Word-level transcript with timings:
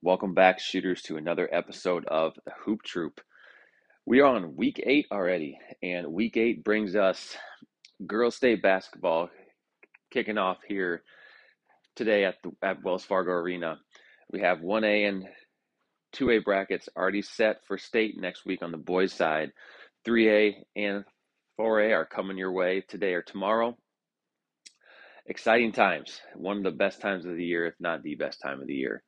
Welcome 0.00 0.32
back, 0.32 0.60
shooters, 0.60 1.02
to 1.02 1.16
another 1.16 1.48
episode 1.52 2.04
of 2.06 2.32
the 2.46 2.52
Hoop 2.64 2.84
Troop. 2.84 3.20
We 4.06 4.20
are 4.20 4.32
on 4.32 4.54
week 4.54 4.80
eight 4.86 5.06
already, 5.10 5.58
and 5.82 6.12
week 6.12 6.36
eight 6.36 6.62
brings 6.62 6.94
us 6.94 7.36
girls' 8.06 8.36
state 8.36 8.62
basketball 8.62 9.28
kicking 10.12 10.38
off 10.38 10.58
here 10.68 11.02
today 11.96 12.24
at 12.24 12.36
the 12.44 12.52
at 12.62 12.80
Wells 12.84 13.04
Fargo 13.04 13.32
Arena. 13.32 13.80
We 14.30 14.40
have 14.42 14.58
1A 14.58 15.08
and 15.08 15.24
2A 16.14 16.44
brackets 16.44 16.88
already 16.96 17.22
set 17.22 17.56
for 17.66 17.76
state 17.76 18.20
next 18.20 18.46
week 18.46 18.62
on 18.62 18.70
the 18.70 18.78
boys' 18.78 19.12
side. 19.12 19.50
3A 20.06 20.62
and 20.76 21.04
4A 21.58 21.92
are 21.92 22.06
coming 22.06 22.38
your 22.38 22.52
way 22.52 22.84
today 22.88 23.14
or 23.14 23.22
tomorrow. 23.22 23.76
Exciting 25.26 25.72
times. 25.72 26.20
One 26.36 26.58
of 26.58 26.62
the 26.62 26.70
best 26.70 27.00
times 27.00 27.26
of 27.26 27.34
the 27.34 27.44
year, 27.44 27.66
if 27.66 27.74
not 27.80 28.04
the 28.04 28.14
best 28.14 28.40
time 28.40 28.60
of 28.60 28.68
the 28.68 28.74
year. 28.74 29.02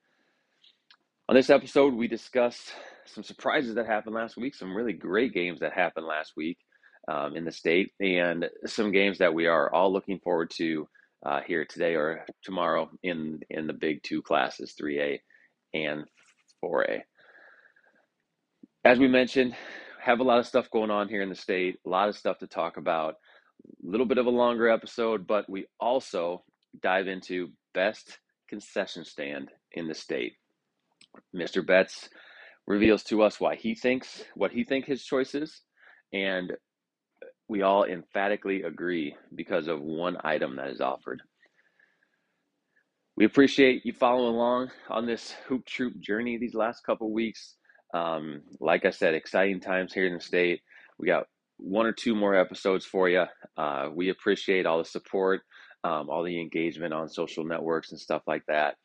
On 1.31 1.37
this 1.37 1.49
episode, 1.49 1.95
we 1.95 2.09
discuss 2.09 2.73
some 3.07 3.23
surprises 3.23 3.77
that 3.77 3.87
happened 3.87 4.17
last 4.17 4.37
week, 4.37 4.53
some 4.53 4.77
really 4.77 4.93
great 4.93 5.33
games 5.33 5.61
that 5.61 5.73
happened 5.73 6.05
last 6.05 6.33
week 6.37 6.59
um, 7.07 7.37
in 7.37 7.45
the 7.45 7.53
state, 7.53 7.93
and 8.01 8.47
some 8.67 8.91
games 8.91 9.19
that 9.19 9.33
we 9.33 9.47
are 9.47 9.73
all 9.73 9.93
looking 9.93 10.19
forward 10.19 10.51
to 10.57 10.89
uh, 11.25 11.39
here 11.47 11.65
today 11.65 11.95
or 11.95 12.27
tomorrow 12.43 12.91
in 13.05 13.39
in 13.49 13.69
the 13.69 13.73
big 13.73 14.03
two 14.03 14.21
classes, 14.23 14.75
3A 14.75 15.21
and 15.73 16.03
4A. 16.65 17.03
As 18.85 18.99
we 18.99 19.07
mentioned, 19.07 19.55
have 20.03 20.19
a 20.19 20.25
lot 20.25 20.41
of 20.41 20.49
stuff 20.49 20.69
going 20.73 20.91
on 20.91 21.09
here 21.09 21.23
in 21.23 21.29
the 21.29 21.37
state, 21.37 21.79
a 21.87 21.89
lot 21.89 22.09
of 22.09 22.19
stuff 22.19 22.39
to 22.39 22.49
talk 22.49 22.77
about. 22.77 23.15
A 23.65 23.89
little 23.89 24.07
bit 24.07 24.19
of 24.19 24.27
a 24.27 24.31
longer 24.31 24.69
episode, 24.69 25.29
but 25.29 25.49
we 25.49 25.67
also 25.79 26.43
dive 26.83 27.07
into 27.07 27.53
best 27.73 28.19
concession 28.49 29.05
stand 29.05 29.53
in 29.71 29.87
the 29.87 29.95
state. 29.95 30.33
Mr. 31.35 31.67
Betts 31.67 32.09
reveals 32.67 33.03
to 33.05 33.23
us 33.23 33.41
why 33.41 33.57
he 33.57 33.75
thinks 33.75 34.23
what 34.35 34.53
he 34.53 34.65
think 34.65 34.85
his 34.87 35.05
choice 35.05 35.35
is, 35.35 35.63
and 36.13 36.53
we 37.49 37.63
all 37.63 37.85
emphatically 37.85 38.63
agree 38.63 39.17
because 39.35 39.67
of 39.67 39.81
one 39.81 40.17
item 40.23 40.57
that 40.57 40.69
is 40.71 40.81
offered. 40.81 41.21
We 43.17 43.25
appreciate 43.25 43.85
you 43.85 43.93
following 43.93 44.35
along 44.35 44.71
on 44.89 45.05
this 45.05 45.33
hoop 45.47 45.67
troop 45.67 45.99
journey 46.01 46.39
these 46.39 46.55
last 46.55 46.87
couple 46.87 47.13
weeks. 47.13 47.57
Um, 47.93 48.43
like 48.61 48.85
I 48.87 48.91
said, 48.91 49.15
exciting 49.15 49.61
times 49.61 49.93
here 49.93 50.07
in 50.07 50.15
the 50.15 50.21
state. 50.21 50.63
We 50.99 51.07
got 51.07 51.27
one 51.59 51.87
or 51.87 51.93
two 51.93 52.15
more 52.15 52.35
episodes 52.35 52.87
for 52.87 53.09
you. 53.09 53.25
Uh, 53.57 53.89
we 53.93 54.09
appreciate 54.11 54.65
all 54.65 54.79
the 54.79 54.85
support, 54.85 55.43
um, 55.85 56.09
all 56.09 56.23
the 56.23 56.41
engagement 56.41 56.95
on 56.95 57.09
social 57.09 57.45
networks 57.45 57.91
and 57.91 58.01
stuff 58.01 58.23
like 58.27 58.45
that. 58.49 58.77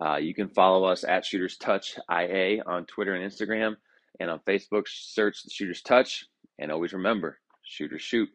Uh, 0.00 0.16
you 0.16 0.34
can 0.34 0.48
follow 0.48 0.84
us 0.84 1.04
at 1.04 1.24
Shooters 1.24 1.56
Touch 1.56 1.96
IA 2.10 2.62
on 2.66 2.84
Twitter 2.84 3.14
and 3.14 3.30
Instagram, 3.30 3.76
and 4.20 4.30
on 4.30 4.40
Facebook, 4.40 4.84
search 4.88 5.42
the 5.42 5.50
Shooters 5.50 5.80
Touch. 5.80 6.26
And 6.58 6.70
always 6.70 6.92
remember, 6.92 7.38
shooters 7.62 8.02
shoot. 8.02 8.28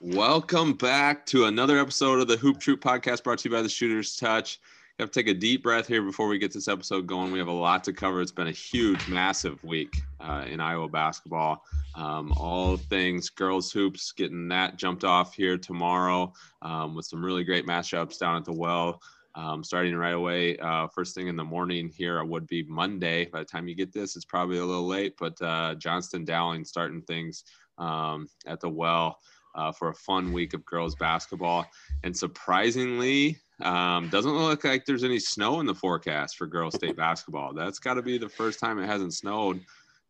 Welcome 0.00 0.74
back 0.74 1.26
to 1.26 1.46
another 1.46 1.78
episode 1.78 2.20
of 2.20 2.28
the 2.28 2.36
Hoop 2.36 2.60
Troop 2.60 2.80
podcast 2.80 3.24
brought 3.24 3.38
to 3.38 3.48
you 3.48 3.54
by 3.54 3.62
the 3.62 3.68
Shooters 3.68 4.16
Touch. 4.16 4.60
You 4.98 5.02
have 5.02 5.10
to 5.10 5.20
take 5.24 5.34
a 5.34 5.36
deep 5.36 5.64
breath 5.64 5.88
here 5.88 6.02
before 6.02 6.28
we 6.28 6.38
get 6.38 6.52
this 6.52 6.68
episode 6.68 7.08
going. 7.08 7.32
We 7.32 7.40
have 7.40 7.48
a 7.48 7.52
lot 7.52 7.82
to 7.84 7.92
cover. 7.92 8.20
It's 8.20 8.30
been 8.30 8.46
a 8.46 8.52
huge, 8.52 9.08
massive 9.08 9.62
week 9.64 10.02
uh, 10.20 10.44
in 10.48 10.60
Iowa 10.60 10.88
basketball. 10.88 11.64
Um, 11.96 12.32
all 12.36 12.76
things 12.76 13.28
girls 13.28 13.72
hoops, 13.72 14.12
getting 14.12 14.46
that 14.48 14.76
jumped 14.76 15.02
off 15.02 15.34
here 15.34 15.58
tomorrow 15.58 16.32
um, 16.62 16.94
with 16.94 17.06
some 17.06 17.24
really 17.24 17.42
great 17.42 17.66
matchups 17.66 18.20
down 18.20 18.36
at 18.36 18.44
the 18.44 18.52
well 18.52 19.00
um, 19.34 19.64
starting 19.64 19.96
right 19.96 20.14
away. 20.14 20.56
Uh, 20.58 20.86
first 20.88 21.14
thing 21.14 21.28
in 21.28 21.36
the 21.36 21.44
morning 21.44 21.88
here 21.88 22.22
would 22.24 22.46
be 22.46 22.62
Monday. 22.64 23.26
By 23.26 23.40
the 23.40 23.44
time 23.44 23.68
you 23.68 23.74
get 23.74 23.92
this, 23.92 24.16
it's 24.16 24.24
probably 24.24 24.58
a 24.58 24.64
little 24.64 24.86
late, 24.86 25.14
but 25.18 25.40
uh, 25.42 25.74
Johnston 25.74 26.24
Dowling 26.24 26.64
starting 26.64 27.02
things 27.02 27.44
um, 27.78 28.28
at 28.46 28.60
the 28.60 28.68
well. 28.68 29.18
Uh, 29.56 29.70
for 29.70 29.90
a 29.90 29.94
fun 29.94 30.32
week 30.32 30.52
of 30.52 30.64
girls 30.64 30.96
basketball. 30.96 31.64
And 32.02 32.16
surprisingly, 32.16 33.38
um, 33.62 34.08
doesn't 34.08 34.36
look 34.36 34.64
like 34.64 34.84
there's 34.84 35.04
any 35.04 35.20
snow 35.20 35.60
in 35.60 35.66
the 35.66 35.74
forecast 35.76 36.36
for 36.36 36.48
girls 36.48 36.74
state 36.74 36.96
basketball. 36.96 37.54
That's 37.54 37.78
got 37.78 37.94
to 37.94 38.02
be 38.02 38.18
the 38.18 38.28
first 38.28 38.58
time 38.58 38.80
it 38.80 38.86
hasn't 38.86 39.14
snowed 39.14 39.60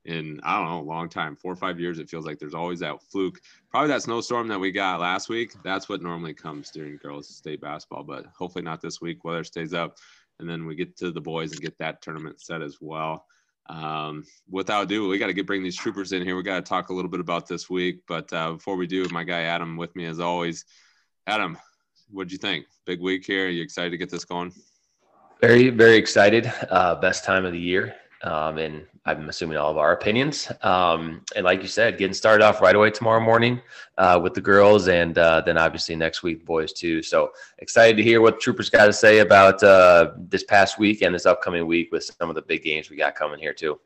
in 0.04 0.41
I 0.42 0.59
don't 0.59 0.69
know 0.69 0.81
a 0.81 0.82
long 0.82 1.09
time, 1.09 1.37
four 1.37 1.53
or 1.53 1.56
five 1.56 1.81
years. 1.81 1.98
It 1.98 2.10
feels 2.10 2.26
like 2.26 2.38
there's 2.38 2.54
always 2.54 2.81
that 2.81 3.03
fluke. 3.10 3.41
Probably 3.70 3.88
that 3.88 4.03
snowstorm 4.03 4.48
that 4.48 4.60
we 4.60 4.70
got 4.70 5.00
last 5.00 5.28
week. 5.28 5.54
That's 5.62 5.88
what 5.88 6.03
normally 6.03 6.34
comes 6.34 6.70
during 6.70 6.97
girls 6.98 7.28
state 7.28 7.60
basketball, 7.60 8.04
but 8.04 8.26
hopefully 8.37 8.65
not 8.65 8.81
this 8.81 9.00
week. 9.00 9.25
Weather 9.25 9.44
stays 9.44 9.72
up, 9.72 9.97
and 10.38 10.48
then 10.48 10.66
we 10.66 10.75
get 10.75 10.97
to 10.98 11.10
the 11.10 11.20
boys 11.20 11.53
and 11.53 11.60
get 11.60 11.78
that 11.78 12.03
tournament 12.03 12.41
set 12.41 12.62
as 12.62 12.78
well. 12.81 13.26
Um, 13.66 14.25
without 14.50 14.84
ado, 14.84 15.09
we 15.09 15.19
got 15.19 15.28
to 15.28 15.32
get 15.32 15.47
bring 15.47 15.62
these 15.62 15.76
troopers 15.76 16.12
in 16.12 16.22
here. 16.22 16.36
We 16.36 16.42
got 16.42 16.56
to 16.56 16.69
talk 16.69 16.91
a 16.91 16.94
little 16.94 17.10
bit 17.10 17.21
about 17.21 17.48
this 17.48 17.71
week, 17.71 18.03
but 18.06 18.31
uh, 18.32 18.53
before 18.53 18.76
we 18.76 18.86
do, 18.86 19.09
my 19.10 19.25
guy 19.25 19.42
Adam 19.42 19.76
with 19.76 19.94
me 19.97 20.04
as 20.04 20.21
always. 20.21 20.66
Adam, 21.26 21.56
what'd 22.10 22.31
you 22.31 22.38
think? 22.38 22.66
Big 22.84 23.00
week 23.00 23.25
here. 23.25 23.47
Are 23.47 23.50
you 23.50 23.62
excited 23.62 23.91
to 23.91 23.97
get 23.97 24.10
this 24.10 24.26
going? 24.26 24.53
Very, 25.41 25.71
very 25.71 25.97
excited. 25.97 26.53
Uh, 26.71 26.94
best 26.94 27.25
time 27.25 27.47
of 27.47 27.53
the 27.53 27.60
year 27.60 27.94
um, 28.22 28.59
and 28.59 28.86
I'm 29.06 29.28
assuming 29.28 29.59
all 29.59 29.70
of 29.70 29.76
our 29.76 29.92
opinions. 29.92 30.50
Um, 30.62 31.22
and 31.37 31.44
like 31.44 31.60
you 31.60 31.69
said, 31.69 31.98
getting 31.98 32.15
started 32.15 32.42
off 32.42 32.62
right 32.62 32.75
away 32.75 32.91
tomorrow 32.91 33.20
morning 33.20 33.60
uh, 33.98 34.19
with 34.22 34.32
the 34.32 34.41
girls, 34.41 34.88
and 34.88 35.19
uh, 35.19 35.42
then 35.44 35.59
obviously 35.59 35.94
next 35.94 36.22
week 36.22 36.47
boys 36.47 36.72
too. 36.72 37.03
So 37.03 37.32
excited 37.59 37.98
to 37.98 38.03
hear 38.03 38.22
what 38.22 38.41
Troopers 38.41 38.70
got 38.70 38.87
to 38.87 38.92
say 38.94 39.19
about 39.19 39.62
uh, 39.62 40.12
this 40.16 40.44
past 40.44 40.78
week 40.78 41.03
and 41.03 41.15
this 41.15 41.26
upcoming 41.26 41.66
week 41.66 41.92
with 41.92 42.04
some 42.04 42.31
of 42.31 42.34
the 42.34 42.42
big 42.42 42.62
games 42.62 42.88
we 42.88 42.97
got 42.97 43.15
coming 43.15 43.38
here 43.38 43.53
too. 43.53 43.78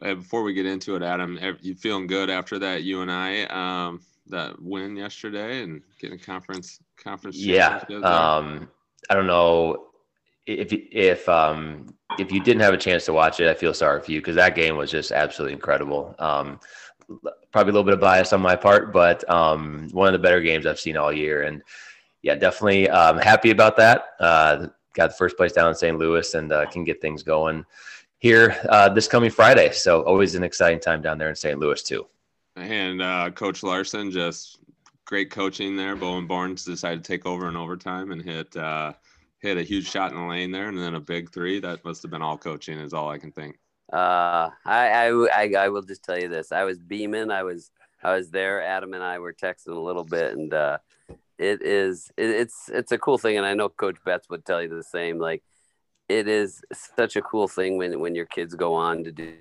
Before 0.00 0.42
we 0.42 0.54
get 0.54 0.66
into 0.66 0.94
it, 0.96 1.02
Adam, 1.02 1.38
you 1.60 1.74
feeling 1.74 2.06
good 2.06 2.30
after 2.30 2.58
that 2.60 2.82
UNI 2.82 3.46
um, 3.46 4.00
that 4.26 4.60
win 4.60 4.96
yesterday 4.96 5.62
and 5.62 5.82
getting 6.00 6.18
a 6.18 6.22
conference 6.22 6.78
conference? 6.96 7.36
Yeah, 7.36 7.78
um, 8.02 8.68
I 9.10 9.14
don't 9.14 9.26
know 9.26 9.88
if 10.46 10.72
if 10.72 11.28
um 11.28 11.86
if 12.18 12.30
you 12.30 12.40
didn't 12.40 12.60
have 12.60 12.74
a 12.74 12.78
chance 12.78 13.04
to 13.06 13.12
watch 13.12 13.40
it, 13.40 13.48
I 13.48 13.54
feel 13.54 13.74
sorry 13.74 14.00
for 14.00 14.12
you 14.12 14.20
because 14.20 14.36
that 14.36 14.54
game 14.54 14.76
was 14.76 14.90
just 14.90 15.12
absolutely 15.12 15.54
incredible. 15.54 16.14
Um, 16.18 16.60
probably 17.52 17.70
a 17.70 17.72
little 17.72 17.84
bit 17.84 17.94
of 17.94 18.00
bias 18.00 18.32
on 18.32 18.40
my 18.40 18.56
part, 18.56 18.92
but 18.92 19.28
um, 19.30 19.88
one 19.92 20.06
of 20.06 20.12
the 20.12 20.18
better 20.18 20.40
games 20.40 20.66
I've 20.66 20.80
seen 20.80 20.96
all 20.96 21.12
year, 21.12 21.42
and 21.42 21.62
yeah, 22.22 22.34
definitely 22.34 22.88
um, 22.88 23.18
happy 23.18 23.50
about 23.50 23.76
that. 23.76 24.06
Uh, 24.20 24.68
got 24.94 25.10
the 25.10 25.16
first 25.16 25.36
place 25.36 25.52
down 25.52 25.68
in 25.68 25.74
St. 25.74 25.98
Louis, 25.98 26.34
and 26.34 26.52
uh, 26.52 26.66
can 26.66 26.84
get 26.84 27.00
things 27.00 27.22
going 27.22 27.64
here 28.18 28.56
uh, 28.70 28.88
this 28.88 29.06
coming 29.06 29.30
Friday. 29.30 29.70
So 29.72 30.02
always 30.02 30.34
an 30.34 30.42
exciting 30.42 30.80
time 30.80 31.02
down 31.02 31.18
there 31.18 31.28
in 31.28 31.36
St. 31.36 31.58
Louis 31.58 31.82
too. 31.82 32.06
And 32.56 33.02
uh, 33.02 33.30
Coach 33.30 33.62
Larson 33.62 34.10
just 34.10 34.60
great 35.04 35.30
coaching 35.30 35.76
there. 35.76 35.96
Bowen 35.96 36.26
Born 36.26 36.54
decided 36.54 37.04
to 37.04 37.06
take 37.06 37.26
over 37.26 37.48
in 37.48 37.56
overtime 37.56 38.12
and 38.12 38.22
hit 38.22 38.56
uh, 38.56 38.92
hit 39.44 39.58
a 39.58 39.62
huge 39.62 39.88
shot 39.88 40.10
in 40.10 40.16
the 40.18 40.24
lane 40.24 40.50
there 40.50 40.68
and 40.68 40.78
then 40.78 40.94
a 40.94 41.00
big 41.00 41.30
three. 41.30 41.60
That 41.60 41.84
must 41.84 42.02
have 42.02 42.10
been 42.10 42.22
all 42.22 42.38
coaching, 42.38 42.78
is 42.78 42.94
all 42.94 43.10
I 43.10 43.18
can 43.18 43.30
think. 43.30 43.58
Uh, 43.92 44.48
I, 44.64 45.10
I, 45.34 45.52
I, 45.56 45.68
will 45.68 45.82
just 45.82 46.02
tell 46.02 46.18
you 46.18 46.28
this. 46.28 46.50
I 46.50 46.64
was 46.64 46.78
beaming. 46.78 47.30
I 47.30 47.42
was, 47.42 47.70
I 48.02 48.16
was 48.16 48.30
there. 48.30 48.62
Adam 48.62 48.94
and 48.94 49.04
I 49.04 49.18
were 49.18 49.34
texting 49.34 49.76
a 49.76 49.78
little 49.78 50.04
bit, 50.04 50.32
and 50.32 50.52
uh, 50.54 50.78
it 51.38 51.60
is, 51.60 52.10
it, 52.16 52.30
it's, 52.30 52.70
it's 52.72 52.92
a 52.92 52.98
cool 52.98 53.18
thing. 53.18 53.36
And 53.36 53.44
I 53.44 53.52
know 53.52 53.68
Coach 53.68 53.98
Betts 54.04 54.30
would 54.30 54.46
tell 54.46 54.62
you 54.62 54.68
the 54.68 54.82
same. 54.82 55.18
Like, 55.18 55.42
it 56.08 56.26
is 56.26 56.62
such 56.72 57.16
a 57.16 57.22
cool 57.22 57.46
thing 57.46 57.76
when 57.76 57.98
when 58.00 58.14
your 58.14 58.26
kids 58.26 58.54
go 58.54 58.74
on 58.74 59.04
to 59.04 59.12
do 59.12 59.34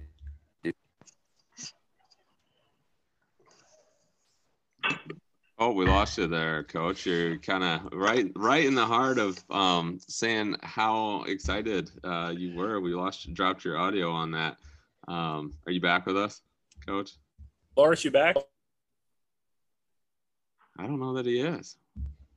Oh, 5.59 5.71
we 5.71 5.85
lost 5.85 6.17
you 6.17 6.25
there, 6.25 6.63
Coach. 6.63 7.05
You're 7.05 7.37
kind 7.37 7.63
of 7.63 7.93
right, 7.93 8.31
right 8.35 8.65
in 8.65 8.73
the 8.73 8.85
heart 8.85 9.19
of 9.19 9.41
um, 9.51 9.99
saying 10.07 10.55
how 10.63 11.23
excited 11.23 11.91
uh, 12.03 12.33
you 12.35 12.55
were. 12.55 12.81
We 12.81 12.95
lost, 12.95 13.31
dropped 13.35 13.63
your 13.63 13.77
audio 13.77 14.11
on 14.11 14.31
that. 14.31 14.57
Um, 15.07 15.53
are 15.67 15.71
you 15.71 15.79
back 15.79 16.07
with 16.07 16.17
us, 16.17 16.41
Coach? 16.85 17.11
Lawrence, 17.77 18.03
you 18.03 18.09
back? 18.09 18.35
I 20.79 20.87
don't 20.87 20.99
know 20.99 21.13
that 21.13 21.27
he 21.27 21.39
is. 21.39 21.77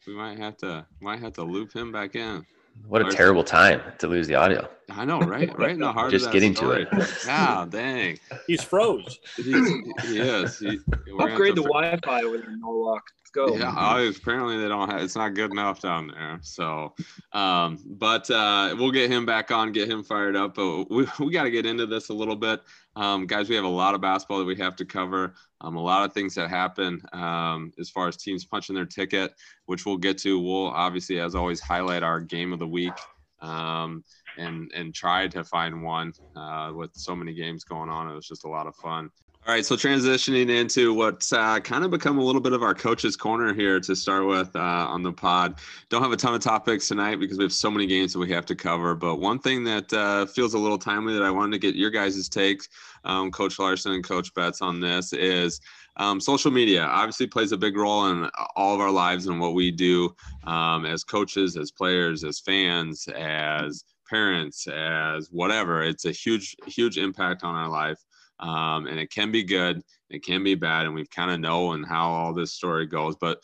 We 0.07 0.15
might 0.15 0.39
have 0.39 0.59
to, 0.59 0.87
might 1.01 1.21
have 1.21 1.33
to 1.35 1.43
loop 1.43 1.73
him 1.73 1.91
back 1.91 2.17
in. 2.17 2.45
What 2.89 3.07
a 3.07 3.11
terrible 3.11 3.45
time 3.45 3.81
to 3.99 4.07
lose 4.07 4.27
the 4.27 4.37
audio. 4.37 4.69
I 4.91 5.05
know, 5.05 5.21
right? 5.21 5.57
Right 5.59 5.71
in 5.71 5.81
the 5.81 5.93
heart. 5.93 6.11
Just 6.11 6.31
getting 6.31 6.55
story. 6.55 6.87
to 6.87 6.99
it. 7.01 7.09
Yeah, 7.27 7.67
dang. 7.69 8.19
He's 8.47 8.63
froze. 8.63 9.19
He's, 9.37 9.69
he 10.05 10.21
is. 10.21 10.59
He, 10.59 10.79
Upgrade 11.19 11.57
the 11.57 11.63
Wi-Fi 11.63 12.25
with 12.25 12.45
Norwalk. 12.59 13.03
Go. 13.37 13.55
Yeah, 13.55 14.09
apparently 14.09 14.57
they 14.57 14.67
don't 14.67 14.91
have. 14.91 15.03
It's 15.03 15.15
not 15.15 15.35
good 15.35 15.51
enough 15.51 15.83
down 15.83 16.09
there. 16.09 16.39
So, 16.41 16.95
um, 17.35 17.79
but 17.85 18.31
uh, 18.31 18.75
we'll 18.79 18.91
get 18.91 19.11
him 19.11 19.27
back 19.27 19.51
on, 19.51 19.73
get 19.73 19.91
him 19.91 20.03
fired 20.03 20.37
up. 20.37 20.55
But 20.55 20.91
we 20.91 21.07
we 21.21 21.31
got 21.31 21.43
to 21.43 21.51
get 21.51 21.67
into 21.67 21.85
this 21.85 22.09
a 22.09 22.15
little 22.15 22.35
bit, 22.35 22.63
um, 22.97 23.27
guys. 23.27 23.51
We 23.51 23.55
have 23.55 23.67
a 23.67 23.69
lot 23.69 23.95
of 23.95 24.01
basketball 24.01 24.39
that 24.39 24.47
we 24.47 24.57
have 24.57 24.75
to 24.77 24.87
cover. 24.87 25.35
Um, 25.61 25.77
a 25.77 25.83
lot 25.83 26.07
of 26.07 26.15
things 26.15 26.35
that 26.37 26.49
happen 26.49 27.03
um, 27.13 27.73
as 27.79 27.91
far 27.91 28.09
as 28.09 28.17
teams 28.17 28.47
punching 28.47 28.75
their 28.75 28.87
ticket, 28.87 29.35
which 29.67 29.85
we'll 29.85 29.99
get 29.99 30.17
to. 30.19 30.41
We'll 30.41 30.69
obviously, 30.69 31.21
as 31.21 31.35
always, 31.35 31.61
highlight 31.61 32.03
our 32.03 32.21
game 32.21 32.55
of 32.55 32.59
the 32.59 32.67
week. 32.67 32.95
Um, 33.43 34.03
and 34.39 34.71
and 34.75 34.95
try 34.95 35.29
to 35.29 35.45
find 35.45 35.83
one 35.83 36.13
uh, 36.35 36.73
with 36.75 36.91
so 36.95 37.15
many 37.15 37.35
games 37.35 37.65
going 37.65 37.91
on. 37.91 38.11
It 38.11 38.15
was 38.15 38.27
just 38.27 38.45
a 38.45 38.49
lot 38.49 38.67
of 38.67 38.75
fun. 38.77 39.11
All 39.47 39.55
right, 39.55 39.65
so 39.65 39.77
transitioning 39.77 40.51
into 40.51 40.93
what's 40.93 41.33
uh, 41.33 41.61
kind 41.61 41.85
of 41.85 41.93
become 41.93 42.19
a 42.19 42.21
little 42.21 42.41
bit 42.41 42.53
of 42.53 42.65
our 42.65 42.75
coach's 42.75 43.15
corner 43.15 43.55
here 43.55 43.79
to 43.79 43.95
start 43.95 44.27
with 44.27 44.57
uh, 44.57 44.59
on 44.59 45.05
the 45.05 45.13
pod. 45.13 45.61
Don't 45.89 46.03
have 46.03 46.11
a 46.11 46.17
ton 46.17 46.35
of 46.35 46.41
topics 46.41 46.89
tonight 46.89 47.21
because 47.21 47.39
we 47.39 47.45
have 47.45 47.53
so 47.53 47.71
many 47.71 47.87
games 47.87 48.13
that 48.13 48.19
we 48.19 48.29
have 48.33 48.45
to 48.47 48.57
cover. 48.57 48.97
But 48.97 49.21
one 49.21 49.39
thing 49.39 49.63
that 49.63 49.93
uh, 49.93 50.27
feels 50.27 50.55
a 50.55 50.59
little 50.59 50.79
timely 50.79 51.15
that 51.15 51.23
I 51.23 51.31
wanted 51.31 51.53
to 51.53 51.59
get 51.61 51.77
your 51.77 51.91
guys' 51.91 52.29
takes, 52.29 52.69
um, 53.05 53.31
Coach 53.31 53.61
Larson 53.61 53.93
and 53.93 54.03
Coach 54.03 54.35
Betts, 54.35 54.63
on 54.63 54.81
this 54.81 55.13
is 55.13 55.61
um, 55.97 56.21
social 56.21 56.51
media. 56.51 56.83
Obviously, 56.83 57.29
plays 57.29 57.53
a 57.53 57.57
big 57.57 57.77
role 57.77 58.11
in 58.11 58.29
all 58.57 58.75
of 58.75 58.81
our 58.81 58.91
lives 58.91 59.29
and 59.29 59.39
what 59.39 59.55
we 59.55 59.71
do 59.71 60.13
um, 60.49 60.85
as 60.87 61.05
coaches, 61.05 61.57
as 61.57 61.71
players, 61.71 62.25
as 62.25 62.41
fans, 62.41 63.07
as 63.15 63.85
parents, 64.11 64.67
as 64.67 65.29
whatever. 65.31 65.85
It's 65.85 66.05
a 66.05 66.11
huge, 66.11 66.57
huge 66.67 66.99
impact 66.99 67.45
on 67.45 67.55
our 67.55 67.69
life 67.69 68.01
um, 68.41 68.87
and 68.87 68.99
it 68.99 69.11
can 69.11 69.31
be 69.31 69.43
good, 69.43 69.83
it 70.11 70.25
can 70.25 70.45
be 70.45 70.55
bad, 70.55 70.87
and 70.87 70.95
we 70.95 71.07
kind 71.07 71.31
of 71.31 71.41
know 71.41 71.73
and 71.73 71.87
how 71.87 72.11
all 72.11 72.33
this 72.33 72.53
story 72.53 72.87
goes. 72.87 73.17
But 73.21 73.39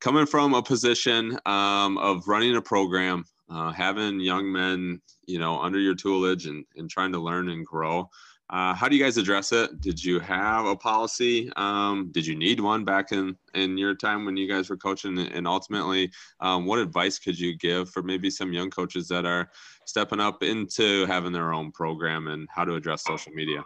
coming 0.00 0.26
from 0.26 0.54
a 0.54 0.62
position 0.62 1.38
um, 1.46 1.98
of 1.98 2.28
running 2.28 2.56
a 2.56 2.62
program, 2.62 3.24
uh, 3.50 3.72
having 3.72 4.20
young 4.20 4.50
men, 4.50 5.00
you 5.26 5.38
know, 5.38 5.60
under 5.60 5.78
your 5.78 5.94
tutelage 5.94 6.46
and, 6.46 6.64
and 6.76 6.90
trying 6.90 7.12
to 7.12 7.18
learn 7.18 7.48
and 7.48 7.64
grow. 7.66 8.08
Uh, 8.48 8.72
how 8.74 8.88
do 8.88 8.94
you 8.94 9.02
guys 9.02 9.16
address 9.16 9.50
it? 9.50 9.80
Did 9.80 10.02
you 10.02 10.20
have 10.20 10.66
a 10.66 10.76
policy? 10.76 11.50
Um, 11.56 12.10
did 12.12 12.24
you 12.24 12.36
need 12.36 12.60
one 12.60 12.84
back 12.84 13.10
in, 13.10 13.36
in 13.54 13.76
your 13.76 13.94
time 13.94 14.24
when 14.24 14.36
you 14.36 14.48
guys 14.48 14.70
were 14.70 14.76
coaching? 14.76 15.18
And 15.18 15.48
ultimately, 15.48 16.12
um, 16.40 16.64
what 16.64 16.78
advice 16.78 17.18
could 17.18 17.38
you 17.38 17.56
give 17.56 17.90
for 17.90 18.04
maybe 18.04 18.30
some 18.30 18.52
young 18.52 18.70
coaches 18.70 19.08
that 19.08 19.26
are 19.26 19.50
stepping 19.84 20.20
up 20.20 20.44
into 20.44 21.06
having 21.06 21.32
their 21.32 21.52
own 21.52 21.72
program 21.72 22.28
and 22.28 22.48
how 22.48 22.64
to 22.64 22.76
address 22.76 23.02
social 23.02 23.32
media? 23.32 23.64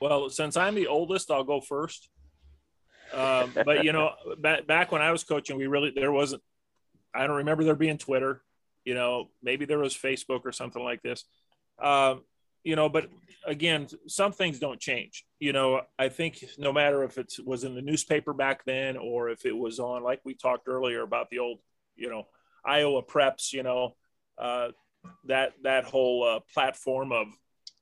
Well, 0.00 0.30
since 0.30 0.56
I'm 0.56 0.74
the 0.74 0.86
oldest, 0.86 1.30
I'll 1.30 1.44
go 1.44 1.60
first. 1.60 2.08
Um, 3.12 3.52
but 3.54 3.84
you 3.84 3.92
know, 3.92 4.12
back 4.38 4.66
back 4.66 4.92
when 4.92 5.02
I 5.02 5.12
was 5.12 5.24
coaching, 5.24 5.56
we 5.56 5.66
really 5.66 5.92
there 5.94 6.12
wasn't. 6.12 6.42
I 7.14 7.26
don't 7.26 7.38
remember 7.38 7.64
there 7.64 7.74
being 7.74 7.98
Twitter. 7.98 8.42
You 8.84 8.94
know, 8.94 9.28
maybe 9.42 9.64
there 9.64 9.78
was 9.78 9.94
Facebook 9.94 10.40
or 10.44 10.52
something 10.52 10.82
like 10.82 11.02
this. 11.02 11.24
Um, 11.82 12.22
you 12.62 12.76
know, 12.76 12.88
but 12.88 13.08
again, 13.46 13.88
some 14.06 14.32
things 14.32 14.58
don't 14.58 14.80
change. 14.80 15.24
You 15.38 15.52
know, 15.52 15.82
I 15.98 16.08
think 16.08 16.44
no 16.58 16.72
matter 16.72 17.04
if 17.04 17.18
it 17.18 17.34
was 17.44 17.64
in 17.64 17.74
the 17.74 17.82
newspaper 17.82 18.32
back 18.32 18.64
then 18.64 18.96
or 18.96 19.30
if 19.30 19.44
it 19.44 19.56
was 19.56 19.80
on, 19.80 20.02
like 20.02 20.20
we 20.24 20.34
talked 20.34 20.68
earlier 20.68 21.02
about 21.02 21.30
the 21.30 21.38
old, 21.38 21.58
you 21.96 22.10
know, 22.10 22.26
Iowa 22.64 23.02
preps. 23.02 23.52
You 23.52 23.62
know, 23.62 23.96
uh, 24.38 24.68
that 25.26 25.52
that 25.62 25.84
whole 25.84 26.24
uh, 26.24 26.40
platform 26.54 27.12
of 27.12 27.26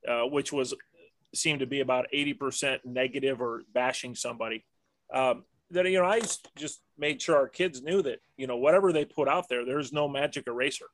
uh, 0.06 0.23
which 0.23 0.52
was 0.52 0.75
seemed 1.34 1.60
to 1.60 1.66
be 1.66 1.80
about 1.80 2.06
80% 2.14 2.80
negative 2.84 3.40
or 3.40 3.62
bashing 3.72 4.14
somebody. 4.14 4.64
Um, 5.12 5.44
that, 5.70 5.88
you 5.90 5.98
know, 5.98 6.06
I 6.06 6.20
just 6.56 6.80
made 6.96 7.20
sure 7.20 7.36
our 7.36 7.48
kids 7.48 7.82
knew 7.82 8.02
that, 8.02 8.20
you 8.36 8.46
know, 8.46 8.56
whatever 8.56 8.92
they 8.92 9.04
put 9.04 9.28
out 9.28 9.48
there, 9.48 9.64
there's 9.64 9.92
no 9.92 10.08
magic 10.08 10.46
eraser, 10.46 10.86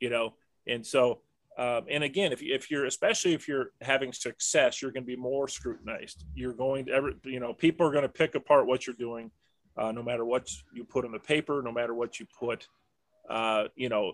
you 0.00 0.10
know? 0.10 0.34
And 0.66 0.86
so, 0.86 1.20
um, 1.58 1.86
and 1.88 2.02
again, 2.02 2.32
if, 2.32 2.42
if 2.42 2.70
you're, 2.70 2.86
especially 2.86 3.34
if 3.34 3.46
you're 3.46 3.70
having 3.80 4.12
success, 4.12 4.80
you're 4.80 4.90
going 4.90 5.04
to 5.04 5.06
be 5.06 5.16
more 5.16 5.48
scrutinized. 5.48 6.24
You're 6.34 6.52
going 6.52 6.86
to 6.86 6.92
ever, 6.92 7.12
you 7.24 7.40
know, 7.40 7.52
people 7.52 7.86
are 7.86 7.92
going 7.92 8.02
to 8.02 8.08
pick 8.08 8.34
apart 8.34 8.66
what 8.66 8.86
you're 8.86 8.96
doing, 8.96 9.30
uh, 9.76 9.92
no 9.92 10.02
matter 10.02 10.24
what 10.24 10.48
you 10.72 10.84
put 10.84 11.04
on 11.04 11.12
the 11.12 11.18
paper, 11.18 11.62
no 11.62 11.72
matter 11.72 11.94
what 11.94 12.18
you 12.18 12.26
put, 12.38 12.68
uh, 13.28 13.64
you 13.76 13.88
know, 13.88 14.12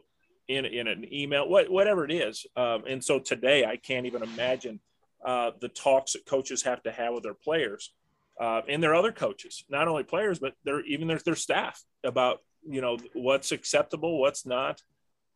in, 0.49 0.65
in 0.65 0.87
an 0.87 1.07
email, 1.13 1.49
what, 1.49 1.71
whatever 1.71 2.05
it 2.05 2.11
is. 2.11 2.47
Um, 2.57 2.85
and 2.89 3.03
so 3.03 3.19
today 3.19 3.65
I 3.65 3.77
can't 3.77 4.07
even 4.07 4.23
imagine 4.23 4.81
uh, 5.25 5.53
the 5.61 5.69
talks 5.69 6.13
that 6.15 6.27
coaches 6.27 6.63
have 6.63 6.83
to 6.83 6.93
have 6.93 7.15
with 7.15 7.23
their 7.23 7.35
players 7.35 7.93
uh, 8.41 8.63
and 8.69 8.83
their 8.83 8.95
other 8.95 9.13
coaches, 9.13 9.65
not 9.69 9.87
only 9.87 10.03
players, 10.03 10.39
but 10.39 10.55
their 10.65 10.81
even 10.87 11.09
their, 11.09 11.19
their 11.19 11.37
staff 11.37 11.83
about 12.05 12.39
you 12.67 12.81
know 12.81 12.99
what's 13.15 13.53
acceptable, 13.53 14.19
what's 14.19 14.47
not. 14.47 14.83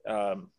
Um, 0.08 0.50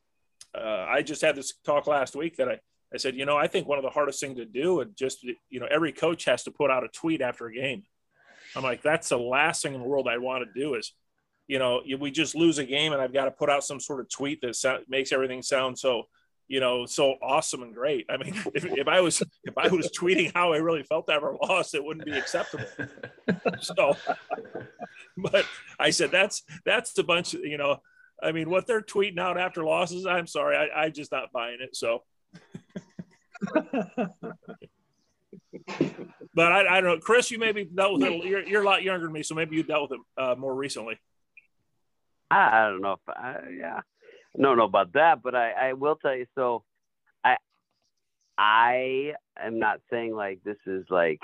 uh, 0.56 0.86
I 0.88 1.02
just 1.02 1.22
had 1.22 1.36
this 1.36 1.54
talk 1.66 1.88
last 1.88 2.16
week 2.16 2.38
that 2.38 2.48
I, 2.48 2.60
I 2.94 2.98
said, 2.98 3.16
you 3.16 3.26
know, 3.26 3.36
I 3.36 3.48
think 3.48 3.68
one 3.68 3.78
of 3.78 3.84
the 3.84 3.90
hardest 3.90 4.20
things 4.20 4.38
to 4.38 4.46
do 4.46 4.80
and 4.82 4.96
just 4.96 5.24
you 5.24 5.60
know 5.60 5.68
every 5.70 5.92
coach 5.92 6.26
has 6.26 6.44
to 6.44 6.52
put 6.52 6.70
out 6.70 6.84
a 6.84 6.88
tweet 6.88 7.22
after 7.22 7.48
a 7.48 7.54
game. 7.54 7.84
I'm 8.56 8.64
like, 8.64 8.82
that's 8.82 9.10
the 9.10 9.18
last 9.18 9.62
thing 9.64 9.74
in 9.74 9.82
the 9.82 9.88
world 9.88 10.08
I 10.08 10.18
want 10.18 10.46
to 10.46 10.60
do 10.60 10.76
is, 10.76 10.94
you 11.48 11.60
know, 11.60 11.82
we 12.00 12.12
just 12.12 12.36
lose 12.36 12.58
a 12.58 12.64
game 12.64 12.94
and 12.94 13.02
I've 13.02 13.14
got 13.14 13.26
to 13.26 13.32
put 13.32 13.50
out 13.50 13.64
some 13.64 13.80
sort 13.80 14.00
of 14.00 14.10
tweet 14.10 14.42
that 14.42 14.84
makes 14.88 15.12
everything 15.12 15.42
sound 15.42 15.78
so 15.78 16.04
you 16.48 16.60
know, 16.60 16.86
so 16.86 17.16
awesome 17.22 17.64
and 17.64 17.74
great. 17.74 18.06
I 18.10 18.18
mean, 18.18 18.36
if, 18.54 18.66
if 18.66 18.88
I 18.88 19.02
was 19.02 19.22
if 19.44 19.58
I 19.58 19.68
was 19.68 19.90
tweeting 19.92 20.32
how 20.34 20.54
I 20.54 20.58
really 20.58 20.84
felt 20.84 21.10
after 21.10 21.30
a 21.30 21.46
loss, 21.46 21.74
it 21.74 21.84
wouldn't 21.84 22.06
be 22.06 22.18
acceptable. 22.18 22.66
So, 23.62 23.96
but 25.18 25.46
I 25.80 25.90
said 25.90 26.12
that's 26.12 26.44
that's 26.66 26.98
a 26.98 27.04
bunch 27.04 27.34
of 27.34 27.42
you 27.42 27.58
know, 27.58 27.78
I 28.22 28.32
mean, 28.32 28.50
what 28.50 28.68
they're 28.68 28.82
tweeting 28.82 29.20
out 29.20 29.38
after 29.38 29.64
losses. 29.64 30.06
I'm 30.06 30.28
sorry, 30.28 30.56
I, 30.58 30.84
I'm 30.84 30.94
just 30.94 31.12
not 31.12 31.32
buying 31.32 31.58
it. 31.62 31.76
So. 31.76 32.04
but 36.34 36.52
I, 36.52 36.78
I, 36.78 36.82
don't 36.82 36.84
know, 36.84 37.00
Chris. 37.00 37.32
You 37.32 37.40
maybe 37.40 37.66
dealt 37.66 37.94
with 37.94 38.04
it. 38.04 38.26
You're, 38.26 38.44
you're 38.48 38.62
a 38.62 38.66
lot 38.66 38.84
younger 38.84 39.06
than 39.06 39.14
me, 39.14 39.24
so 39.24 39.36
maybe 39.36 39.56
you 39.56 39.64
dealt 39.64 39.90
with 39.90 40.00
it 40.00 40.22
uh, 40.22 40.36
more 40.36 40.54
recently. 40.54 41.00
I, 42.30 42.66
I 42.66 42.70
don't 42.70 42.82
know 42.82 42.94
if 42.94 43.00
I, 43.10 43.38
yeah 43.58 43.82
don't 44.42 44.58
know 44.58 44.66
about 44.66 44.94
that, 44.94 45.22
but 45.24 45.36
I, 45.36 45.70
I 45.70 45.74
will 45.74 45.96
tell 45.96 46.16
you. 46.16 46.26
So, 46.36 46.64
I 47.24 47.38
I 48.38 49.14
am 49.42 49.60
not 49.60 49.80
saying 49.90 50.16
like 50.16 50.40
this 50.44 50.58
is 50.66 50.86
like 50.90 51.22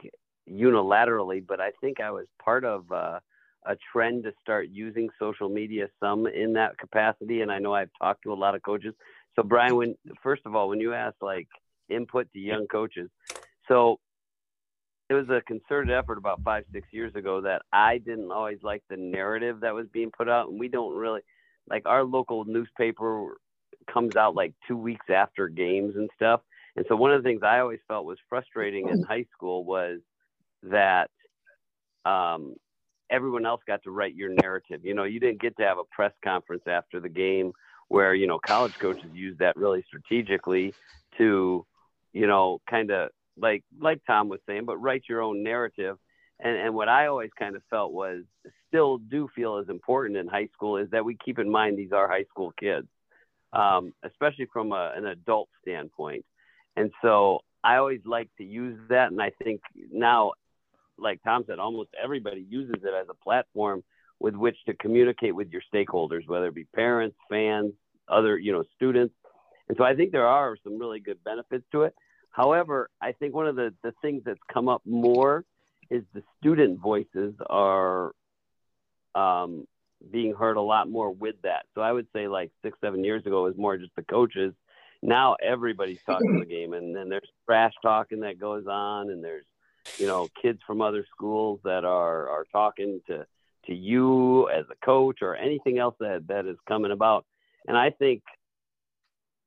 unilaterally, 0.49 1.45
but 1.45 1.59
I 1.59 1.71
think 1.81 1.99
I 1.99 2.11
was 2.11 2.25
part 2.43 2.65
of 2.65 2.91
uh, 2.91 3.19
a 3.65 3.75
trend 3.91 4.23
to 4.23 4.33
start 4.41 4.67
using 4.71 5.09
social 5.19 5.49
media 5.49 5.87
some 5.99 6.27
in 6.27 6.53
that 6.53 6.77
capacity. 6.77 7.41
And 7.41 7.51
I 7.51 7.59
know 7.59 7.73
I've 7.73 7.91
talked 8.01 8.23
to 8.23 8.33
a 8.33 8.35
lot 8.35 8.55
of 8.55 8.63
coaches. 8.63 8.93
So 9.35 9.43
Brian, 9.43 9.75
when 9.75 9.95
first 10.23 10.43
of 10.45 10.55
all, 10.55 10.69
when 10.69 10.79
you 10.79 10.93
asked 10.93 11.21
like 11.21 11.47
input 11.89 12.31
to 12.33 12.39
young 12.39 12.67
coaches, 12.67 13.09
so 13.67 13.99
it 15.09 15.13
was 15.13 15.29
a 15.29 15.41
concerted 15.41 15.91
effort 15.91 16.17
about 16.17 16.41
five 16.43 16.63
six 16.71 16.87
years 16.91 17.13
ago 17.15 17.41
that 17.41 17.61
I 17.71 17.97
didn't 17.97 18.31
always 18.31 18.59
like 18.63 18.83
the 18.89 18.97
narrative 18.97 19.61
that 19.61 19.73
was 19.73 19.87
being 19.91 20.11
put 20.11 20.29
out, 20.29 20.49
and 20.49 20.59
we 20.59 20.67
don't 20.67 20.95
really 20.95 21.21
like 21.71 21.83
our 21.85 22.03
local 22.03 22.43
newspaper 22.45 23.37
comes 23.91 24.15
out 24.15 24.35
like 24.35 24.53
two 24.67 24.77
weeks 24.77 25.05
after 25.09 25.47
games 25.47 25.95
and 25.95 26.09
stuff. 26.15 26.41
And 26.75 26.85
so 26.87 26.95
one 26.95 27.11
of 27.11 27.23
the 27.23 27.27
things 27.27 27.41
I 27.43 27.59
always 27.59 27.79
felt 27.87 28.05
was 28.05 28.17
frustrating 28.29 28.89
in 28.89 29.03
high 29.03 29.25
school 29.33 29.63
was 29.63 29.99
that 30.63 31.09
um, 32.05 32.55
everyone 33.09 33.45
else 33.45 33.61
got 33.65 33.83
to 33.83 33.91
write 33.91 34.15
your 34.15 34.29
narrative. 34.41 34.81
You 34.83 34.93
know, 34.93 35.05
you 35.05 35.19
didn't 35.19 35.41
get 35.41 35.57
to 35.57 35.63
have 35.63 35.77
a 35.77 35.83
press 35.91 36.13
conference 36.23 36.63
after 36.67 36.99
the 36.99 37.09
game 37.09 37.53
where, 37.87 38.13
you 38.13 38.27
know, 38.27 38.39
college 38.39 38.77
coaches 38.79 39.09
use 39.13 39.37
that 39.39 39.55
really 39.55 39.83
strategically 39.87 40.73
to, 41.17 41.65
you 42.13 42.27
know, 42.27 42.61
kind 42.69 42.91
of 42.91 43.09
like 43.37 43.63
like 43.79 44.01
Tom 44.05 44.29
was 44.29 44.39
saying, 44.45 44.65
but 44.65 44.77
write 44.77 45.03
your 45.09 45.21
own 45.21 45.43
narrative. 45.43 45.97
And 46.43 46.57
and 46.57 46.73
what 46.73 46.89
I 46.89 47.07
always 47.07 47.29
kind 47.37 47.55
of 47.55 47.61
felt 47.69 47.93
was 47.93 48.23
still 48.67 48.97
do 48.97 49.29
feel 49.35 49.57
is 49.59 49.69
important 49.69 50.17
in 50.17 50.27
high 50.27 50.49
school 50.53 50.77
is 50.77 50.89
that 50.91 51.05
we 51.05 51.17
keep 51.23 51.39
in 51.39 51.49
mind 51.49 51.77
these 51.77 51.91
are 51.91 52.07
high 52.07 52.25
school 52.29 52.51
kids, 52.59 52.87
um, 53.53 53.93
especially 54.03 54.47
from 54.51 54.71
a, 54.71 54.93
an 54.95 55.05
adult 55.05 55.49
standpoint. 55.61 56.25
And 56.75 56.91
so 57.01 57.39
I 57.63 57.75
always 57.77 58.01
like 58.05 58.29
to 58.37 58.43
use 58.43 58.79
that. 58.89 59.11
And 59.11 59.21
I 59.21 59.31
think 59.43 59.61
now, 59.91 60.31
like 60.97 61.21
Tom 61.23 61.43
said, 61.45 61.59
almost 61.59 61.89
everybody 62.01 62.45
uses 62.49 62.83
it 62.83 62.93
as 62.93 63.07
a 63.09 63.23
platform 63.23 63.83
with 64.19 64.35
which 64.35 64.57
to 64.67 64.73
communicate 64.75 65.35
with 65.35 65.49
your 65.49 65.61
stakeholders, 65.73 66.27
whether 66.27 66.47
it 66.47 66.55
be 66.55 66.65
parents, 66.75 67.17
fans, 67.29 67.73
other, 68.07 68.37
you 68.37 68.51
know, 68.51 68.63
students. 68.75 69.13
And 69.67 69.77
so 69.77 69.83
I 69.83 69.95
think 69.95 70.11
there 70.11 70.27
are 70.27 70.57
some 70.63 70.79
really 70.79 70.99
good 70.99 71.23
benefits 71.23 71.65
to 71.71 71.83
it. 71.83 71.95
However, 72.31 72.89
I 73.01 73.11
think 73.11 73.33
one 73.35 73.47
of 73.47 73.55
the, 73.55 73.73
the 73.83 73.93
things 74.01 74.21
that's 74.25 74.39
come 74.51 74.69
up 74.69 74.81
more 74.85 75.43
is 75.91 76.03
the 76.13 76.23
student 76.39 76.79
voices 76.79 77.35
are 77.47 78.13
um, 79.13 79.67
being 80.09 80.33
heard 80.33 80.57
a 80.57 80.61
lot 80.61 80.89
more 80.89 81.11
with 81.11 81.35
that. 81.43 81.65
So 81.75 81.81
I 81.81 81.91
would 81.91 82.07
say 82.13 82.27
like 82.27 82.51
six, 82.63 82.77
seven 82.81 83.03
years 83.03 83.25
ago, 83.25 83.45
it 83.45 83.49
was 83.49 83.57
more 83.57 83.77
just 83.77 83.95
the 83.95 84.03
coaches. 84.03 84.53
Now 85.03 85.35
everybody's 85.43 86.01
talking 86.05 86.39
the 86.39 86.45
game, 86.45 86.73
and 86.73 86.95
then 86.95 87.09
there's 87.09 87.29
trash 87.45 87.73
talking 87.83 88.21
that 88.21 88.39
goes 88.39 88.65
on, 88.67 89.09
and 89.09 89.23
there's 89.23 89.45
you 89.97 90.07
know 90.07 90.29
kids 90.41 90.59
from 90.65 90.81
other 90.81 91.05
schools 91.15 91.59
that 91.63 91.83
are 91.83 92.29
are 92.29 92.45
talking 92.51 93.01
to 93.07 93.25
to 93.65 93.75
you 93.75 94.49
as 94.49 94.65
a 94.71 94.85
coach 94.85 95.19
or 95.21 95.35
anything 95.35 95.77
else 95.77 95.95
that 95.99 96.27
that 96.27 96.45
is 96.45 96.57
coming 96.67 96.91
about. 96.91 97.25
And 97.67 97.77
I 97.77 97.91
think, 97.91 98.23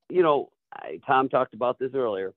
you 0.09 0.23
know, 0.23 0.51
I, 0.73 1.01
Tom 1.07 1.29
talked 1.29 1.55
about 1.55 1.79
this 1.79 1.93
earlier. 1.95 2.33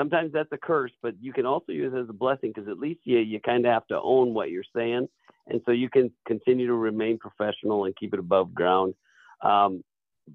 Sometimes 0.00 0.32
that's 0.32 0.50
a 0.50 0.56
curse, 0.56 0.92
but 1.02 1.14
you 1.20 1.30
can 1.30 1.44
also 1.44 1.72
use 1.72 1.92
it 1.92 1.98
as 1.98 2.08
a 2.08 2.14
blessing 2.14 2.52
because 2.54 2.70
at 2.70 2.78
least 2.78 3.00
you 3.04 3.18
you 3.18 3.38
kind 3.38 3.66
of 3.66 3.72
have 3.72 3.86
to 3.88 4.00
own 4.00 4.32
what 4.32 4.50
you're 4.50 4.64
saying. 4.74 5.06
And 5.46 5.60
so 5.66 5.72
you 5.72 5.90
can 5.90 6.10
continue 6.26 6.66
to 6.68 6.74
remain 6.74 7.18
professional 7.18 7.84
and 7.84 7.94
keep 7.94 8.14
it 8.14 8.18
above 8.18 8.54
ground. 8.54 8.94
Um, 9.42 9.84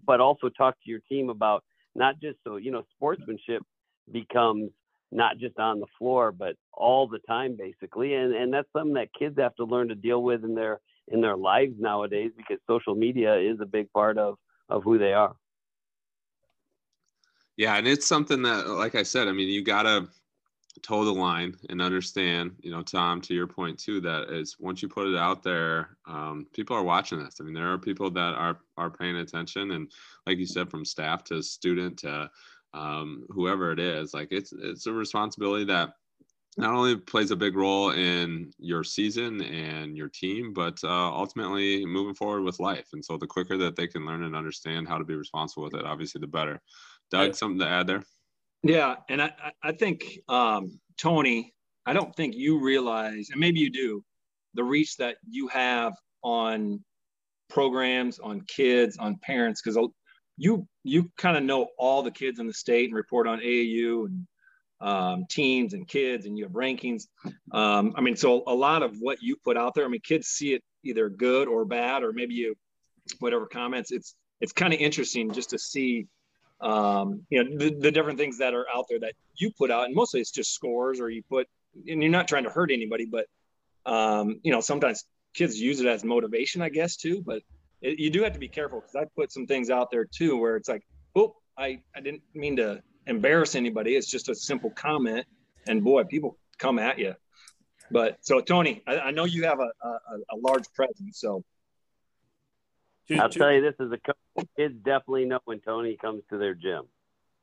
but 0.05 0.19
also 0.21 0.49
talk 0.49 0.75
to 0.83 0.89
your 0.91 0.99
team 1.09 1.31
about 1.31 1.63
not 1.95 2.21
just 2.21 2.37
so 2.43 2.57
you 2.57 2.69
know 2.69 2.83
sportsmanship 2.95 3.63
becomes 4.11 4.69
not 5.11 5.39
just 5.39 5.57
on 5.57 5.79
the 5.79 5.87
floor 5.97 6.31
but 6.31 6.55
all 6.71 7.07
the 7.07 7.19
time 7.27 7.57
basically. 7.57 8.13
And 8.13 8.35
and 8.35 8.53
that's 8.53 8.71
something 8.71 8.93
that 8.93 9.15
kids 9.17 9.39
have 9.39 9.55
to 9.55 9.65
learn 9.65 9.87
to 9.87 9.95
deal 9.95 10.21
with 10.21 10.43
in 10.43 10.53
their 10.53 10.79
in 11.07 11.21
their 11.21 11.37
lives 11.37 11.73
nowadays 11.79 12.29
because 12.37 12.59
social 12.67 12.93
media 12.93 13.35
is 13.39 13.59
a 13.61 13.65
big 13.65 13.91
part 13.93 14.19
of 14.19 14.35
of 14.69 14.83
who 14.83 14.99
they 14.99 15.13
are 15.13 15.35
yeah 17.57 17.75
and 17.75 17.87
it's 17.87 18.05
something 18.05 18.41
that 18.41 18.67
like 18.69 18.95
i 18.95 19.03
said 19.03 19.27
i 19.27 19.31
mean 19.31 19.49
you 19.49 19.63
gotta 19.63 20.07
toe 20.83 21.05
the 21.05 21.11
line 21.11 21.55
and 21.69 21.81
understand 21.81 22.51
you 22.59 22.69
know 22.69 22.81
tom 22.81 23.21
to 23.21 23.33
your 23.33 23.47
point 23.47 23.79
too 23.79 24.01
that 24.01 24.29
is 24.29 24.57
once 24.59 24.81
you 24.81 24.89
put 24.89 25.07
it 25.07 25.15
out 25.15 25.41
there 25.41 25.97
um, 26.05 26.45
people 26.53 26.75
are 26.75 26.83
watching 26.83 27.17
this 27.17 27.37
i 27.39 27.43
mean 27.43 27.53
there 27.53 27.71
are 27.71 27.77
people 27.77 28.09
that 28.11 28.33
are 28.33 28.59
are 28.77 28.89
paying 28.89 29.17
attention 29.17 29.71
and 29.71 29.91
like 30.27 30.37
you 30.37 30.45
said 30.45 30.69
from 30.69 30.83
staff 30.83 31.23
to 31.23 31.41
student 31.41 31.97
to 31.97 32.29
um, 32.73 33.25
whoever 33.29 33.71
it 33.71 33.79
is 33.79 34.13
like 34.13 34.27
it's 34.31 34.51
it's 34.51 34.85
a 34.85 34.91
responsibility 34.91 35.63
that 35.63 35.93
not 36.57 36.73
only 36.73 36.95
plays 36.95 37.31
a 37.31 37.35
big 37.35 37.55
role 37.55 37.91
in 37.91 38.51
your 38.57 38.83
season 38.83 39.41
and 39.41 39.97
your 39.97 40.07
team, 40.07 40.53
but 40.53 40.79
uh, 40.83 41.11
ultimately 41.11 41.85
moving 41.85 42.15
forward 42.15 42.43
with 42.43 42.61
life. 42.61 42.87
And 42.93 43.03
so 43.03 43.17
the 43.17 43.27
quicker 43.27 43.57
that 43.57 43.75
they 43.75 43.87
can 43.87 44.05
learn 44.05 44.23
and 44.23 44.35
understand 44.35 44.87
how 44.87 44.97
to 44.97 45.03
be 45.03 45.15
responsible 45.15 45.63
with 45.63 45.75
it, 45.75 45.85
obviously 45.85 46.21
the 46.21 46.27
better. 46.27 46.61
Doug, 47.11 47.35
something 47.35 47.59
to 47.59 47.67
add 47.67 47.87
there? 47.87 48.03
Yeah, 48.63 48.95
and 49.09 49.21
I 49.21 49.31
I 49.61 49.71
think 49.71 50.19
um, 50.27 50.79
Tony, 50.99 51.53
I 51.85 51.93
don't 51.93 52.15
think 52.15 52.35
you 52.35 52.59
realize, 52.59 53.29
and 53.31 53.39
maybe 53.39 53.59
you 53.59 53.69
do, 53.69 54.03
the 54.53 54.63
reach 54.63 54.97
that 54.97 55.17
you 55.29 55.47
have 55.49 55.93
on 56.23 56.83
programs, 57.49 58.19
on 58.19 58.41
kids, 58.41 58.97
on 58.97 59.17
parents, 59.21 59.61
because 59.61 59.77
you 60.37 60.67
you 60.83 61.11
kind 61.17 61.37
of 61.37 61.43
know 61.43 61.67
all 61.77 62.01
the 62.01 62.11
kids 62.11 62.39
in 62.39 62.47
the 62.47 62.53
state 62.53 62.85
and 62.85 62.95
report 62.95 63.27
on 63.27 63.39
AAU 63.39 64.07
and 64.07 64.27
um, 64.81 65.25
teams 65.29 65.73
and 65.73 65.87
kids, 65.87 66.25
and 66.25 66.37
you 66.37 66.43
have 66.43 66.53
rankings. 66.53 67.03
Um, 67.51 67.93
I 67.95 68.01
mean, 68.01 68.15
so 68.15 68.43
a 68.47 68.53
lot 68.53 68.83
of 68.83 68.97
what 68.99 69.21
you 69.21 69.35
put 69.43 69.57
out 69.57 69.73
there, 69.73 69.85
I 69.85 69.87
mean, 69.87 70.01
kids 70.01 70.27
see 70.27 70.53
it 70.53 70.63
either 70.83 71.09
good 71.09 71.47
or 71.47 71.65
bad, 71.65 72.03
or 72.03 72.11
maybe 72.13 72.33
you 72.33 72.55
whatever 73.19 73.45
comments. 73.45 73.91
It's 73.91 74.15
it's 74.41 74.51
kind 74.51 74.73
of 74.73 74.79
interesting 74.79 75.31
just 75.31 75.51
to 75.51 75.59
see 75.59 76.07
um, 76.61 77.25
you 77.29 77.43
know 77.43 77.57
the, 77.57 77.75
the 77.75 77.91
different 77.91 78.17
things 78.17 78.37
that 78.37 78.53
are 78.53 78.65
out 78.73 78.85
there 78.89 78.99
that 78.99 79.13
you 79.35 79.51
put 79.51 79.71
out, 79.71 79.85
and 79.85 79.95
mostly 79.95 80.21
it's 80.21 80.31
just 80.31 80.53
scores 80.53 80.99
or 80.99 81.09
you 81.09 81.23
put, 81.29 81.47
and 81.87 82.01
you're 82.01 82.11
not 82.11 82.27
trying 82.27 82.43
to 82.43 82.49
hurt 82.49 82.71
anybody, 82.71 83.05
but 83.05 83.25
um, 83.85 84.39
you 84.43 84.51
know 84.51 84.61
sometimes 84.61 85.05
kids 85.33 85.59
use 85.59 85.81
it 85.81 85.87
as 85.87 86.03
motivation, 86.03 86.61
I 86.61 86.69
guess 86.69 86.95
too. 86.95 87.21
But 87.25 87.41
it, 87.81 87.99
you 87.99 88.09
do 88.09 88.23
have 88.23 88.33
to 88.33 88.39
be 88.39 88.47
careful 88.47 88.79
because 88.79 88.95
I 88.95 89.05
put 89.15 89.31
some 89.31 89.45
things 89.45 89.69
out 89.69 89.91
there 89.91 90.05
too 90.05 90.37
where 90.37 90.55
it's 90.55 90.69
like, 90.69 90.83
oh, 91.15 91.35
I 91.57 91.81
I 91.95 92.01
didn't 92.01 92.23
mean 92.33 92.55
to 92.57 92.81
embarrass 93.07 93.55
anybody. 93.55 93.95
It's 93.95 94.09
just 94.09 94.29
a 94.29 94.35
simple 94.35 94.71
comment, 94.71 95.25
and 95.67 95.83
boy, 95.83 96.03
people 96.05 96.37
come 96.57 96.79
at 96.79 96.99
you. 96.99 97.15
But 97.91 98.17
so 98.21 98.39
Tony, 98.41 98.81
I, 98.87 98.99
I 98.99 99.11
know 99.11 99.25
you 99.25 99.43
have 99.43 99.59
a, 99.59 99.69
a, 99.87 99.89
a 100.31 100.37
large 100.37 100.71
presence, 100.73 101.19
so 101.19 101.43
I'll 103.19 103.29
tell 103.29 103.51
you 103.51 103.61
this 103.61 103.75
as 103.79 103.91
a 103.91 103.97
coach, 103.97 104.47
kids 104.57 104.75
definitely 104.83 105.25
know 105.25 105.39
when 105.45 105.59
Tony 105.59 105.97
comes 105.97 106.23
to 106.29 106.37
their 106.37 106.55
gym. 106.55 106.83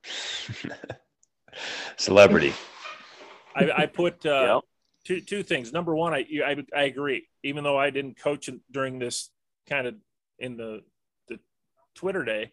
Celebrity. 1.96 2.52
I, 3.54 3.70
I 3.82 3.86
put 3.86 4.24
uh, 4.26 4.54
yep. 4.54 4.62
two 5.04 5.20
two 5.20 5.42
things. 5.42 5.72
Number 5.72 5.94
one, 5.94 6.14
I, 6.14 6.26
I 6.44 6.56
I 6.74 6.82
agree. 6.84 7.28
Even 7.44 7.64
though 7.64 7.78
I 7.78 7.90
didn't 7.90 8.18
coach 8.18 8.48
during 8.70 8.98
this 8.98 9.30
kind 9.68 9.86
of 9.86 9.94
in 10.38 10.56
the 10.56 10.82
the 11.28 11.38
Twitter 11.94 12.24
day, 12.24 12.52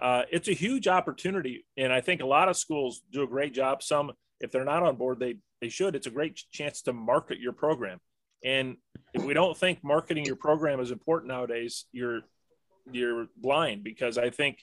uh, 0.00 0.22
it's 0.30 0.48
a 0.48 0.52
huge 0.52 0.88
opportunity, 0.88 1.66
and 1.76 1.92
I 1.92 2.00
think 2.00 2.22
a 2.22 2.26
lot 2.26 2.48
of 2.48 2.56
schools 2.56 3.02
do 3.12 3.22
a 3.22 3.26
great 3.26 3.52
job. 3.52 3.82
Some, 3.82 4.12
if 4.40 4.50
they're 4.50 4.64
not 4.64 4.82
on 4.82 4.96
board, 4.96 5.20
they 5.20 5.36
they 5.60 5.68
should. 5.68 5.94
It's 5.94 6.06
a 6.06 6.10
great 6.10 6.40
chance 6.50 6.82
to 6.82 6.92
market 6.92 7.38
your 7.38 7.52
program. 7.52 7.98
And 8.44 8.76
if 9.12 9.24
we 9.24 9.34
don't 9.34 9.56
think 9.56 9.82
marketing 9.82 10.24
your 10.24 10.36
program 10.36 10.80
is 10.80 10.92
important 10.92 11.28
nowadays, 11.28 11.86
you're 11.92 12.20
you're 12.92 13.28
blind 13.36 13.84
because 13.84 14.18
I 14.18 14.30
think 14.30 14.58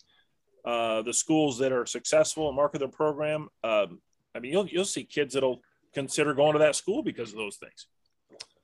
uh, 0.65 1.01
the 1.01 1.13
schools 1.13 1.59
that 1.59 1.71
are 1.71 1.85
successful 1.85 2.47
and 2.47 2.55
market 2.55 2.79
their 2.79 2.87
program, 2.87 3.49
um, 3.63 3.99
I 4.33 4.39
mean, 4.39 4.51
you'll 4.51 4.67
you'll 4.67 4.85
see 4.85 5.03
kids 5.03 5.33
that'll 5.33 5.61
consider 5.93 6.33
going 6.33 6.53
to 6.53 6.59
that 6.59 6.75
school 6.75 7.03
because 7.03 7.31
of 7.31 7.37
those 7.37 7.57
things. 7.57 7.87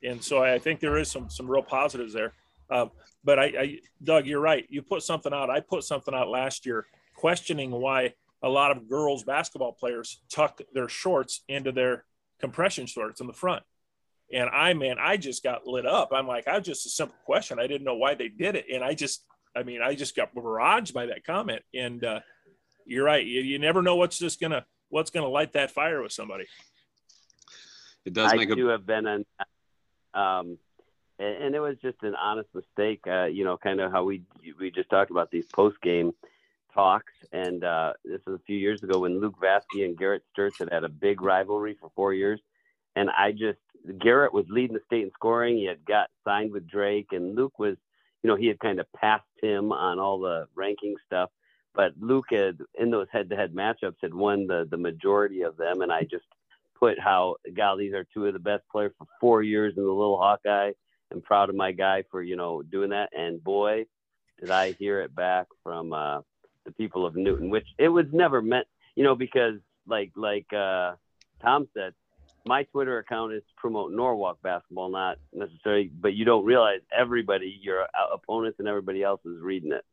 And 0.04 0.24
so 0.24 0.44
I 0.44 0.60
think 0.60 0.80
there 0.80 0.98
is 0.98 1.10
some 1.10 1.30
some 1.30 1.50
real 1.50 1.64
positives 1.64 2.14
there. 2.14 2.34
Uh, 2.70 2.88
but 3.24 3.38
I, 3.38 3.44
I, 3.46 3.80
Doug, 4.04 4.26
you're 4.26 4.40
right. 4.40 4.66
You 4.70 4.82
put 4.82 5.04
something 5.04 5.34
out. 5.34 5.50
I 5.50 5.60
put 5.60 5.84
something 5.84 6.14
out 6.14 6.30
last 6.30 6.66
year 6.66 6.86
questioning 7.16 7.72
why 7.72 8.14
a 8.42 8.50
lot 8.50 8.72
of 8.72 8.90
girls 8.90 9.24
basketball 9.24 9.74
players 9.74 10.22
tuck 10.32 10.62
their 10.74 10.90
shorts 10.90 11.44
into 11.48 11.72
their 11.72 12.06
compression 12.40 12.86
shorts 12.88 13.22
in 13.22 13.28
the 13.28 13.34
front. 13.34 13.64
And 14.34 14.50
I, 14.50 14.74
man, 14.74 14.96
I 15.00 15.18
just 15.18 15.44
got 15.44 15.68
lit 15.68 15.86
up. 15.86 16.12
I'm 16.14 16.28
like, 16.28 16.48
I 16.48 16.58
was 16.58 16.66
just 16.66 16.86
a 16.86 16.90
simple 16.90 17.18
question. 17.26 17.60
I 17.60 17.68
didn't 17.68 17.84
know 17.84 17.96
why 17.96 18.16
they 18.16 18.30
did 18.30 18.56
it. 18.56 18.66
And 18.74 18.84
I 18.84 18.94
just 18.94 19.26
I 19.56 19.64
mean, 19.64 19.82
I 19.82 19.96
just 19.96 20.16
got 20.16 20.34
barraged 20.34 20.94
by 20.94 21.08
that 21.08 21.26
comment. 21.26 21.62
And 21.74 22.04
uh, 22.04 22.20
you're 22.86 23.06
right. 23.06 23.26
You, 23.26 23.42
you 23.42 23.60
never 23.60 23.82
know 23.82 23.96
what's 23.96 24.18
just 24.18 24.40
gonna 24.40 24.66
what's 24.90 25.10
gonna 25.10 25.28
light 25.28 25.54
that 25.54 25.72
fire 25.72 26.02
with 26.02 26.12
somebody. 26.12 26.46
It 28.06 28.14
does 28.14 28.32
I 28.32 28.36
make 28.36 28.54
do 28.54 28.68
have 28.68 28.86
been 28.86 29.06
an, 29.06 29.26
um, 30.14 30.58
and 31.20 31.54
it 31.54 31.60
was 31.60 31.78
just 31.82 32.02
an 32.02 32.16
honest 32.16 32.50
mistake. 32.54 33.02
Uh, 33.08 33.26
you 33.26 33.44
know, 33.44 33.58
kind 33.58 33.80
of 33.80 33.92
how 33.92 34.04
we 34.04 34.24
we 34.60 34.72
just 34.72 34.90
talked 34.90 35.12
about 35.12 35.32
these 35.32 35.46
post 35.46 35.80
game 35.82 36.14
talks, 36.74 37.14
and 37.32 37.64
uh, 37.64 37.94
this 38.04 38.22
was 38.26 38.40
a 38.40 38.44
few 38.46 38.58
years 38.58 38.82
ago 38.82 39.00
when 39.00 39.20
Luke 39.20 39.36
Vasky 39.42 39.86
and 39.86 39.98
Garrett 39.98 40.24
Sturtz 40.36 40.58
had 40.60 40.72
had 40.72 40.84
a 40.84 40.90
big 40.90 41.22
rivalry 41.22 41.76
for 41.80 41.92
four 41.96 42.14
years, 42.14 42.40
and 42.96 43.10
I 43.10 43.32
just 43.32 43.60
Garrett 44.00 44.34
was 44.34 44.46
leading 44.50 44.74
the 44.74 44.82
state 44.86 45.04
in 45.04 45.12
scoring. 45.12 45.58
He 45.58 45.66
had 45.66 45.86
got 45.86 46.10
signed 46.26 46.52
with 46.52 46.68
Drake, 46.68 47.08
and 47.12 47.36
Luke 47.36 47.60
was 47.60 47.78
you 48.24 48.28
know, 48.30 48.36
he 48.36 48.48
had 48.48 48.60
kind 48.60 48.80
of 48.80 48.86
passed 48.94 49.24
him 49.42 49.72
on 49.72 50.00
all 50.00 50.20
the 50.20 50.48
ranking 50.56 50.96
stuff. 51.06 51.30
But 51.74 51.94
Luke 52.00 52.28
had, 52.32 52.58
in 52.78 52.92
those 52.92 53.08
head-to-head 53.12 53.54
matchups, 53.54 53.96
had 54.02 54.14
won 54.14 54.48
the 54.48 54.68
the 54.70 54.78
majority 54.78 55.42
of 55.44 55.58
them, 55.58 55.82
and 55.82 55.92
I 55.92 56.02
just 56.04 56.26
put 56.78 57.00
how, 57.00 57.36
God, 57.56 57.80
these 57.80 57.94
are 57.94 58.06
two 58.14 58.26
of 58.26 58.34
the 58.34 58.40
best 58.40 58.64
players 58.70 58.92
for 58.98 59.08
four 59.22 59.42
years 59.42 59.74
in 59.78 59.84
the 59.84 59.90
Little 59.90 60.18
Hawkeye. 60.18 60.72
I'm 61.12 61.22
proud 61.22 61.50
of 61.50 61.56
my 61.56 61.72
guy 61.72 62.04
for 62.12 62.22
you 62.22 62.36
know 62.36 62.62
doing 62.62 62.90
that. 62.90 63.10
And 63.18 63.44
boy, 63.44 63.86
did 64.40 64.52
I 64.52 64.74
hear 64.74 65.02
it 65.02 65.16
back 65.16 65.48
from 65.64 65.94
uh, 65.94 66.22
the 66.66 66.72
people 66.72 67.06
of 67.06 67.16
Newton, 67.16 67.50
which 67.50 67.68
it 67.78 67.90
was 67.90 68.06
never 68.12 68.42
meant, 68.42 68.68
you 68.96 69.04
know, 69.04 69.16
because 69.16 69.56
like 69.88 70.12
like 70.16 70.52
uh, 70.54 70.94
Tom 71.42 71.68
said, 71.74 71.94
my 72.46 72.64
Twitter 72.64 72.98
account 72.98 73.34
is 73.34 73.44
to 73.44 73.54
promote 73.58 73.92
Norwalk 73.92 74.42
basketball, 74.42 74.90
not 74.90 75.18
necessarily, 75.34 75.92
but 75.94 76.14
you 76.14 76.26
don't 76.26 76.46
realize 76.46 76.80
everybody, 76.98 77.60
your 77.62 77.86
opponents 78.14 78.60
and 78.60 78.68
everybody 78.68 79.04
else 79.04 79.22
is 79.26 79.40
reading 79.42 79.74
it. 79.74 79.86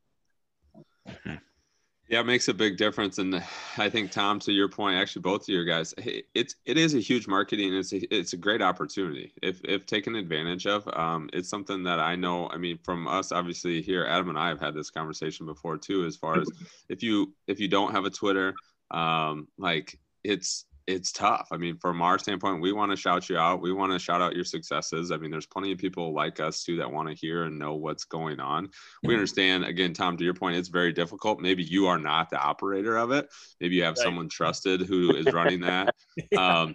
Yeah, 2.09 2.21
it 2.21 2.27
makes 2.27 2.49
a 2.49 2.55
big 2.55 2.79
difference, 2.79 3.19
and 3.19 3.43
I 3.77 3.91
think 3.91 4.11
Tom, 4.11 4.39
to 4.41 4.53
your 4.53 4.69
point, 4.69 4.97
actually 4.97 5.21
both 5.21 5.43
of 5.43 5.49
your 5.51 5.67
guys, 5.67 5.93
it's 6.35 6.55
it 6.65 6.79
is 6.79 6.95
a 6.95 7.01
huge 7.01 7.29
marketing. 7.29 7.75
It's 7.75 7.93
a, 7.93 8.15
it's 8.15 8.33
a 8.33 8.39
great 8.39 8.63
opportunity 8.63 9.35
if 9.43 9.61
if 9.65 9.85
taken 9.85 10.15
advantage 10.15 10.67
of. 10.67 10.89
Um, 10.97 11.29
it's 11.35 11.51
something 11.51 11.83
that 11.83 12.01
I 12.01 12.17
know. 12.17 12.49
I 12.49 12.57
mean, 12.57 12.79
from 12.83 13.07
us, 13.07 13.31
obviously 13.31 13.83
here, 13.83 14.07
Adam 14.07 14.31
and 14.31 14.39
I 14.39 14.49
have 14.49 14.59
had 14.59 14.75
this 14.75 14.91
conversation 14.91 15.45
before 15.45 15.77
too. 15.77 16.07
As 16.07 16.17
far 16.17 16.41
as 16.41 16.49
if 16.89 17.03
you 17.03 17.35
if 17.47 17.61
you 17.61 17.69
don't 17.69 17.93
have 17.93 18.07
a 18.07 18.11
Twitter, 18.11 18.55
um, 18.91 19.47
like 19.59 19.99
it's 20.25 20.65
it's 20.89 21.13
tough. 21.13 21.49
I 21.53 21.59
mean, 21.59 21.77
from 21.77 22.01
our 22.01 22.19
standpoint, 22.19 22.63
we 22.63 22.73
want 22.73 22.91
to 22.91 22.97
shout 22.97 23.29
you 23.29 23.37
out. 23.37 23.61
We 23.61 23.75
want 23.75 23.93
to 23.93 23.99
shout 23.99 24.23
out 24.23 24.35
your 24.35 24.45
successes. 24.45 25.13
I 25.13 25.19
mean, 25.19 25.31
there's 25.31 25.47
plenty 25.47 25.71
of 25.71 25.77
people 25.77 26.15
like 26.15 26.41
us 26.41 26.65
too 26.65 26.79
that 26.79 26.91
want 26.91 27.11
to 27.11 27.15
hear 27.15 27.45
and 27.45 27.59
know 27.59 27.75
what's 27.75 28.05
going 28.05 28.41
on. 28.41 28.71
We 29.03 29.13
understand, 29.13 29.65
again, 29.65 29.93
Tom, 29.93 30.17
to 30.17 30.25
your 30.25 30.33
point, 30.33 30.57
it's 30.57 30.69
very 30.69 30.95
difficult. 30.95 31.41
Maybe 31.41 31.63
you 31.63 31.89
are 31.89 31.99
not 31.99 32.31
the 32.31 32.39
operator 32.39 32.97
of 32.97 33.11
it. 33.11 33.29
Maybe 33.61 33.77
you 33.77 33.85
have 33.85 33.99
right. 33.99 34.03
someone 34.03 34.31
trusted 34.31 34.81
who 34.81 35.15
is 35.15 35.33
running 35.33 35.61
that. 35.61 35.95
Um, 36.37 36.75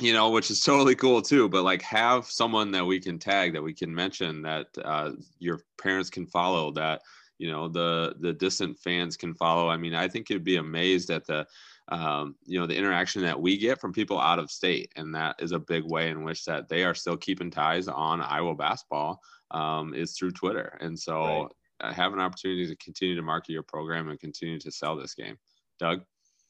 you 0.00 0.12
know, 0.12 0.30
which 0.30 0.50
is 0.52 0.60
totally 0.60 0.94
cool 0.94 1.20
too. 1.20 1.48
But 1.48 1.64
like, 1.64 1.82
have 1.82 2.26
someone 2.26 2.70
that 2.72 2.86
we 2.86 3.00
can 3.00 3.18
tag, 3.18 3.54
that 3.54 3.62
we 3.62 3.74
can 3.74 3.92
mention, 3.92 4.42
that 4.42 4.66
uh, 4.84 5.12
your 5.40 5.60
parents 5.82 6.10
can 6.10 6.26
follow, 6.26 6.70
that 6.72 7.02
you 7.38 7.50
know 7.50 7.68
the 7.68 8.14
the 8.20 8.32
distant 8.32 8.78
fans 8.78 9.16
can 9.16 9.34
follow. 9.34 9.68
I 9.68 9.76
mean, 9.76 9.94
I 9.94 10.06
think 10.06 10.30
you'd 10.30 10.44
be 10.44 10.56
amazed 10.56 11.10
at 11.10 11.26
the 11.26 11.46
um, 11.88 12.34
you 12.44 12.58
know 12.58 12.66
the 12.66 12.76
interaction 12.76 13.22
that 13.22 13.40
we 13.40 13.56
get 13.56 13.80
from 13.80 13.92
people 13.92 14.20
out 14.20 14.38
of 14.38 14.50
state 14.50 14.92
and 14.96 15.14
that 15.14 15.36
is 15.38 15.52
a 15.52 15.58
big 15.58 15.84
way 15.84 16.10
in 16.10 16.22
which 16.22 16.44
that 16.44 16.68
they 16.68 16.84
are 16.84 16.94
still 16.94 17.16
keeping 17.16 17.50
ties 17.50 17.88
on 17.88 18.20
iowa 18.20 18.54
basketball 18.54 19.20
um, 19.50 19.94
is 19.94 20.12
through 20.16 20.30
twitter 20.30 20.76
and 20.80 20.98
so 20.98 21.20
right. 21.20 21.48
Uh, 21.80 21.92
have 21.92 22.12
an 22.12 22.18
opportunity 22.18 22.66
to 22.66 22.74
continue 22.84 23.14
to 23.14 23.22
market 23.22 23.52
your 23.52 23.62
program 23.62 24.08
and 24.08 24.18
continue 24.18 24.58
to 24.58 24.70
sell 24.70 24.96
this 24.96 25.14
game 25.14 25.36
doug 25.78 26.00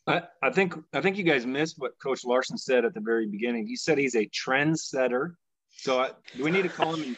I, 0.06 0.22
I 0.42 0.48
think 0.48 0.74
I 0.94 1.02
think 1.02 1.18
you 1.18 1.22
guys 1.22 1.44
missed 1.44 1.74
what 1.76 1.92
Coach 2.02 2.24
Larson 2.24 2.56
said 2.56 2.86
at 2.86 2.94
the 2.94 3.00
very 3.00 3.26
beginning. 3.26 3.66
He 3.66 3.76
said 3.76 3.98
he's 3.98 4.14
a 4.14 4.26
trendsetter 4.28 5.34
So 5.76 6.00
uh, 6.00 6.10
do 6.36 6.44
we 6.44 6.50
need 6.50 6.62
to 6.62 6.68
call 6.68 6.94
him? 6.94 7.02
In, 7.04 7.16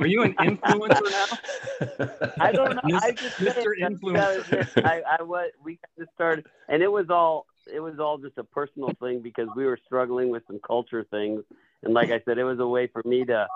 are 0.00 0.06
you 0.06 0.22
an 0.22 0.34
influencer 0.34 1.10
now? 1.10 2.10
I 2.40 2.52
don't 2.52 2.74
know. 2.74 2.80
Mis- 2.84 3.02
I 3.02 3.12
just 3.12 3.36
Mr. 3.36 3.54
said, 3.54 3.64
Influencer. 3.80 4.84
I, 4.84 5.02
I 5.18 5.22
was 5.22 5.50
we 5.62 5.78
kind 5.78 6.06
of 6.06 6.12
started, 6.14 6.46
and 6.68 6.82
it 6.82 6.90
was 6.90 7.10
all 7.10 7.46
it 7.72 7.80
was 7.80 7.98
all 7.98 8.18
just 8.18 8.38
a 8.38 8.44
personal 8.44 8.90
thing 9.00 9.20
because 9.20 9.48
we 9.54 9.64
were 9.64 9.78
struggling 9.84 10.30
with 10.30 10.42
some 10.46 10.60
culture 10.66 11.04
things, 11.04 11.44
and 11.82 11.92
like 11.94 12.10
I 12.10 12.20
said, 12.24 12.38
it 12.38 12.44
was 12.44 12.58
a 12.60 12.66
way 12.66 12.86
for 12.86 13.02
me 13.04 13.24
to 13.26 13.46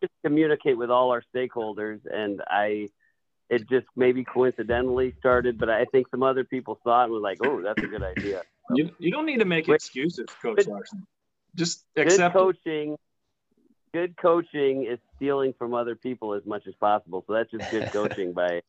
just 0.00 0.12
communicate 0.24 0.76
with 0.78 0.90
all 0.90 1.10
our 1.10 1.22
stakeholders, 1.34 2.00
and 2.10 2.42
I. 2.46 2.88
It 3.48 3.68
just 3.68 3.86
maybe 3.96 4.22
coincidentally 4.22 5.12
started, 5.18 5.58
but 5.58 5.68
I 5.68 5.84
think 5.86 6.06
some 6.12 6.22
other 6.22 6.44
people 6.44 6.78
saw 6.84 7.00
it 7.00 7.04
and 7.06 7.12
was 7.12 7.20
like, 7.20 7.38
"Oh, 7.44 7.60
that's 7.60 7.82
a 7.82 7.86
good 7.88 8.00
idea." 8.04 8.42
You, 8.72 8.90
you 9.00 9.10
don't 9.10 9.26
need 9.26 9.40
to 9.40 9.44
make 9.44 9.68
excuses, 9.68 10.26
Coach 10.40 10.58
Good- 10.58 10.68
Larson. 10.68 11.04
Just 11.56 11.84
Good 11.96 12.06
accept 12.06 12.36
it. 12.36 12.38
coaching, 12.38 12.96
good 13.92 14.16
coaching 14.16 14.84
is 14.84 15.00
stealing 15.16 15.52
from 15.58 15.74
other 15.74 15.96
people 15.96 16.34
as 16.34 16.46
much 16.46 16.68
as 16.68 16.74
possible. 16.76 17.24
So 17.26 17.32
that's 17.32 17.50
just 17.50 17.68
good 17.72 17.90
coaching 17.92 18.32
by 18.32 18.60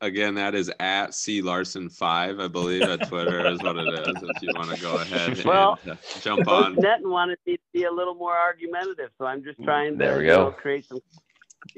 Again, 0.00 0.34
that 0.34 0.54
is 0.54 0.70
at 0.80 1.14
C 1.14 1.42
Larson 1.42 1.88
five, 1.88 2.40
I 2.40 2.48
believe, 2.48 2.82
at 2.82 3.06
Twitter 3.08 3.46
is 3.48 3.62
what 3.62 3.76
it 3.76 3.88
is. 4.08 4.22
If 4.22 4.42
you 4.42 4.50
want 4.54 4.70
to 4.74 4.80
go 4.80 4.96
ahead 4.96 5.44
Well, 5.44 5.78
and 5.84 5.92
uh, 5.92 5.96
jump 6.20 6.46
Coach 6.46 6.64
on. 6.66 6.74
Netton 6.76 7.10
wanted 7.10 7.38
me 7.46 7.56
to 7.56 7.62
be 7.72 7.84
a 7.84 7.92
little 7.92 8.14
more 8.14 8.36
argumentative, 8.36 9.10
so 9.18 9.26
I'm 9.26 9.42
just 9.44 9.62
trying 9.62 9.92
to 9.92 9.98
There 9.98 10.18
we 10.18 10.24
you 10.24 10.30
go. 10.30 10.44
know, 10.44 10.50
create 10.52 10.86
some. 10.86 11.00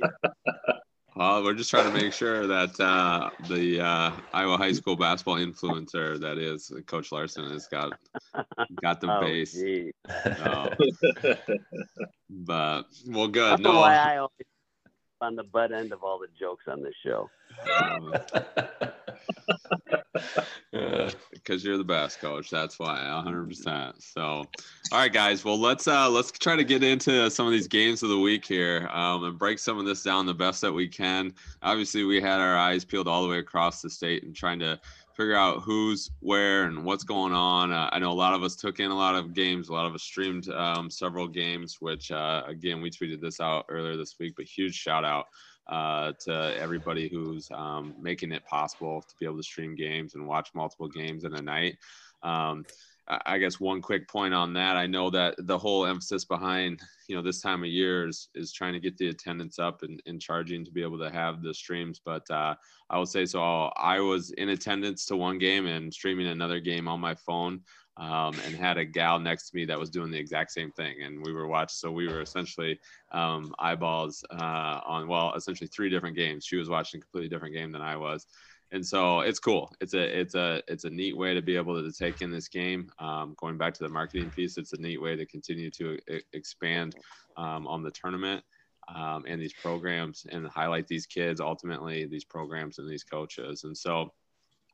Well, 1.16 1.42
we're 1.42 1.54
just 1.54 1.68
trying 1.68 1.92
to 1.92 2.00
make 2.00 2.12
sure 2.12 2.46
that 2.46 2.78
uh, 2.78 3.30
the 3.48 3.80
uh, 3.80 4.12
Iowa 4.32 4.56
high 4.56 4.70
school 4.70 4.94
basketball 4.94 5.34
influencer 5.38 6.16
that 6.20 6.38
is 6.38 6.72
Coach 6.86 7.10
Larson 7.10 7.50
has 7.50 7.66
got 7.66 7.98
got 8.80 9.00
the 9.00 9.10
Oh, 9.16 9.20
base. 9.20 9.52
gee. 9.52 9.90
No. 10.38 10.70
but 12.30 12.84
well, 13.08 13.26
good. 13.26 13.50
That's 13.54 13.62
No, 13.62 13.80
why 13.80 13.96
I 13.96 14.16
always 14.18 14.46
on 15.20 15.36
the 15.36 15.42
butt 15.42 15.72
end 15.72 15.92
of 15.92 16.02
all 16.02 16.18
the 16.18 16.28
jokes 16.38 16.64
on 16.68 16.82
this 16.82 16.94
show. 17.04 17.28
um, 17.80 18.14
because 21.32 21.64
you're 21.64 21.78
the 21.78 21.84
best 21.84 22.20
coach. 22.20 22.50
That's 22.50 22.78
why, 22.78 23.12
100. 23.14 23.48
percent 23.48 24.02
So, 24.02 24.22
all 24.22 24.46
right, 24.92 25.12
guys. 25.12 25.44
Well, 25.44 25.58
let's 25.58 25.88
uh 25.88 26.08
let's 26.08 26.30
try 26.30 26.56
to 26.56 26.64
get 26.64 26.82
into 26.82 27.30
some 27.30 27.46
of 27.46 27.52
these 27.52 27.68
games 27.68 28.02
of 28.02 28.10
the 28.10 28.18
week 28.18 28.44
here, 28.44 28.88
um, 28.92 29.24
and 29.24 29.38
break 29.38 29.58
some 29.58 29.78
of 29.78 29.86
this 29.86 30.02
down 30.02 30.26
the 30.26 30.34
best 30.34 30.60
that 30.60 30.72
we 30.72 30.88
can. 30.88 31.32
Obviously, 31.62 32.04
we 32.04 32.20
had 32.20 32.40
our 32.40 32.56
eyes 32.56 32.84
peeled 32.84 33.08
all 33.08 33.22
the 33.22 33.28
way 33.28 33.38
across 33.38 33.82
the 33.82 33.90
state 33.90 34.24
and 34.24 34.34
trying 34.34 34.58
to 34.60 34.78
figure 35.18 35.34
out 35.34 35.62
who's 35.62 36.12
where 36.20 36.64
and 36.64 36.84
what's 36.84 37.02
going 37.02 37.32
on. 37.32 37.72
Uh, 37.72 37.90
I 37.90 37.98
know 37.98 38.12
a 38.12 38.14
lot 38.14 38.34
of 38.34 38.44
us 38.44 38.54
took 38.54 38.78
in 38.78 38.92
a 38.92 38.96
lot 38.96 39.16
of 39.16 39.34
games. 39.34 39.68
A 39.68 39.72
lot 39.72 39.84
of 39.84 39.92
us 39.92 40.04
streamed 40.04 40.48
um, 40.50 40.88
several 40.88 41.26
games, 41.26 41.78
which 41.80 42.12
uh, 42.12 42.44
again 42.46 42.80
we 42.80 42.88
tweeted 42.88 43.20
this 43.20 43.40
out 43.40 43.66
earlier 43.68 43.96
this 43.96 44.14
week. 44.20 44.34
But 44.36 44.46
huge 44.46 44.76
shout 44.76 45.04
out 45.04 45.26
uh, 45.66 46.12
to 46.20 46.54
everybody 46.56 47.08
who's 47.08 47.50
um, 47.50 47.94
making 48.00 48.30
it 48.30 48.46
possible 48.46 49.02
to 49.02 49.14
be 49.18 49.26
able 49.26 49.38
to 49.38 49.42
stream 49.42 49.74
games 49.74 50.14
and 50.14 50.24
watch 50.24 50.50
multiple 50.54 50.88
games 50.88 51.24
in 51.24 51.34
a 51.34 51.42
night. 51.42 51.78
Um, 52.22 52.64
I 53.08 53.38
guess 53.38 53.58
one 53.58 53.80
quick 53.80 54.06
point 54.06 54.34
on 54.34 54.52
that. 54.54 54.76
I 54.76 54.86
know 54.86 55.08
that 55.10 55.34
the 55.38 55.56
whole 55.56 55.86
emphasis 55.86 56.24
behind 56.24 56.80
you 57.08 57.16
know 57.16 57.22
this 57.22 57.40
time 57.40 57.62
of 57.62 57.68
year 57.68 58.06
is 58.06 58.28
is 58.34 58.52
trying 58.52 58.74
to 58.74 58.80
get 58.80 58.98
the 58.98 59.08
attendance 59.08 59.58
up 59.58 59.82
and, 59.82 60.02
and 60.06 60.20
charging 60.20 60.64
to 60.64 60.70
be 60.70 60.82
able 60.82 60.98
to 60.98 61.10
have 61.10 61.42
the 61.42 61.54
streams. 61.54 62.00
But 62.04 62.30
uh, 62.30 62.54
I 62.90 62.98
would 62.98 63.08
say 63.08 63.24
so. 63.24 63.40
I 63.40 64.00
was 64.00 64.30
in 64.32 64.50
attendance 64.50 65.06
to 65.06 65.16
one 65.16 65.38
game 65.38 65.66
and 65.66 65.92
streaming 65.92 66.26
another 66.26 66.60
game 66.60 66.86
on 66.88 67.00
my 67.00 67.14
phone. 67.14 67.60
Um, 67.96 68.32
and 68.46 68.54
had 68.54 68.78
a 68.78 68.84
gal 68.84 69.18
next 69.18 69.50
to 69.50 69.56
me 69.56 69.64
that 69.64 69.76
was 69.76 69.90
doing 69.90 70.12
the 70.12 70.18
exact 70.20 70.52
same 70.52 70.70
thing, 70.70 71.02
and 71.02 71.20
we 71.26 71.32
were 71.32 71.48
watching. 71.48 71.74
So 71.74 71.90
we 71.90 72.06
were 72.06 72.20
essentially 72.20 72.78
um, 73.10 73.52
eyeballs 73.58 74.24
uh, 74.30 74.80
on 74.86 75.08
well, 75.08 75.34
essentially 75.34 75.66
three 75.66 75.90
different 75.90 76.14
games. 76.14 76.44
She 76.44 76.54
was 76.54 76.68
watching 76.68 76.98
a 76.98 77.00
completely 77.00 77.28
different 77.28 77.56
game 77.56 77.72
than 77.72 77.82
I 77.82 77.96
was, 77.96 78.24
and 78.70 78.84
so 78.84 79.20
it's 79.20 79.38
cool. 79.38 79.72
It's 79.80 79.94
a 79.94 80.20
it's 80.20 80.34
a 80.34 80.62
it's 80.68 80.84
a 80.84 80.90
neat 80.90 81.16
way 81.16 81.34
to 81.34 81.42
be 81.42 81.56
able 81.56 81.82
to 81.82 81.92
take 81.92 82.20
in 82.20 82.30
this 82.30 82.48
game. 82.48 82.90
Um, 82.98 83.34
going 83.38 83.56
back 83.56 83.74
to 83.74 83.82
the 83.82 83.88
marketing 83.88 84.30
piece, 84.30 84.58
it's 84.58 84.72
a 84.72 84.80
neat 84.80 85.00
way 85.00 85.16
to 85.16 85.24
continue 85.24 85.70
to 85.72 85.98
e- 86.10 86.20
expand 86.32 86.94
um, 87.36 87.66
on 87.66 87.82
the 87.82 87.90
tournament 87.90 88.44
um, 88.94 89.24
and 89.26 89.40
these 89.40 89.54
programs 89.54 90.26
and 90.30 90.46
highlight 90.46 90.86
these 90.86 91.06
kids, 91.06 91.40
ultimately 91.40 92.06
these 92.06 92.24
programs 92.24 92.78
and 92.78 92.88
these 92.88 93.04
coaches. 93.04 93.64
And 93.64 93.76
so 93.76 94.12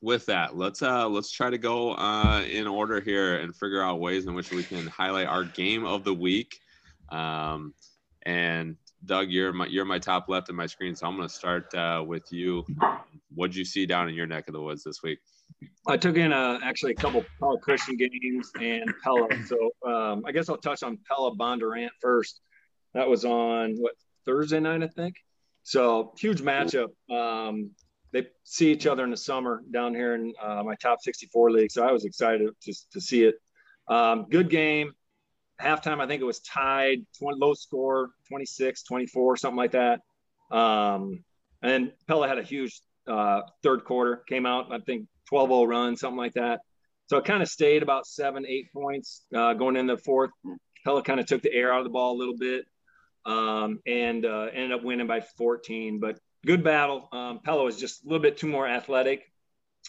with 0.01 0.27
that, 0.27 0.57
let's 0.57 0.83
uh 0.83 1.09
let's 1.09 1.31
try 1.31 1.51
to 1.51 1.59
go 1.59 1.93
uh 1.93 2.45
in 2.51 2.67
order 2.67 3.01
here 3.01 3.37
and 3.37 3.55
figure 3.55 3.83
out 3.83 4.01
ways 4.01 4.27
in 4.27 4.35
which 4.35 4.51
we 4.51 4.63
can 4.63 4.87
highlight 4.87 5.27
our 5.27 5.45
game 5.45 5.85
of 5.85 6.05
the 6.05 6.15
week. 6.15 6.59
Um, 7.11 7.75
and 8.27 8.77
Doug, 9.07 9.31
you're 9.31 9.53
my 9.53 9.67
you're 9.67 9.85
my 9.85 9.99
top 9.99 10.29
left 10.29 10.49
in 10.49 10.57
my 10.57 10.67
screen, 10.67 10.95
so 10.95 11.07
I'm 11.07 11.17
going 11.17 11.29
to 11.29 11.35
start 11.35 11.75
uh, 11.75 12.03
with 12.07 12.33
you. 12.33 12.65
What'd 13.35 13.57
you 13.57 13.65
see 13.65 13.87
down 13.87 14.09
in 14.09 14.15
your 14.15 14.27
neck 14.27 14.49
of 14.49 14.55
the 14.55 14.61
woods 14.61 14.85
this 14.85 15.03
week? 15.03 15.19
I 15.87 15.97
took 15.97 16.17
in 16.17 16.33
uh, 16.33 16.59
actually 16.63 16.93
a 16.93 16.97
couple 16.97 17.25
Pella 17.39 17.59
Christian 17.59 17.97
games 17.97 18.51
and 18.61 18.93
Pella. 19.03 19.29
So 19.47 19.91
um, 19.91 20.23
I 20.27 20.33
guess 20.33 20.49
I'll 20.49 20.57
touch 20.57 20.83
on 20.83 20.99
Pella 21.09 21.35
Bondurant 21.37 21.91
first. 22.01 22.41
That 22.95 23.09
was 23.09 23.25
on 23.25 23.77
what 23.77 23.95
Thursday 24.25 24.61
night, 24.61 24.83
I 24.83 24.89
think. 24.89 25.17
So 25.63 26.13
huge 26.19 26.43
matchup. 26.43 26.89
Um, 27.11 27.71
they 28.13 28.27
see 28.45 28.71
each 28.71 28.87
other 28.87 29.03
in 29.05 29.11
the 29.11 29.17
summer 29.17 29.63
down 29.73 29.95
here 29.95 30.15
in 30.15 30.33
uh, 30.41 30.63
my 30.63 30.77
top 30.77 31.01
64 31.03 31.51
league. 31.51 31.73
So 31.73 31.85
I 31.85 31.91
was 31.91 32.05
excited 32.05 32.49
just 32.63 32.93
to 32.93 33.01
see 33.01 33.25
it. 33.25 33.35
Um, 33.89 34.27
good 34.31 34.49
game. 34.49 34.93
Halftime, 35.61 36.01
I 36.01 36.07
think 36.07 36.21
it 36.21 36.25
was 36.25 36.41
tied, 36.41 36.99
20, 37.19 37.39
low 37.39 37.55
score, 37.55 38.11
26, 38.29 38.83
24, 38.83 39.37
something 39.37 39.57
like 39.57 39.73
that. 39.73 40.01
Um, 40.51 41.25
and 41.63 41.93
Pella 42.07 42.29
had 42.29 42.39
a 42.39 42.43
huge 42.43 42.81
uh, 43.07 43.43
third 43.63 43.85
quarter, 43.85 44.23
came 44.29 44.47
out, 44.47 44.73
I 44.73 44.79
think 44.79 45.07
12 45.29 45.49
0 45.49 45.65
run, 45.65 45.97
something 45.97 46.19
like 46.19 46.35
that. 46.35 46.61
So 47.07 47.19
it 47.19 47.25
kind 47.25 47.43
of 47.43 47.49
stayed 47.49 47.83
about 47.83 48.07
seven, 48.07 48.47
eight 48.47 48.73
points 48.73 49.27
uh, 49.35 49.55
going 49.55 49.77
in 49.77 49.87
the 49.87 49.99
fourth. 49.99 50.31
Pella 50.85 51.03
kind 51.03 51.21
of 51.21 51.27
took 51.27 51.43
the 51.43 51.53
air 51.53 51.73
out 51.73 51.79
of 51.79 51.85
the 51.85 51.91
ball 51.91 52.17
a 52.17 52.19
little 52.19 52.37
bit 52.37 52.67
um, 53.27 53.81
and 53.87 54.25
uh, 54.25 54.49
ended 54.53 54.73
up 54.73 54.85
winning 54.85 55.07
by 55.07 55.21
14. 55.21 56.01
But 56.01 56.19
good 56.45 56.65
battle. 56.65 57.09
Um, 57.13 57.41
Pella 57.43 57.65
was 57.65 57.79
just 57.79 58.05
a 58.05 58.09
little 58.09 58.23
bit 58.23 58.37
too 58.37 58.49
more 58.49 58.67
athletic. 58.67 59.23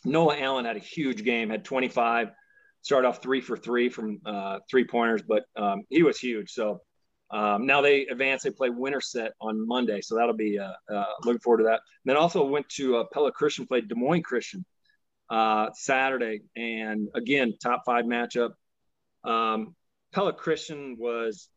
Noah 0.03 0.37
Allen 0.39 0.65
had 0.65 0.75
a 0.75 0.79
huge 0.79 1.23
game, 1.23 1.49
had 1.49 1.63
25, 1.63 2.31
started 2.85 3.07
off 3.07 3.19
three 3.19 3.41
for 3.41 3.57
three 3.57 3.89
from 3.89 4.21
uh, 4.27 4.59
three 4.69 4.85
pointers, 4.85 5.23
but 5.27 5.45
um, 5.55 5.81
he 5.89 6.03
was 6.03 6.19
huge. 6.19 6.51
So 6.51 6.81
um, 7.31 7.65
now 7.65 7.81
they 7.81 8.05
advance. 8.05 8.43
They 8.43 8.51
play 8.51 8.69
Winterset 8.69 9.31
on 9.41 9.67
Monday, 9.67 10.01
so 10.01 10.15
that'll 10.15 10.35
be 10.35 10.59
uh, 10.59 10.73
uh, 10.93 11.05
looking 11.23 11.39
forward 11.39 11.57
to 11.57 11.63
that. 11.63 11.81
And 11.81 12.05
then 12.05 12.15
also 12.15 12.45
went 12.45 12.69
to 12.77 12.97
uh, 12.97 13.03
Pella 13.11 13.31
Christian, 13.31 13.65
played 13.65 13.89
Des 13.89 13.95
Moines 13.95 14.21
Christian 14.21 14.63
uh, 15.31 15.69
Saturday, 15.73 16.41
and 16.55 17.09
again 17.15 17.55
top 17.61 17.81
five 17.87 18.05
matchup. 18.05 18.51
Um, 19.23 19.75
Pella 20.13 20.33
Christian 20.33 20.95
was, 20.99 21.49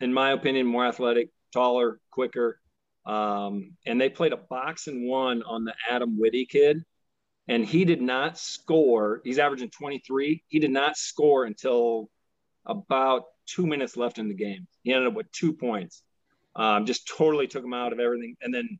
in 0.00 0.12
my 0.12 0.32
opinion, 0.32 0.66
more 0.66 0.84
athletic, 0.84 1.30
taller, 1.52 2.00
quicker, 2.10 2.58
um, 3.06 3.76
and 3.86 4.00
they 4.00 4.08
played 4.08 4.32
a 4.32 4.36
box 4.36 4.88
and 4.88 5.08
one 5.08 5.44
on 5.44 5.64
the 5.64 5.74
Adam 5.88 6.18
Whitty 6.18 6.44
kid, 6.44 6.82
and 7.48 7.64
he 7.64 7.84
did 7.84 8.02
not 8.02 8.38
score. 8.38 9.20
He's 9.24 9.38
averaging 9.38 9.70
23. 9.70 10.42
He 10.48 10.58
did 10.58 10.70
not 10.70 10.96
score 10.96 11.44
until 11.44 12.10
about 12.64 13.24
two 13.46 13.66
minutes 13.66 13.96
left 13.96 14.18
in 14.18 14.28
the 14.28 14.34
game. 14.34 14.66
He 14.82 14.92
ended 14.92 15.08
up 15.08 15.14
with 15.14 15.30
two 15.32 15.52
points. 15.52 16.02
Um, 16.56 16.86
just 16.86 17.06
totally 17.06 17.46
took 17.46 17.64
him 17.64 17.74
out 17.74 17.92
of 17.92 18.00
everything. 18.00 18.36
And 18.40 18.52
then 18.52 18.78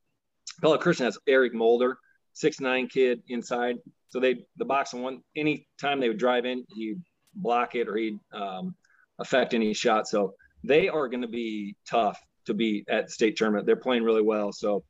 Pella 0.61 0.79
Christian 0.79 1.05
has 1.05 1.19
Eric 1.27 1.55
Mulder, 1.55 1.99
six 2.33 2.61
nine 2.61 2.89
kid 2.89 3.23
inside. 3.29 3.77
So 4.09 4.19
they 4.19 4.47
the 4.57 4.65
box 4.65 4.93
and 4.93 5.03
one 5.03 5.21
anytime 5.37 6.01
they 6.01 6.09
would 6.09 6.19
drive 6.19 6.47
in, 6.47 6.65
he'd 6.75 7.03
block 7.35 7.75
it 7.75 7.89
or 7.89 7.97
he'd 7.97 8.19
um, 8.33 8.75
affect 9.19 9.55
any 9.55 9.75
shot. 9.75 10.09
So 10.09 10.35
they 10.65 10.89
are 10.89 11.09
going 11.09 11.23
to 11.23 11.29
be 11.29 11.77
tough 11.89 12.19
to 12.47 12.55
beat 12.55 12.89
at 12.89 13.11
state 13.11 13.37
tournament. 13.37 13.67
They're 13.67 13.77
playing 13.77 14.05
really 14.05 14.23
well. 14.23 14.53
So 14.53 14.85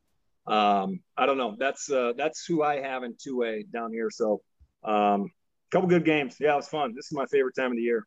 um, 0.46 1.00
I 1.16 1.26
don't 1.26 1.38
know. 1.38 1.56
That's 1.58 1.90
uh, 1.90 2.12
that's 2.16 2.44
who 2.44 2.62
I 2.62 2.80
have 2.80 3.02
in 3.02 3.14
two 3.22 3.42
A 3.42 3.62
down 3.62 3.92
here. 3.92 4.10
So 4.10 4.42
um, 4.84 5.30
couple 5.70 5.88
good 5.88 6.04
games. 6.04 6.36
Yeah, 6.40 6.52
it 6.54 6.56
was 6.56 6.68
fun. 6.68 6.94
This 6.94 7.06
is 7.06 7.12
my 7.12 7.26
favorite 7.26 7.54
time 7.56 7.72
of 7.72 7.76
the 7.76 7.82
year. 7.82 8.06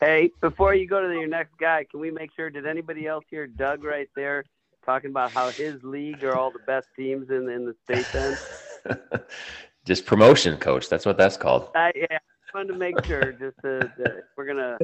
Hey, 0.00 0.30
before 0.40 0.74
you 0.74 0.86
go 0.86 1.00
to 1.00 1.14
your 1.14 1.28
next 1.28 1.56
guy, 1.58 1.86
can 1.90 2.00
we 2.00 2.10
make 2.10 2.30
sure? 2.34 2.50
Did 2.50 2.66
anybody 2.66 3.06
else 3.06 3.24
hear 3.30 3.46
Doug 3.46 3.84
right 3.84 4.08
there 4.16 4.44
talking 4.84 5.10
about 5.10 5.32
how 5.32 5.52
his 5.52 5.74
league 5.82 6.24
are 6.24 6.34
all 6.34 6.50
the 6.50 6.58
best 6.60 6.88
teams 6.96 7.30
in 7.30 7.48
in 7.48 7.64
the 7.64 7.74
state? 7.84 8.06
Then 8.12 8.36
Just 9.84 10.06
promotion, 10.06 10.58
coach. 10.58 10.88
That's 10.88 11.04
what 11.04 11.16
that's 11.16 11.36
called. 11.36 11.68
I 11.74 11.92
yeah, 11.94 12.06
I 12.10 12.18
wanted 12.58 12.72
to 12.72 12.78
make 12.78 12.94
sure. 13.06 13.32
Just 13.32 13.56
to, 13.62 13.90
that 13.98 14.22
we're 14.36 14.46
gonna. 14.46 14.78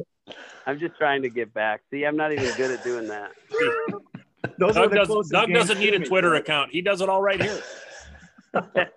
I'm 0.65 0.79
just 0.79 0.97
trying 0.97 1.21
to 1.21 1.29
get 1.29 1.53
back. 1.53 1.81
See, 1.89 2.05
I'm 2.05 2.17
not 2.17 2.31
even 2.31 2.55
good 2.55 2.71
at 2.71 2.83
doing 2.83 3.07
that. 3.07 3.31
Those 4.57 4.77
are 4.77 4.87
Doug, 4.87 5.07
the 5.07 5.13
does, 5.13 5.29
Doug 5.29 5.53
doesn't 5.53 5.79
need 5.79 5.91
to 5.91 5.97
a 5.97 5.99
me. 5.99 6.07
Twitter 6.07 6.35
account. 6.35 6.71
He 6.71 6.81
does 6.81 7.01
it 7.01 7.09
all 7.09 7.21
right 7.21 7.41
here. 7.41 7.61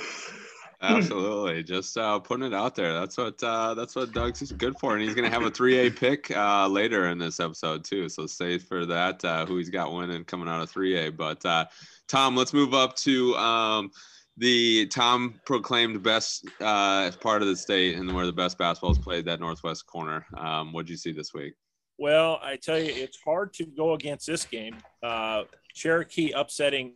Absolutely. 0.82 1.62
Just 1.62 1.96
uh, 1.98 2.18
putting 2.18 2.46
it 2.46 2.54
out 2.54 2.74
there. 2.74 2.94
That's 2.94 3.18
what 3.18 3.42
uh, 3.42 3.74
that's 3.74 3.94
what 3.94 4.12
Doug's 4.12 4.50
good 4.52 4.78
for, 4.78 4.94
and 4.96 5.02
he's 5.02 5.14
gonna 5.14 5.30
have 5.30 5.42
a 5.42 5.50
three 5.50 5.86
A 5.86 5.90
pick 5.90 6.34
uh, 6.34 6.66
later 6.68 7.08
in 7.08 7.18
this 7.18 7.38
episode 7.38 7.84
too. 7.84 8.08
So 8.08 8.26
stay 8.26 8.58
for 8.58 8.86
that. 8.86 9.22
Uh, 9.24 9.44
who 9.44 9.58
he's 9.58 9.68
got 9.68 9.92
winning 9.92 10.24
coming 10.24 10.48
out 10.48 10.62
of 10.62 10.70
three 10.70 10.96
A. 10.96 11.10
But 11.10 11.44
uh, 11.44 11.66
Tom, 12.08 12.34
let's 12.34 12.54
move 12.54 12.72
up 12.72 12.96
to 12.96 13.36
um, 13.36 13.90
the 14.38 14.86
Tom 14.86 15.38
proclaimed 15.44 16.02
best 16.02 16.48
uh, 16.60 17.10
part 17.20 17.42
of 17.42 17.48
the 17.48 17.56
state 17.56 17.96
and 17.96 18.14
where 18.14 18.26
the 18.26 18.32
best 18.32 18.56
basketball 18.56 18.92
is 18.92 18.98
played. 18.98 19.26
That 19.26 19.40
northwest 19.40 19.86
corner. 19.86 20.24
Um, 20.36 20.72
what 20.72 20.86
did 20.86 20.92
you 20.92 20.96
see 20.96 21.12
this 21.12 21.34
week? 21.34 21.54
Well, 22.00 22.40
I 22.42 22.56
tell 22.56 22.78
you, 22.78 22.90
it's 22.90 23.18
hard 23.22 23.52
to 23.54 23.66
go 23.66 23.92
against 23.92 24.26
this 24.26 24.46
game. 24.46 24.74
Uh, 25.02 25.42
Cherokee 25.74 26.32
upsetting 26.34 26.94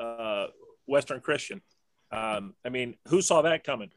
uh, 0.00 0.46
Western 0.86 1.20
Christian. 1.20 1.62
Um, 2.10 2.54
I 2.66 2.68
mean, 2.68 2.96
who 3.06 3.22
saw 3.22 3.42
that 3.42 3.62
coming? 3.62 3.92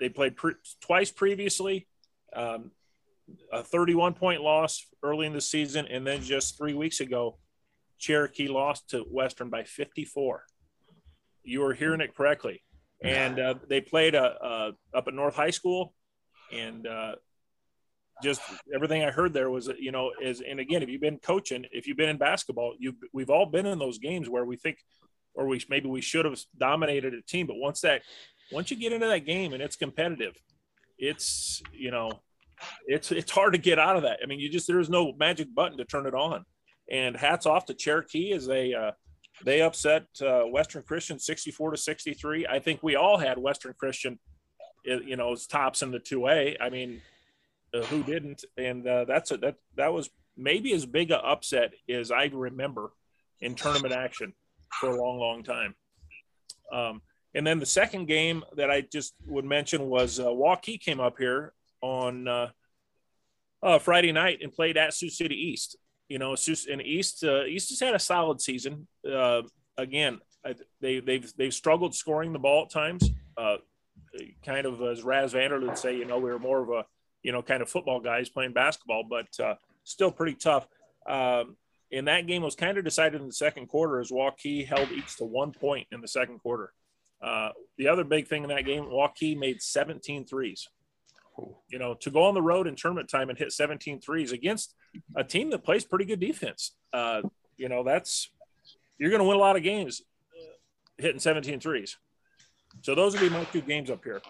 They 0.00 0.08
played 0.08 0.34
pre- 0.34 0.56
twice 0.80 1.12
previously, 1.12 1.86
um, 2.34 2.72
a 3.52 3.62
31 3.62 4.14
point 4.14 4.42
loss 4.42 4.84
early 5.04 5.24
in 5.24 5.34
the 5.34 5.40
season, 5.40 5.86
and 5.86 6.04
then 6.04 6.20
just 6.20 6.58
three 6.58 6.74
weeks 6.74 6.98
ago, 6.98 7.38
Cherokee 8.00 8.48
lost 8.48 8.90
to 8.90 9.02
Western 9.08 9.50
by 9.50 9.62
54. 9.62 10.42
You 11.44 11.60
were 11.60 11.74
hearing 11.74 12.00
it 12.00 12.16
correctly. 12.16 12.64
And 13.04 13.38
uh, 13.38 13.54
they 13.68 13.80
played 13.80 14.16
uh, 14.16 14.34
uh, 14.42 14.72
up 14.92 15.06
at 15.06 15.14
North 15.14 15.36
High 15.36 15.50
School, 15.50 15.94
and 16.52 16.88
uh, 16.88 17.14
just 18.22 18.40
everything 18.74 19.04
I 19.04 19.10
heard 19.10 19.32
there 19.32 19.50
was, 19.50 19.70
you 19.78 19.92
know, 19.92 20.12
is 20.20 20.40
and 20.40 20.60
again, 20.60 20.82
if 20.82 20.88
you've 20.88 21.00
been 21.00 21.18
coaching, 21.18 21.66
if 21.72 21.86
you've 21.86 21.96
been 21.96 22.08
in 22.08 22.18
basketball, 22.18 22.74
you 22.78 22.94
we've 23.12 23.30
all 23.30 23.46
been 23.46 23.66
in 23.66 23.78
those 23.78 23.98
games 23.98 24.28
where 24.28 24.44
we 24.44 24.56
think, 24.56 24.78
or 25.34 25.46
we 25.46 25.62
maybe 25.68 25.88
we 25.88 26.00
should 26.00 26.24
have 26.24 26.38
dominated 26.58 27.14
a 27.14 27.22
team, 27.22 27.46
but 27.46 27.56
once 27.56 27.80
that, 27.80 28.02
once 28.50 28.70
you 28.70 28.76
get 28.76 28.92
into 28.92 29.06
that 29.06 29.26
game 29.26 29.52
and 29.52 29.62
it's 29.62 29.76
competitive, 29.76 30.34
it's 30.98 31.62
you 31.72 31.90
know, 31.90 32.10
it's 32.86 33.12
it's 33.12 33.30
hard 33.30 33.52
to 33.52 33.58
get 33.58 33.78
out 33.78 33.96
of 33.96 34.02
that. 34.02 34.18
I 34.22 34.26
mean, 34.26 34.40
you 34.40 34.48
just 34.48 34.66
there's 34.66 34.90
no 34.90 35.12
magic 35.18 35.54
button 35.54 35.78
to 35.78 35.84
turn 35.84 36.06
it 36.06 36.14
on. 36.14 36.44
And 36.90 37.16
hats 37.16 37.46
off 37.46 37.66
to 37.66 37.74
Cherokee 37.74 38.32
as 38.32 38.46
they 38.46 38.74
uh, 38.74 38.92
they 39.44 39.62
upset 39.62 40.04
uh, 40.20 40.42
Western 40.42 40.82
Christian 40.82 41.18
64 41.18 41.72
to 41.72 41.76
63. 41.76 42.46
I 42.46 42.58
think 42.58 42.82
we 42.82 42.96
all 42.96 43.18
had 43.18 43.38
Western 43.38 43.74
Christian, 43.78 44.18
you 44.84 45.16
know, 45.16 45.32
as 45.32 45.46
tops 45.46 45.82
in 45.82 45.90
the 45.90 46.00
2A. 46.00 46.56
I 46.60 46.70
mean, 46.70 47.00
uh, 47.74 47.82
who 47.82 48.02
didn't, 48.02 48.44
and 48.56 48.86
uh, 48.86 49.04
that's 49.04 49.30
a, 49.30 49.36
that 49.38 49.56
that 49.76 49.92
was 49.92 50.10
maybe 50.36 50.72
as 50.72 50.86
big 50.86 51.10
a 51.10 51.18
upset 51.18 51.72
as 51.88 52.10
I 52.10 52.30
remember 52.32 52.92
in 53.40 53.54
tournament 53.54 53.92
action 53.92 54.32
for 54.80 54.90
a 54.90 55.00
long, 55.00 55.18
long 55.18 55.42
time. 55.42 55.74
Um, 56.72 57.02
and 57.34 57.46
then 57.46 57.58
the 57.58 57.66
second 57.66 58.06
game 58.06 58.42
that 58.56 58.70
I 58.70 58.82
just 58.82 59.14
would 59.26 59.44
mention 59.44 59.88
was 59.88 60.20
uh, 60.20 60.26
Waukee 60.26 60.80
came 60.80 61.00
up 61.00 61.16
here 61.18 61.52
on 61.80 62.28
uh, 62.28 62.50
uh, 63.62 63.78
Friday 63.78 64.12
night 64.12 64.38
and 64.42 64.52
played 64.52 64.76
at 64.76 64.94
Sioux 64.94 65.10
City 65.10 65.34
East. 65.34 65.76
You 66.08 66.18
know, 66.18 66.34
Sioux 66.34 66.56
and 66.70 66.82
East 66.82 67.24
uh, 67.24 67.44
East 67.44 67.70
has 67.70 67.80
had 67.80 67.94
a 67.94 67.98
solid 67.98 68.40
season. 68.40 68.86
Uh, 69.10 69.42
again, 69.78 70.20
they 70.80 71.00
they've 71.00 71.32
they've 71.36 71.54
struggled 71.54 71.94
scoring 71.94 72.32
the 72.32 72.38
ball 72.38 72.64
at 72.64 72.70
times. 72.70 73.10
Uh, 73.36 73.56
kind 74.44 74.66
of 74.66 74.82
as 74.82 75.02
Raz 75.02 75.32
Vander 75.32 75.58
would 75.60 75.78
say, 75.78 75.96
you 75.96 76.04
know, 76.04 76.18
we 76.18 76.30
were 76.30 76.38
more 76.38 76.62
of 76.62 76.68
a 76.68 76.84
you 77.22 77.32
know, 77.32 77.42
kind 77.42 77.62
of 77.62 77.68
football 77.68 78.00
guys 78.00 78.28
playing 78.28 78.52
basketball, 78.52 79.04
but 79.08 79.28
uh, 79.40 79.54
still 79.84 80.10
pretty 80.10 80.34
tough. 80.34 80.66
Um, 81.06 81.56
and 81.92 82.08
that 82.08 82.26
game 82.26 82.42
was 82.42 82.54
kind 82.54 82.78
of 82.78 82.84
decided 82.84 83.20
in 83.20 83.26
the 83.26 83.32
second 83.32 83.66
quarter 83.66 84.00
as 84.00 84.10
Waukee 84.10 84.66
held 84.66 84.90
each 84.90 85.16
to 85.16 85.24
one 85.24 85.52
point 85.52 85.86
in 85.92 86.00
the 86.00 86.08
second 86.08 86.38
quarter. 86.38 86.72
Uh, 87.22 87.50
the 87.78 87.88
other 87.88 88.02
big 88.02 88.26
thing 88.26 88.42
in 88.42 88.48
that 88.48 88.64
game, 88.64 88.84
Waukee 88.84 89.38
made 89.38 89.62
17 89.62 90.24
threes. 90.24 90.68
You 91.68 91.78
know, 91.78 91.94
to 92.00 92.10
go 92.10 92.24
on 92.24 92.34
the 92.34 92.42
road 92.42 92.66
in 92.66 92.76
tournament 92.76 93.08
time 93.08 93.30
and 93.30 93.38
hit 93.38 93.52
17 93.52 94.00
threes 94.00 94.32
against 94.32 94.74
a 95.16 95.24
team 95.24 95.50
that 95.50 95.64
plays 95.64 95.84
pretty 95.84 96.04
good 96.04 96.20
defense, 96.20 96.72
uh, 96.92 97.22
you 97.56 97.68
know, 97.68 97.82
that's 97.82 98.30
you're 98.98 99.10
going 99.10 99.22
to 99.22 99.26
win 99.26 99.36
a 99.36 99.40
lot 99.40 99.56
of 99.56 99.62
games 99.62 100.02
hitting 100.98 101.20
17 101.20 101.60
threes. 101.60 101.96
So 102.82 102.94
those 102.94 103.12
would 103.14 103.20
be 103.20 103.30
my 103.30 103.44
two 103.44 103.62
games 103.62 103.90
up 103.90 104.04
here 104.04 104.20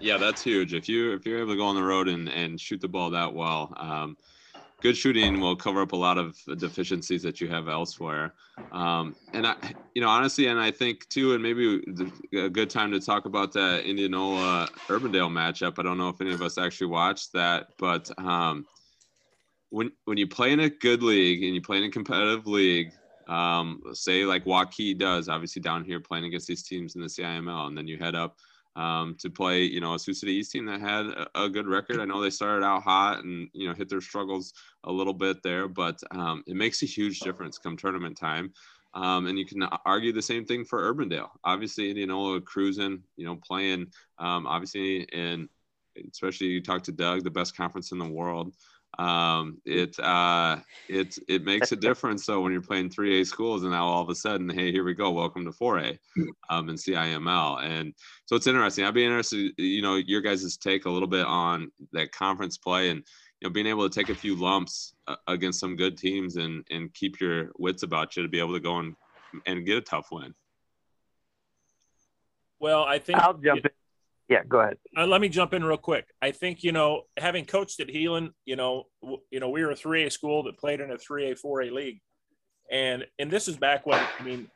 yeah, 0.00 0.18
that's 0.18 0.42
huge. 0.42 0.74
If 0.74 0.88
you 0.88 1.12
if 1.12 1.26
you're 1.26 1.38
able 1.38 1.52
to 1.52 1.56
go 1.56 1.66
on 1.66 1.74
the 1.74 1.82
road 1.82 2.08
and 2.08 2.28
and 2.28 2.60
shoot 2.60 2.80
the 2.80 2.88
ball 2.88 3.10
that 3.10 3.32
well, 3.32 3.72
um, 3.76 4.16
good 4.82 4.96
shooting 4.96 5.40
will 5.40 5.54
cover 5.54 5.80
up 5.82 5.92
a 5.92 5.96
lot 5.96 6.18
of 6.18 6.36
deficiencies 6.58 7.22
that 7.22 7.40
you 7.40 7.48
have 7.48 7.68
elsewhere. 7.68 8.34
Um, 8.72 9.14
and 9.32 9.46
I, 9.46 9.54
you 9.94 10.02
know, 10.02 10.08
honestly, 10.08 10.48
and 10.48 10.60
I 10.60 10.72
think 10.72 11.08
too, 11.08 11.34
and 11.34 11.42
maybe 11.42 11.82
a 12.34 12.48
good 12.48 12.68
time 12.68 12.90
to 12.90 13.00
talk 13.00 13.24
about 13.24 13.52
that 13.52 13.84
Indianola 13.84 14.68
Urbandale 14.88 15.30
matchup. 15.30 15.78
I 15.78 15.82
don't 15.82 15.98
know 15.98 16.08
if 16.08 16.20
any 16.20 16.32
of 16.32 16.42
us 16.42 16.58
actually 16.58 16.88
watched 16.88 17.32
that, 17.34 17.68
but 17.78 18.10
um, 18.18 18.66
when 19.70 19.92
when 20.04 20.18
you 20.18 20.26
play 20.26 20.52
in 20.52 20.60
a 20.60 20.68
good 20.68 21.02
league 21.02 21.44
and 21.44 21.54
you 21.54 21.62
play 21.62 21.78
in 21.78 21.84
a 21.84 21.90
competitive 21.90 22.46
league, 22.48 22.92
um, 23.28 23.80
say 23.92 24.24
like 24.24 24.44
Waukee 24.44 24.98
does, 24.98 25.28
obviously 25.28 25.62
down 25.62 25.84
here 25.84 26.00
playing 26.00 26.24
against 26.24 26.48
these 26.48 26.64
teams 26.64 26.96
in 26.96 27.00
the 27.00 27.06
CIML, 27.06 27.68
and 27.68 27.78
then 27.78 27.86
you 27.86 27.98
head 27.98 28.16
up 28.16 28.36
um, 28.76 29.16
to 29.20 29.30
play, 29.30 29.64
you 29.64 29.80
know, 29.80 29.94
a 29.94 29.98
Sioux 29.98 30.14
City 30.14 30.32
East 30.32 30.52
team 30.52 30.66
that 30.66 30.80
had 30.80 31.06
a, 31.06 31.44
a, 31.44 31.48
good 31.48 31.66
record. 31.66 32.00
I 32.00 32.04
know 32.04 32.20
they 32.22 32.30
started 32.30 32.64
out 32.64 32.82
hot 32.82 33.22
and, 33.22 33.48
you 33.52 33.68
know, 33.68 33.74
hit 33.74 33.88
their 33.88 34.00
struggles 34.00 34.54
a 34.84 34.92
little 34.92 35.12
bit 35.12 35.42
there, 35.42 35.68
but 35.68 36.00
um, 36.10 36.42
it 36.46 36.56
makes 36.56 36.82
a 36.82 36.86
huge 36.86 37.20
difference 37.20 37.58
come 37.58 37.76
tournament 37.76 38.16
time. 38.16 38.52
Um, 38.94 39.26
and 39.26 39.38
you 39.38 39.46
can 39.46 39.62
argue 39.86 40.12
the 40.12 40.22
same 40.22 40.44
thing 40.44 40.64
for 40.64 40.92
Urbandale. 40.92 41.30
Obviously, 41.44 41.90
Indianola 41.90 42.40
cruising, 42.40 43.02
you 43.16 43.24
know, 43.24 43.36
playing, 43.36 43.88
um, 44.18 44.46
obviously, 44.46 45.08
and 45.12 45.48
especially 46.10 46.48
you 46.48 46.62
talk 46.62 46.82
to 46.84 46.92
Doug, 46.92 47.24
the 47.24 47.30
best 47.30 47.56
conference 47.56 47.92
in 47.92 47.98
the 47.98 48.06
world 48.06 48.54
um, 48.98 49.58
it 49.64 49.98
uh, 49.98 50.58
it 50.88 51.16
it 51.28 51.44
makes 51.44 51.72
a 51.72 51.76
difference. 51.76 52.24
So 52.24 52.40
when 52.40 52.52
you're 52.52 52.60
playing 52.60 52.90
3A 52.90 53.26
schools, 53.26 53.62
and 53.62 53.72
now 53.72 53.86
all 53.86 54.02
of 54.02 54.10
a 54.10 54.14
sudden, 54.14 54.48
hey, 54.48 54.70
here 54.70 54.84
we 54.84 54.94
go, 54.94 55.10
welcome 55.10 55.44
to 55.44 55.50
4A 55.50 55.98
um, 56.50 56.68
and 56.68 56.78
CIML, 56.78 57.62
and 57.62 57.94
so 58.26 58.36
it's 58.36 58.46
interesting. 58.46 58.84
I'd 58.84 58.94
be 58.94 59.04
interested, 59.04 59.52
you 59.56 59.82
know, 59.82 59.96
your 59.96 60.20
guys' 60.20 60.56
take 60.56 60.84
a 60.84 60.90
little 60.90 61.08
bit 61.08 61.26
on 61.26 61.70
that 61.92 62.12
conference 62.12 62.58
play 62.58 62.90
and 62.90 63.02
you 63.40 63.48
know 63.48 63.52
being 63.52 63.66
able 63.66 63.88
to 63.88 63.94
take 63.94 64.10
a 64.10 64.18
few 64.18 64.36
lumps 64.36 64.94
uh, 65.06 65.16
against 65.26 65.60
some 65.60 65.76
good 65.76 65.96
teams 65.96 66.36
and 66.36 66.64
and 66.70 66.92
keep 66.92 67.20
your 67.20 67.50
wits 67.58 67.82
about 67.82 68.16
you 68.16 68.22
to 68.22 68.28
be 68.28 68.40
able 68.40 68.52
to 68.52 68.60
go 68.60 68.78
and 68.78 68.94
and 69.46 69.64
get 69.64 69.78
a 69.78 69.82
tough 69.82 70.08
win. 70.12 70.34
Well, 72.60 72.84
I 72.84 72.98
think 72.98 73.18
I'll 73.18 73.34
jump 73.34 73.64
in 73.64 73.70
yeah, 74.32 74.42
go 74.48 74.60
ahead. 74.60 74.78
Uh, 74.96 75.06
let 75.06 75.20
me 75.20 75.28
jump 75.28 75.52
in 75.52 75.62
real 75.62 75.76
quick. 75.76 76.06
I 76.22 76.30
think 76.30 76.62
you 76.62 76.72
know, 76.72 77.02
having 77.18 77.44
coached 77.44 77.80
at 77.80 77.88
Heelan, 77.88 78.30
you 78.46 78.56
know, 78.56 78.84
w- 79.02 79.20
you 79.30 79.40
know, 79.40 79.50
we 79.50 79.62
were 79.62 79.72
a 79.72 79.76
three 79.76 80.04
A 80.04 80.10
school 80.10 80.42
that 80.44 80.56
played 80.58 80.80
in 80.80 80.90
a 80.90 80.96
three 80.96 81.30
A, 81.30 81.36
four 81.36 81.60
A 81.60 81.70
league, 81.70 82.00
and 82.70 83.04
and 83.18 83.30
this 83.30 83.46
is 83.46 83.58
back 83.58 83.84
when 83.84 84.00
I 84.18 84.22
mean, 84.22 84.48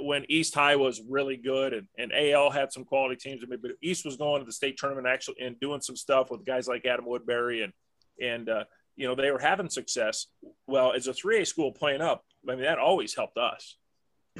when 0.00 0.26
East 0.28 0.54
High 0.54 0.76
was 0.76 1.00
really 1.08 1.38
good 1.38 1.72
and, 1.72 1.86
and 1.98 2.12
AL 2.12 2.50
had 2.50 2.72
some 2.72 2.84
quality 2.84 3.16
teams. 3.16 3.42
I 3.42 3.48
mean, 3.48 3.60
but 3.62 3.70
East 3.82 4.04
was 4.04 4.18
going 4.18 4.42
to 4.42 4.46
the 4.46 4.52
state 4.52 4.76
tournament 4.76 5.06
actually 5.06 5.36
and 5.40 5.58
doing 5.60 5.80
some 5.80 5.96
stuff 5.96 6.30
with 6.30 6.44
guys 6.44 6.68
like 6.68 6.84
Adam 6.84 7.06
Woodbury 7.06 7.62
and 7.62 7.72
and 8.20 8.50
uh, 8.50 8.64
you 8.96 9.08
know 9.08 9.14
they 9.14 9.30
were 9.30 9.38
having 9.38 9.70
success. 9.70 10.26
Well, 10.66 10.92
as 10.92 11.06
a 11.06 11.14
three 11.14 11.40
A 11.40 11.46
school 11.46 11.72
playing 11.72 12.02
up, 12.02 12.22
I 12.46 12.52
mean 12.54 12.64
that 12.64 12.78
always 12.78 13.14
helped 13.16 13.38
us. 13.38 13.78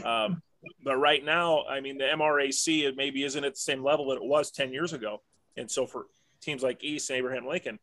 Um, 0.04 0.42
but 0.82 0.96
right 0.96 1.24
now, 1.24 1.64
I 1.64 1.80
mean, 1.80 1.98
the 1.98 2.04
MRAC 2.04 2.84
it 2.84 2.96
maybe 2.96 3.24
isn't 3.24 3.44
at 3.44 3.54
the 3.54 3.60
same 3.60 3.82
level 3.82 4.08
that 4.08 4.16
it 4.16 4.24
was 4.24 4.50
10 4.50 4.72
years 4.72 4.92
ago. 4.92 5.22
And 5.56 5.70
so 5.70 5.86
for 5.86 6.06
teams 6.40 6.62
like 6.62 6.82
East 6.84 7.10
and 7.10 7.18
Abraham 7.18 7.46
Lincoln, 7.46 7.78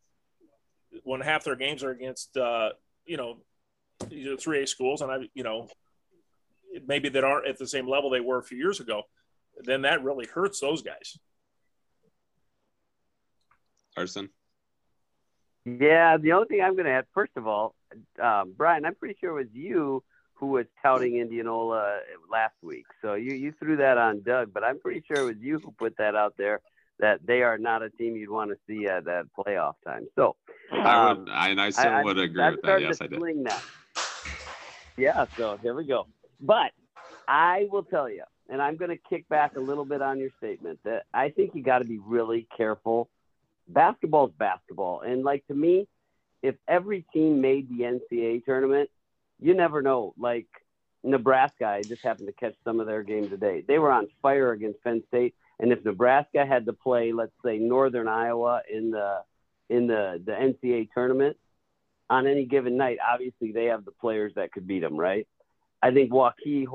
when 1.04 1.22
half 1.22 1.44
their 1.44 1.56
games 1.56 1.84
are 1.84 1.92
against, 1.92 2.38
uh, 2.38 2.70
you 3.06 3.18
know, 3.18 3.38
3A 4.02 4.68
schools, 4.68 5.02
and 5.02 5.12
I, 5.12 5.18
you 5.34 5.44
know, 5.44 5.68
maybe 6.86 7.10
that 7.10 7.24
aren't 7.24 7.48
at 7.48 7.58
the 7.58 7.68
same 7.68 7.88
level 7.88 8.10
they 8.10 8.20
were 8.20 8.38
a 8.38 8.44
few 8.44 8.58
years 8.58 8.80
ago, 8.80 9.04
then 9.64 9.82
that 9.82 10.04
really 10.04 10.26
hurts 10.26 10.60
those 10.60 10.82
guys. 10.82 11.18
Carson. 13.96 14.30
Yeah, 15.66 16.18
the 16.18 16.34
only 16.34 16.48
thing 16.48 16.62
I'm 16.62 16.74
going 16.74 16.86
to 16.86 16.92
add, 16.92 17.06
first 17.14 17.34
of 17.36 17.48
all, 17.48 17.76
um, 18.22 18.54
Brian, 18.56 18.86
I'm 18.86 18.96
pretty 18.96 19.18
sure 19.20 19.32
it 19.32 19.44
was 19.44 19.54
you 19.54 20.04
who 20.40 20.48
was 20.48 20.66
touting 20.82 21.18
Indianola 21.18 22.00
last 22.32 22.56
week. 22.62 22.86
So 23.02 23.16
you, 23.16 23.34
you 23.34 23.54
threw 23.60 23.78
that 23.78 23.98
on 23.98 24.22
Doug, 24.22 24.54
but 24.54 24.64
I'm 24.64 24.80
pretty 24.80 25.04
sure 25.08 25.24
it 25.24 25.26
was 25.26 25.42
you 25.42 25.60
who 25.60 25.72
put 25.72 25.98
that 25.98 26.16
out 26.16 26.36
there 26.38 26.62
that 27.00 27.26
they 27.26 27.42
are 27.42 27.58
not 27.58 27.84
a 27.84 27.90
team 27.90 28.16
you'd 28.16 28.30
want 28.30 28.52
to 28.52 28.58
see 28.68 28.88
at 28.88 29.06
that 29.06 29.26
playoff 29.38 29.74
time. 29.86 30.08
So 30.16 30.36
um, 30.72 30.80
I 30.80 31.14
would, 31.14 31.30
I, 31.30 31.50
and 31.50 31.62
I 31.62 31.70
still 31.70 31.92
I, 31.92 32.04
would 32.04 32.18
agree 32.18 32.52
with 32.52 32.62
that. 32.64 32.82
Yes, 32.82 33.02
I 33.02 33.08
did. 33.08 33.20
Now. 33.38 33.60
Yeah, 34.96 35.26
so 35.38 35.58
here 35.62 35.76
we 35.76 35.86
go. 35.86 36.08
But 36.40 36.72
I 37.28 37.68
will 37.72 37.84
tell 37.84 38.10
you, 38.10 38.24
and 38.50 38.62
I'm 38.62 38.78
going 38.78 38.90
to 38.90 38.98
kick 38.98 39.28
back 39.30 39.56
a 39.56 39.60
little 39.60 39.86
bit 39.86 40.02
on 40.02 40.20
your 40.20 40.30
statement 40.38 40.80
that 40.86 41.04
I 41.14 41.30
think 41.30 41.52
you 41.54 41.64
got 41.64 41.80
to 41.80 41.86
be 41.86 42.00
really 42.00 42.48
careful. 42.56 43.10
Basketball's 43.68 44.32
basketball, 44.38 45.02
and 45.02 45.24
like 45.24 45.46
to 45.48 45.54
me, 45.54 45.88
if 46.42 46.56
every 46.68 47.06
team 47.14 47.42
made 47.42 47.70
the 47.70 47.84
NCAA 47.84 48.46
tournament, 48.46 48.90
you 49.40 49.54
never 49.54 49.82
know. 49.82 50.14
Like 50.18 50.48
Nebraska, 51.04 51.66
I 51.66 51.82
just 51.84 52.04
happened 52.04 52.28
to 52.28 52.34
catch 52.34 52.56
some 52.64 52.80
of 52.80 52.88
their 52.88 53.04
game 53.04 53.30
today. 53.30 53.64
They 53.68 53.80
were 53.80 53.92
on 53.92 54.08
fire 54.22 54.52
against 54.52 54.84
Penn 54.84 55.04
State. 55.08 55.36
And 55.60 55.72
if 55.72 55.84
Nebraska 55.84 56.46
had 56.46 56.66
to 56.66 56.74
play, 56.74 57.14
let's 57.14 57.32
say 57.44 57.58
Northern 57.58 58.08
Iowa 58.08 58.62
in 58.72 58.92
the 58.92 59.22
in 59.70 59.88
the 59.88 60.22
the 60.24 60.32
NCAA 60.32 60.90
tournament 60.94 61.38
on 62.10 62.28
any 62.28 62.46
given 62.46 62.78
night, 62.78 63.00
obviously 63.06 63.52
they 63.52 63.66
have 63.66 63.86
the 63.86 63.92
players 63.92 64.34
that 64.36 64.52
could 64.52 64.68
beat 64.68 64.82
them, 64.82 64.98
right? 64.98 65.28
I 65.82 65.92
think 65.92 66.12
Waukee 66.12 66.66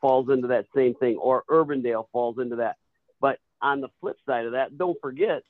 falls 0.00 0.30
into 0.30 0.48
that 0.48 0.66
same 0.74 0.94
thing, 0.94 1.16
or 1.16 1.44
Urbandale 1.50 2.06
falls 2.12 2.38
into 2.38 2.56
that. 2.56 2.76
But 3.20 3.38
on 3.60 3.80
the 3.80 3.88
flip 4.00 4.16
side 4.26 4.46
of 4.46 4.52
that, 4.52 4.78
don't 4.78 4.98
forget, 5.00 5.42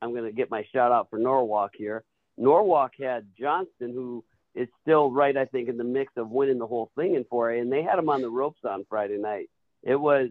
I'm 0.00 0.12
going 0.12 0.24
to 0.24 0.32
get 0.32 0.50
my 0.50 0.64
shout 0.72 0.92
out 0.92 1.10
for 1.10 1.18
Norwalk 1.18 1.72
here. 1.76 2.04
Norwalk 2.36 2.92
had 2.98 3.26
Johnston, 3.38 3.92
who 3.92 4.24
is 4.54 4.68
still 4.82 5.10
right, 5.10 5.36
I 5.36 5.46
think, 5.46 5.68
in 5.68 5.76
the 5.76 5.84
mix 5.84 6.12
of 6.16 6.30
winning 6.30 6.58
the 6.58 6.66
whole 6.66 6.90
thing 6.96 7.14
in 7.14 7.24
4A, 7.24 7.60
and 7.60 7.72
they 7.72 7.82
had 7.82 7.98
him 7.98 8.08
on 8.08 8.22
the 8.22 8.30
ropes 8.30 8.60
on 8.64 8.86
Friday 8.88 9.18
night. 9.18 9.50
It 9.82 9.96
was 9.96 10.30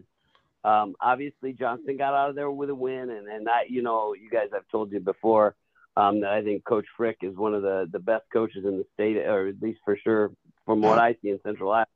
um, 0.64 0.94
obviously 1.00 1.52
Johnston 1.52 1.96
got 1.96 2.14
out 2.14 2.30
of 2.30 2.36
there 2.36 2.50
with 2.50 2.70
a 2.70 2.74
win, 2.74 3.10
and 3.10 3.28
and 3.28 3.46
that 3.46 3.70
you 3.70 3.82
know, 3.82 4.14
you 4.14 4.30
guys, 4.30 4.48
I've 4.54 4.68
told 4.68 4.92
you 4.92 5.00
before 5.00 5.54
um, 5.96 6.20
that 6.20 6.30
I 6.30 6.42
think 6.42 6.64
Coach 6.64 6.86
Frick 6.96 7.18
is 7.22 7.36
one 7.36 7.54
of 7.54 7.62
the 7.62 7.88
the 7.90 7.98
best 7.98 8.24
coaches 8.32 8.64
in 8.64 8.78
the 8.78 8.86
state, 8.94 9.18
or 9.18 9.48
at 9.48 9.60
least 9.60 9.80
for 9.84 9.96
sure 9.96 10.30
from 10.64 10.80
what 10.80 10.98
I 10.98 11.16
see 11.20 11.28
in 11.28 11.40
Central 11.42 11.70
Iowa. 11.70 11.86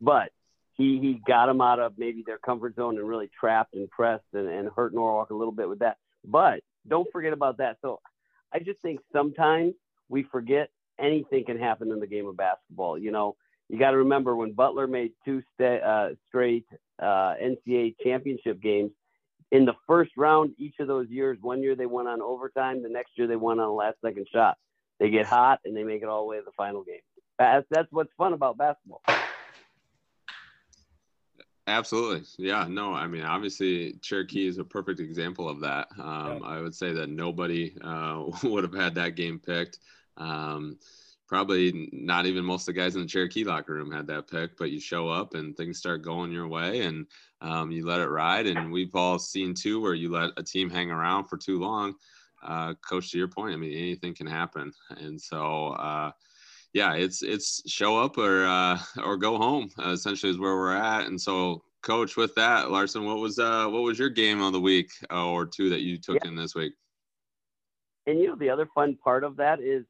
But 0.00 0.32
he 0.74 0.98
he 0.98 1.20
got 1.26 1.46
them 1.46 1.60
out 1.60 1.78
of 1.78 1.94
maybe 1.96 2.24
their 2.26 2.38
comfort 2.38 2.74
zone 2.74 2.98
and 2.98 3.08
really 3.08 3.30
trapped 3.38 3.74
and 3.74 3.88
pressed 3.88 4.24
and, 4.32 4.48
and 4.48 4.68
hurt 4.74 4.92
Norwalk 4.92 5.30
a 5.30 5.34
little 5.34 5.52
bit 5.52 5.68
with 5.68 5.78
that. 5.78 5.98
But 6.24 6.62
don't 6.86 7.10
forget 7.12 7.32
about 7.32 7.58
that. 7.58 7.78
So 7.82 8.00
I 8.52 8.58
just 8.58 8.80
think 8.80 9.00
sometimes 9.12 9.74
we 10.08 10.24
forget 10.24 10.70
anything 10.98 11.44
can 11.44 11.58
happen 11.58 11.90
in 11.90 12.00
the 12.00 12.06
game 12.06 12.26
of 12.26 12.36
basketball. 12.36 12.98
You 12.98 13.10
know, 13.10 13.36
you 13.68 13.78
got 13.78 13.90
to 13.92 13.98
remember 13.98 14.34
when 14.34 14.52
Butler 14.52 14.86
made 14.86 15.12
two 15.24 15.42
sta- 15.54 15.84
uh, 15.84 16.08
straight 16.28 16.66
uh, 17.00 17.34
NCAA 17.42 17.96
championship 18.02 18.60
games. 18.60 18.92
In 19.50 19.64
the 19.64 19.74
first 19.86 20.10
round, 20.16 20.54
each 20.58 20.74
of 20.78 20.88
those 20.88 21.08
years, 21.08 21.38
one 21.40 21.62
year 21.62 21.74
they 21.74 21.86
won 21.86 22.06
on 22.06 22.20
overtime, 22.20 22.82
the 22.82 22.88
next 22.88 23.12
year 23.16 23.26
they 23.26 23.36
won 23.36 23.60
on 23.60 23.68
a 23.68 23.72
last 23.72 23.96
second 24.04 24.26
shot. 24.32 24.56
They 25.00 25.10
get 25.10 25.26
hot 25.26 25.60
and 25.64 25.76
they 25.76 25.84
make 25.84 26.02
it 26.02 26.08
all 26.08 26.22
the 26.22 26.28
way 26.28 26.36
to 26.38 26.44
the 26.44 26.52
final 26.56 26.82
game. 26.82 27.00
That's, 27.38 27.66
that's 27.70 27.88
what's 27.90 28.10
fun 28.18 28.32
about 28.32 28.58
basketball. 28.58 29.00
Absolutely. 31.68 32.22
Yeah. 32.38 32.66
No, 32.68 32.94
I 32.94 33.06
mean, 33.06 33.22
obviously, 33.22 33.94
Cherokee 34.00 34.48
is 34.48 34.58
a 34.58 34.64
perfect 34.64 35.00
example 35.00 35.48
of 35.48 35.60
that. 35.60 35.88
Um, 35.98 36.42
I 36.42 36.60
would 36.60 36.74
say 36.74 36.92
that 36.94 37.10
nobody 37.10 37.74
uh, 37.82 38.24
would 38.42 38.64
have 38.64 38.74
had 38.74 38.94
that 38.94 39.16
game 39.16 39.38
picked. 39.38 39.78
Um, 40.18 40.78
probably 41.28 41.90
not 41.92 42.26
even 42.26 42.44
most 42.44 42.68
of 42.68 42.74
the 42.74 42.80
guys 42.80 42.94
in 42.94 43.02
the 43.02 43.06
Cherokee 43.06 43.44
locker 43.44 43.74
room 43.74 43.92
had 43.92 44.06
that 44.06 44.30
pick, 44.30 44.56
but 44.56 44.70
you 44.70 44.80
show 44.80 45.08
up 45.08 45.34
and 45.34 45.56
things 45.56 45.78
start 45.78 46.02
going 46.02 46.32
your 46.32 46.48
way 46.48 46.82
and 46.82 47.06
um, 47.40 47.70
you 47.70 47.86
let 47.86 48.00
it 48.00 48.08
ride. 48.08 48.46
And 48.46 48.72
we've 48.72 48.94
all 48.94 49.18
seen 49.18 49.54
too 49.54 49.80
where 49.80 49.94
you 49.94 50.10
let 50.10 50.30
a 50.36 50.42
team 50.42 50.70
hang 50.70 50.90
around 50.90 51.26
for 51.26 51.36
too 51.36 51.58
long. 51.58 51.94
Uh, 52.42 52.74
coach, 52.74 53.10
to 53.10 53.18
your 53.18 53.28
point, 53.28 53.52
I 53.52 53.56
mean, 53.56 53.76
anything 53.76 54.14
can 54.14 54.26
happen. 54.26 54.72
And 54.96 55.20
so, 55.20 55.68
uh, 55.68 56.12
yeah, 56.72 56.94
it's 56.94 57.22
it's 57.22 57.68
show 57.70 57.98
up 57.98 58.16
or 58.16 58.46
uh, 58.46 58.78
or 59.04 59.16
go 59.16 59.36
home. 59.38 59.70
Uh, 59.78 59.90
essentially, 59.90 60.30
is 60.30 60.38
where 60.38 60.54
we're 60.54 60.76
at. 60.76 61.06
And 61.06 61.20
so, 61.20 61.64
coach, 61.82 62.16
with 62.16 62.34
that, 62.36 62.70
Larson, 62.70 63.04
what 63.04 63.18
was 63.18 63.38
uh, 63.38 63.66
what 63.66 63.82
was 63.82 63.98
your 63.98 64.10
game 64.10 64.40
of 64.40 64.52
the 64.52 64.60
week 64.60 64.90
uh, 65.10 65.26
or 65.26 65.46
two 65.46 65.70
that 65.70 65.80
you 65.80 65.98
took 65.98 66.18
yeah. 66.22 66.30
in 66.30 66.36
this 66.36 66.54
week? 66.54 66.74
And 68.06 68.20
you 68.20 68.28
know, 68.28 68.36
the 68.36 68.50
other 68.50 68.68
fun 68.74 68.96
part 69.02 69.24
of 69.24 69.36
that 69.36 69.60
is, 69.60 69.84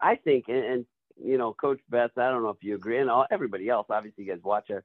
I 0.00 0.16
think, 0.16 0.46
and, 0.48 0.64
and 0.64 0.86
you 1.22 1.38
know, 1.38 1.52
Coach 1.52 1.80
Betts, 1.88 2.16
I 2.16 2.30
don't 2.30 2.42
know 2.42 2.50
if 2.50 2.62
you 2.62 2.74
agree, 2.74 2.98
and 2.98 3.10
all, 3.10 3.26
everybody 3.30 3.68
else, 3.68 3.86
obviously, 3.90 4.24
you 4.24 4.32
guys 4.32 4.42
watch 4.42 4.70
it, 4.70 4.84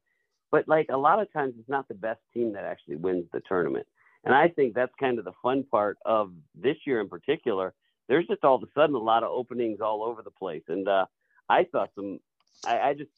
but 0.52 0.68
like 0.68 0.88
a 0.90 0.98
lot 0.98 1.22
of 1.22 1.32
times, 1.34 1.56
it's 1.60 1.70
not 1.70 1.88
the 1.88 1.94
best 1.94 2.20
team 2.34 2.54
that 2.54 2.66
actually 2.66 2.98
wins 2.98 3.26
the 3.32 3.42
tournament. 3.48 3.88
And 4.24 4.34
I 4.34 4.48
think 4.48 4.74
that's 4.74 4.94
kind 5.00 5.20
of 5.20 5.26
the 5.26 5.34
fun 5.44 5.66
part 5.70 5.98
of 6.04 6.32
this 6.56 6.78
year 6.86 7.00
in 7.00 7.10
particular. 7.10 7.74
There's 8.08 8.28
just 8.28 8.44
all 8.44 8.56
of 8.56 8.64
a 8.64 8.68
sudden 8.74 8.96
a 8.96 9.00
lot 9.00 9.24
of 9.24 9.32
openings 9.32 9.82
all 9.82 10.04
over 10.04 10.24
the 10.24 10.32
place, 10.32 10.64
and 10.68 10.88
uh, 10.88 11.06
I 11.48 11.68
saw 11.72 11.86
some. 11.96 12.20
I, 12.66 12.80
I 12.80 12.94
just 12.94 13.12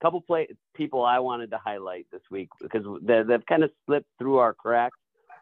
a 0.00 0.04
couple 0.04 0.20
play 0.20 0.48
people 0.74 1.04
I 1.04 1.18
wanted 1.20 1.50
to 1.52 1.58
highlight 1.58 2.06
this 2.12 2.22
week 2.30 2.50
because 2.60 2.84
they, 3.02 3.22
they've 3.22 3.44
kind 3.46 3.64
of 3.64 3.70
slipped 3.86 4.08
through 4.18 4.38
our 4.38 4.52
cracks. 4.52 4.98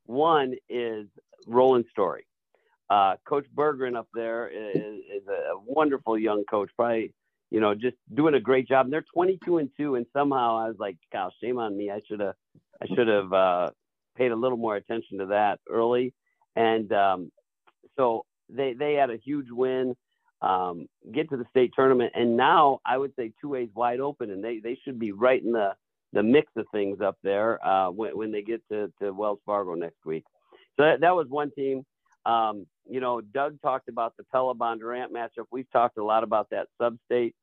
One 0.06 0.54
is 0.68 1.06
Roland 1.46 1.86
Story. 1.90 2.26
Uh, 2.90 3.16
coach 3.26 3.46
Bergeron 3.54 3.96
up 3.96 4.08
there 4.14 4.48
is, 4.48 4.76
is 4.76 5.28
a 5.28 5.58
wonderful 5.66 6.18
young 6.18 6.44
coach, 6.44 6.70
probably 6.76 7.12
you 7.50 7.60
know 7.60 7.74
just 7.74 7.96
doing 8.14 8.34
a 8.34 8.40
great 8.40 8.68
job. 8.68 8.86
And 8.86 8.92
they're 8.92 9.04
22 9.14 9.58
and 9.58 9.70
two, 9.76 9.94
and 9.96 10.06
somehow 10.12 10.58
I 10.58 10.68
was 10.68 10.76
like, 10.78 10.96
"Gosh, 11.12 11.32
shame 11.42 11.58
on 11.58 11.76
me. 11.76 11.90
I 11.90 12.00
should 12.08 12.20
have, 12.20 12.34
I 12.82 12.86
should 12.86 13.08
have 13.08 13.32
uh, 13.32 13.70
paid 14.16 14.32
a 14.32 14.36
little 14.36 14.58
more 14.58 14.76
attention 14.76 15.18
to 15.18 15.26
that 15.26 15.60
early." 15.68 16.14
And 16.56 16.92
um, 16.92 17.32
so 17.96 18.24
they 18.48 18.74
they 18.74 18.94
had 18.94 19.10
a 19.10 19.16
huge 19.16 19.50
win 19.50 19.94
um, 20.42 20.88
get 21.12 21.30
to 21.30 21.36
the 21.36 21.46
state 21.50 21.72
tournament. 21.74 22.12
And 22.14 22.36
now 22.36 22.80
I 22.84 22.96
would 22.96 23.12
say 23.16 23.32
two 23.40 23.48
ways 23.50 23.68
wide 23.74 24.00
open, 24.00 24.30
and 24.30 24.42
they, 24.42 24.60
they 24.60 24.78
should 24.84 24.98
be 24.98 25.12
right 25.12 25.42
in 25.42 25.52
the, 25.52 25.74
the 26.12 26.22
mix 26.22 26.50
of 26.56 26.66
things 26.72 27.00
up 27.00 27.16
there 27.22 27.64
uh, 27.66 27.90
when, 27.90 28.16
when 28.16 28.32
they 28.32 28.42
get 28.42 28.62
to, 28.70 28.92
to 29.00 29.12
Wells 29.12 29.40
Fargo 29.44 29.74
next 29.74 30.04
week. 30.04 30.24
So 30.76 30.84
that, 30.84 31.00
that 31.00 31.14
was 31.14 31.26
one 31.28 31.50
team. 31.50 31.84
Um, 32.28 32.66
you 32.86 33.00
know, 33.00 33.22
Doug 33.22 33.60
talked 33.62 33.88
about 33.88 34.16
the 34.16 34.24
Pella 34.24 34.54
Bondurant 34.54 35.10
matchup. 35.10 35.46
We've 35.50 35.70
talked 35.70 35.96
a 35.96 36.04
lot 36.04 36.24
about 36.24 36.50
that 36.50 36.68
sub-state. 36.78 37.34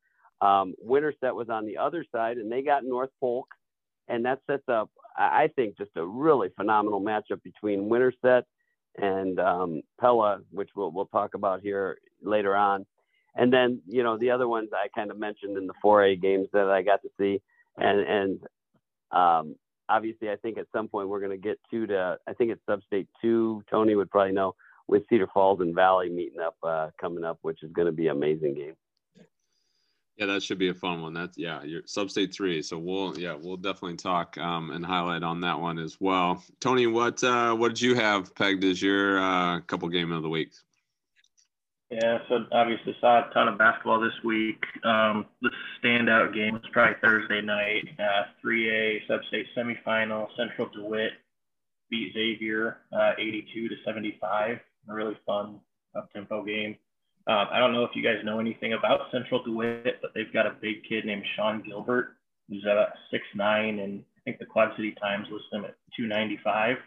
Um, 0.42 0.76
Winterset 0.80 1.34
was 1.34 1.50
on 1.50 1.66
the 1.66 1.78
other 1.78 2.06
side, 2.12 2.38
and 2.38 2.52
they 2.52 2.62
got 2.62 2.84
North 2.84 3.10
Polk, 3.20 3.48
and 4.08 4.26
that 4.26 4.42
sets 4.46 4.70
up, 4.70 4.92
I 5.18 5.50
think, 5.56 5.78
just 5.78 5.92
a 5.96 6.06
really 6.06 6.50
phenomenal 6.56 7.02
matchup 7.02 7.42
between 7.44 7.90
Winterset 7.90 8.46
and 8.98 9.40
um, 9.40 9.82
Pella, 10.00 10.40
which 10.52 10.70
we'll, 10.76 10.92
we'll 10.92 11.08
talk 11.08 11.34
about 11.34 11.62
here 11.62 11.98
later 12.22 12.56
on. 12.56 12.86
And 13.36 13.52
then, 13.52 13.82
you 13.88 14.04
know, 14.04 14.18
the 14.18 14.32
other 14.32 14.48
ones 14.48 14.70
I 14.74 14.88
kind 14.96 15.10
of 15.10 15.18
mentioned 15.18 15.58
in 15.58 15.68
the 15.68 15.74
4A 15.84 16.22
games 16.22 16.48
that 16.54 16.70
I 16.70 16.84
got 16.84 17.02
to 17.02 17.10
see. 17.20 17.42
And, 17.78 18.00
and 18.00 18.40
um, 19.12 19.56
obviously, 19.90 20.30
I 20.30 20.36
think 20.38 20.58
at 20.58 20.68
some 20.74 20.88
point 20.88 21.10
we're 21.10 21.20
going 21.20 21.32
to 21.32 21.38
get 21.38 21.60
to, 21.72 21.88
to, 21.88 22.18
I 22.28 22.34
think 22.34 22.52
it's 22.52 22.62
Substate 22.70 23.08
2. 23.22 23.64
Tony 23.70 23.96
would 23.96 24.12
probably 24.12 24.34
know 24.34 24.56
with 24.88 25.04
Cedar 25.10 25.28
Falls 25.34 25.62
and 25.62 25.74
Valley 25.74 26.10
meeting 26.10 26.40
up 26.40 26.56
uh, 26.64 26.90
coming 27.00 27.24
up, 27.24 27.40
which 27.42 27.64
is 27.64 27.72
going 27.72 27.88
to 27.88 27.92
be 27.92 28.08
an 28.08 28.18
amazing 28.18 28.56
game. 28.56 28.76
Yeah, 30.18 30.28
that 30.28 30.44
should 30.44 30.60
be 30.60 30.70
a 30.70 30.74
fun 30.74 31.02
one. 31.02 31.14
That's 31.14 31.38
yeah, 31.38 31.62
your 31.64 31.82
substate 31.82 32.34
three. 32.34 32.62
So 32.62 32.78
we'll 32.78 33.20
yeah, 33.20 33.36
we'll 33.40 33.58
definitely 33.58 33.98
talk 33.98 34.38
um, 34.38 34.72
and 34.72 34.86
highlight 34.86 35.24
on 35.24 35.42
that 35.42 35.60
one 35.60 35.78
as 35.78 35.98
well. 36.00 36.42
Tony, 36.62 36.88
what 36.88 37.22
uh, 37.24 37.54
what 37.54 37.70
did 37.70 37.82
you 37.82 37.96
have 37.96 38.34
pegged 38.34 38.64
as 38.64 38.82
your 38.82 39.20
uh, 39.20 39.60
couple 39.62 39.90
game 39.90 40.14
of 40.14 40.24
the 40.24 40.30
week? 40.30 40.52
Yeah, 41.92 42.18
so 42.30 42.46
obviously 42.52 42.96
saw 43.00 43.30
a 43.30 43.34
ton 43.34 43.48
of 43.48 43.58
basketball 43.58 44.00
this 44.00 44.24
week. 44.24 44.64
Um, 44.84 45.26
the 45.42 45.52
standout 45.84 46.34
game 46.34 46.54
was 46.54 46.64
probably 46.72 46.96
Thursday 47.02 47.42
night, 47.42 47.84
uh, 48.00 48.24
3A 48.44 49.02
substate 49.08 49.46
semifinal. 49.56 50.28
Central 50.36 50.68
DeWitt 50.74 51.12
beat 51.90 52.12
Xavier 52.14 52.78
uh, 52.92 53.12
82 53.20 53.70
to 53.70 53.76
75. 53.86 54.60
A 54.90 54.94
really 54.94 55.18
fun 55.26 55.60
up 55.96 56.12
tempo 56.14 56.44
game. 56.44 56.78
Um, 57.28 57.48
I 57.52 57.58
don't 57.60 57.74
know 57.74 57.84
if 57.84 57.92
you 57.96 58.04
guys 58.04 58.24
know 58.24 58.40
anything 58.40 58.74
about 58.74 59.12
Central 59.12 59.44
DeWitt, 59.44 60.00
but 60.02 60.12
they've 60.14 60.32
got 60.32 60.46
a 60.46 60.56
big 60.62 60.84
kid 60.88 61.06
named 61.06 61.24
Sean 61.36 61.64
Gilbert, 61.66 62.18
who's 62.48 62.64
about 62.64 62.90
six 63.10 63.24
nine, 63.34 63.80
and 63.80 64.04
I 64.18 64.22
think 64.24 64.38
the 64.38 64.46
Quad 64.46 64.72
City 64.76 64.96
Times 65.02 65.28
lists 65.32 65.48
him 65.52 65.66
at 65.66 65.76
295. 65.98 66.78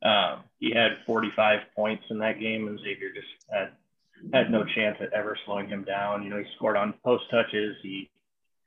Um, 0.00 0.44
he 0.58 0.72
had 0.72 0.98
45 1.06 1.60
points 1.74 2.04
in 2.08 2.18
that 2.18 2.40
game, 2.40 2.68
and 2.68 2.78
Xavier 2.78 3.12
just 3.12 3.26
had 3.50 3.72
had 4.32 4.50
no 4.50 4.64
chance 4.64 4.96
at 5.00 5.12
ever 5.12 5.36
slowing 5.44 5.68
him 5.68 5.84
down. 5.84 6.22
You 6.22 6.30
know, 6.30 6.38
he 6.38 6.44
scored 6.56 6.76
on 6.76 6.94
post 7.04 7.24
touches. 7.30 7.76
He 7.82 8.10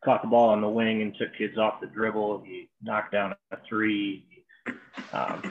caught 0.03 0.21
the 0.21 0.27
ball 0.27 0.49
on 0.49 0.61
the 0.61 0.69
wing 0.69 1.01
and 1.01 1.15
took 1.15 1.35
kids 1.37 1.57
off 1.57 1.81
the 1.81 1.87
dribble. 1.87 2.43
He 2.45 2.69
knocked 2.81 3.11
down 3.11 3.33
a 3.51 3.57
three. 3.67 4.25
Um, 5.13 5.41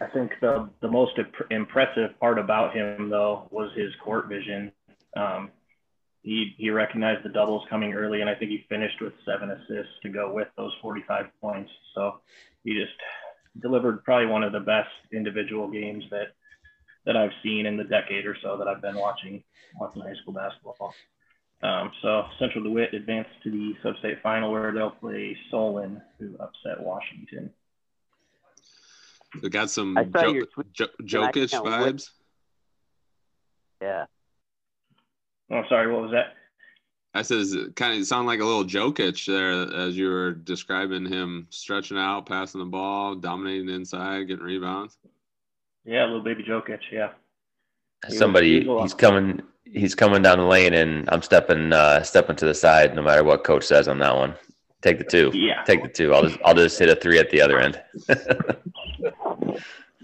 I 0.00 0.06
think 0.06 0.32
the 0.40 0.68
the 0.80 0.90
most 0.90 1.12
impressive 1.50 2.18
part 2.20 2.38
about 2.38 2.74
him 2.74 3.08
though 3.08 3.48
was 3.50 3.70
his 3.74 3.92
court 4.04 4.28
vision. 4.28 4.72
Um, 5.16 5.50
he 6.22 6.54
he 6.58 6.70
recognized 6.70 7.24
the 7.24 7.30
doubles 7.30 7.64
coming 7.70 7.94
early, 7.94 8.20
and 8.20 8.30
I 8.30 8.34
think 8.34 8.50
he 8.50 8.66
finished 8.68 9.00
with 9.00 9.12
seven 9.24 9.50
assists 9.50 9.92
to 10.02 10.08
go 10.08 10.32
with 10.32 10.48
those 10.56 10.72
45 10.82 11.26
points. 11.40 11.70
So 11.94 12.20
he 12.64 12.74
just 12.74 12.92
delivered 13.60 14.04
probably 14.04 14.26
one 14.26 14.42
of 14.42 14.52
the 14.52 14.60
best 14.60 14.90
individual 15.12 15.68
games 15.68 16.04
that 16.10 16.28
that 17.06 17.16
I've 17.16 17.32
seen 17.42 17.66
in 17.66 17.76
the 17.76 17.84
decade 17.84 18.26
or 18.26 18.36
so 18.42 18.58
that 18.58 18.68
I've 18.68 18.82
been 18.82 18.96
watching 18.96 19.42
watching 19.80 20.02
high 20.02 20.14
school 20.22 20.34
basketball. 20.34 20.94
Um, 21.62 21.90
so 22.02 22.24
Central 22.38 22.62
DeWitt 22.62 22.94
advanced 22.94 23.30
to 23.42 23.50
the 23.50 23.72
sub-state 23.82 24.18
final 24.22 24.52
where 24.52 24.72
they'll 24.72 24.90
play 24.90 25.36
Solon, 25.50 26.00
who 26.18 26.36
upset 26.38 26.80
Washington. 26.80 27.50
We 29.42 29.48
got 29.50 29.70
some 29.70 29.94
jo- 30.12 30.46
jo- 30.72 30.86
Jokic 31.02 31.50
vibes. 31.50 32.10
Yeah. 33.82 34.06
Oh, 35.50 35.62
sorry. 35.68 35.92
What 35.92 36.02
was 36.02 36.10
that? 36.12 36.34
I 37.14 37.22
says 37.22 37.54
it 37.54 37.74
kind 37.74 37.98
of 37.98 38.06
sound 38.06 38.26
like 38.26 38.40
a 38.40 38.44
little 38.44 38.64
Jokic 38.64 39.24
there 39.26 39.50
as 39.80 39.96
you 39.96 40.08
were 40.10 40.32
describing 40.32 41.06
him 41.06 41.46
stretching 41.50 41.98
out, 41.98 42.26
passing 42.26 42.60
the 42.60 42.66
ball, 42.66 43.14
dominating 43.14 43.68
inside, 43.70 44.28
getting 44.28 44.44
rebounds. 44.44 44.98
Yeah, 45.84 46.04
a 46.04 46.06
little 46.06 46.22
baby 46.22 46.44
Jokic. 46.44 46.80
Yeah. 46.92 47.10
Somebody 48.08 48.64
he's 48.80 48.94
coming 48.94 49.42
he's 49.64 49.94
coming 49.94 50.22
down 50.22 50.38
the 50.38 50.44
lane 50.44 50.74
and 50.74 51.08
I'm 51.10 51.22
stepping 51.22 51.72
uh 51.72 52.02
stepping 52.02 52.36
to 52.36 52.44
the 52.44 52.54
side 52.54 52.94
no 52.94 53.02
matter 53.02 53.24
what 53.24 53.42
coach 53.42 53.64
says 53.64 53.88
on 53.88 53.98
that 53.98 54.14
one. 54.14 54.34
Take 54.82 54.98
the 54.98 55.04
two. 55.04 55.30
Yeah. 55.34 55.62
Take 55.64 55.82
the 55.82 55.88
two. 55.88 56.14
I'll 56.14 56.22
just 56.22 56.38
I'll 56.44 56.54
just 56.54 56.78
hit 56.78 56.88
a 56.90 56.94
three 56.94 57.18
at 57.18 57.30
the 57.30 57.40
other 57.40 57.58
end. 57.58 57.82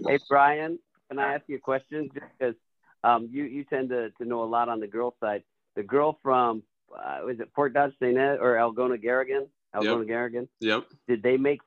Hey 0.07 0.19
Brian, 0.29 0.79
can 1.09 1.19
I 1.19 1.35
ask 1.35 1.43
you 1.47 1.55
a 1.57 1.59
question? 1.59 2.09
Just 2.13 2.25
because 2.37 2.55
um, 3.03 3.29
you 3.31 3.43
you 3.43 3.63
tend 3.63 3.89
to, 3.89 4.09
to 4.11 4.25
know 4.25 4.43
a 4.43 4.45
lot 4.45 4.69
on 4.69 4.79
the 4.79 4.87
girl 4.87 5.15
side. 5.19 5.43
The 5.75 5.83
girl 5.83 6.19
from 6.21 6.63
uh, 6.93 7.19
was 7.25 7.39
it 7.39 7.49
Fort 7.55 7.73
Dodge 7.73 7.93
St. 8.01 8.17
Ed 8.17 8.37
or 8.39 8.55
Algona 8.55 9.01
Garrigan? 9.01 9.47
Algona 9.75 9.99
Yep. 9.99 10.07
Garrigan. 10.07 10.47
Yep. 10.59 10.85
Did 11.07 11.23
they 11.23 11.37
make? 11.37 11.61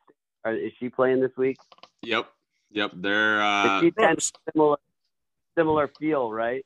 Or 0.44 0.52
is 0.52 0.72
she 0.78 0.88
playing 0.88 1.20
this 1.20 1.36
week? 1.36 1.58
Yep. 2.02 2.26
Yep. 2.70 2.92
They're 2.96 3.42
uh 3.42 3.80
she 3.80 3.90
tend 3.90 4.30
similar 4.52 4.76
similar 5.56 5.90
feel, 5.98 6.30
right? 6.32 6.64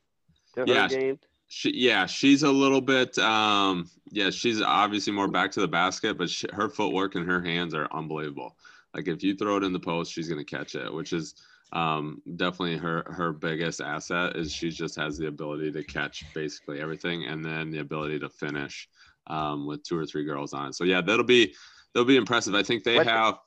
To 0.55 0.61
her 0.61 0.67
Yeah. 0.67 0.89
game. 0.89 1.19
she 1.49 1.73
yeah, 1.75 2.07
she's 2.07 2.43
a 2.43 2.51
little 2.51 2.81
bit 2.81 3.19
um 3.19 3.89
yeah, 4.11 4.31
she's 4.31 4.61
obviously 4.61 5.13
more 5.13 5.29
back 5.29 5.53
to 5.53 5.61
the 5.61 5.69
basket, 5.69 6.19
but 6.19 6.29
she, 6.29 6.47
her 6.53 6.69
footwork 6.69 7.15
and 7.15 7.27
her 7.27 7.41
hands 7.41 7.75
are 7.75 7.89
unbelievable. 7.93 8.57
Like 8.95 9.09
if 9.09 9.23
you 9.23 9.35
throw 9.35 9.57
it 9.57 9.65
in 9.65 9.73
the 9.73 9.81
post, 9.81 10.13
she's 10.13 10.29
going 10.29 10.45
to 10.45 10.57
catch 10.57 10.75
it, 10.75 10.93
which 10.93 11.13
is 11.13 11.35
um 11.73 12.21
definitely 12.37 12.77
her 12.77 13.03
her 13.07 13.33
biggest 13.33 13.81
asset 13.81 14.37
is 14.37 14.53
she 14.53 14.69
just 14.69 14.95
has 14.95 15.17
the 15.17 15.27
ability 15.29 15.73
to 15.73 15.83
catch 15.83 16.27
basically 16.35 16.79
everything 16.83 17.25
and 17.25 17.43
then 17.43 17.71
the 17.71 17.79
ability 17.79 18.19
to 18.19 18.29
finish 18.29 18.87
um 19.29 19.67
with 19.67 19.83
two 19.83 19.97
or 19.97 20.05
three 20.05 20.25
girls 20.25 20.53
on 20.53 20.69
it. 20.69 20.75
So 20.75 20.85
yeah, 20.85 21.01
that'll 21.01 21.25
be 21.25 21.55
that'll 21.95 22.07
be 22.07 22.17
impressive. 22.17 22.55
I 22.55 22.63
think 22.63 22.85
they 22.85 22.97
What- 22.97 23.07
have 23.07 23.39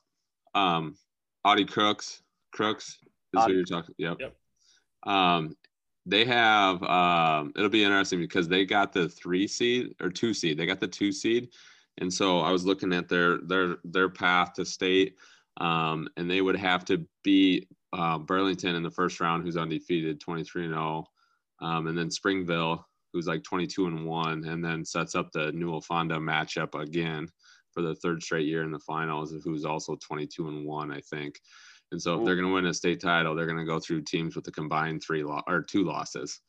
um 0.54 0.96
Audi 1.44 1.64
Crooks 1.64 2.22
Crooks 2.52 2.98
is 3.34 3.44
who 3.44 3.52
you're 3.52 3.64
talking. 3.64 3.94
Yep. 3.98 4.16
Yep. 4.20 4.36
Um, 5.12 5.56
they 6.06 6.24
have 6.24 6.82
um, 6.82 7.52
it'll 7.56 7.68
be 7.68 7.84
interesting 7.84 8.20
because 8.20 8.48
they 8.48 8.64
got 8.64 8.92
the 8.92 9.08
three 9.08 9.46
seed 9.46 9.94
or 10.00 10.08
two 10.10 10.32
seed. 10.34 10.56
They 10.58 10.66
got 10.66 10.80
the 10.80 10.88
two 10.88 11.12
seed, 11.12 11.50
and 11.98 12.12
so 12.12 12.40
I 12.40 12.50
was 12.50 12.64
looking 12.64 12.92
at 12.92 13.08
their 13.08 13.38
their 13.38 13.76
their 13.84 14.08
path 14.08 14.54
to 14.54 14.64
state, 14.64 15.16
um, 15.58 16.08
and 16.16 16.30
they 16.30 16.40
would 16.42 16.56
have 16.56 16.84
to 16.86 17.06
beat 17.24 17.68
uh, 17.92 18.18
Burlington 18.18 18.74
in 18.76 18.82
the 18.82 18.90
first 18.90 19.20
round, 19.20 19.44
who's 19.44 19.56
undefeated, 19.56 20.20
twenty 20.20 20.44
three 20.44 20.64
and 20.64 20.74
zero, 20.74 21.06
um, 21.60 21.86
and 21.86 21.96
then 21.96 22.10
Springville, 22.10 22.86
who's 23.12 23.26
like 23.26 23.42
twenty 23.44 23.66
two 23.66 23.86
and 23.86 24.06
one, 24.06 24.44
and 24.44 24.64
then 24.64 24.84
sets 24.84 25.14
up 25.14 25.32
the 25.32 25.52
Newell 25.52 25.80
Fonda 25.80 26.16
matchup 26.16 26.80
again 26.80 27.28
for 27.72 27.82
the 27.82 27.94
third 27.94 28.22
straight 28.22 28.46
year 28.46 28.62
in 28.62 28.70
the 28.72 28.78
finals, 28.80 29.34
who's 29.44 29.64
also 29.64 29.96
twenty 29.96 30.26
two 30.26 30.48
and 30.48 30.66
one, 30.66 30.92
I 30.92 31.00
think. 31.00 31.40
And 31.92 32.02
so 32.02 32.16
if 32.16 32.24
they're 32.24 32.36
going 32.36 32.48
to 32.48 32.54
win 32.54 32.66
a 32.66 32.74
state 32.74 33.00
title, 33.00 33.34
they're 33.34 33.46
going 33.46 33.58
to 33.58 33.64
go 33.64 33.78
through 33.80 34.02
teams 34.02 34.36
with 34.36 34.48
a 34.48 34.52
combined 34.52 35.02
three 35.02 35.22
lo- 35.22 35.42
or 35.46 35.62
two 35.62 35.84
losses. 35.84 36.40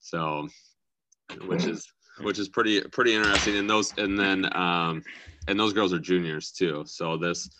So, 0.00 0.48
which 1.42 1.66
is 1.66 1.86
which 2.20 2.38
is 2.38 2.48
pretty 2.48 2.82
pretty 2.82 3.14
interesting. 3.14 3.56
And 3.56 3.70
those 3.70 3.94
and 3.98 4.18
then 4.18 4.54
um, 4.56 5.04
and 5.48 5.58
those 5.60 5.72
girls 5.74 5.92
are 5.92 6.00
juniors 6.00 6.52
too. 6.52 6.84
So 6.86 7.16
this 7.16 7.50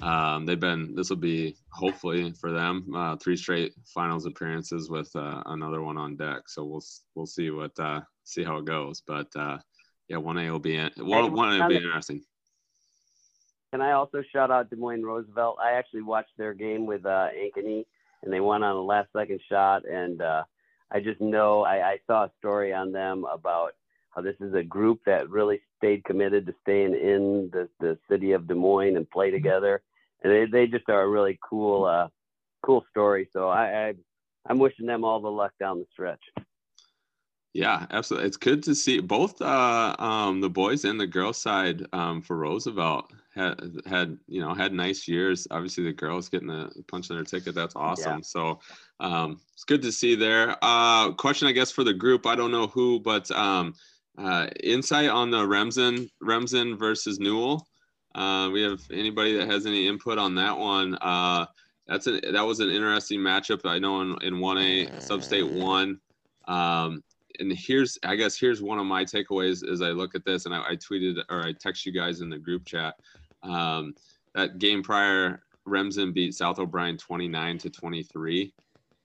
um, 0.00 0.46
they've 0.46 0.60
been 0.60 0.94
this 0.94 1.10
will 1.10 1.16
be 1.16 1.56
hopefully 1.70 2.32
for 2.32 2.52
them 2.52 2.86
uh, 2.94 3.16
three 3.16 3.36
straight 3.36 3.74
finals 3.86 4.26
appearances 4.26 4.90
with 4.90 5.14
uh, 5.14 5.42
another 5.46 5.82
one 5.82 5.96
on 5.96 6.16
deck. 6.16 6.42
So 6.48 6.64
we'll 6.64 6.84
we'll 7.14 7.26
see 7.26 7.50
what 7.50 7.78
uh, 7.78 8.00
see 8.24 8.44
how 8.44 8.58
it 8.58 8.64
goes. 8.64 9.02
But 9.06 9.28
uh, 9.36 9.58
yeah, 10.08 10.18
one 10.18 10.38
A 10.38 10.50
will 10.50 10.58
be 10.58 10.76
in, 10.76 10.90
one 10.98 11.32
one 11.32 11.54
A 11.54 11.62
will 11.62 11.68
be 11.68 11.76
interesting. 11.76 12.22
Can 13.72 13.80
I 13.80 13.92
also 13.92 14.22
shout 14.32 14.52
out 14.52 14.70
Des 14.70 14.76
Moines 14.76 15.04
Roosevelt? 15.04 15.58
I 15.60 15.72
actually 15.72 16.02
watched 16.02 16.36
their 16.38 16.54
game 16.54 16.86
with 16.86 17.04
uh, 17.04 17.28
Ankeny, 17.36 17.84
and 18.22 18.32
they 18.32 18.38
won 18.38 18.62
on 18.62 18.76
a 18.76 18.80
last 18.80 19.08
second 19.16 19.40
shot. 19.50 19.84
And 19.84 20.22
uh, 20.22 20.44
I 20.92 21.00
just 21.00 21.20
know 21.20 21.64
I, 21.64 21.90
I 21.90 21.98
saw 22.06 22.24
a 22.26 22.32
story 22.38 22.72
on 22.72 22.92
them 22.92 23.24
about 23.24 23.72
how 24.14 24.22
this 24.22 24.36
is 24.40 24.54
a 24.54 24.62
group 24.62 25.00
that 25.06 25.28
really 25.28 25.60
stayed 25.78 26.04
committed 26.04 26.46
to 26.46 26.54
staying 26.62 26.94
in 26.94 27.50
the, 27.52 27.68
the 27.80 27.98
city 28.10 28.32
of 28.32 28.46
Des 28.46 28.54
Moines 28.54 28.96
and 28.96 29.10
play 29.10 29.30
together. 29.30 29.82
And 30.22 30.32
they, 30.32 30.46
they 30.46 30.66
just 30.66 30.88
are 30.88 31.02
a 31.02 31.08
really 31.08 31.38
cool, 31.48 31.84
uh, 31.84 32.08
cool 32.62 32.84
story. 32.90 33.28
So 33.32 33.48
I, 33.48 33.88
I, 33.88 33.94
I'm 34.48 34.58
wishing 34.58 34.86
them 34.86 35.04
all 35.04 35.20
the 35.20 35.30
luck 35.30 35.52
down 35.58 35.80
the 35.80 35.86
stretch. 35.92 36.22
Yeah, 37.54 37.86
absolutely. 37.90 38.26
It's 38.26 38.36
good 38.36 38.64
to 38.64 38.74
see 38.74 38.98
both 38.98 39.40
uh, 39.40 39.94
um, 39.98 40.40
the 40.40 40.50
boys 40.50 40.84
and 40.84 40.98
the 40.98 41.06
girls 41.06 41.40
side 41.40 41.86
um, 41.92 42.20
for 42.20 42.36
Roosevelt 42.36 43.12
had 43.32 43.60
had 43.86 44.18
you 44.26 44.40
know 44.40 44.54
had 44.54 44.72
nice 44.72 45.06
years. 45.06 45.46
Obviously, 45.52 45.84
the 45.84 45.92
girls 45.92 46.28
getting 46.28 46.50
a 46.50 46.68
punch 46.88 47.10
in 47.10 47.16
their 47.16 47.24
ticket. 47.24 47.54
That's 47.54 47.76
awesome. 47.76 48.24
So 48.24 48.58
um, 48.98 49.40
it's 49.52 49.62
good 49.62 49.82
to 49.82 49.92
see 49.92 50.16
there. 50.16 50.56
Uh, 50.62 51.12
question, 51.12 51.46
I 51.46 51.52
guess, 51.52 51.70
for 51.70 51.84
the 51.84 51.94
group. 51.94 52.26
I 52.26 52.34
don't 52.34 52.50
know 52.50 52.66
who, 52.66 52.98
but 52.98 53.30
um, 53.30 53.74
uh, 54.18 54.46
insight 54.62 55.08
on 55.08 55.30
the 55.30 55.46
Remsen 55.46 56.08
Remsen 56.20 56.76
versus 56.76 57.18
Newell. 57.18 57.66
Uh, 58.14 58.48
we 58.52 58.62
have 58.62 58.80
anybody 58.92 59.36
that 59.36 59.48
has 59.48 59.66
any 59.66 59.88
input 59.88 60.18
on 60.18 60.34
that 60.36 60.56
one. 60.56 60.94
Uh, 61.00 61.46
that's 61.86 62.06
a, 62.06 62.20
that 62.20 62.42
was 62.46 62.60
an 62.60 62.70
interesting 62.70 63.20
matchup. 63.20 63.60
I 63.64 63.78
know 63.78 64.00
in 64.00 64.16
in 64.22 64.40
one 64.40 64.58
A 64.58 64.86
Substate 64.86 65.50
one. 65.52 66.00
Um, 66.46 67.02
and 67.40 67.52
here's 67.52 67.98
I 68.04 68.16
guess 68.16 68.38
here's 68.38 68.62
one 68.62 68.78
of 68.78 68.86
my 68.86 69.04
takeaways 69.04 69.68
as 69.68 69.82
I 69.82 69.88
look 69.88 70.14
at 70.14 70.24
this, 70.24 70.46
and 70.46 70.54
I, 70.54 70.62
I 70.70 70.76
tweeted 70.76 71.22
or 71.28 71.44
I 71.44 71.52
text 71.52 71.84
you 71.84 71.92
guys 71.92 72.20
in 72.20 72.30
the 72.30 72.38
group 72.38 72.64
chat. 72.64 72.94
Um, 73.42 73.94
that 74.34 74.58
game 74.58 74.82
prior, 74.82 75.42
Remsen 75.64 76.12
beat 76.12 76.34
South 76.34 76.58
O'Brien 76.58 76.96
29 76.96 77.58
to 77.58 77.70
23. 77.70 78.52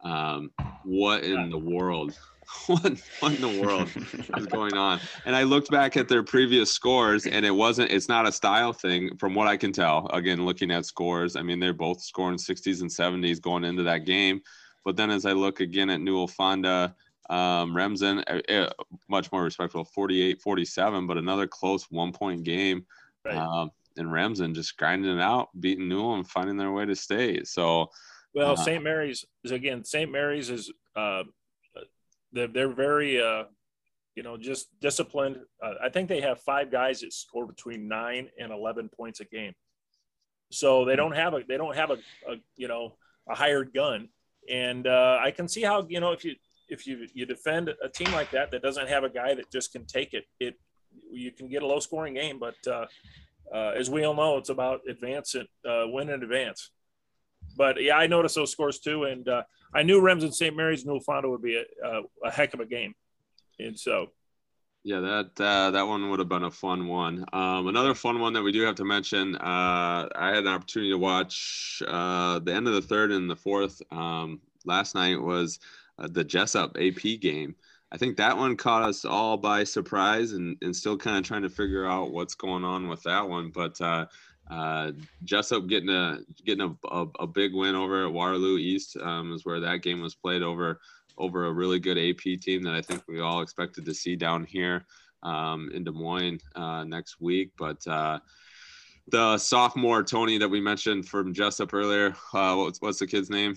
Um, 0.04 0.52
what 0.84 1.24
in 1.24 1.50
the 1.50 1.58
world? 1.58 2.18
What, 2.68 3.02
what 3.20 3.34
in 3.34 3.42
the 3.42 3.62
world 3.66 3.90
is 4.38 4.46
going 4.46 4.76
on? 4.76 5.00
And 5.26 5.36
I 5.36 5.42
looked 5.42 5.72
back 5.72 5.98
at 5.98 6.08
their 6.08 6.22
previous 6.22 6.72
scores, 6.72 7.26
and 7.26 7.44
it 7.44 7.50
wasn't. 7.52 7.90
It's 7.92 8.08
not 8.08 8.28
a 8.28 8.32
style 8.32 8.74
thing, 8.74 9.18
from 9.18 9.34
what 9.34 9.48
I 9.48 9.58
can 9.58 9.72
tell. 9.72 10.08
Again, 10.14 10.46
looking 10.46 10.70
at 10.70 10.86
scores, 10.86 11.36
I 11.36 11.42
mean 11.42 11.60
they're 11.60 11.74
both 11.74 12.00
scoring 12.02 12.38
60s 12.38 12.82
and 12.82 12.90
70s 12.90 13.42
going 13.42 13.64
into 13.64 13.82
that 13.84 14.06
game. 14.06 14.42
But 14.86 14.98
then 14.98 15.10
as 15.10 15.26
I 15.26 15.32
look 15.32 15.62
again 15.62 15.90
at 15.90 16.00
Newell 16.00 16.28
Fonda, 16.28 16.96
um, 17.30 17.76
Remsen, 17.76 18.24
uh, 18.28 18.42
uh, 18.52 18.70
much 19.10 19.32
more 19.32 19.44
respectful, 19.44 19.84
48 19.86 20.40
47, 20.42 21.08
but 21.08 21.18
another 21.18 21.48
close 21.48 21.86
one 21.90 22.12
point 22.12 22.44
game. 22.44 22.86
Right. 23.26 23.36
Um, 23.36 23.72
and 23.98 24.12
Remsen 24.12 24.54
just 24.54 24.78
grinding 24.78 25.18
it 25.18 25.22
out, 25.22 25.50
beating 25.60 25.90
Newell 25.90 26.16
and 26.16 26.28
finding 26.28 26.58
their 26.58 26.72
way 26.72 26.86
to 26.86 26.96
state. 26.96 27.48
So, 27.48 27.90
Well, 28.34 28.52
Uh-huh. 28.54 28.64
St. 28.64 28.84
Mary's 28.84 29.26
is 29.44 29.52
again. 29.52 29.84
St. 29.84 30.12
Mary's 30.12 30.50
is 30.52 30.72
uh, 30.96 31.24
they're 32.32 32.48
they're 32.48 32.74
very 32.74 33.22
uh, 33.22 33.44
you 34.16 34.24
know 34.24 34.38
just 34.38 34.68
disciplined. 34.80 35.38
Uh, 35.64 35.74
I 35.84 35.90
think 35.90 36.10
they 36.10 36.22
have 36.22 36.42
five 36.42 36.72
guys 36.72 37.02
that 37.02 37.14
score 37.14 37.46
between 37.46 37.88
nine 37.88 38.30
and 38.40 38.52
eleven 38.52 38.90
points 38.90 39.20
a 39.20 39.26
game. 39.26 39.54
So 40.52 40.86
they 40.86 40.96
don't 40.96 41.16
have 41.16 41.34
a 41.34 41.42
they 41.48 41.58
don't 41.58 41.76
have 41.76 41.92
a, 41.92 41.98
a 42.28 42.36
you 42.56 42.68
know 42.68 42.96
a 43.30 43.36
hired 43.36 43.74
gun, 43.74 44.10
and 44.50 44.88
uh, 44.88 45.20
I 45.22 45.32
can 45.32 45.48
see 45.48 45.62
how 45.62 45.86
you 45.88 46.00
know 46.00 46.12
if 46.12 46.26
you 46.26 46.36
if 46.68 46.88
you 46.88 47.08
you 47.14 47.26
defend 47.26 47.70
a 47.84 47.90
team 47.90 48.12
like 48.14 48.32
that 48.32 48.52
that 48.52 48.62
doesn't 48.62 48.88
have 48.88 49.04
a 49.04 49.10
guy 49.10 49.34
that 49.36 49.52
just 49.52 49.72
can 49.72 49.86
take 49.86 50.14
it, 50.14 50.26
it 50.40 50.56
you 51.12 51.32
can 51.32 51.48
get 51.50 51.64
a 51.64 51.68
low 51.68 51.80
scoring 51.80 52.14
game. 52.14 52.40
But 52.40 52.56
uh, 52.68 52.86
uh, 53.54 53.72
as 53.76 53.90
we 53.90 54.04
all 54.04 54.14
know, 54.14 54.38
it's 54.38 54.50
about 54.50 54.82
advance 54.88 55.36
and 55.36 55.48
uh, 55.68 55.86
win 55.88 56.10
in 56.10 56.24
advance. 56.24 56.72
But 57.58 57.82
yeah, 57.82 57.98
I 57.98 58.08
noticed 58.08 58.36
those 58.36 58.52
scores 58.52 58.80
too, 58.80 59.04
and 59.04 59.28
uh, 59.28 59.44
I 59.74 59.84
knew 59.84 60.02
Remsen 60.02 60.32
St. 60.32 60.56
Mary's 60.56 60.86
Newell 60.86 61.02
Fonda 61.02 61.30
would 61.30 61.42
be 61.42 61.56
a, 61.58 61.88
a, 61.88 62.02
a 62.26 62.32
heck 62.32 62.54
of 62.54 62.60
a 62.60 62.66
game, 62.66 62.96
and 63.60 63.78
so 63.78 64.08
Yeah, 64.84 65.02
that 65.02 65.32
uh, 65.42 65.72
that 65.72 65.88
one 65.88 66.10
would 66.10 66.20
have 66.20 66.30
been 66.30 66.44
a 66.44 66.52
fun 66.52 66.88
one. 66.88 67.26
Um, 67.34 67.68
another 67.68 67.94
fun 67.94 68.20
one 68.20 68.34
that 68.34 68.42
we 68.42 68.54
do 68.54 68.62
have 68.62 68.76
to 68.76 68.86
mention. 68.86 69.36
Uh, 69.36 70.08
I 70.16 70.30
had 70.30 70.46
an 70.46 70.48
opportunity 70.48 70.92
to 70.92 70.98
watch 70.98 71.84
uh, 71.86 72.40
the 72.40 72.54
end 72.54 72.68
of 72.68 72.74
the 72.74 72.82
third 72.82 73.12
and 73.12 73.30
the 73.30 73.36
fourth 73.36 73.82
um, 73.92 74.40
last 74.66 74.96
night 74.96 75.22
was 75.22 75.60
uh, 75.98 76.08
the 76.10 76.24
Jesup 76.24 76.72
AP 76.80 77.20
game. 77.20 77.56
I 77.92 77.98
think 77.98 78.18
that 78.18 78.38
one 78.38 78.56
caught 78.56 78.84
us 78.84 79.04
all 79.04 79.36
by 79.36 79.64
surprise, 79.64 80.32
and, 80.34 80.56
and 80.62 80.76
still 80.76 80.98
kind 80.98 81.18
of 81.18 81.24
trying 81.24 81.42
to 81.42 81.50
figure 81.50 81.86
out 81.86 82.12
what's 82.12 82.36
going 82.36 82.64
on 82.64 82.88
with 82.88 83.04
that 83.04 83.28
one. 83.28 83.50
But 83.50 83.82
uh, 83.82 84.06
uh, 84.50 84.92
Jesup 85.26 85.68
getting 85.68 85.90
a 85.90 86.20
getting 86.46 86.76
a, 86.84 86.88
a, 86.88 87.06
a 87.20 87.28
big 87.28 87.54
win 87.54 87.76
over 87.76 88.06
at 88.06 88.12
Waterloo 88.12 88.58
East 88.58 88.98
um, 88.98 89.34
is 89.34 89.46
where 89.46 89.60
that 89.60 89.84
game 89.84 90.02
was 90.02 90.16
played 90.16 90.42
over 90.42 90.80
over 91.18 91.46
a 91.46 91.52
really 91.52 91.80
good 91.80 91.98
AP 91.98 92.40
team 92.40 92.64
that 92.64 92.74
I 92.74 92.82
think 92.82 93.04
we 93.08 93.20
all 93.20 93.42
expected 93.42 93.86
to 93.86 93.94
see 93.94 94.16
down 94.16 94.46
here 94.46 94.86
um, 95.24 95.70
in 95.74 95.84
Des 95.84 95.92
Moines 95.92 96.40
uh, 96.56 96.84
next 96.84 97.20
week. 97.20 97.52
But 97.58 97.86
uh, 97.88 98.20
the 99.12 99.38
sophomore 99.38 100.04
Tony 100.04 100.38
that 100.38 100.50
we 100.50 100.62
mentioned 100.62 101.08
from 101.08 101.34
Jesup 101.34 101.74
earlier, 101.74 102.16
uh, 102.34 102.56
what's 102.56 102.82
what's 102.82 103.00
the 103.00 103.08
kid's 103.08 103.30
name? 103.30 103.56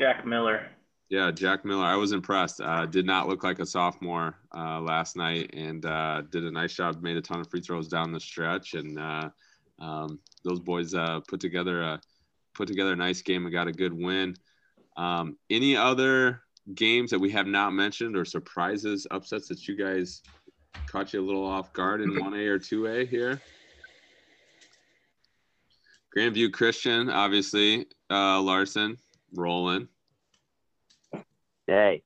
Jack 0.00 0.26
Miller. 0.26 0.66
Yeah, 1.10 1.30
Jack 1.30 1.64
Miller. 1.64 1.84
I 1.84 1.96
was 1.96 2.12
impressed. 2.12 2.60
Uh, 2.60 2.86
did 2.86 3.06
not 3.06 3.28
look 3.28 3.44
like 3.44 3.60
a 3.60 3.66
sophomore 3.66 4.34
uh, 4.56 4.80
last 4.80 5.16
night, 5.16 5.50
and 5.54 5.84
uh, 5.86 6.22
did 6.30 6.44
a 6.44 6.50
nice 6.50 6.74
job. 6.74 7.02
Made 7.02 7.16
a 7.16 7.22
ton 7.22 7.40
of 7.40 7.48
free 7.48 7.60
throws 7.60 7.88
down 7.88 8.10
the 8.10 8.18
stretch, 8.18 8.74
and 8.74 8.98
uh, 8.98 9.28
um, 9.78 10.18
those 10.44 10.60
boys 10.60 10.94
uh, 10.94 11.20
put 11.28 11.40
together 11.40 11.82
a 11.82 12.00
put 12.54 12.68
together 12.68 12.92
a 12.92 12.96
nice 12.96 13.22
game 13.22 13.44
and 13.44 13.52
got 13.52 13.68
a 13.68 13.72
good 13.72 13.92
win. 13.92 14.34
Um, 14.96 15.36
any 15.50 15.76
other 15.76 16.42
games 16.72 17.10
that 17.10 17.18
we 17.18 17.30
have 17.32 17.46
not 17.46 17.72
mentioned 17.72 18.16
or 18.16 18.24
surprises, 18.24 19.06
upsets 19.10 19.48
that 19.48 19.66
you 19.66 19.76
guys 19.76 20.22
caught 20.86 21.12
you 21.12 21.20
a 21.20 21.26
little 21.26 21.44
off 21.44 21.72
guard 21.72 22.00
in 22.00 22.20
one 22.20 22.34
A 22.34 22.46
or 22.46 22.58
two 22.58 22.86
A 22.86 23.04
here? 23.04 23.40
Grandview 26.16 26.52
Christian, 26.52 27.10
obviously, 27.10 27.86
uh, 28.08 28.40
Larson, 28.40 28.96
rolling. 29.34 29.88
Hey, 31.66 32.02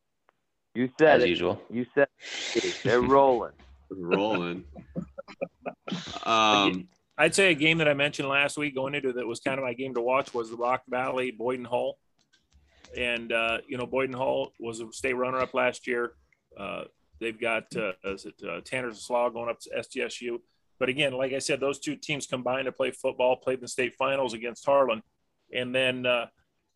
you 0.74 0.88
said 0.98 1.16
As 1.18 1.24
it. 1.24 1.28
usual. 1.28 1.60
You 1.70 1.84
said 1.94 2.08
it. 2.54 2.74
they're 2.84 3.02
rolling. 3.02 3.52
rolling. 3.90 4.64
Um, 6.24 6.88
I'd 7.18 7.34
say 7.34 7.50
a 7.50 7.54
game 7.54 7.78
that 7.78 7.88
I 7.88 7.94
mentioned 7.94 8.28
last 8.28 8.56
week 8.56 8.76
going 8.76 8.94
into 8.94 9.12
that 9.12 9.26
was 9.26 9.40
kind 9.40 9.58
of 9.58 9.64
my 9.64 9.74
game 9.74 9.92
to 9.94 10.00
watch 10.00 10.32
was 10.32 10.50
the 10.50 10.56
Rock 10.56 10.82
Valley 10.88 11.32
Boyden 11.32 11.64
Hull. 11.64 11.98
And, 12.96 13.32
uh, 13.32 13.58
you 13.66 13.76
know, 13.76 13.86
Boyden 13.86 14.14
Hull 14.14 14.52
was 14.60 14.80
a 14.80 14.90
state 14.92 15.14
runner 15.14 15.38
up 15.38 15.52
last 15.52 15.88
year. 15.88 16.12
Uh, 16.56 16.84
they've 17.20 17.38
got, 17.38 17.64
uh, 17.76 17.92
is 18.04 18.24
it 18.24 18.34
uh, 18.48 18.60
Tanner's 18.64 19.04
Slaw 19.04 19.28
going 19.30 19.50
up 19.50 19.58
to 19.60 19.70
SDSU. 19.76 20.38
But 20.78 20.88
again, 20.88 21.12
like 21.12 21.32
I 21.32 21.40
said, 21.40 21.58
those 21.58 21.80
two 21.80 21.96
teams 21.96 22.26
combined 22.26 22.66
to 22.66 22.72
play 22.72 22.92
football, 22.92 23.36
played 23.36 23.58
in 23.58 23.62
the 23.62 23.68
state 23.68 23.94
finals 23.98 24.32
against 24.32 24.64
Harlan. 24.64 25.02
And 25.52 25.74
then 25.74 26.06
uh, 26.06 26.26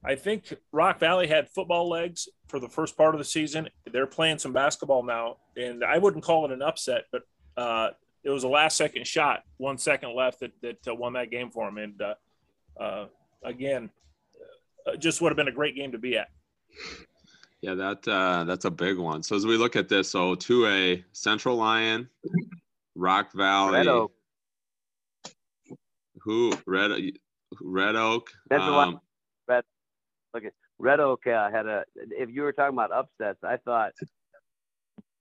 I 0.04 0.16
think 0.16 0.52
Rock 0.72 0.98
Valley 0.98 1.28
had 1.28 1.50
football 1.50 1.88
legs 1.88 2.28
for 2.48 2.58
the 2.58 2.68
first 2.68 2.96
part 2.96 3.14
of 3.14 3.18
the 3.18 3.24
season. 3.24 3.68
They're 3.90 4.08
playing 4.08 4.38
some 4.38 4.52
basketball 4.52 5.04
now. 5.04 5.36
And 5.56 5.84
I 5.84 5.98
wouldn't 5.98 6.24
call 6.24 6.44
it 6.44 6.50
an 6.50 6.62
upset, 6.62 7.04
but 7.12 7.22
uh, 7.56 7.90
it 8.24 8.30
was 8.30 8.44
a 8.44 8.48
last 8.48 8.76
second 8.76 9.06
shot, 9.06 9.42
one 9.56 9.78
second 9.78 10.14
left 10.14 10.40
that, 10.40 10.52
that 10.62 10.88
uh, 10.88 10.94
won 10.94 11.12
that 11.14 11.30
game 11.30 11.50
for 11.50 11.68
him. 11.68 11.78
And 11.78 12.00
uh, 12.00 12.14
uh, 12.80 13.06
again, 13.44 13.90
uh, 14.86 14.96
just 14.96 15.20
would 15.20 15.30
have 15.30 15.36
been 15.36 15.48
a 15.48 15.52
great 15.52 15.74
game 15.74 15.92
to 15.92 15.98
be 15.98 16.16
at. 16.16 16.28
yeah, 17.60 17.74
that 17.74 18.06
uh, 18.08 18.44
that's 18.44 18.64
a 18.64 18.70
big 18.70 18.98
one. 18.98 19.22
So 19.22 19.36
as 19.36 19.46
we 19.46 19.56
look 19.56 19.76
at 19.76 19.88
this, 19.88 20.10
so 20.10 20.34
two 20.34 20.66
A 20.66 21.04
Central 21.12 21.56
Lyon, 21.56 22.08
Rock 22.94 23.32
Valley, 23.32 23.78
Red 23.78 23.88
Oak. 23.88 24.12
who 26.20 26.52
Red 26.66 26.92
Red 27.60 27.96
Oak. 27.96 28.30
Central 28.50 28.74
um, 28.74 28.76
Lyon. 28.76 29.00
Red 30.78 30.98
Oak 30.98 31.28
uh, 31.28 31.48
had 31.48 31.66
a. 31.66 31.84
If 31.94 32.30
you 32.30 32.42
were 32.42 32.52
talking 32.52 32.74
about 32.74 32.90
upsets, 32.90 33.38
I 33.44 33.56
thought 33.56 33.92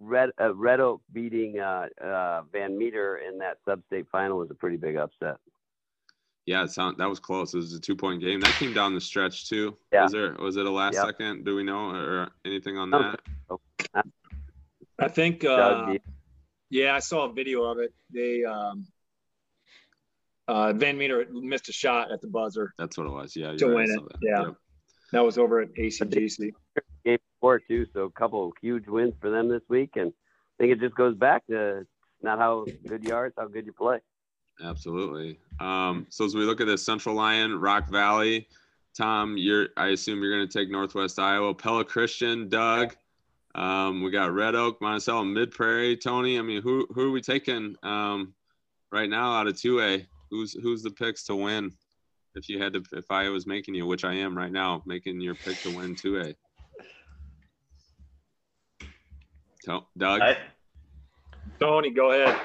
Red 0.01 0.31
uh, 0.39 0.53
Red 0.55 0.79
Oak 0.79 1.01
beating 1.13 1.59
uh, 1.59 1.87
uh, 2.03 2.41
Van 2.51 2.77
Meter 2.77 3.17
in 3.17 3.37
that 3.37 3.57
sub-state 3.65 4.07
final 4.11 4.37
was 4.37 4.49
a 4.49 4.55
pretty 4.55 4.77
big 4.77 4.95
upset. 4.97 5.37
Yeah, 6.47 6.63
it 6.63 6.71
sound, 6.71 6.97
that 6.97 7.07
was 7.07 7.19
close. 7.19 7.53
It 7.53 7.57
was 7.57 7.73
a 7.73 7.79
two 7.79 7.95
point 7.95 8.19
game. 8.19 8.39
That 8.39 8.53
came 8.53 8.73
down 8.73 8.95
the 8.95 9.01
stretch 9.01 9.47
too. 9.47 9.77
Yeah. 9.93 10.03
Was 10.03 10.11
there 10.11 10.33
was 10.33 10.57
it 10.57 10.65
a 10.65 10.71
last 10.71 10.95
Yep. 10.95 11.05
second? 11.05 11.45
Do 11.45 11.55
we 11.55 11.63
know 11.63 11.91
or 11.91 12.29
anything 12.45 12.77
on 12.77 12.89
that? 12.91 13.19
I 14.97 15.07
think. 15.07 15.45
Uh, 15.45 15.93
yeah, 16.71 16.95
I 16.95 16.99
saw 16.99 17.29
a 17.29 17.33
video 17.33 17.63
of 17.63 17.77
it. 17.79 17.93
They 18.11 18.43
um, 18.43 18.87
uh, 20.47 20.73
Van 20.73 20.97
Meter 20.97 21.27
missed 21.31 21.69
a 21.69 21.73
shot 21.73 22.11
at 22.11 22.21
the 22.21 22.27
buzzer. 22.27 22.73
That's 22.77 22.97
what 22.97 23.05
it 23.05 23.11
was. 23.11 23.35
Yeah. 23.35 23.51
To 23.51 23.57
you're 23.57 23.75
win 23.75 23.91
it, 23.91 24.01
that. 24.01 24.17
yeah. 24.21 24.41
Yep. 24.41 24.55
That 25.11 25.23
was 25.25 25.37
over 25.37 25.59
at 25.61 25.73
ACGC. 25.75 26.53
Game 27.03 27.17
before 27.35 27.59
too, 27.59 27.85
so 27.93 28.03
a 28.03 28.11
couple 28.11 28.47
of 28.47 28.53
huge 28.61 28.87
wins 28.87 29.13
for 29.19 29.29
them 29.29 29.49
this 29.49 29.61
week, 29.69 29.91
and 29.95 30.11
I 30.11 30.63
think 30.63 30.73
it 30.73 30.79
just 30.79 30.95
goes 30.95 31.15
back 31.15 31.45
to 31.47 31.85
not 32.21 32.39
how 32.39 32.65
good 32.87 33.03
you 33.03 33.15
are, 33.15 33.27
it's 33.27 33.37
how 33.37 33.47
good 33.47 33.65
you 33.65 33.73
play. 33.73 33.99
Absolutely. 34.63 35.39
Um, 35.59 36.05
so 36.09 36.25
as 36.25 36.35
we 36.35 36.41
look 36.41 36.61
at 36.61 36.67
this 36.67 36.85
Central 36.85 37.15
Lyon, 37.15 37.59
Rock 37.59 37.89
Valley, 37.89 38.47
Tom, 38.95 39.37
you're 39.37 39.69
I 39.77 39.87
assume 39.87 40.21
you're 40.21 40.35
going 40.35 40.47
to 40.47 40.59
take 40.59 40.69
Northwest 40.69 41.17
Iowa, 41.17 41.53
Pella 41.53 41.85
Christian, 41.85 42.49
Doug. 42.49 42.95
Um, 43.55 44.01
we 44.01 44.11
got 44.11 44.33
Red 44.33 44.55
Oak, 44.55 44.81
Monticello, 44.81 45.23
Mid 45.23 45.51
Prairie, 45.51 45.97
Tony. 45.97 46.37
I 46.37 46.41
mean, 46.41 46.61
who 46.61 46.87
who 46.93 47.07
are 47.07 47.11
we 47.11 47.21
taking 47.21 47.75
um, 47.83 48.33
right 48.91 49.09
now 49.09 49.33
out 49.33 49.47
of 49.47 49.59
two 49.59 49.81
A? 49.81 50.05
Who's 50.29 50.53
who's 50.53 50.83
the 50.83 50.91
picks 50.91 51.23
to 51.23 51.35
win? 51.35 51.71
If 52.35 52.47
you 52.47 52.61
had 52.61 52.73
to, 52.73 52.83
if 52.93 53.11
I 53.11 53.27
was 53.29 53.45
making 53.45 53.75
you, 53.75 53.85
which 53.85 54.05
I 54.05 54.13
am 54.13 54.37
right 54.37 54.51
now, 54.51 54.83
making 54.85 55.19
your 55.19 55.35
pick 55.35 55.61
to 55.63 55.75
win 55.75 55.95
two 55.95 56.19
A. 56.21 56.35
Doug. 59.97 60.22
I, 60.22 60.38
Tony, 61.59 61.91
go 61.91 62.12
ahead. 62.12 62.39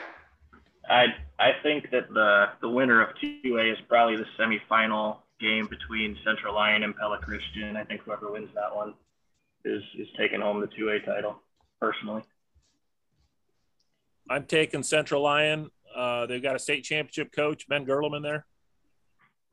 I 0.88 1.06
I 1.38 1.52
think 1.62 1.90
that 1.90 2.08
the 2.12 2.46
the 2.60 2.68
winner 2.68 3.02
of 3.02 3.14
2A 3.16 3.72
is 3.72 3.78
probably 3.88 4.16
the 4.16 4.26
semifinal 4.38 5.18
game 5.40 5.66
between 5.66 6.16
Central 6.24 6.54
Lyon 6.54 6.82
and 6.82 6.96
Pella 6.96 7.18
Christian. 7.18 7.76
I 7.76 7.84
think 7.84 8.02
whoever 8.02 8.30
wins 8.30 8.50
that 8.54 8.74
one 8.74 8.94
is 9.64 9.82
is 9.98 10.08
taking 10.16 10.40
home 10.40 10.60
the 10.60 10.68
2A 10.68 11.04
title. 11.04 11.40
Personally, 11.80 12.22
I'm 14.30 14.44
taking 14.44 14.82
Central 14.82 15.22
Lyon. 15.22 15.70
Uh, 15.94 16.26
they've 16.26 16.42
got 16.42 16.56
a 16.56 16.58
state 16.58 16.84
championship 16.84 17.32
coach, 17.32 17.68
Ben 17.68 17.86
Gerleman 17.86 18.22
there. 18.22 18.46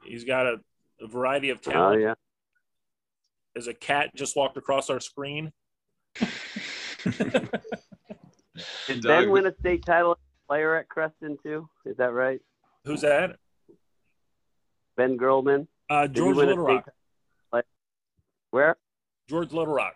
He's 0.04 0.24
got 0.24 0.46
a, 0.46 0.60
a 1.02 1.08
variety 1.08 1.50
of 1.50 1.62
talent. 1.62 2.02
Oh 2.02 2.06
yeah, 2.06 2.14
As 3.56 3.68
a 3.68 3.74
cat 3.74 4.12
just 4.16 4.36
walked 4.36 4.58
across 4.58 4.90
our 4.90 5.00
screen. 5.00 5.52
Did. 7.04 9.02
Ben 9.04 9.30
win 9.32 9.48
a 9.48 9.54
state 9.60 9.86
title 9.86 10.18
player 10.48 10.76
at 10.76 10.88
Creston 10.90 11.38
too? 11.44 11.68
Is 11.86 11.98
that 11.98 12.14
right? 12.14 12.40
Who's 12.86 13.02
that? 13.02 13.38
Ben 14.98 15.18
Gerleman. 15.18 15.68
Uh, 15.90 16.08
George 16.08 16.36
Little 16.36 16.58
Rock. 16.58 16.90
Where? 18.52 18.76
George 19.28 19.52
Little 19.52 19.74
Rock. 19.74 19.96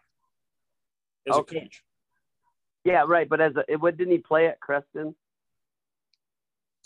As 1.29 1.35
Okay. 1.35 1.57
a 1.57 1.61
coach. 1.61 1.83
Yeah, 2.83 3.03
right. 3.07 3.29
But 3.29 3.39
as 3.41 3.53
a, 3.55 3.77
what 3.77 3.97
didn't 3.97 4.13
he 4.13 4.17
play 4.17 4.47
at 4.47 4.59
Creston? 4.59 5.13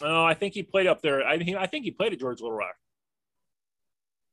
No, 0.02 0.26
I 0.26 0.34
think 0.34 0.54
he 0.54 0.64
played 0.64 0.88
up 0.88 1.02
there. 1.02 1.26
I, 1.26 1.38
he, 1.38 1.56
I 1.56 1.68
think 1.68 1.86
he 1.86 1.92
played 1.92 2.12
at 2.12 2.20
George 2.20 2.42
Little 2.42 2.58
Rock. 2.58 2.76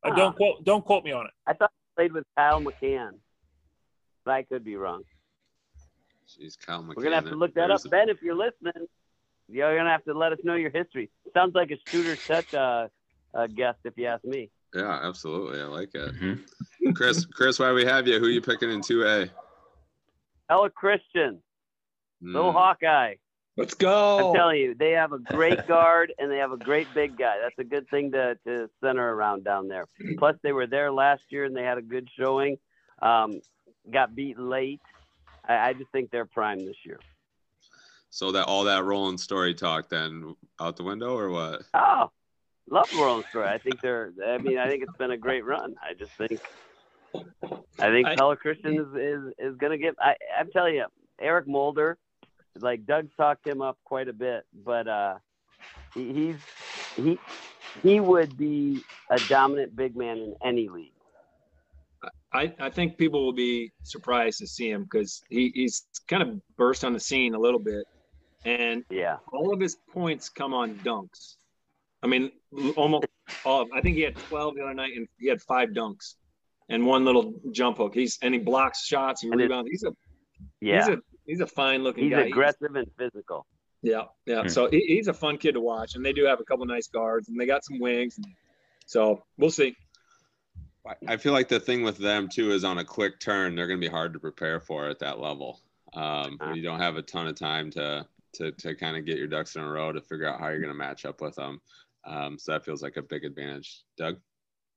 Uh, 0.03 0.11
Ah. 0.11 0.17
don't 0.17 0.35
quote 0.37 0.65
don't 0.65 0.85
quote 0.85 1.05
me 1.05 1.13
on 1.13 1.27
it. 1.27 1.33
I 1.47 1.53
thought 1.53 1.71
he 1.71 2.03
played 2.03 2.13
with 2.13 2.25
Kyle 2.37 2.61
McCann, 2.61 3.19
but 4.25 4.33
I 4.35 4.43
could 4.45 4.65
be 4.65 4.75
wrong. 4.77 5.03
Jeez, 6.29 6.59
Kyle 6.59 6.83
McCann. 6.83 6.97
We're 6.97 7.03
gonna 7.05 7.15
have 7.17 7.25
to 7.25 7.35
look 7.37 7.55
that 7.55 7.69
There's- 7.69 7.85
up, 7.85 7.91
Ben. 7.91 8.09
If 8.09 8.23
you're 8.23 8.35
listening, 8.35 8.87
you're 9.49 9.77
gonna 9.77 9.91
have 9.91 10.05
to 10.05 10.15
let 10.15 10.33
us 10.33 10.39
know 10.45 10.55
your 10.55 10.71
history. 10.71 11.11
Sounds 11.35 11.55
like 11.55 11.71
a 11.71 11.79
shooter 11.91 12.17
touch 12.17 12.53
uh, 12.55 12.89
uh, 13.35 13.47
guest, 13.47 13.79
if 13.85 13.97
you 13.97 14.07
ask 14.07 14.25
me. 14.25 14.51
Yeah, 14.75 15.01
absolutely. 15.03 15.61
I 15.61 15.65
like 15.65 15.95
it. 15.95 16.15
Mhm. 16.15 16.95
Chris, 16.95 17.25
Chris, 17.25 17.59
why 17.59 17.73
we 17.73 17.85
have 17.87 18.07
you? 18.07 18.19
Who 18.19 18.27
you 18.29 18.43
picking 18.43 18.71
in 18.71 18.83
two 18.83 19.05
A? 19.07 19.31
Ella 20.51 20.71
Christian, 20.71 21.43
Hmm. 22.21 22.35
little 22.35 22.53
Hawkeye. 22.53 23.15
Let's 23.57 23.75
go. 23.75 24.29
I'm 24.31 24.35
telling 24.37 24.61
you, 24.61 24.75
they 24.75 24.93
have 24.93 25.13
a 25.13 25.19
great 25.19 25.67
guard 25.67 26.13
and 26.19 26.31
they 26.31 26.39
have 26.39 26.53
a 26.53 26.57
great 26.57 26.87
big 26.95 27.17
guy. 27.19 27.39
That's 27.43 27.59
a 27.59 27.65
good 27.65 27.89
thing 27.89 28.13
to, 28.13 28.39
to 28.47 28.71
center 28.81 29.13
around 29.15 29.43
down 29.45 29.67
there. 29.69 29.87
Plus, 30.19 30.37
they 30.43 30.53
were 30.53 30.67
there 30.69 30.93
last 30.93 31.23
year 31.31 31.45
and 31.45 31.57
they 31.57 31.65
had 31.65 31.77
a 31.77 31.83
good 31.83 32.09
showing. 32.17 32.59
Um, 33.03 33.41
got 33.91 34.15
beat 34.15 34.39
late. 34.39 34.81
I, 35.49 35.69
I 35.71 35.73
just 35.73 35.91
think 35.91 36.11
they're 36.11 36.27
prime 36.27 36.65
this 36.65 36.77
year. 36.85 37.01
So 38.11 38.33
that 38.33 38.47
all 38.47 38.65
that 38.65 38.85
rolling 38.85 39.19
story 39.19 39.55
talk 39.55 39.89
then 39.89 40.35
out 40.61 40.77
the 40.77 40.83
window 40.83 41.17
or 41.17 41.31
what? 41.31 41.63
Oh, 41.75 42.11
love 42.71 42.89
World 42.99 43.25
Story. 43.31 43.49
I 43.49 43.59
think 43.59 43.81
they're. 43.81 44.13
I 44.27 44.39
mean, 44.39 44.59
I 44.59 44.69
think 44.69 44.83
it's 44.83 44.97
been 44.97 45.11
a 45.11 45.17
great 45.17 45.45
run. 45.45 45.75
I 45.83 45.95
just 45.95 46.13
think. 46.13 46.41
I 47.81 47.91
think 47.91 48.09
I- 48.09 48.17
Pella 48.17 48.37
Christian 48.37 48.75
is 48.75 48.87
is, 48.95 49.35
is 49.39 49.57
going 49.59 49.73
to 49.73 49.79
get. 49.79 49.95
I, 50.01 50.15
I'm 50.39 50.51
telling 50.51 50.77
you, 50.77 50.87
Eric 51.21 51.47
Mulder, 51.47 51.99
like 52.61 52.87
Doug's 52.87 53.11
talked 53.17 53.47
him 53.47 53.61
up 53.61 53.79
quite 53.85 54.09
a 54.09 54.13
bit, 54.15 54.47
but 54.65 54.89
uh, 54.89 55.15
he, 55.95 56.13
he's 56.15 56.37
he 56.97 57.19
he 57.83 58.01
would 58.01 58.37
be 58.39 58.83
a 59.11 59.19
dominant 59.29 59.77
big 59.77 59.97
man 59.97 60.17
in 60.17 60.35
any 60.43 60.69
league. 60.69 60.93
I, 62.33 62.53
I 62.61 62.71
think 62.71 62.99
people 62.99 63.25
will 63.25 63.33
be 63.33 63.73
surprised 63.85 64.39
to 64.41 64.47
see 64.47 64.71
him 64.71 64.85
because 64.85 65.23
he, 65.31 65.51
he's 65.55 65.87
kind 66.09 66.23
of 66.23 66.41
burst 66.57 66.85
on 66.85 66.93
the 66.93 67.01
scene 67.01 67.35
a 67.35 67.39
little 67.39 67.61
bit. 67.61 67.85
And 68.45 68.85
Yeah, 68.91 69.17
all 69.33 69.53
of 69.53 69.61
his 69.61 69.77
points 69.93 70.29
come 70.29 70.53
on 70.55 70.75
dunks. 70.77 71.37
I 72.03 72.07
mean, 72.07 72.31
almost 72.77 73.07
all. 73.45 73.67
I 73.75 73.81
think 73.81 73.97
he 73.97 74.03
had 74.03 74.17
12 74.17 74.55
the 74.57 74.63
other 74.63 74.75
night, 74.75 74.93
and 74.97 75.09
he 75.19 75.29
had 75.29 75.41
five 75.43 75.71
dunks 75.71 76.15
and 76.69 76.87
one 76.87 77.05
little 77.05 77.35
jump 77.51 77.79
hook. 77.79 77.95
He's 77.95 78.19
and 78.23 78.33
he 78.35 78.39
blocks 78.41 78.85
shots 78.87 79.25
and 79.25 79.33
And 79.33 79.41
it- 79.41 79.45
rebounds. 79.45 79.71
He's 79.71 79.83
a 79.85 79.93
yeah. 80.61 80.79
he's 80.87 80.89
a 80.89 80.99
he's 81.27 81.41
a 81.41 81.47
fine 81.47 81.83
looking 81.83 82.09
guy. 82.11 82.17
He's 82.17 82.25
guy. 82.25 82.29
aggressive 82.29 82.77
and 82.77 82.87
physical. 82.97 83.47
Yeah, 83.83 84.03
yeah. 84.27 84.43
Hmm. 84.43 84.49
So 84.49 84.69
he, 84.71 84.81
he's 84.87 85.09
a 85.09 85.15
fun 85.15 85.39
kid 85.39 85.53
to 85.53 85.61
watch, 85.61 85.95
and 85.97 86.05
they 86.05 86.13
do 86.13 86.25
have 86.27 86.41
a 86.41 86.45
couple 86.45 86.65
nice 86.67 86.87
guards, 86.89 87.29
and 87.29 87.41
they 87.41 87.47
got 87.47 87.65
some 87.65 87.81
wings. 87.81 88.17
And 88.19 88.27
so 88.87 89.25
we'll 89.37 89.51
see. 89.51 89.75
I 91.07 91.17
feel 91.17 91.33
like 91.33 91.49
the 91.49 91.61
thing 91.61 91.83
with 91.83 91.99
them 91.99 92.29
too 92.29 92.53
is 92.53 92.65
on 92.65 92.79
a 92.79 92.85
quick 92.85 93.21
turn, 93.21 93.55
they're 93.55 93.67
going 93.67 93.81
to 93.81 93.87
be 93.87 93.91
hard 93.91 94.13
to 94.13 94.19
prepare 94.19 94.61
for 94.61 94.89
at 94.89 94.99
that 95.01 95.19
level. 95.19 95.61
Um, 95.95 96.39
you 96.55 96.63
don't 96.63 96.81
have 96.81 96.97
a 96.97 97.03
ton 97.03 97.27
of 97.27 97.35
time 97.35 97.71
to 97.73 98.07
to 98.35 98.53
to 98.53 98.75
kind 98.75 98.97
of 98.97 99.05
get 99.05 99.19
your 99.19 99.27
ducks 99.27 99.57
in 99.57 99.63
a 99.63 99.69
row 99.69 99.93
to 99.93 100.01
figure 100.01 100.29
out 100.29 100.41
how 100.41 100.49
you're 100.49 100.61
going 100.61 100.73
to 100.73 100.79
match 100.79 101.05
up 101.05 101.21
with 101.21 101.35
them. 101.35 101.61
Um, 102.07 102.39
so 102.39 102.53
that 102.53 102.65
feels 102.65 102.83
like 102.83 102.97
a 102.97 103.03
big 103.03 103.25
advantage. 103.25 103.83
Doug. 103.97 104.17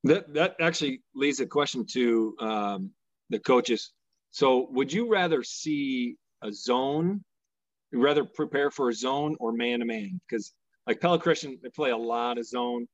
That 0.04 0.32
that 0.34 0.56
actually 0.60 1.02
leads 1.14 1.40
a 1.40 1.46
question 1.46 1.86
to 1.92 2.34
um, 2.40 2.90
the 3.30 3.38
coaches. 3.38 3.92
So, 4.32 4.68
would 4.70 4.92
you 4.92 5.08
rather 5.08 5.42
see 5.42 6.16
a 6.42 6.52
zone, 6.52 7.22
rather 7.92 8.24
prepare 8.24 8.70
for 8.70 8.88
a 8.88 8.94
zone 8.94 9.36
or 9.38 9.52
man 9.52 9.80
to 9.80 9.84
man? 9.84 10.20
Because 10.28 10.52
like 10.86 11.00
Pella 11.00 11.18
Christian, 11.18 11.58
they 11.62 11.68
play 11.68 11.90
a 11.90 11.96
lot 11.96 12.38
of 12.38 12.46
zone. 12.46 12.88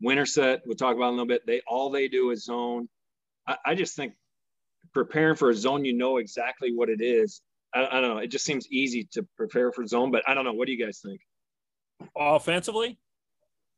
Winterset, 0.00 0.62
we'll 0.64 0.76
talk 0.76 0.96
about 0.96 1.08
a 1.08 1.10
little 1.10 1.26
bit. 1.26 1.46
They 1.46 1.62
all 1.66 1.90
they 1.90 2.08
do 2.08 2.30
is 2.30 2.44
zone. 2.44 2.88
I, 3.46 3.56
I 3.66 3.74
just 3.74 3.96
think 3.96 4.14
preparing 4.92 5.36
for 5.36 5.50
a 5.50 5.54
zone, 5.54 5.84
you 5.84 5.92
know 5.92 6.16
exactly 6.16 6.72
what 6.74 6.88
it 6.88 7.00
is. 7.00 7.42
I, 7.74 7.86
I, 7.86 8.00
don't 8.00 8.14
know. 8.14 8.18
It 8.18 8.28
just 8.28 8.44
seems 8.44 8.66
easy 8.68 9.08
to 9.12 9.26
prepare 9.36 9.72
for 9.72 9.86
zone, 9.86 10.10
but 10.10 10.28
I 10.28 10.34
don't 10.34 10.44
know. 10.44 10.52
What 10.52 10.66
do 10.66 10.72
you 10.72 10.84
guys 10.84 11.00
think? 11.04 11.20
Offensively, 12.16 12.98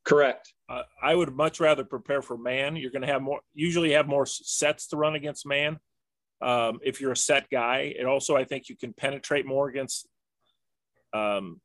correct. 0.05 0.53
Uh, 0.69 0.83
I 1.03 1.15
would 1.15 1.35
much 1.35 1.61
rather 1.61 1.85
prepare 1.85 2.23
for 2.23 2.39
man. 2.39 2.77
You're 2.77 2.93
going 2.93 3.03
to 3.03 3.09
have 3.09 3.23
more. 3.23 3.41
Usually, 3.55 3.93
have 3.93 4.07
more 4.07 4.27
sets 4.27 4.89
to 4.89 4.97
run 4.97 5.15
against 5.15 5.45
man. 5.45 5.79
Um, 6.41 6.81
if 6.83 7.01
you're 7.01 7.13
a 7.13 7.17
set 7.17 7.51
guy, 7.51 7.95
and 7.99 8.09
also 8.09 8.37
I 8.37 8.45
think 8.45 8.69
you 8.69 8.77
can 8.77 8.93
penetrate 8.93 9.47
more 9.47 9.69
against 9.69 10.09
um, 11.13 11.61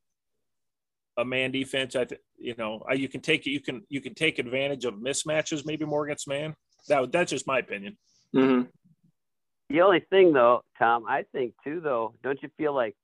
a 1.17 1.25
man 1.25 1.51
defense. 1.51 1.95
I 1.95 2.05
think 2.05 2.21
you 2.37 2.55
know 2.57 2.83
you 2.93 3.09
can 3.09 3.21
take 3.21 3.47
it 3.47 3.51
you 3.51 3.59
can 3.59 3.81
you 3.89 4.01
can 4.01 4.13
take 4.13 4.39
advantage 4.39 4.85
of 4.85 4.95
mismatches 4.95 5.65
maybe 5.65 5.85
more 5.85 6.05
against 6.05 6.27
man. 6.27 6.55
That 6.87 7.11
that's 7.11 7.31
just 7.31 7.47
my 7.47 7.59
opinion. 7.59 7.97
Mm-hmm. 8.35 8.69
The 9.69 9.81
only 9.81 10.01
thing 10.09 10.33
though, 10.33 10.61
Tom, 10.79 11.05
I 11.07 11.25
think 11.31 11.53
too 11.63 11.81
though, 11.81 12.13
don't 12.23 12.41
you 12.41 12.49
feel 12.57 12.73
like 12.73 12.95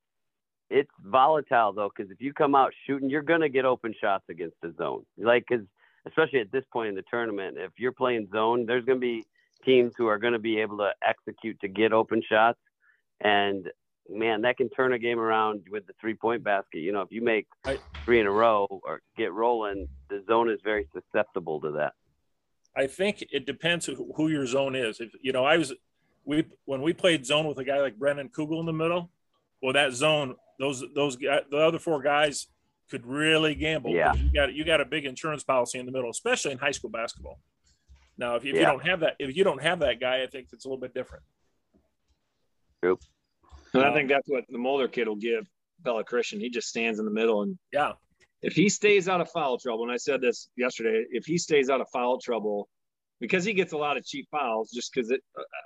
it's 0.69 0.91
volatile 1.03 1.73
though? 1.73 1.91
Because 1.95 2.11
if 2.11 2.21
you 2.21 2.33
come 2.33 2.55
out 2.55 2.73
shooting, 2.85 3.09
you're 3.09 3.21
gonna 3.21 3.49
get 3.49 3.65
open 3.65 3.93
shots 3.99 4.25
against 4.29 4.55
the 4.61 4.73
zone. 4.77 5.05
Like, 5.17 5.45
because 5.49 5.65
especially 6.07 6.39
at 6.39 6.51
this 6.51 6.63
point 6.71 6.89
in 6.89 6.95
the 6.95 7.03
tournament, 7.09 7.57
if 7.57 7.71
you're 7.77 7.91
playing 7.91 8.29
zone, 8.31 8.65
there's 8.65 8.85
gonna 8.85 8.99
be 8.99 9.25
teams 9.65 9.93
who 9.97 10.07
are 10.07 10.17
going 10.17 10.33
to 10.33 10.39
be 10.39 10.59
able 10.59 10.77
to 10.77 10.91
execute 11.05 11.59
to 11.61 11.67
get 11.67 11.93
open 11.93 12.21
shots. 12.27 12.59
And 13.21 13.69
man, 14.09 14.41
that 14.41 14.57
can 14.57 14.69
turn 14.69 14.93
a 14.93 14.99
game 14.99 15.19
around 15.19 15.67
with 15.69 15.87
the 15.87 15.93
three 15.99 16.13
point 16.13 16.43
basket. 16.43 16.79
You 16.79 16.91
know, 16.91 17.01
if 17.01 17.11
you 17.11 17.23
make 17.23 17.47
three 18.05 18.19
in 18.19 18.27
a 18.27 18.31
row 18.31 18.67
or 18.69 19.01
get 19.17 19.33
rolling, 19.33 19.87
the 20.09 20.23
zone 20.27 20.49
is 20.49 20.59
very 20.63 20.87
susceptible 20.93 21.61
to 21.61 21.71
that. 21.71 21.93
I 22.75 22.87
think 22.87 23.23
it 23.31 23.45
depends 23.45 23.85
who 23.85 24.27
your 24.29 24.45
zone 24.45 24.75
is. 24.75 24.99
If 24.99 25.11
you 25.21 25.31
know, 25.31 25.45
I 25.45 25.57
was 25.57 25.73
we 26.25 26.45
when 26.65 26.81
we 26.81 26.93
played 26.93 27.25
zone 27.25 27.47
with 27.47 27.57
a 27.59 27.63
guy 27.63 27.79
like 27.79 27.97
Brendan 27.97 28.29
Kugel 28.29 28.59
in 28.59 28.65
the 28.65 28.73
middle. 28.73 29.09
Well, 29.61 29.73
that 29.73 29.93
zone, 29.93 30.35
those 30.59 30.83
those 30.95 31.17
the 31.17 31.57
other 31.57 31.79
four 31.79 32.01
guys 32.01 32.47
could 32.89 33.05
really 33.05 33.55
gamble. 33.55 33.91
Yeah, 33.91 34.13
you 34.13 34.33
got 34.33 34.53
you 34.53 34.65
got 34.65 34.81
a 34.81 34.85
big 34.85 35.05
insurance 35.05 35.43
policy 35.43 35.79
in 35.79 35.85
the 35.85 35.91
middle, 35.91 36.09
especially 36.09 36.51
in 36.51 36.57
high 36.57 36.71
school 36.71 36.89
basketball. 36.89 37.39
Now, 38.17 38.35
if, 38.35 38.45
if 38.45 38.53
yeah. 38.53 38.59
you 38.59 38.65
don't 38.65 38.85
have 38.85 38.99
that, 39.01 39.15
if 39.19 39.35
you 39.35 39.43
don't 39.43 39.61
have 39.61 39.79
that 39.79 39.99
guy, 39.99 40.23
I 40.23 40.27
think 40.27 40.47
it's 40.51 40.65
a 40.65 40.67
little 40.67 40.81
bit 40.81 40.93
different. 40.93 41.23
True. 42.83 42.99
And 43.73 43.83
I 43.83 43.93
think 43.93 44.09
that's 44.09 44.27
what 44.27 44.43
the 44.49 44.57
Moeller 44.57 44.87
kid 44.87 45.07
will 45.07 45.15
give 45.15 45.47
Pella 45.83 46.03
Christian. 46.03 46.39
He 46.39 46.49
just 46.49 46.67
stands 46.67 46.99
in 46.99 47.05
the 47.05 47.11
middle 47.11 47.41
and 47.41 47.57
yeah. 47.71 47.93
If 48.41 48.53
he 48.53 48.67
stays 48.67 49.07
out 49.07 49.21
of 49.21 49.31
foul 49.31 49.57
trouble, 49.57 49.83
and 49.83 49.91
I 49.91 49.95
said 49.95 50.19
this 50.19 50.49
yesterday, 50.57 51.05
if 51.11 51.25
he 51.25 51.37
stays 51.37 51.69
out 51.69 51.79
of 51.79 51.87
foul 51.93 52.19
trouble, 52.19 52.67
because 53.21 53.45
he 53.45 53.53
gets 53.53 53.71
a 53.71 53.77
lot 53.77 53.95
of 53.95 54.05
cheap 54.05 54.27
fouls, 54.31 54.69
just 54.69 54.93
because 54.93 55.09
it. 55.09 55.21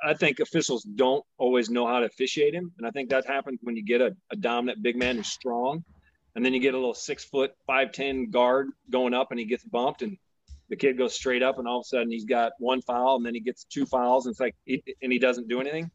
I 0.05 0.13
think 0.13 0.39
officials 0.39 0.83
don't 0.83 1.25
always 1.39 1.71
know 1.71 1.87
how 1.87 1.99
to 1.99 2.05
officiate 2.05 2.53
him, 2.53 2.71
and 2.77 2.85
I 2.85 2.91
think 2.91 3.09
that 3.09 3.25
happens 3.25 3.57
when 3.63 3.75
you 3.75 3.83
get 3.83 3.99
a, 3.99 4.15
a 4.31 4.35
dominant 4.35 4.83
big 4.83 4.95
man 4.95 5.15
who's 5.15 5.27
strong, 5.27 5.83
and 6.35 6.45
then 6.45 6.53
you 6.53 6.59
get 6.59 6.75
a 6.75 6.77
little 6.77 6.93
six 6.93 7.25
foot 7.25 7.51
five 7.65 7.93
ten 7.93 8.29
guard 8.29 8.67
going 8.91 9.15
up, 9.15 9.31
and 9.31 9.39
he 9.39 9.45
gets 9.47 9.63
bumped, 9.63 10.03
and 10.03 10.15
the 10.69 10.75
kid 10.75 10.99
goes 10.99 11.15
straight 11.15 11.41
up, 11.41 11.57
and 11.57 11.67
all 11.67 11.79
of 11.79 11.85
a 11.85 11.87
sudden 11.87 12.11
he's 12.11 12.25
got 12.25 12.51
one 12.59 12.83
foul, 12.83 13.15
and 13.15 13.25
then 13.25 13.33
he 13.33 13.39
gets 13.39 13.63
two 13.63 13.87
fouls, 13.87 14.27
and 14.27 14.33
it's 14.33 14.39
like, 14.39 14.55
and 15.01 15.11
he 15.11 15.17
doesn't 15.17 15.47
do 15.47 15.59
anything. 15.59 15.89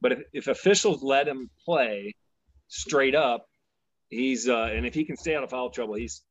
But 0.00 0.12
if, 0.12 0.18
if 0.32 0.46
officials 0.48 1.02
let 1.02 1.26
him 1.26 1.50
play 1.64 2.14
straight 2.68 3.14
up, 3.14 3.46
he's 4.10 4.48
uh, 4.48 4.70
and 4.72 4.86
if 4.86 4.94
he 4.94 5.04
can 5.04 5.16
stay 5.16 5.34
out 5.34 5.44
of 5.44 5.50
foul 5.50 5.70
trouble, 5.70 5.94
he's 5.94 6.22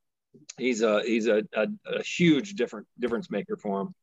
he's 0.58 0.82
a 0.82 1.02
he's 1.04 1.28
a, 1.28 1.44
a, 1.54 1.68
a 1.86 2.04
huge 2.04 2.54
different 2.54 2.88
difference 3.00 3.30
maker 3.30 3.58
for 3.58 3.82
him. 3.82 3.94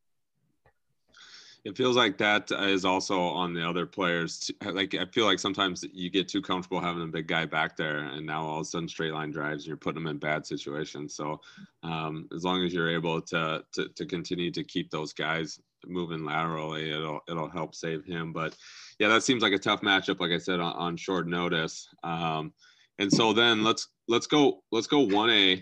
It 1.64 1.78
feels 1.78 1.96
like 1.96 2.18
that 2.18 2.50
is 2.52 2.84
also 2.84 3.18
on 3.18 3.54
the 3.54 3.66
other 3.66 3.86
players. 3.86 4.50
Like 4.62 4.94
I 4.94 5.06
feel 5.06 5.24
like 5.24 5.38
sometimes 5.38 5.82
you 5.94 6.10
get 6.10 6.28
too 6.28 6.42
comfortable 6.42 6.78
having 6.78 7.02
a 7.02 7.06
big 7.06 7.26
guy 7.26 7.46
back 7.46 7.74
there, 7.74 8.00
and 8.00 8.26
now 8.26 8.44
all 8.44 8.60
of 8.60 8.62
a 8.62 8.64
sudden 8.66 8.86
straight 8.86 9.14
line 9.14 9.30
drives, 9.30 9.62
and 9.62 9.68
you're 9.68 9.78
putting 9.78 10.02
them 10.02 10.10
in 10.10 10.18
bad 10.18 10.44
situations. 10.44 11.14
So 11.14 11.40
um, 11.82 12.28
as 12.34 12.44
long 12.44 12.62
as 12.64 12.74
you're 12.74 12.90
able 12.90 13.22
to, 13.22 13.64
to 13.72 13.88
to 13.88 14.04
continue 14.04 14.50
to 14.50 14.62
keep 14.62 14.90
those 14.90 15.14
guys 15.14 15.58
moving 15.88 16.24
laterally, 16.24 16.90
it'll 16.90 17.20
it'll 17.28 17.48
help 17.48 17.74
save 17.74 18.04
him. 18.04 18.32
But 18.32 18.56
yeah, 18.98 19.08
that 19.08 19.22
seems 19.22 19.42
like 19.42 19.52
a 19.52 19.58
tough 19.58 19.80
matchup, 19.82 20.20
like 20.20 20.32
I 20.32 20.38
said, 20.38 20.60
on, 20.60 20.72
on 20.74 20.96
short 20.96 21.26
notice. 21.26 21.88
Um, 22.02 22.52
and 22.98 23.12
so 23.12 23.32
then 23.32 23.64
let's 23.64 23.88
let's 24.08 24.26
go 24.26 24.62
let's 24.70 24.86
go 24.86 25.00
one 25.00 25.30
A. 25.30 25.52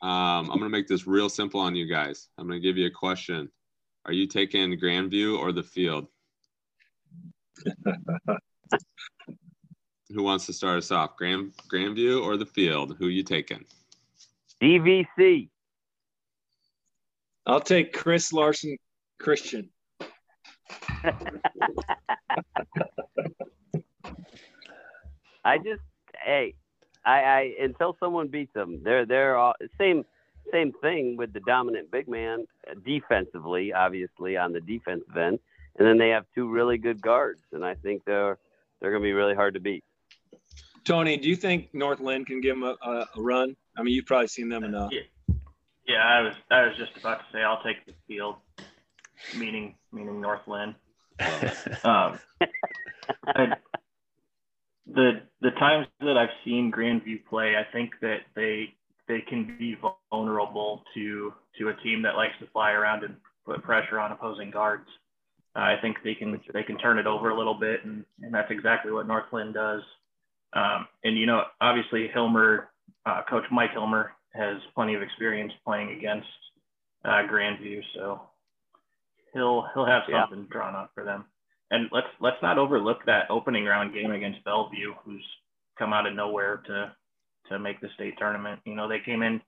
Um, 0.00 0.50
I'm 0.50 0.58
gonna 0.58 0.68
make 0.68 0.88
this 0.88 1.06
real 1.06 1.28
simple 1.28 1.60
on 1.60 1.74
you 1.74 1.86
guys. 1.86 2.28
I'm 2.38 2.46
gonna 2.46 2.60
give 2.60 2.76
you 2.76 2.86
a 2.86 2.90
question. 2.90 3.50
Are 4.06 4.12
you 4.12 4.26
taking 4.26 4.78
Grandview 4.80 5.38
or 5.38 5.52
the 5.52 5.62
field? 5.62 6.06
Who 10.14 10.22
wants 10.22 10.46
to 10.46 10.54
start 10.54 10.78
us 10.78 10.90
off? 10.90 11.16
Grand 11.16 11.52
Grandview 11.72 12.24
or 12.24 12.36
the 12.36 12.46
field? 12.46 12.96
Who 12.98 13.08
you 13.08 13.22
taking? 13.22 13.64
DVC. 14.62 15.50
I'll 17.46 17.60
take 17.60 17.92
Chris 17.92 18.32
Larson 18.32 18.76
Christian. 19.18 19.70
I 25.44 25.58
just 25.58 25.82
hey, 26.24 26.54
I, 27.04 27.22
I 27.22 27.54
until 27.60 27.96
someone 28.00 28.28
beats 28.28 28.52
them, 28.54 28.80
they're 28.82 29.06
they're 29.06 29.36
all 29.36 29.54
same 29.78 30.04
same 30.52 30.72
thing 30.80 31.16
with 31.16 31.32
the 31.32 31.40
dominant 31.40 31.90
big 31.90 32.08
man 32.08 32.46
uh, 32.70 32.74
defensively, 32.84 33.72
obviously 33.72 34.36
on 34.36 34.52
the 34.52 34.60
defensive 34.60 35.16
end, 35.16 35.38
and 35.78 35.86
then 35.86 35.98
they 35.98 36.10
have 36.10 36.24
two 36.34 36.48
really 36.48 36.78
good 36.78 37.00
guards, 37.00 37.42
and 37.52 37.64
I 37.64 37.74
think 37.74 38.04
they're 38.04 38.38
they're 38.80 38.90
going 38.90 39.02
to 39.02 39.06
be 39.06 39.12
really 39.12 39.34
hard 39.34 39.54
to 39.54 39.60
beat. 39.60 39.84
Tony, 40.84 41.16
do 41.16 41.28
you 41.28 41.36
think 41.36 41.74
North 41.74 42.00
Linn 42.00 42.24
can 42.24 42.40
give 42.40 42.56
them 42.56 42.62
a, 42.62 42.76
a, 42.82 43.08
a 43.16 43.20
run? 43.20 43.56
I 43.76 43.82
mean, 43.82 43.94
you've 43.94 44.06
probably 44.06 44.28
seen 44.28 44.48
them 44.48 44.64
enough. 44.64 44.92
Yeah. 44.92 45.34
yeah, 45.86 46.04
I 46.04 46.20
was 46.22 46.34
I 46.50 46.66
was 46.66 46.76
just 46.76 46.96
about 46.96 47.18
to 47.20 47.24
say 47.32 47.42
I'll 47.42 47.62
take 47.62 47.84
the 47.86 47.94
field, 48.06 48.36
meaning 49.36 49.74
meaning 49.92 50.20
North 50.20 50.46
Linn. 50.46 50.74
um, 51.84 52.18
I, 53.26 53.56
the 54.86 55.22
the 55.40 55.50
times 55.58 55.86
that 56.00 56.16
I've 56.16 56.34
seen 56.44 56.72
Grandview 56.72 57.24
play, 57.28 57.54
I 57.56 57.70
think 57.72 57.92
that 58.00 58.18
they 58.34 58.74
they 59.06 59.20
can 59.28 59.56
be 59.58 59.76
vulnerable 60.10 60.82
to 60.94 61.32
to 61.58 61.68
a 61.68 61.74
team 61.82 62.02
that 62.02 62.16
likes 62.16 62.34
to 62.40 62.46
fly 62.52 62.72
around 62.72 63.04
and 63.04 63.16
put 63.44 63.62
pressure 63.62 63.98
on 63.98 64.12
opposing 64.12 64.50
guards. 64.50 64.86
Uh, 65.56 65.60
I 65.60 65.76
think 65.80 65.96
they 66.04 66.14
can 66.14 66.40
they 66.52 66.62
can 66.62 66.78
turn 66.78 66.98
it 66.98 67.06
over 67.06 67.30
a 67.30 67.36
little 67.36 67.58
bit, 67.58 67.84
and, 67.84 68.04
and 68.22 68.32
that's 68.32 68.50
exactly 68.50 68.92
what 68.92 69.06
North 69.06 69.32
Linn 69.32 69.52
does. 69.52 69.82
Um, 70.52 70.86
and 71.04 71.18
you 71.18 71.26
know, 71.26 71.42
obviously 71.60 72.08
Hilmer, 72.14 72.66
uh, 73.06 73.22
Coach 73.28 73.44
Mike 73.50 73.72
Hilmer 73.76 74.10
has 74.34 74.58
plenty 74.74 74.94
of 74.94 75.02
experience 75.02 75.52
playing 75.64 75.96
against 75.96 76.28
uh, 77.04 77.22
Grandview, 77.30 77.80
so 77.94 78.22
he'll 79.38 79.66
he'll 79.72 79.86
have 79.86 80.02
something 80.10 80.46
yeah. 80.46 80.52
drawn 80.52 80.74
up 80.74 80.90
for 80.94 81.04
them. 81.04 81.24
And 81.70 81.88
let's 81.92 82.08
let's 82.20 82.42
not 82.42 82.58
overlook 82.58 82.98
that 83.06 83.30
opening 83.30 83.64
round 83.64 83.94
game 83.94 84.10
against 84.10 84.44
Bellevue, 84.44 84.94
who's 85.04 85.24
come 85.78 85.92
out 85.92 86.06
of 86.06 86.14
nowhere 86.14 86.62
to 86.66 86.92
to 87.48 87.58
make 87.58 87.80
the 87.80 87.88
state 87.94 88.14
tournament. 88.18 88.60
You 88.64 88.74
know, 88.74 88.88
they 88.88 89.00
came 89.04 89.22
in 89.22 89.40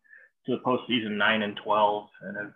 to 0.47 0.57
the 0.57 0.63
postseason 0.65 1.17
nine 1.17 1.43
and 1.43 1.59
twelve 1.63 2.09
and 2.23 2.37
have 2.37 2.53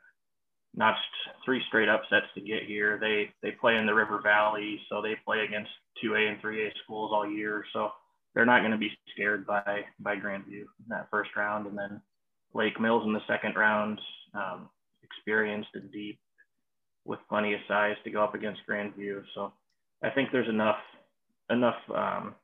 notched 0.76 0.98
three 1.44 1.62
straight 1.68 1.88
upsets 1.88 2.26
to 2.34 2.40
get 2.40 2.64
here. 2.64 2.98
They 3.00 3.30
they 3.42 3.52
play 3.52 3.76
in 3.76 3.86
the 3.86 3.94
River 3.94 4.20
Valley, 4.22 4.80
so 4.88 5.02
they 5.02 5.14
play 5.24 5.40
against 5.40 5.70
two 6.02 6.14
A 6.14 6.28
and 6.28 6.40
three 6.40 6.66
A 6.66 6.70
schools 6.84 7.10
all 7.12 7.28
year. 7.28 7.64
So 7.72 7.90
they're 8.34 8.46
not 8.46 8.60
going 8.60 8.72
to 8.72 8.78
be 8.78 8.90
scared 9.14 9.46
by 9.46 9.84
by 10.00 10.16
Grandview 10.16 10.64
in 10.64 10.88
that 10.88 11.08
first 11.10 11.30
round, 11.36 11.66
and 11.66 11.76
then 11.76 12.00
Lake 12.52 12.78
Mills 12.80 13.04
in 13.06 13.12
the 13.12 13.26
second 13.26 13.56
round, 13.56 14.00
um, 14.34 14.68
experienced 15.02 15.70
and 15.74 15.90
deep 15.90 16.18
with 17.04 17.18
plenty 17.28 17.54
of 17.54 17.60
size 17.68 17.96
to 18.04 18.10
go 18.10 18.22
up 18.22 18.34
against 18.34 18.60
Grandview. 18.68 19.22
So 19.34 19.52
I 20.02 20.10
think 20.10 20.30
there's 20.32 20.48
enough 20.48 20.78
enough 21.50 21.76
um, 21.94 22.34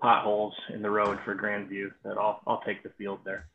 potholes 0.00 0.54
in 0.74 0.82
the 0.82 0.90
road 0.90 1.18
for 1.24 1.34
Grandview 1.34 1.90
that 2.04 2.18
I'll 2.18 2.40
I'll 2.46 2.60
take 2.62 2.82
the 2.82 2.90
field 2.98 3.20
there. 3.24 3.46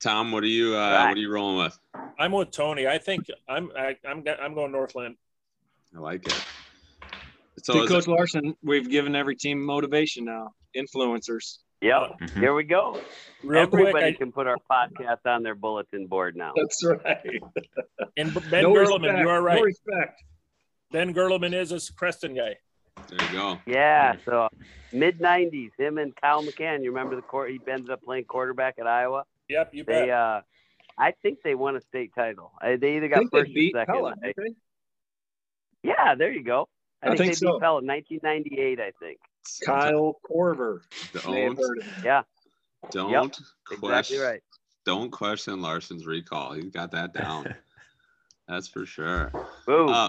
Tom, 0.00 0.32
what 0.32 0.42
are 0.42 0.46
you 0.46 0.76
uh, 0.76 0.90
Right. 0.90 1.08
what 1.08 1.16
are 1.16 1.20
you 1.20 1.30
rolling 1.32 1.58
with? 1.58 1.78
I'm 2.18 2.32
with 2.32 2.50
Tony. 2.50 2.86
I 2.86 2.98
think 2.98 3.26
I'm 3.48 3.70
I, 3.76 3.96
I'm 4.06 4.24
I'm 4.40 4.54
going 4.54 4.72
North 4.72 4.94
Linn. 4.94 5.16
I 5.96 6.00
like 6.00 6.26
it. 6.26 6.32
So 7.62 7.72
So 7.74 7.82
is 7.82 7.88
Coach 7.88 8.06
it- 8.06 8.10
Larson, 8.10 8.54
we've 8.62 8.88
given 8.88 9.16
every 9.16 9.36
team 9.36 9.64
motivation 9.64 10.24
now. 10.24 10.52
Influencers. 10.76 11.58
Yep. 11.80 12.18
Mhm. 12.20 12.40
Here 12.40 12.54
we 12.54 12.64
go. 12.64 13.00
Real 13.44 13.62
Everybody 13.62 13.92
quick, 13.92 14.04
I, 14.04 14.12
can 14.12 14.32
put 14.32 14.46
our 14.48 14.56
podcast 14.70 15.24
on 15.26 15.42
their 15.44 15.54
bulletin 15.54 16.06
board 16.08 16.34
now. 16.36 16.52
That's 16.56 16.84
right. 16.84 17.40
and 18.16 18.34
Ben 18.50 18.64
no 18.64 18.72
Gerleman, 18.72 19.02
respect. 19.02 19.18
you 19.20 19.28
are 19.28 19.42
right. 19.42 19.56
No 19.56 19.62
respect. 19.62 20.22
Ben 20.90 21.14
Gerleman 21.14 21.54
is 21.54 21.70
a 21.70 21.92
Creston 21.94 22.34
guy. 22.34 22.56
there 23.08 23.26
you 23.26 23.32
go. 23.32 23.58
Yeah, 23.66 24.16
so 24.24 24.48
mid 24.92 25.20
'90s, 25.20 25.70
him 25.78 25.98
and 25.98 26.16
Kyle 26.16 26.42
McCann. 26.42 26.82
You 26.82 26.90
remember 26.90 27.14
the 27.14 27.22
court? 27.22 27.50
He 27.52 27.60
ended 27.70 27.90
up 27.90 28.02
playing 28.02 28.24
quarterback 28.24 28.74
at 28.80 28.86
Iowa. 28.88 29.22
Yep, 29.48 29.70
you 29.74 29.84
bet. 29.84 30.06
They, 30.06 30.10
uh, 30.10 30.40
I 30.98 31.12
think 31.22 31.38
they 31.44 31.54
won 31.54 31.76
a 31.76 31.80
state 31.80 32.10
title. 32.12 32.52
Uh, 32.60 32.76
They 32.76 32.96
either 32.96 33.06
I 33.06 33.08
got 33.08 33.18
think 33.18 33.30
they 33.30 33.38
first 33.40 33.50
or 33.52 33.70
second. 33.80 33.94
Pella. 33.94 34.14
I- 34.24 34.32
yeah, 35.84 36.14
there 36.16 36.32
you 36.32 36.42
go. 36.42 36.68
I, 37.02 37.06
I 37.06 37.08
think, 37.10 37.18
think 37.20 37.30
they 37.30 37.34
so. 37.36 37.52
beat 37.52 37.60
Pella 37.60 37.78
in 37.78 37.86
1998. 37.86 38.80
I 38.80 38.90
think. 39.00 39.18
They? 39.60 39.66
Kyle 39.66 40.20
Korver. 40.28 40.80
Don't 41.12 41.58
heard 41.58 41.78
of 41.78 41.84
him. 41.84 42.04
Yeah, 42.04 42.22
don't 42.90 43.36
exactly 43.70 43.76
question 43.76 44.20
right. 44.20 44.42
don't 44.84 45.10
question 45.10 45.60
Larson's 45.60 46.06
recall. 46.06 46.52
He's 46.52 46.70
got 46.70 46.90
that 46.92 47.12
down. 47.12 47.54
That's 48.48 48.66
for 48.66 48.86
sure. 48.86 49.30
Boom. 49.66 49.90
Uh, 49.90 50.08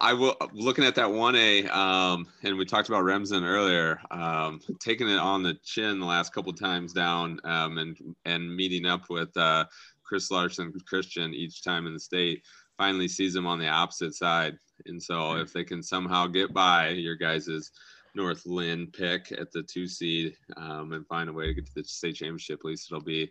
I 0.00 0.12
will 0.12 0.36
looking 0.52 0.84
at 0.84 0.96
that 0.96 1.12
one 1.12 1.36
A, 1.36 1.68
um, 1.68 2.26
and 2.42 2.56
we 2.56 2.64
talked 2.64 2.88
about 2.88 3.04
Remsen 3.04 3.44
earlier, 3.44 4.00
um, 4.10 4.60
taking 4.80 5.08
it 5.08 5.20
on 5.20 5.44
the 5.44 5.54
chin 5.62 6.00
the 6.00 6.06
last 6.06 6.34
couple 6.34 6.52
times 6.52 6.92
down, 6.92 7.38
um, 7.44 7.78
and 7.78 7.96
and 8.24 8.56
meeting 8.56 8.86
up 8.86 9.08
with 9.08 9.34
uh, 9.36 9.66
Chris 10.02 10.32
Larson, 10.32 10.72
Christian 10.84 11.32
each 11.32 11.62
time 11.62 11.86
in 11.86 11.94
the 11.94 12.00
state. 12.00 12.42
Finally 12.76 13.06
sees 13.06 13.36
him 13.36 13.46
on 13.46 13.60
the 13.60 13.68
opposite 13.68 14.14
side, 14.14 14.56
and 14.86 15.00
so 15.00 15.34
if 15.36 15.52
they 15.52 15.62
can 15.62 15.80
somehow 15.80 16.26
get 16.26 16.52
by 16.52 16.88
your 16.88 17.14
guys's 17.14 17.70
North 18.14 18.46
Linn 18.46 18.88
pick 18.92 19.32
at 19.32 19.52
the 19.52 19.62
two 19.62 19.86
seed 19.86 20.36
um, 20.56 20.92
and 20.92 21.06
find 21.06 21.28
a 21.28 21.32
way 21.32 21.46
to 21.46 21.54
get 21.54 21.66
to 21.66 21.72
the 21.74 21.84
state 21.84 22.16
championship, 22.16 22.60
at 22.60 22.64
least 22.64 22.90
it'll 22.90 23.04
be 23.04 23.30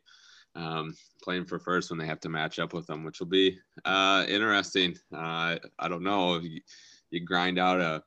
um, 0.56 0.96
playing 1.24 1.46
for 1.46 1.60
first 1.60 1.90
when 1.90 2.00
they 2.00 2.06
have 2.06 2.20
to 2.22 2.30
match 2.30 2.60
up 2.60 2.74
with 2.74 2.88
them, 2.88 3.04
which 3.04 3.20
will 3.20 3.28
be 3.28 3.58
uh, 3.86 4.26
interesting. 4.28 4.96
Uh, 5.14 5.58
I 5.78 5.88
don't 5.88 6.04
know 6.04 6.40
you, 6.40 6.62
you 7.12 7.26
grind 7.26 7.60
out 7.60 7.80
a, 7.80 8.04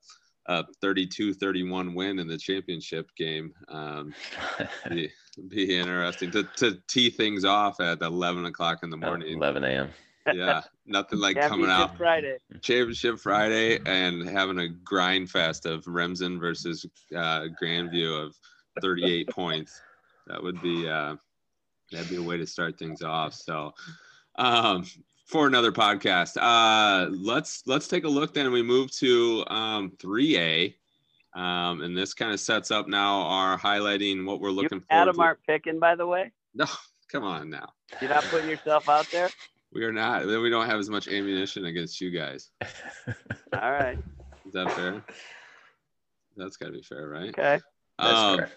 a 0.47 0.65
32-31 0.83 1.95
win 1.95 2.19
in 2.19 2.27
the 2.27 2.39
championship 2.39 3.09
game. 3.17 3.53
Um, 3.69 4.15
be, 4.89 5.11
be 5.49 5.79
interesting 5.79 6.31
to, 6.33 6.45
to 6.57 6.79
tee 6.89 7.11
things 7.11 7.45
off 7.45 7.81
at 7.81 8.03
11 8.03 8.45
o'clock 8.47 8.81
in 8.83 8.91
the 8.91 8.97
morning. 8.97 9.37
11 9.37 9.65
a.m. 9.65 9.91
Yeah, 10.33 10.63
nothing 10.87 11.19
like 11.19 11.41
coming 11.41 11.71
out 11.71 11.97
Friday. 11.97 12.37
championship 12.61 13.19
Friday 13.19 13.81
and 13.87 14.29
having 14.29 14.59
a 14.59 14.69
grind 14.69 15.31
fest 15.31 15.67
of 15.67 15.87
Remsen 15.87 16.39
versus 16.39 16.87
uh, 17.15 17.47
Grandview 17.61 18.27
of 18.27 18.37
38 18.81 19.29
points. 19.31 19.81
That 20.29 20.43
would 20.43 20.61
be 20.63 20.89
uh, 20.89 21.17
that'd 21.91 22.09
be 22.09 22.17
a 22.17 22.23
way 22.23 22.37
to 22.37 22.47
start 22.47 22.79
things 22.79 23.03
off. 23.03 23.35
So 23.35 23.73
um, 24.37 24.85
for 25.27 25.47
another 25.47 25.73
podcast, 25.73 26.37
uh, 26.41 27.11
let's 27.11 27.63
let's 27.67 27.89
take 27.89 28.05
a 28.05 28.09
look 28.09 28.35
then. 28.35 28.51
We 28.53 28.63
move 28.63 28.91
to 28.99 29.45
um, 29.49 29.93
3A. 29.99 30.75
Um, 31.35 31.81
and 31.81 31.97
this 31.97 32.13
kind 32.13 32.31
of 32.33 32.41
sets 32.41 32.71
up 32.71 32.89
now 32.89 33.23
our 33.23 33.59
highlighting 33.59 34.27
what 34.27 34.41
we're 34.41 34.51
looking 34.51 34.81
for. 34.81 34.87
Adam 34.91 35.15
to. 35.15 35.23
aren't 35.23 35.43
picking, 35.47 35.79
by 35.79 35.95
the 35.95 36.07
way. 36.07 36.31
No, 36.55 36.67
come 37.11 37.25
on 37.25 37.49
now. 37.49 37.73
You're 38.01 38.11
not 38.11 38.25
putting 38.25 38.51
yourself 38.51 38.89
out 38.89 39.11
there. 39.11 39.31
We 39.75 39.85
are 39.85 39.93
not. 39.93 40.27
Then 40.27 40.43
we 40.43 40.51
don't 40.51 40.67
have 40.67 40.79
as 40.79 40.91
much 40.91 41.09
ammunition 41.09 41.65
against 41.67 42.01
you 42.01 42.11
guys. 42.11 42.51
All 43.55 43.73
right. 43.73 43.99
Is 44.47 44.53
that 44.53 44.71
fair? 44.73 45.03
That's 46.37 46.57
got 46.57 46.67
to 46.67 46.73
be 46.73 46.83
fair, 46.83 47.09
right? 47.09 47.31
Okay. 47.31 47.61
That's 47.99 48.19
Um, 48.21 48.37
correct. 48.37 48.53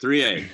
3A. 0.00 0.48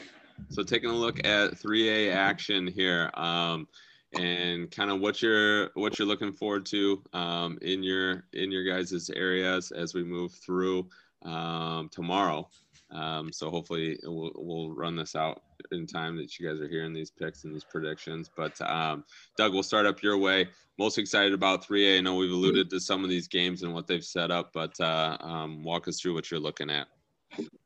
So 0.50 0.62
taking 0.62 0.90
a 0.90 0.94
look 0.94 1.24
at 1.26 1.52
3A 1.52 2.12
action 2.12 2.66
here, 2.66 3.10
um, 3.14 3.66
and 4.12 4.70
kind 4.70 4.90
of 4.90 5.00
what 5.00 5.22
you're 5.22 5.70
what 5.74 5.98
you're 5.98 6.08
looking 6.08 6.32
forward 6.32 6.66
to 6.66 7.02
um, 7.12 7.58
in 7.62 7.82
your 7.82 8.24
in 8.32 8.50
your 8.52 8.64
guys' 8.64 9.10
areas 9.14 9.70
as 9.70 9.94
we 9.94 10.04
move 10.04 10.32
through 10.32 10.88
um, 11.22 11.88
tomorrow. 11.90 12.48
Um, 12.94 13.32
so 13.32 13.50
hopefully 13.50 13.98
we'll, 14.04 14.32
we'll 14.36 14.70
run 14.70 14.96
this 14.96 15.16
out 15.16 15.42
in 15.72 15.86
time 15.86 16.16
that 16.16 16.38
you 16.38 16.48
guys 16.48 16.60
are 16.60 16.68
hearing 16.68 16.92
these 16.92 17.10
picks 17.10 17.44
and 17.44 17.54
these 17.54 17.64
predictions. 17.64 18.30
But 18.34 18.60
um, 18.62 19.04
Doug, 19.36 19.52
we'll 19.52 19.62
start 19.62 19.86
up 19.86 20.02
your 20.02 20.16
way. 20.16 20.48
Most 20.78 20.98
excited 20.98 21.32
about 21.32 21.66
3A. 21.66 21.98
I 21.98 22.00
know 22.00 22.14
we've 22.14 22.30
alluded 22.30 22.70
to 22.70 22.80
some 22.80 23.04
of 23.04 23.10
these 23.10 23.28
games 23.28 23.62
and 23.62 23.74
what 23.74 23.86
they've 23.86 24.04
set 24.04 24.30
up, 24.30 24.52
but 24.52 24.78
uh, 24.80 25.16
um, 25.20 25.64
walk 25.64 25.88
us 25.88 26.00
through 26.00 26.14
what 26.14 26.30
you're 26.30 26.40
looking 26.40 26.70
at. 26.70 26.86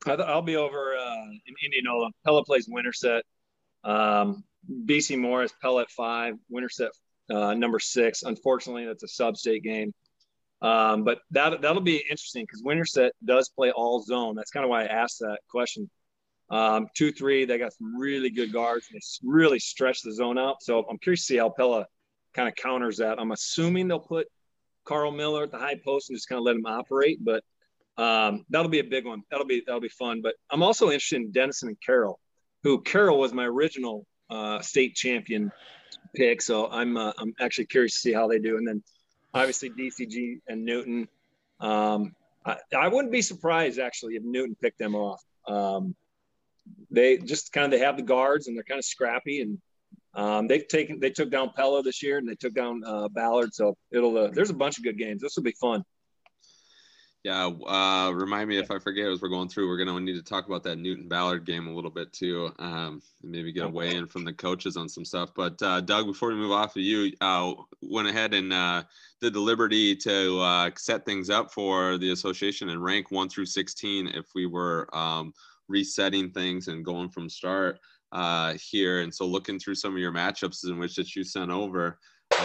I'll 0.07 0.43
be 0.43 0.57
over 0.57 0.97
uh, 0.97 1.25
in 1.25 1.55
Indianola. 1.65 2.11
Pella 2.25 2.45
plays 2.45 2.67
Winterset. 2.69 3.23
Um, 3.85 4.45
BC 4.87 5.19
Moore's, 5.19 5.53
Pella 5.61 5.83
at 5.83 5.91
five, 5.91 6.35
Winterset 6.49 6.91
uh, 7.31 7.55
number 7.55 7.79
six. 7.79 8.23
Unfortunately, 8.23 8.87
that's 8.87 9.03
a 9.03 9.09
sub-state 9.09 9.63
game. 9.63 9.93
Um, 10.61 11.05
but 11.05 11.19
that 11.31 11.63
that'll 11.63 11.83
be 11.83 11.99
interesting 11.99 12.45
because 12.45 12.63
Winterset 12.65 13.13
does 13.25 13.49
play 13.49 13.71
all 13.71 14.03
zone. 14.03 14.35
That's 14.35 14.51
kind 14.51 14.65
of 14.65 14.71
why 14.71 14.85
I 14.85 14.87
asked 14.87 15.21
that 15.21 15.39
question. 15.51 15.89
Um, 16.51 16.89
two 16.95 17.13
three, 17.13 17.45
they 17.45 17.59
got 17.59 17.73
some 17.75 17.97
really 17.97 18.31
good 18.31 18.53
guards. 18.53 18.87
They 18.91 18.99
s- 18.99 19.21
really 19.23 19.59
stretch 19.59 20.03
the 20.03 20.13
zone 20.13 20.39
out. 20.39 20.63
So 20.63 20.85
I'm 20.91 20.99
curious 20.99 21.21
to 21.21 21.27
see 21.27 21.37
how 21.37 21.51
Pella 21.51 21.87
kind 22.35 22.49
of 22.49 22.57
counters 22.57 22.97
that. 22.97 23.21
I'm 23.21 23.33
assuming 23.33 23.87
they'll 23.87 24.01
put 24.01 24.27
Carl 24.85 25.13
Miller 25.13 25.45
at 25.45 25.51
the 25.51 25.59
high 25.59 25.77
post 25.85 26.09
and 26.09 26.17
just 26.17 26.29
kind 26.29 26.39
of 26.39 26.45
let 26.45 26.57
him 26.57 26.67
operate. 26.67 27.19
But 27.23 27.45
um, 27.97 28.45
that'll 28.49 28.71
be 28.71 28.79
a 28.79 28.85
big 28.85 29.07
one. 29.07 29.23
That'll 29.31 29.47
be 29.47 29.63
that'll 29.65 29.81
be 29.81 29.89
fun. 29.91 30.23
But 30.23 30.35
I'm 30.51 30.63
also 30.63 30.87
interested 30.87 31.17
in 31.17 31.31
Denison 31.31 31.69
and 31.69 31.79
Carroll, 31.85 32.19
who 32.63 32.81
Carroll 32.81 33.19
was 33.19 33.33
my 33.33 33.45
original 33.45 34.07
uh, 34.31 34.61
state 34.61 34.95
champion 34.95 35.53
pick. 36.17 36.41
So 36.43 36.69
I'm 36.69 36.97
uh, 36.97 37.13
I'm 37.19 37.35
actually 37.41 37.67
curious 37.67 37.95
to 37.95 37.99
see 38.01 38.13
how 38.13 38.27
they 38.27 38.39
do. 38.39 38.57
And 38.57 38.67
then 38.67 38.83
obviously 39.39 39.71
DCG 39.71 40.41
and 40.49 40.65
Newton. 40.65 41.09
Um, 41.61 42.15
I, 42.45 42.57
I 42.77 42.89
wouldn't 42.89 43.13
be 43.13 43.23
surprised 43.23 43.79
actually 43.79 44.17
if 44.17 44.23
Newton 44.25 44.57
picked 44.61 44.79
them 44.79 44.95
off. 44.95 45.23
Um, 45.47 45.95
they 46.91 47.19
just 47.19 47.53
kind 47.53 47.65
of 47.65 47.71
they 47.71 47.85
have 47.85 47.97
the 47.97 48.03
guards 48.03 48.47
and 48.47 48.57
they're 48.57 48.65
kind 48.65 48.79
of 48.79 48.85
scrappy 48.85 49.41
and 49.41 49.59
um, 50.15 50.47
they've 50.49 50.67
taken 50.67 51.01
they 51.01 51.11
took 51.11 51.31
down 51.31 51.53
Pella 51.55 51.83
this 51.83 52.03
year 52.03 52.19
and 52.19 52.29
they 52.29 52.35
took 52.35 52.55
down 52.55 52.83
uh, 52.85 53.09
Ballard. 53.09 53.55
So 53.55 53.77
it'll 53.91 54.17
uh, 54.17 54.29
there's 54.29 54.51
a 54.51 54.55
bunch 54.55 54.79
of 54.79 54.85
good 54.85 54.99
games. 54.99 55.23
This 55.23 55.37
will 55.37 55.45
be 55.45 55.55
fun. 55.61 55.85
Yeah, 57.25 57.47
uh, 57.47 58.13
remind 58.15 58.49
me 58.49 58.59
if 58.59 58.71
I 58.71 58.79
forget 58.79 59.09
as 59.09 59.21
we're 59.21 59.29
going 59.29 59.49
through. 59.49 59.69
We're 59.69 59.85
gonna 59.85 59.99
need 59.99 60.15
to 60.15 60.23
talk 60.23 60.47
about 60.47 60.63
that 60.63 60.77
Newton 60.77 61.09
Ballard 61.09 61.45
game 61.45 61.67
a 61.67 61.75
little 61.75 61.91
bit 61.91 62.13
too, 62.13 62.53
um, 62.61 63.03
and 63.23 63.33
maybe 63.33 63.53
get 63.53 63.65
a 63.65 63.69
weigh 63.69 63.97
in 63.97 64.07
from 64.07 64.25
the 64.25 64.33
coaches 64.33 64.77
on 64.77 64.89
some 64.89 65.05
stuff. 65.05 65.31
But 65.35 65.61
uh, 65.61 65.81
Doug, 65.81 66.07
before 66.07 66.29
we 66.29 66.37
move 66.37 66.53
off 66.53 66.77
of 66.77 66.83
you, 66.83 67.13
uh, 67.21 67.55
went 67.83 68.09
ahead 68.09 68.35
and 68.35 68.53
uh, 68.53 68.85
did 69.21 69.35
the 69.35 69.41
liberty 69.41 69.97
to 69.97 70.41
uh, 70.41 70.71
set 70.77 71.05
things 71.05 71.29
up 71.29 71.53
for 71.53 71.99
the 71.99 72.13
association 72.13 72.69
and 72.69 72.83
rank 72.83 73.11
one 73.11 73.29
through 73.29 73.47
sixteen 73.47 74.07
if 74.07 74.27
we 74.37 74.47
were 74.47 74.89
um, 74.97 75.35
resetting 75.67 76.31
things 76.31 76.69
and 76.69 76.85
going 76.85 77.09
from 77.09 77.29
start 77.29 77.81
uh, 78.13 78.55
here. 78.55 79.01
And 79.01 79.13
so 79.13 79.27
looking 79.27 79.59
through 79.59 79.75
some 79.75 79.93
of 79.93 79.99
your 79.99 80.13
matchups 80.13 80.65
in 80.69 80.79
which 80.79 80.95
that 80.95 81.17
you 81.17 81.25
sent 81.25 81.51
over. 81.51 81.99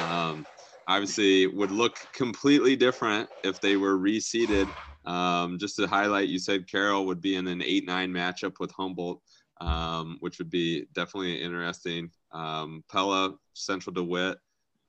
Um, 0.09 0.47
obviously 0.87 1.47
would 1.47 1.71
look 1.71 1.97
completely 2.13 2.75
different 2.75 3.29
if 3.43 3.59
they 3.61 3.77
were 3.77 3.97
reseeded. 3.97 4.69
Um, 5.05 5.57
just 5.57 5.75
to 5.77 5.87
highlight, 5.87 6.29
you 6.29 6.39
said 6.39 6.69
Carroll 6.69 7.05
would 7.05 7.21
be 7.21 7.35
in 7.35 7.47
an 7.47 7.61
8 7.61 7.85
9 7.85 8.11
matchup 8.11 8.59
with 8.59 8.71
Humboldt, 8.71 9.21
um, 9.59 10.17
which 10.21 10.39
would 10.39 10.49
be 10.49 10.85
definitely 10.93 11.41
interesting. 11.41 12.09
Um, 12.31 12.83
Pella, 12.91 13.35
Central 13.53 13.93
DeWitt, 13.93 14.37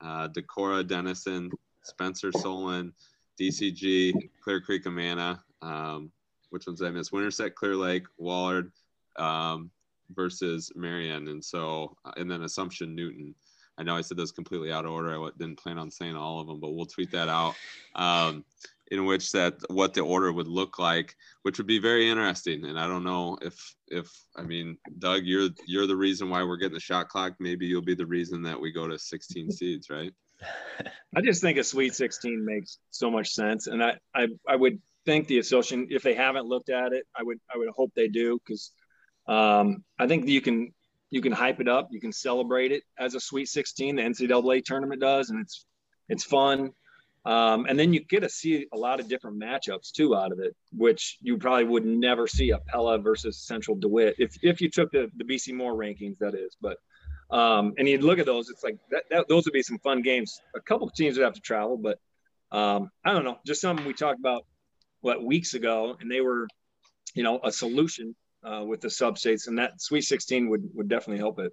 uh, 0.01 0.29
Decorah, 0.29 0.87
Denison, 0.87 1.51
Spencer 1.83 2.31
Solon, 2.33 2.93
DCG, 3.41 4.13
Clear 4.43 4.61
Creek, 4.61 4.87
Amana. 4.87 5.43
Um, 5.63 6.11
which 6.51 6.67
ones 6.67 6.79
did 6.79 6.89
I 6.89 6.91
miss? 6.91 7.11
Winterset, 7.11 7.55
Clear 7.55 7.75
Lake, 7.75 8.07
Wahlert 8.21 8.71
um, 9.17 9.71
versus 10.15 10.71
Marion. 10.77 11.29
And 11.29 11.45
so, 11.45 11.97
uh, 12.05 12.13
and 12.17 12.31
then 12.31 12.43
Assumption 12.43 12.95
Newton. 12.95 13.35
I 13.77 13.83
know 13.83 13.97
I 13.97 14.03
said 14.03 14.17
those 14.17 14.33
completely 14.33 14.73
out 14.73 14.85
of 14.85 14.93
order. 14.93 15.21
I 15.21 15.31
didn't 15.37 15.59
plan 15.59 15.79
on 15.79 15.91
saying 15.91 16.17
all 16.17 16.41
of 16.41 16.47
them, 16.47 16.61
but 16.61 16.71
we'll 16.71 16.87
tweet 16.87 17.11
that 17.13 17.29
out. 17.29 17.55
Um, 17.95 18.45
in 18.91 19.07
which 19.07 19.33
that 19.33 19.55
what 19.69 19.95
the 19.95 20.03
order 20.03 20.33
would 20.33 20.47
look 20.47 20.79
like, 20.79 21.17
which 21.43 21.59
would 21.59 21.67
be 21.67 21.79
very 21.79 22.09
interesting. 22.09 22.65
And 22.67 22.79
I 22.79 22.87
don't 22.87 23.05
know 23.05 23.39
if 23.41 23.75
if 23.89 24.11
I 24.37 24.43
mean, 24.43 24.79
Doug, 24.99 25.23
you're 25.25 25.49
you're 25.67 25.87
the 25.87 25.97
reason 25.97 26.29
why 26.29 26.43
we're 26.43 26.57
getting 26.57 26.75
the 26.75 26.81
shot 26.81 27.09
clock. 27.09 27.35
Maybe 27.39 27.67
you'll 27.67 27.83
be 27.83 27.95
the 27.95 28.07
reason 28.07 28.43
that 28.43 28.61
we 28.61 28.73
go 28.73 28.87
to 28.87 28.99
16 28.99 29.51
seeds, 29.53 29.91
right? 29.91 30.13
I 31.17 31.21
just 31.23 31.41
think 31.41 31.59
a 31.59 31.65
Sweet 31.65 31.95
16 31.95 32.45
makes 32.45 32.79
so 32.91 33.11
much 33.11 33.31
sense, 33.31 33.67
and 33.67 33.83
I 33.83 33.97
I, 34.15 34.29
I 34.49 34.57
would 34.57 34.81
think 35.07 35.27
the 35.27 35.39
association, 35.39 35.89
if 35.91 36.03
they 36.03 36.15
haven't 36.15 36.47
looked 36.47 36.71
at 36.71 36.93
it, 36.93 37.05
I 37.17 37.23
would 37.23 37.39
I 37.53 37.59
would 37.59 37.71
hope 37.71 37.93
they 37.95 38.09
do 38.09 38.39
because 38.45 38.73
um, 39.27 39.85
I 39.99 40.07
think 40.07 40.29
you 40.29 40.41
can 40.41 40.75
you 41.15 41.21
can 41.21 41.31
hype 41.31 41.61
it 41.61 41.69
up, 41.69 41.87
you 41.93 42.01
can 42.01 42.11
celebrate 42.11 42.73
it 42.73 42.83
as 42.99 43.15
a 43.15 43.21
Sweet 43.21 43.47
16. 43.47 43.95
The 43.95 44.03
NCAA 44.03 44.65
tournament 44.65 45.01
does, 45.01 45.31
and 45.31 45.41
it's 45.41 45.65
it's 46.09 46.25
fun. 46.25 46.73
Um, 47.25 47.67
and 47.69 47.79
then 47.79 47.93
you 47.95 48.05
get 48.05 48.21
to 48.21 48.29
see 48.29 48.67
a 48.73 48.77
lot 48.77 48.99
of 48.99 49.09
different 49.09 49.41
matchups 49.41 49.93
too 49.93 50.17
out 50.17 50.33
of 50.33 50.41
it, 50.41 50.57
which 50.73 51.17
you 51.23 51.39
probably 51.39 51.67
would 51.67 51.87
never 51.87 52.27
see 52.27 52.51
a 52.51 52.59
Pella 52.59 52.99
versus 52.99 53.39
Central 53.39 53.77
DeWitt 53.77 54.17
if, 54.19 54.37
if 54.43 54.61
you 54.61 54.69
took 54.69 54.91
the, 54.91 55.09
the 55.17 55.25
BC 55.25 55.55
Moore 55.55 55.75
rankings, 55.75 56.19
that 56.19 56.35
is. 56.35 56.57
But 56.61 56.79
um, 57.31 57.75
and 57.79 57.89
you'd 57.89 58.03
look 58.03 58.19
at 58.19 58.27
those, 58.27 58.51
it's 58.51 58.65
like 58.65 58.77
that, 58.91 59.05
that, 59.11 59.29
those 59.29 59.45
would 59.45 59.55
be 59.55 59.63
some 59.63 59.79
fun 59.79 60.03
games. 60.03 60.41
A 60.57 60.61
couple 60.61 60.89
of 60.89 60.95
teams 60.95 61.17
would 61.17 61.25
have 61.25 61.35
to 61.35 61.41
travel, 61.41 61.79
but 61.79 61.99
um, 62.51 62.91
I 63.05 63.13
don't 63.13 63.25
know, 63.25 63.39
just 63.47 63.61
something 63.61 63.87
we 63.87 63.95
talked 63.95 64.19
about 64.19 64.45
what 65.01 65.25
weeks 65.25 65.55
ago, 65.55 65.97
and 66.01 66.11
they 66.11 66.21
were, 66.21 66.49
you 67.15 67.23
know, 67.23 67.39
a 67.43 67.53
solution 67.53 68.17
uh, 68.45 68.65
with 68.65 68.81
the 68.81 68.91
sub 68.91 69.19
states, 69.19 69.47
and 69.47 69.59
that 69.59 69.81
Sweet 69.81 70.03
16 70.03 70.49
would 70.49 70.69
would 70.75 70.89
definitely 70.89 71.19
help 71.19 71.39
it. 71.39 71.53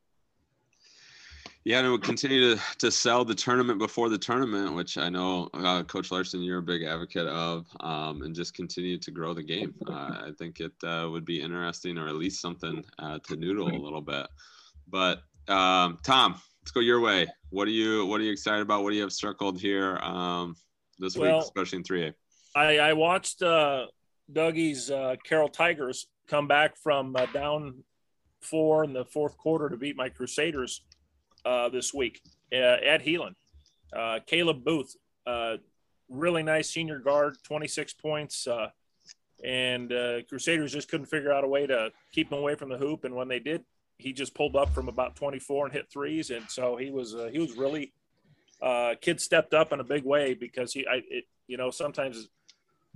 Yeah, 1.63 1.77
and 1.77 1.87
it 1.87 1.91
would 1.91 2.01
continue 2.01 2.55
to, 2.55 2.61
to 2.79 2.89
sell 2.89 3.23
the 3.23 3.35
tournament 3.35 3.77
before 3.77 4.09
the 4.09 4.17
tournament, 4.17 4.73
which 4.73 4.97
I 4.97 5.09
know, 5.09 5.47
uh, 5.53 5.83
Coach 5.83 6.11
Larson, 6.11 6.41
you're 6.41 6.57
a 6.57 6.63
big 6.63 6.83
advocate 6.83 7.27
of, 7.27 7.67
um, 7.81 8.23
and 8.23 8.33
just 8.33 8.55
continue 8.55 8.97
to 8.97 9.11
grow 9.11 9.35
the 9.35 9.43
game. 9.43 9.75
Uh, 9.87 9.91
I 9.91 10.31
think 10.39 10.59
it 10.59 10.71
uh, 10.83 11.07
would 11.11 11.23
be 11.23 11.39
interesting, 11.39 11.99
or 11.99 12.07
at 12.07 12.15
least 12.15 12.41
something 12.41 12.83
uh, 12.97 13.19
to 13.27 13.35
noodle 13.35 13.67
a 13.67 13.77
little 13.77 14.01
bit. 14.01 14.25
But 14.87 15.21
um, 15.47 15.99
Tom, 16.03 16.41
let's 16.63 16.71
go 16.71 16.79
your 16.79 16.99
way. 16.99 17.27
What 17.51 17.67
are 17.67 17.71
you 17.71 18.07
What 18.07 18.19
are 18.21 18.23
you 18.23 18.31
excited 18.31 18.61
about? 18.61 18.83
What 18.83 18.89
do 18.89 18.95
you 18.95 19.03
have 19.03 19.13
circled 19.13 19.61
here 19.61 19.97
um, 19.97 20.55
this 20.97 21.15
well, 21.15 21.37
week, 21.37 21.43
especially 21.43 21.77
in 21.77 21.83
three 21.83 22.07
A? 22.07 22.13
I, 22.55 22.77
I 22.79 22.93
watched 22.93 23.43
uh, 23.43 23.85
Dougie's 24.31 24.89
uh, 24.89 25.15
Carroll 25.23 25.49
Tigers 25.49 26.07
come 26.31 26.47
back 26.47 26.77
from 26.77 27.13
down 27.33 27.83
four 28.39 28.85
in 28.85 28.93
the 28.93 29.03
fourth 29.03 29.37
quarter 29.37 29.67
to 29.69 29.75
beat 29.75 29.97
my 29.97 30.07
Crusaders 30.07 30.81
uh, 31.43 31.67
this 31.67 31.93
week 31.93 32.21
uh, 32.53 32.55
at 32.55 33.03
Heelan. 33.03 33.35
Uh, 33.93 34.19
Caleb 34.25 34.63
Booth, 34.63 34.95
uh, 35.27 35.57
really 36.09 36.41
nice 36.41 36.69
senior 36.69 36.99
guard, 36.99 37.35
26 37.43 37.93
points. 37.95 38.47
Uh, 38.47 38.69
and 39.43 39.91
uh, 39.91 40.21
Crusaders 40.29 40.71
just 40.71 40.87
couldn't 40.87 41.07
figure 41.07 41.33
out 41.33 41.43
a 41.43 41.47
way 41.47 41.67
to 41.67 41.91
keep 42.13 42.31
him 42.31 42.37
away 42.37 42.55
from 42.55 42.69
the 42.69 42.77
hoop. 42.77 43.03
And 43.03 43.13
when 43.13 43.27
they 43.27 43.39
did, 43.39 43.65
he 43.97 44.13
just 44.13 44.33
pulled 44.33 44.55
up 44.55 44.73
from 44.73 44.87
about 44.87 45.17
24 45.17 45.65
and 45.65 45.73
hit 45.73 45.91
threes. 45.91 46.29
And 46.29 46.49
so 46.49 46.77
he 46.77 46.91
was 46.91 47.13
he 47.31 47.39
was 47.39 47.57
really 47.57 47.91
kid 49.01 49.19
stepped 49.19 49.53
up 49.53 49.73
in 49.73 49.81
a 49.81 49.83
big 49.83 50.05
way 50.05 50.33
because 50.33 50.71
he 50.71 50.87
I 50.87 51.01
it, 51.09 51.25
you 51.47 51.57
know 51.57 51.71
sometimes 51.71 52.29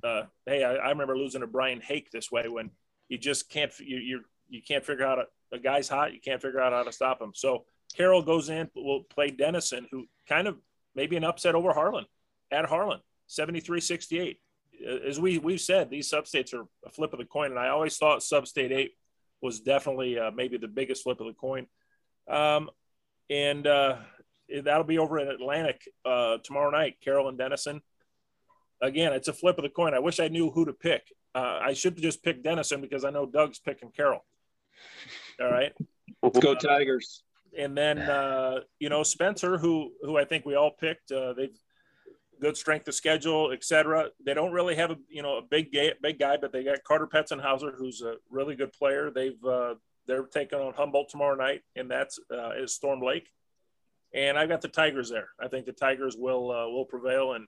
hey 0.03 0.63
I, 0.63 0.75
I, 0.75 0.89
remember 0.89 1.17
losing 1.17 1.41
to 1.41 1.47
Brian 1.47 1.81
Hake 1.81 2.11
this 2.11 2.31
way 2.31 2.47
when 2.47 2.69
you 3.09 3.17
just 3.17 3.49
can't 3.49 3.71
you 3.79 3.97
you 3.97 4.21
you 4.47 4.61
can't 4.61 4.85
figure 4.85 5.05
out 5.05 5.19
a, 5.19 5.55
a 5.55 5.59
guy's 5.59 5.89
hot 5.89 6.13
you 6.13 6.19
can't 6.19 6.41
figure 6.41 6.59
out 6.59 6.73
how 6.73 6.83
to 6.83 6.91
stop 6.91 7.21
him. 7.21 7.31
So 7.33 7.65
Carroll 7.95 8.21
goes 8.21 8.49
in, 8.49 8.69
will 8.75 9.03
play 9.03 9.29
Denison, 9.29 9.87
who 9.91 10.05
kind 10.27 10.47
of 10.47 10.57
maybe 10.95 11.15
an 11.15 11.23
upset 11.23 11.55
over 11.55 11.73
Harlan 11.73 12.05
at 12.51 12.65
Harlan, 12.65 12.99
73 13.27 13.79
68. 13.81 14.39
As 15.07 15.19
we, 15.19 15.37
we've 15.37 15.61
said, 15.61 15.89
these 15.89 16.11
substates 16.11 16.53
are 16.53 16.65
a 16.85 16.89
flip 16.89 17.13
of 17.13 17.19
the 17.19 17.25
coin. 17.25 17.51
And 17.51 17.59
I 17.59 17.69
always 17.69 17.97
thought 17.97 18.19
substate 18.19 18.71
eight 18.71 18.91
was 19.41 19.61
definitely 19.61 20.19
uh, 20.19 20.31
maybe 20.31 20.57
the 20.57 20.67
biggest 20.67 21.03
flip 21.03 21.21
of 21.21 21.27
the 21.27 21.33
coin. 21.33 21.67
Um, 22.27 22.69
and 23.29 23.65
uh, 23.65 23.97
that'll 24.63 24.83
be 24.83 24.99
over 24.99 25.17
in 25.19 25.29
Atlantic 25.29 25.81
uh, 26.03 26.37
tomorrow 26.43 26.71
night, 26.71 26.97
Carroll 27.01 27.29
and 27.29 27.37
Denison. 27.37 27.81
Again, 28.81 29.13
it's 29.13 29.29
a 29.29 29.33
flip 29.33 29.57
of 29.57 29.63
the 29.63 29.69
coin. 29.69 29.93
I 29.93 29.99
wish 29.99 30.19
I 30.19 30.27
knew 30.27 30.51
who 30.51 30.65
to 30.65 30.73
pick. 30.73 31.03
Uh, 31.35 31.59
I 31.61 31.73
should 31.73 31.97
just 31.97 32.23
pick 32.23 32.43
Denison 32.43 32.81
because 32.81 33.03
I 33.03 33.11
know 33.11 33.25
Doug's 33.25 33.59
picking 33.59 33.91
Carroll. 33.91 34.23
All 35.39 35.51
right. 35.51 35.73
Let's 36.23 36.39
go 36.39 36.55
Tigers 36.55 37.23
and 37.57 37.77
then 37.77 37.99
uh, 37.99 38.59
you 38.79 38.89
know 38.89 39.03
Spencer, 39.03 39.57
who 39.57 39.91
who 40.01 40.17
I 40.17 40.25
think 40.25 40.45
we 40.45 40.55
all 40.55 40.71
picked. 40.71 41.11
Uh, 41.11 41.33
they've 41.33 41.57
good 42.41 42.57
strength 42.57 42.87
of 42.87 42.93
schedule, 42.93 43.51
etc. 43.51 44.09
They 44.25 44.33
don't 44.33 44.51
really 44.51 44.75
have 44.75 44.91
a 44.91 44.97
you 45.09 45.21
know 45.21 45.37
a 45.37 45.41
big 45.41 45.73
guy, 45.73 45.93
big 46.01 46.19
guy, 46.19 46.37
but 46.37 46.51
they 46.51 46.63
got 46.63 46.83
Carter 46.83 47.07
Petzenhauser, 47.07 47.73
who's 47.77 48.01
a 48.01 48.15
really 48.29 48.55
good 48.55 48.73
player. 48.73 49.09
They've 49.09 49.43
uh, 49.43 49.75
they're 50.07 50.23
taking 50.23 50.59
on 50.59 50.73
Humboldt 50.73 51.09
tomorrow 51.09 51.35
night, 51.35 51.61
and 51.75 51.89
that's 51.89 52.19
uh, 52.31 52.51
is 52.51 52.73
Storm 52.73 53.01
Lake. 53.01 53.29
And 54.13 54.37
I've 54.37 54.49
got 54.49 54.61
the 54.61 54.69
Tigers 54.69 55.09
there. 55.09 55.29
I 55.41 55.47
think 55.47 55.65
the 55.65 55.73
Tigers 55.73 56.15
will 56.17 56.51
uh, 56.51 56.67
will 56.67 56.85
prevail, 56.85 57.33
and 57.33 57.47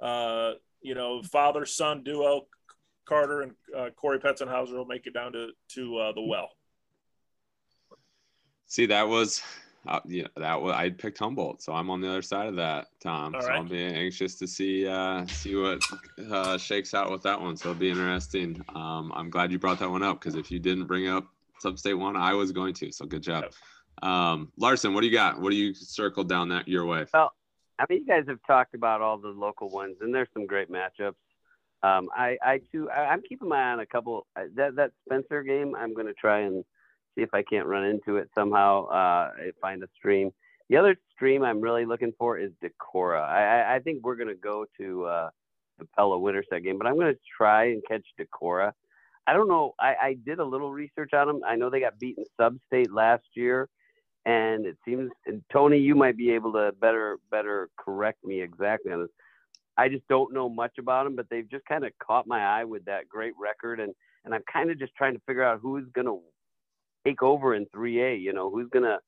uh, 0.00 0.52
you 0.80 0.94
know 0.94 1.22
father 1.22 1.66
son 1.66 2.02
duo, 2.02 2.46
Carter 3.04 3.42
and 3.42 3.52
uh, 3.76 3.90
Corey 3.96 4.18
Petzenhauser 4.18 4.72
will 4.72 4.84
make 4.84 5.06
it 5.06 5.14
down 5.14 5.32
to 5.32 5.50
to 5.74 5.98
uh, 5.98 6.12
the 6.12 6.22
well. 6.22 6.50
See, 8.66 8.86
that 8.86 9.06
was, 9.06 9.42
uh, 9.86 10.00
yeah, 10.06 10.28
that 10.36 10.62
was 10.62 10.74
I 10.74 10.88
picked 10.90 11.18
Humboldt, 11.18 11.62
so 11.62 11.74
I'm 11.74 11.90
on 11.90 12.00
the 12.00 12.08
other 12.08 12.22
side 12.22 12.48
of 12.48 12.56
that, 12.56 12.86
Tom. 13.00 13.34
All 13.34 13.42
so 13.42 13.48
right. 13.48 13.58
I'll 13.58 13.64
be 13.64 13.84
anxious 13.84 14.36
to 14.36 14.46
see 14.46 14.86
uh, 14.86 15.26
see 15.26 15.56
what 15.56 15.82
uh, 16.30 16.56
shakes 16.56 16.94
out 16.94 17.10
with 17.10 17.22
that 17.22 17.40
one. 17.40 17.56
So 17.56 17.70
it'll 17.70 17.80
be 17.80 17.90
interesting. 17.90 18.64
Um, 18.74 19.12
I'm 19.14 19.28
glad 19.28 19.52
you 19.52 19.58
brought 19.58 19.78
that 19.80 19.90
one 19.90 20.02
up 20.02 20.20
because 20.20 20.36
if 20.36 20.50
you 20.50 20.58
didn't 20.58 20.86
bring 20.86 21.08
up 21.08 21.26
Substate 21.62 21.98
one, 21.98 22.16
I 22.16 22.32
was 22.34 22.50
going 22.50 22.74
to. 22.74 22.90
So 22.92 23.04
good 23.04 23.22
job, 23.22 23.52
um, 24.02 24.50
Larson. 24.56 24.94
What 24.94 25.02
do 25.02 25.06
you 25.06 25.12
got? 25.12 25.40
What 25.40 25.50
do 25.50 25.56
you 25.56 25.74
circled 25.74 26.28
down 26.28 26.48
that 26.48 26.66
your 26.66 26.86
way? 26.86 27.04
Well, 27.12 27.32
I 27.78 27.84
mean, 27.88 28.00
you 28.00 28.06
guys 28.06 28.24
have 28.28 28.38
talked 28.46 28.74
about 28.74 29.00
all 29.02 29.18
the 29.18 29.28
local 29.28 29.68
ones, 29.68 29.96
and 30.00 30.14
there's 30.14 30.28
some 30.32 30.46
great 30.46 30.70
matchups. 30.70 31.14
Um, 31.82 32.08
I, 32.14 32.36
I 32.42 32.60
too, 32.70 32.88
I, 32.90 33.12
am 33.12 33.22
keeping 33.28 33.48
my 33.48 33.56
eye 33.56 33.72
on 33.72 33.80
a 33.80 33.86
couple. 33.86 34.26
Uh, 34.36 34.44
that 34.54 34.76
that 34.76 34.92
Spencer 35.04 35.42
game, 35.42 35.74
I'm 35.74 35.94
going 35.94 36.06
to 36.06 36.14
try 36.14 36.40
and 36.40 36.64
see 37.14 37.22
if 37.22 37.34
I 37.34 37.42
can't 37.42 37.66
run 37.66 37.84
into 37.84 38.16
it 38.16 38.30
somehow. 38.34 38.86
Uh, 38.86 39.30
find 39.60 39.82
a 39.82 39.88
stream. 39.96 40.30
The 40.68 40.76
other 40.78 40.96
stream 41.14 41.42
I'm 41.42 41.60
really 41.60 41.84
looking 41.84 42.12
for 42.18 42.38
is 42.38 42.50
Decorah. 42.64 43.22
I, 43.22 43.76
I 43.76 43.78
think 43.80 44.02
we're 44.02 44.16
gonna 44.16 44.34
go 44.34 44.64
to 44.78 45.04
uh, 45.04 45.30
the 45.78 45.86
Pella 45.96 46.18
Winterset 46.18 46.62
game, 46.62 46.78
but 46.78 46.86
I'm 46.86 46.96
gonna 46.96 47.12
try 47.36 47.66
and 47.66 47.82
catch 47.86 48.06
Decorah. 48.18 48.72
I 49.26 49.34
don't 49.34 49.48
know. 49.48 49.74
I, 49.78 49.94
I 50.00 50.16
did 50.24 50.38
a 50.38 50.44
little 50.44 50.72
research 50.72 51.12
on 51.12 51.26
them. 51.26 51.40
I 51.46 51.56
know 51.56 51.70
they 51.70 51.80
got 51.80 51.98
beaten 51.98 52.24
sub-state 52.40 52.90
last 52.90 53.24
year, 53.34 53.68
and 54.24 54.66
it 54.66 54.78
seems. 54.84 55.10
And 55.26 55.42
Tony, 55.52 55.78
you 55.78 55.94
might 55.94 56.16
be 56.16 56.30
able 56.30 56.52
to 56.54 56.72
better 56.80 57.18
better 57.30 57.68
correct 57.76 58.24
me 58.24 58.40
exactly 58.40 58.92
on 58.92 59.02
this. 59.02 59.10
I 59.76 59.88
just 59.88 60.06
don't 60.08 60.34
know 60.34 60.48
much 60.48 60.78
about 60.78 61.04
them, 61.04 61.16
but 61.16 61.26
they've 61.30 61.50
just 61.50 61.64
kind 61.66 61.84
of 61.84 61.92
caught 61.98 62.26
my 62.26 62.40
eye 62.40 62.64
with 62.64 62.84
that 62.86 63.08
great 63.08 63.34
record, 63.40 63.80
and 63.80 63.94
and 64.24 64.34
I'm 64.34 64.44
kind 64.50 64.70
of 64.70 64.78
just 64.78 64.94
trying 64.94 65.14
to 65.14 65.22
figure 65.26 65.42
out 65.42 65.60
who's 65.60 65.86
gonna 65.92 66.16
take 67.04 67.22
over 67.22 67.54
in 67.54 67.66
3A. 67.66 68.20
You 68.20 68.32
know, 68.32 68.50
who's 68.50 68.68
going 68.70 68.84
to 68.84 68.98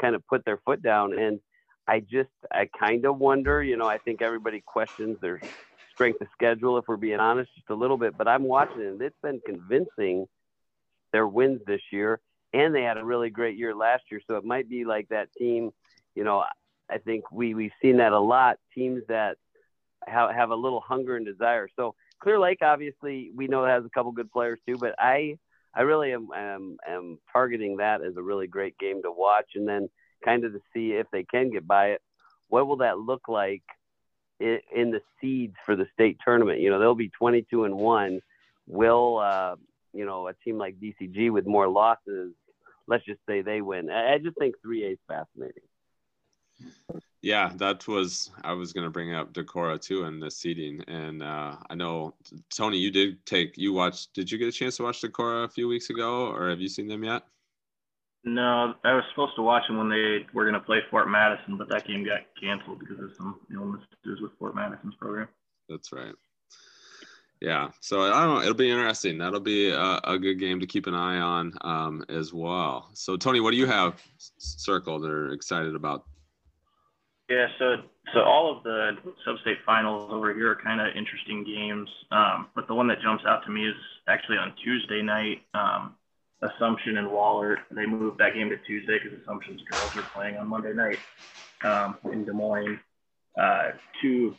kind 0.00 0.14
of 0.14 0.26
put 0.26 0.44
their 0.44 0.58
foot 0.58 0.82
down? 0.82 1.18
And 1.18 1.40
I 1.86 2.00
just, 2.00 2.30
I 2.50 2.68
kind 2.78 3.04
of 3.04 3.18
wonder, 3.18 3.62
you 3.62 3.76
know, 3.76 3.86
I 3.86 3.98
think 3.98 4.22
everybody 4.22 4.62
questions 4.64 5.18
their 5.20 5.40
strength 5.92 6.20
of 6.20 6.28
schedule, 6.32 6.78
if 6.78 6.86
we're 6.88 6.96
being 6.96 7.20
honest, 7.20 7.54
just 7.54 7.70
a 7.70 7.74
little 7.74 7.96
bit. 7.96 8.16
But 8.16 8.28
I'm 8.28 8.44
watching 8.44 8.80
it, 8.80 8.86
and 8.86 9.02
it's 9.02 9.16
been 9.22 9.40
convincing 9.44 10.26
their 11.12 11.26
wins 11.26 11.60
this 11.66 11.82
year. 11.92 12.20
And 12.52 12.74
they 12.74 12.82
had 12.82 12.96
a 12.96 13.04
really 13.04 13.30
great 13.30 13.56
year 13.56 13.74
last 13.74 14.04
year. 14.10 14.20
So 14.26 14.36
it 14.36 14.44
might 14.44 14.68
be 14.68 14.84
like 14.84 15.08
that 15.08 15.28
team, 15.36 15.72
you 16.14 16.24
know, 16.24 16.44
I 16.88 16.98
think 16.98 17.30
we, 17.30 17.54
we've 17.54 17.72
seen 17.82 17.98
that 17.98 18.12
a 18.12 18.18
lot. 18.18 18.58
Teams 18.74 19.02
that 19.08 19.36
have, 20.06 20.34
have 20.34 20.50
a 20.50 20.54
little 20.54 20.80
hunger 20.80 21.16
and 21.16 21.26
desire. 21.26 21.68
So 21.76 21.94
Clear 22.20 22.38
Lake, 22.38 22.58
obviously, 22.62 23.30
we 23.34 23.46
know 23.46 23.64
has 23.64 23.84
a 23.84 23.90
couple 23.90 24.12
good 24.12 24.30
players 24.32 24.58
too, 24.66 24.76
but 24.78 24.94
I, 24.98 25.38
I 25.74 25.82
really 25.82 26.12
am, 26.12 26.28
am, 26.34 26.76
am 26.86 27.18
targeting 27.32 27.76
that 27.76 28.02
as 28.02 28.16
a 28.16 28.22
really 28.22 28.46
great 28.46 28.78
game 28.78 29.02
to 29.02 29.12
watch, 29.12 29.50
and 29.54 29.68
then 29.68 29.88
kind 30.24 30.44
of 30.44 30.52
to 30.52 30.60
see 30.72 30.92
if 30.92 31.06
they 31.12 31.24
can 31.24 31.50
get 31.50 31.66
by 31.66 31.88
it. 31.88 32.02
What 32.48 32.66
will 32.66 32.78
that 32.78 32.98
look 32.98 33.28
like 33.28 33.62
in, 34.40 34.60
in 34.74 34.90
the 34.90 35.02
seeds 35.20 35.56
for 35.64 35.76
the 35.76 35.86
state 35.92 36.18
tournament? 36.24 36.60
You 36.60 36.70
know, 36.70 36.78
they'll 36.78 36.94
be 36.94 37.10
22 37.10 37.64
and 37.64 37.76
one. 37.76 38.20
Will 38.66 39.18
uh, 39.18 39.56
you 39.92 40.06
know 40.06 40.26
a 40.28 40.34
team 40.44 40.58
like 40.58 40.80
DCG 40.80 41.30
with 41.30 41.46
more 41.46 41.68
losses? 41.68 42.32
Let's 42.88 43.04
just 43.04 43.20
say 43.28 43.42
they 43.42 43.60
win. 43.60 43.90
I, 43.90 44.14
I 44.14 44.18
just 44.18 44.38
think 44.38 44.54
3A 44.64 44.92
is 44.92 44.98
fascinating. 45.06 45.62
Yeah, 47.22 47.50
that 47.56 47.88
was 47.88 48.30
I 48.44 48.52
was 48.52 48.72
going 48.72 48.84
to 48.84 48.90
bring 48.90 49.12
up 49.14 49.32
Decorah 49.32 49.80
too 49.80 50.04
in 50.04 50.20
the 50.20 50.30
seating, 50.30 50.82
and 50.86 51.22
uh, 51.22 51.56
I 51.68 51.74
know 51.74 52.14
Tony, 52.54 52.78
you 52.78 52.90
did 52.90 53.24
take 53.26 53.58
you 53.58 53.72
watched. 53.72 54.14
Did 54.14 54.30
you 54.30 54.38
get 54.38 54.48
a 54.48 54.52
chance 54.52 54.76
to 54.76 54.84
watch 54.84 55.02
Decorah 55.02 55.44
a 55.44 55.48
few 55.48 55.66
weeks 55.66 55.90
ago, 55.90 56.28
or 56.28 56.48
have 56.50 56.60
you 56.60 56.68
seen 56.68 56.86
them 56.86 57.02
yet? 57.02 57.24
No, 58.24 58.74
I 58.84 58.94
was 58.94 59.04
supposed 59.10 59.36
to 59.36 59.42
watch 59.42 59.66
them 59.68 59.78
when 59.78 59.88
they 59.88 60.26
were 60.34 60.44
going 60.44 60.54
to 60.54 60.60
play 60.60 60.80
Fort 60.90 61.08
Madison, 61.08 61.56
but 61.56 61.68
that 61.68 61.86
game 61.86 62.04
got 62.04 62.20
canceled 62.40 62.80
because 62.80 62.98
of 62.98 63.12
some 63.16 63.40
illnesses 63.52 64.20
with 64.20 64.32
Fort 64.38 64.54
Madison's 64.54 64.96
program. 64.96 65.28
That's 65.68 65.92
right. 65.92 66.14
Yeah, 67.40 67.70
so 67.80 68.02
I 68.02 68.24
don't 68.24 68.34
know. 68.34 68.40
It'll 68.42 68.54
be 68.54 68.70
interesting. 68.70 69.18
That'll 69.18 69.40
be 69.40 69.70
a, 69.70 70.00
a 70.04 70.18
good 70.18 70.40
game 70.40 70.58
to 70.58 70.66
keep 70.66 70.86
an 70.86 70.94
eye 70.94 71.18
on 71.18 71.52
um, 71.60 72.04
as 72.08 72.32
well. 72.32 72.90
So, 72.94 73.16
Tony, 73.16 73.40
what 73.40 73.50
do 73.50 73.58
you 73.58 73.66
have 73.66 74.02
circled 74.38 75.04
or 75.04 75.32
excited 75.32 75.74
about 75.74 76.06
yeah, 77.28 77.46
so 77.58 77.76
so 78.14 78.20
all 78.20 78.56
of 78.56 78.62
the 78.62 78.92
sub-state 79.24 79.58
finals 79.66 80.10
over 80.12 80.32
here 80.32 80.52
are 80.52 80.56
kind 80.62 80.80
of 80.80 80.94
interesting 80.96 81.44
games, 81.44 81.88
um, 82.12 82.48
but 82.54 82.68
the 82.68 82.74
one 82.74 82.86
that 82.88 83.00
jumps 83.02 83.24
out 83.26 83.44
to 83.44 83.50
me 83.50 83.66
is 83.66 83.74
actually 84.08 84.38
on 84.38 84.54
Tuesday 84.62 85.02
night. 85.02 85.42
Um, 85.54 85.94
Assumption 86.42 86.98
and 86.98 87.08
Wahlert. 87.08 87.56
They 87.70 87.86
moved 87.86 88.18
that 88.18 88.34
game 88.34 88.50
to 88.50 88.58
Tuesday 88.58 88.98
because 89.02 89.18
Assumption's 89.22 89.62
girls 89.70 89.94
were 89.94 90.02
playing 90.14 90.36
on 90.36 90.46
Monday 90.46 90.74
night 90.74 90.98
um, 91.64 91.96
in 92.12 92.24
Des 92.26 92.32
Moines. 92.32 92.78
Uh, 93.40 93.70
two 94.02 94.36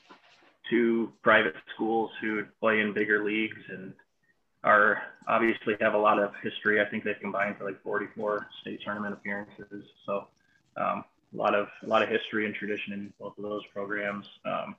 two 0.69 1.11
private 1.23 1.55
schools 1.73 2.11
who 2.21 2.43
play 2.59 2.81
in 2.81 2.93
bigger 2.93 3.23
leagues 3.23 3.57
and 3.69 3.93
are 4.63 5.01
obviously 5.27 5.75
have 5.79 5.93
a 5.93 5.97
lot 5.97 6.19
of 6.19 6.31
history. 6.43 6.81
I 6.81 6.85
think 6.85 7.03
they've 7.03 7.19
combined 7.19 7.57
for 7.57 7.65
like 7.65 7.81
44 7.83 8.47
state 8.61 8.79
tournament 8.83 9.13
appearances. 9.13 9.83
So 10.05 10.27
um, 10.75 11.03
a 11.37 11.41
lot 11.41 11.53
of 11.53 11.67
a 11.83 11.87
lot 11.87 12.01
of 12.01 12.09
history 12.09 12.45
and 12.45 12.55
tradition 12.55 12.93
in 12.93 13.13
both 13.19 13.37
of 13.37 13.43
those 13.43 13.61
programs. 13.73 14.25
Um, 14.45 14.75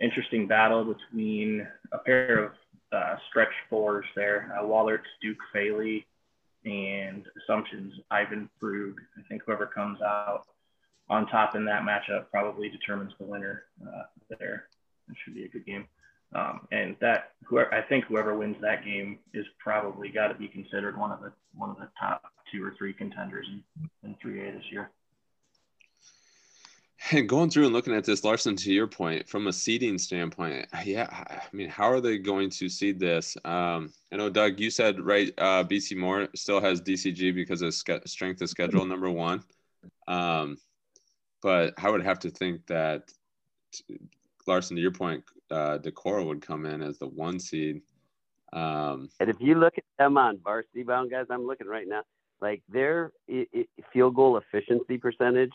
interesting 0.00 0.46
battle 0.46 0.84
between 0.84 1.66
a 1.92 1.98
pair 1.98 2.44
of 2.44 2.52
uh, 2.92 3.16
stretch 3.28 3.52
fours 3.68 4.06
there. 4.16 4.54
Uh, 4.58 4.62
Wahlert's 4.64 5.08
Duke 5.20 5.38
Faley 5.52 6.06
and 6.64 7.24
Assumption's 7.42 7.94
Ivan 8.10 8.48
Frug. 8.60 8.94
I 9.18 9.22
think 9.28 9.42
whoever 9.44 9.66
comes 9.66 10.00
out 10.00 10.44
on 11.10 11.26
top 11.26 11.54
in 11.54 11.64
that 11.66 11.82
matchup 11.82 12.30
probably 12.30 12.68
determines 12.68 13.12
the 13.18 13.26
winner 13.26 13.64
uh, 13.82 14.02
there. 14.38 14.68
It 15.10 15.16
should 15.24 15.34
be 15.34 15.44
a 15.44 15.48
good 15.48 15.66
game. 15.66 15.86
Um, 16.34 16.68
and 16.72 16.94
that 17.00 17.32
whoever 17.44 17.72
I 17.72 17.80
think 17.80 18.04
whoever 18.04 18.36
wins 18.36 18.56
that 18.60 18.84
game 18.84 19.18
is 19.32 19.46
probably 19.58 20.10
got 20.10 20.28
to 20.28 20.34
be 20.34 20.46
considered 20.46 20.98
one 20.98 21.10
of 21.10 21.20
the 21.20 21.32
one 21.54 21.70
of 21.70 21.76
the 21.76 21.88
top 21.98 22.22
two 22.52 22.62
or 22.62 22.74
three 22.76 22.92
contenders 22.92 23.46
in, 23.50 23.62
in 24.04 24.14
3A 24.22 24.54
this 24.54 24.70
year. 24.70 24.90
And 27.10 27.28
going 27.28 27.50
through 27.50 27.64
and 27.64 27.72
looking 27.72 27.94
at 27.94 28.04
this, 28.04 28.24
Larson, 28.24 28.56
to 28.56 28.72
your 28.72 28.86
point, 28.86 29.28
from 29.28 29.46
a 29.46 29.52
seeding 29.52 29.98
standpoint, 29.98 30.66
yeah, 30.84 31.08
I 31.10 31.42
mean, 31.52 31.68
how 31.68 31.90
are 31.90 32.00
they 32.00 32.18
going 32.18 32.50
to 32.50 32.68
seed 32.68 32.98
this? 32.98 33.36
Um, 33.44 33.92
I 34.12 34.16
know, 34.16 34.30
Doug, 34.30 34.60
you 34.60 34.70
said 34.70 35.00
right, 35.00 35.32
uh, 35.38 35.64
BC 35.64 35.96
Moore 35.96 36.28
still 36.34 36.60
has 36.60 36.80
DCG 36.80 37.34
because 37.34 37.62
of 37.62 37.74
strength 37.74 38.42
of 38.42 38.48
schedule 38.48 38.84
number 38.84 39.10
one. 39.10 39.42
Um, 40.06 40.56
but 41.42 41.74
I 41.78 41.90
would 41.90 42.02
have 42.02 42.18
to 42.20 42.30
think 42.30 42.66
that 42.66 43.12
Larson, 44.46 44.76
to 44.76 44.82
your 44.82 44.90
point, 44.90 45.24
uh, 45.50 45.78
Decorah 45.78 46.26
would 46.26 46.42
come 46.42 46.66
in 46.66 46.82
as 46.82 46.98
the 46.98 47.06
one 47.06 47.38
seed. 47.38 47.82
Um, 48.52 49.10
and 49.20 49.28
if 49.28 49.36
you 49.40 49.54
look 49.54 49.74
at 49.76 49.84
them 49.98 50.16
on 50.16 50.38
varsity 50.42 50.82
bound 50.82 51.10
guys, 51.10 51.26
I'm 51.30 51.46
looking 51.46 51.66
right 51.66 51.86
now, 51.86 52.02
like 52.40 52.62
their 52.68 53.12
it, 53.28 53.48
it, 53.52 53.68
field 53.92 54.14
goal 54.14 54.38
efficiency 54.38 54.96
percentage 54.96 55.52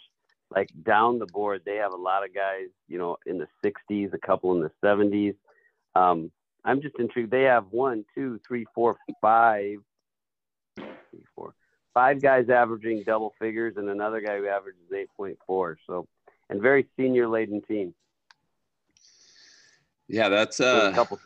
like 0.56 0.70
down 0.84 1.20
the 1.20 1.26
board, 1.26 1.62
they 1.66 1.78
have 1.78 1.94
a 1.94 1.98
lot 1.98 2.24
of 2.24 2.34
guys, 2.34 2.68
you 2.88 2.98
know, 2.98 3.18
in 3.26 3.38
the 3.38 3.48
60s, 3.64 4.14
a 4.14 4.18
couple 4.18 4.54
in 4.54 4.62
the 4.62 4.72
70s. 4.84 5.36
Um, 5.96 6.32
I'm 6.66 6.82
just 6.82 6.96
intrigued. 7.00 7.32
They 7.32 7.44
have 7.44 7.66
one, 7.72 8.06
two, 8.16 8.40
three, 8.48 8.66
four, 8.74 8.98
five, 9.22 9.78
three, 10.76 11.26
four, 11.36 11.54
five 11.94 12.22
guys 12.22 12.50
averaging 12.50 13.04
double 13.06 13.34
figures, 13.40 13.76
and 13.78 13.90
another 13.90 14.22
guy 14.22 14.38
who 14.38 14.48
averages 14.48 14.82
8.4. 15.20 15.76
So, 15.88 16.08
and 16.50 16.62
very 16.62 16.88
senior 16.98 17.28
laden 17.28 17.62
team. 17.62 17.94
Yeah, 20.08 20.30
that's 20.30 20.60
uh, 20.60 20.90
a 20.92 20.96
couple. 20.96 21.20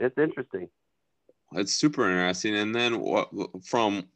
It's 0.00 0.18
interesting. 0.18 0.68
It's 1.52 1.72
super 1.72 2.08
interesting. 2.08 2.56
And 2.56 2.74
then 2.74 3.00
what 3.00 3.30
from 3.64 4.08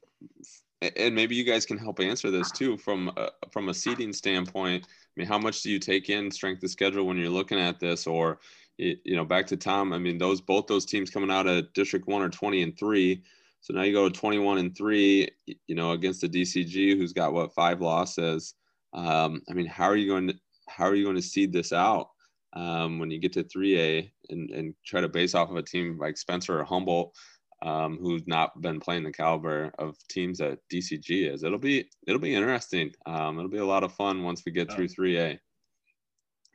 and 0.96 1.14
maybe 1.14 1.34
you 1.34 1.44
guys 1.44 1.64
can 1.64 1.78
help 1.78 2.00
answer 2.00 2.30
this 2.30 2.50
too 2.50 2.76
from 2.76 3.12
a, 3.16 3.30
from 3.50 3.68
a 3.68 3.74
seating 3.74 4.12
standpoint. 4.12 4.84
I 4.84 5.20
mean, 5.20 5.28
how 5.28 5.38
much 5.38 5.62
do 5.62 5.70
you 5.70 5.78
take 5.78 6.08
in 6.10 6.30
strength 6.30 6.62
of 6.62 6.70
schedule 6.70 7.06
when 7.06 7.16
you're 7.16 7.28
looking 7.28 7.60
at 7.60 7.78
this, 7.78 8.06
or 8.06 8.38
you 8.78 9.16
know, 9.16 9.24
back 9.24 9.46
to 9.48 9.56
Tom. 9.56 9.92
I 9.92 9.98
mean, 9.98 10.18
those 10.18 10.40
both 10.40 10.66
those 10.66 10.86
teams 10.86 11.10
coming 11.10 11.30
out 11.30 11.46
of 11.46 11.72
District 11.72 12.06
One 12.06 12.22
are 12.22 12.28
20 12.28 12.62
and 12.62 12.78
three. 12.78 13.22
So 13.60 13.74
now 13.74 13.82
you 13.82 13.92
go 13.92 14.08
to 14.08 14.18
21 14.18 14.58
and 14.58 14.76
three. 14.76 15.28
You 15.46 15.74
know, 15.74 15.92
against 15.92 16.20
the 16.20 16.28
DCG, 16.28 16.96
who's 16.96 17.12
got 17.12 17.32
what 17.32 17.54
five 17.54 17.80
losses. 17.80 18.54
Um, 18.92 19.42
I 19.48 19.54
mean, 19.54 19.66
how 19.66 19.84
are 19.84 19.96
you 19.96 20.08
going 20.08 20.28
to 20.28 20.34
how 20.68 20.84
are 20.84 20.94
you 20.94 21.04
going 21.04 21.16
to 21.16 21.22
seed 21.22 21.52
this 21.52 21.72
out 21.72 22.08
um, 22.54 22.98
when 22.98 23.10
you 23.10 23.18
get 23.18 23.32
to 23.34 23.44
3A 23.44 24.10
and, 24.30 24.50
and 24.50 24.74
try 24.86 25.00
to 25.00 25.08
base 25.08 25.34
off 25.34 25.50
of 25.50 25.56
a 25.56 25.62
team 25.62 25.98
like 25.98 26.16
Spencer 26.16 26.58
or 26.58 26.64
Humboldt? 26.64 27.14
Um, 27.62 27.98
who's 28.00 28.26
not 28.26 28.60
been 28.60 28.80
playing 28.80 29.04
the 29.04 29.12
caliber 29.12 29.72
of 29.78 29.96
teams 30.08 30.38
that 30.38 30.58
DCG 30.70 31.32
is. 31.32 31.44
It'll 31.44 31.58
be 31.58 31.88
it'll 32.06 32.20
be 32.20 32.34
interesting. 32.34 32.92
Um, 33.06 33.38
it'll 33.38 33.50
be 33.50 33.58
a 33.58 33.66
lot 33.66 33.84
of 33.84 33.94
fun 33.94 34.24
once 34.24 34.42
we 34.44 34.52
get 34.52 34.70
through 34.70 34.88
3A, 34.88 35.38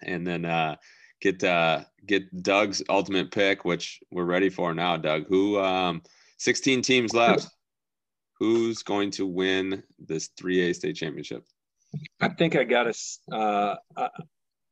and 0.04 0.28
then 0.28 0.46
uh, 0.46 0.76
get 1.22 1.44
uh, 1.44 1.86
get 2.06 2.44
Doug's 2.44 2.84
ultimate 2.90 3.32
pick, 3.32 3.64
which 3.64 4.02
we're 4.12 4.26
ready 4.26 4.50
for 4.50 4.74
now. 4.74 4.98
Doug, 4.98 5.26
who 5.28 5.60
um, 5.60 6.02
16 6.40 6.82
teams 6.82 7.14
left. 7.14 7.48
Who's 8.40 8.84
going 8.84 9.10
to 9.12 9.26
win 9.26 9.82
this 9.98 10.30
3A 10.40 10.76
state 10.76 10.96
championship? 10.96 11.44
I 12.22 12.28
think 12.28 12.56
I 12.56 12.66
got 12.66 12.86
a 12.86 13.36
uh, 13.36 13.76
uh, 13.96 14.10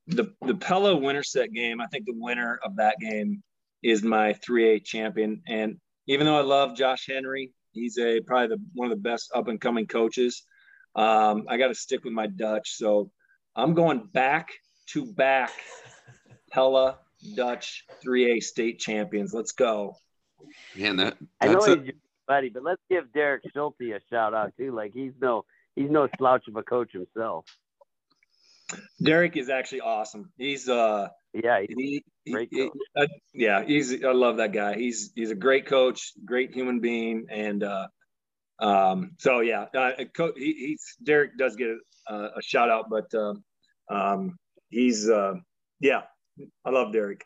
the 0.05 0.33
the 0.45 0.53
Pella 0.53 0.95
Winterset 0.95 1.51
game. 1.51 1.81
I 1.81 1.87
think 1.87 2.05
the 2.05 2.13
winner 2.15 2.59
of 2.63 2.75
that 2.75 2.97
game 2.99 3.41
is 3.81 4.03
my 4.03 4.33
3A 4.33 4.83
champion, 4.83 5.41
and 5.47 5.77
even 6.07 6.25
though 6.25 6.37
I 6.37 6.41
love 6.41 6.75
Josh 6.75 7.07
Henry, 7.07 7.51
he's 7.71 7.97
a 7.97 8.21
probably 8.21 8.55
the, 8.55 8.61
one 8.73 8.91
of 8.91 8.97
the 8.97 9.01
best 9.01 9.31
up 9.33 9.47
and 9.47 9.59
coming 9.59 9.87
coaches. 9.87 10.43
Um, 10.95 11.45
I 11.49 11.57
got 11.57 11.67
to 11.67 11.75
stick 11.75 12.03
with 12.03 12.13
my 12.13 12.27
Dutch, 12.27 12.71
so 12.75 13.11
I'm 13.55 13.73
going 13.73 14.09
back 14.13 14.49
to 14.89 15.05
back 15.05 15.51
Pella 16.51 16.99
Dutch 17.35 17.85
3A 18.05 18.41
state 18.41 18.79
champions. 18.79 19.33
Let's 19.33 19.51
go. 19.51 19.95
Man, 20.75 20.97
that 20.97 21.17
I 21.41 21.47
know 21.47 21.59
a- 21.59 21.75
he's 21.75 21.85
your 21.85 21.95
buddy, 22.27 22.49
but 22.49 22.63
let's 22.63 22.81
give 22.89 23.11
Derek 23.13 23.43
Schulte 23.53 23.81
a 23.81 23.99
shout 24.09 24.33
out 24.33 24.53
too. 24.57 24.73
Like 24.73 24.93
he's 24.93 25.13
no 25.21 25.43
he's 25.75 25.89
no 25.89 26.07
slouch 26.17 26.47
of 26.47 26.55
a 26.55 26.63
coach 26.63 26.91
himself. 26.93 27.45
Derek 29.03 29.37
is 29.37 29.49
actually 29.49 29.81
awesome. 29.81 30.31
He's 30.37 30.67
uh 30.67 31.09
yeah, 31.33 31.61
he, 31.67 32.03
great 32.31 32.49
he, 32.51 32.69
uh, 32.95 33.07
yeah, 33.33 33.63
he's 33.63 34.03
I 34.03 34.11
love 34.11 34.37
that 34.37 34.53
guy. 34.53 34.75
He's 34.75 35.11
he's 35.15 35.31
a 35.31 35.35
great 35.35 35.65
coach, 35.65 36.13
great 36.23 36.53
human 36.53 36.79
being, 36.79 37.27
and 37.29 37.63
uh, 37.63 37.87
um, 38.59 39.11
so 39.17 39.41
yeah, 39.41 39.65
uh, 39.75 39.91
he, 40.35 40.53
he's 40.53 40.95
Derek 41.03 41.37
does 41.37 41.55
get 41.55 41.69
a, 42.07 42.15
a 42.15 42.41
shout 42.41 42.69
out, 42.69 42.85
but 42.89 43.13
um, 43.13 43.43
um, 43.89 44.37
he's 44.69 45.09
uh, 45.09 45.33
yeah, 45.79 46.03
I 46.63 46.69
love 46.69 46.93
Derek. 46.93 47.25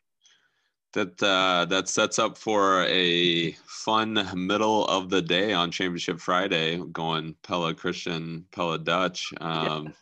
That 0.94 1.22
uh, 1.22 1.66
that 1.66 1.88
sets 1.88 2.18
up 2.18 2.36
for 2.36 2.84
a 2.86 3.52
fun 3.68 4.28
middle 4.34 4.86
of 4.88 5.10
the 5.12 5.22
day 5.22 5.54
on 5.54 5.70
Championship 5.70 6.20
Friday, 6.20 6.82
going 6.92 7.36
Pella 7.44 7.76
Christian, 7.76 8.46
Pella 8.52 8.80
Dutch, 8.80 9.32
um, 9.40 9.94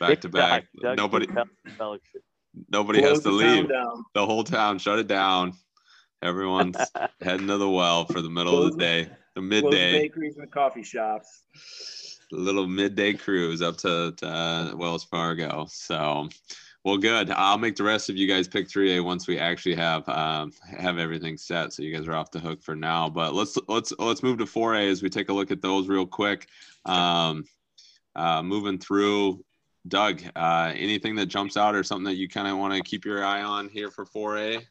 back 0.00 0.20
to 0.22 0.28
back. 0.28 0.66
Nobody. 0.82 1.26
Pella, 1.26 1.98
Nobody 2.70 3.02
has 3.02 3.20
to 3.20 3.30
leave. 3.30 3.68
The 4.14 4.26
whole 4.26 4.44
town 4.44 4.78
shut 4.78 4.98
it 4.98 5.06
down. 5.06 5.52
Everyone's 6.22 6.76
heading 7.20 7.46
to 7.48 7.58
the 7.58 7.68
well 7.68 8.06
for 8.06 8.22
the 8.22 8.30
middle 8.30 8.52
Close, 8.52 8.72
of 8.72 8.78
the 8.78 8.84
day, 8.84 9.10
the 9.34 9.42
midday. 9.42 9.92
The 9.92 10.08
bakeries 10.08 10.36
and 10.38 10.50
coffee 10.50 10.82
shops. 10.82 11.42
The 12.30 12.38
little 12.38 12.66
midday 12.66 13.12
cruise 13.12 13.62
up 13.62 13.76
to, 13.78 14.12
to 14.16 14.26
uh, 14.26 14.72
Wells 14.74 15.04
Fargo. 15.04 15.66
So, 15.68 16.28
well, 16.84 16.96
good. 16.96 17.30
I'll 17.30 17.58
make 17.58 17.76
the 17.76 17.84
rest 17.84 18.08
of 18.08 18.16
you 18.16 18.26
guys 18.26 18.48
pick 18.48 18.68
3A 18.68 19.04
once 19.04 19.28
we 19.28 19.38
actually 19.38 19.76
have 19.76 20.08
um, 20.08 20.52
have 20.78 20.98
everything 20.98 21.36
set. 21.36 21.72
So 21.72 21.82
you 21.82 21.94
guys 21.94 22.08
are 22.08 22.14
off 22.14 22.30
the 22.30 22.40
hook 22.40 22.62
for 22.62 22.74
now. 22.74 23.08
But 23.08 23.34
let's 23.34 23.58
let's 23.68 23.92
let's 23.98 24.22
move 24.22 24.38
to 24.38 24.44
4A 24.44 24.90
as 24.90 25.02
we 25.02 25.10
take 25.10 25.28
a 25.28 25.32
look 25.32 25.50
at 25.50 25.62
those 25.62 25.88
real 25.88 26.06
quick. 26.06 26.48
Um, 26.86 27.44
uh, 28.16 28.42
moving 28.42 28.78
through 28.78 29.44
Doug, 29.88 30.22
uh, 30.34 30.72
anything 30.74 31.16
that 31.16 31.26
jumps 31.26 31.56
out 31.56 31.74
or 31.74 31.82
something 31.82 32.04
that 32.04 32.16
you 32.16 32.28
kind 32.28 32.48
of 32.48 32.58
want 32.58 32.74
to 32.74 32.82
keep 32.82 33.04
your 33.04 33.24
eye 33.24 33.42
on 33.42 33.68
here 33.68 33.90
for 33.90 34.04
4A? 34.04 34.62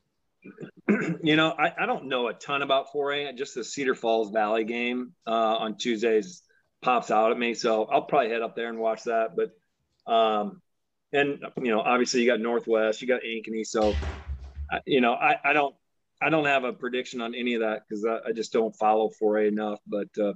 You 1.24 1.36
know, 1.36 1.50
I, 1.50 1.74
I, 1.80 1.86
don't 1.88 2.06
know 2.06 2.28
a 2.28 2.34
ton 2.34 2.62
about 2.62 2.94
4A. 2.94 3.36
Just 3.36 3.56
the 3.56 3.64
Cedar 3.64 3.96
Falls 3.96 4.30
Valley 4.30 4.64
game 4.64 5.14
uh, 5.26 5.32
on 5.32 5.76
Tuesdays 5.76 6.44
pops 6.84 7.10
out 7.10 7.32
at 7.32 7.40
me. 7.40 7.56
So 7.56 7.86
I'll 7.86 8.04
probably 8.04 8.30
head 8.30 8.44
up 8.44 8.56
there 8.56 8.70
and 8.70 8.78
watch 8.78 9.06
that. 9.06 9.36
But, 9.36 10.12
um, 10.12 10.62
and, 11.12 11.44
you 11.58 11.72
know, 11.72 11.82
obviously 11.82 12.22
you 12.22 12.28
got 12.28 12.40
Northwest, 12.40 13.02
you 13.02 13.08
got 13.08 13.22
Ankeny. 13.24 13.66
So, 13.66 13.96
you 14.86 15.02
know, 15.02 15.14
I, 15.14 15.38
I 15.44 15.54
don't, 15.54 15.76
I 16.22 16.30
don't 16.30 16.46
have 16.46 16.64
a 16.64 16.74
prediction 16.74 17.22
on 17.22 17.34
any 17.34 17.56
of 17.56 17.62
that 17.62 17.82
because 17.88 18.06
I, 18.06 18.30
I, 18.30 18.32
just 18.32 18.54
don't 18.54 18.76
follow 18.76 19.10
4A 19.22 19.48
enough. 19.48 19.80
But 19.88 20.10
uh, 20.22 20.34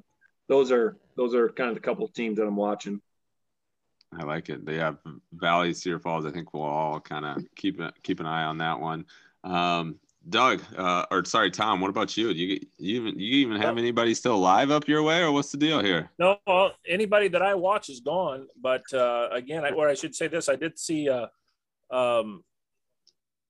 those 0.47 0.71
are 0.71 0.97
those 1.15 1.35
are 1.35 1.49
kind 1.49 1.69
of 1.69 1.75
the 1.75 1.81
couple 1.81 2.05
of 2.05 2.13
teams 2.13 2.37
that 2.37 2.47
I'm 2.47 2.55
watching. 2.55 3.01
I 4.17 4.23
like 4.23 4.49
it. 4.49 4.65
They 4.65 4.75
have 4.75 4.97
Valley, 5.33 5.73
Cedar 5.73 5.99
Falls. 5.99 6.25
I 6.25 6.31
think 6.31 6.53
we'll 6.53 6.63
all 6.63 6.99
kind 6.99 7.25
of 7.25 7.43
keep 7.55 7.79
keep 8.03 8.19
an 8.19 8.25
eye 8.25 8.43
on 8.43 8.57
that 8.57 8.79
one. 8.79 9.05
Um, 9.43 9.99
Doug, 10.27 10.61
uh, 10.77 11.05
or 11.11 11.23
sorry, 11.25 11.49
Tom. 11.49 11.79
What 11.79 11.89
about 11.89 12.17
you? 12.17 12.29
You, 12.29 12.59
you 12.77 13.01
even 13.01 13.19
you 13.19 13.37
even 13.37 13.61
have 13.61 13.77
anybody 13.77 14.13
still 14.13 14.35
alive 14.35 14.71
up 14.71 14.87
your 14.87 15.03
way, 15.03 15.21
or 15.21 15.31
what's 15.31 15.51
the 15.51 15.57
deal 15.57 15.81
here? 15.81 16.11
No, 16.19 16.37
well, 16.45 16.73
anybody 16.87 17.29
that 17.29 17.41
I 17.41 17.55
watch 17.55 17.89
is 17.89 18.01
gone. 18.01 18.47
But 18.61 18.83
uh, 18.93 19.29
again, 19.31 19.63
I, 19.63 19.69
or 19.69 19.87
I 19.87 19.93
should 19.93 20.15
say 20.15 20.27
this: 20.27 20.49
I 20.49 20.55
did 20.55 20.77
see 20.77 21.07
uh, 21.07 21.27
um, 21.91 22.43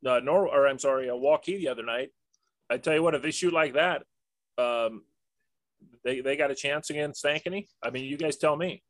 uh, 0.05 0.19
Nor, 0.23 0.47
or 0.47 0.67
I'm 0.67 0.79
sorry, 0.79 1.07
a 1.07 1.15
uh, 1.15 1.17
Waukee 1.17 1.57
the 1.57 1.69
other 1.69 1.83
night. 1.83 2.09
I 2.69 2.77
tell 2.77 2.93
you 2.93 3.03
what, 3.03 3.15
if 3.15 3.21
they 3.21 3.31
shoot 3.31 3.53
like 3.53 3.73
that, 3.73 4.03
um, 4.57 5.03
they, 6.03 6.21
they 6.21 6.35
got 6.35 6.51
a 6.51 6.55
chance 6.55 6.89
against 6.89 7.23
Ankeny? 7.25 7.67
I 7.81 7.89
mean, 7.89 8.05
you 8.05 8.17
guys 8.17 8.37
tell 8.37 8.55
me. 8.55 8.83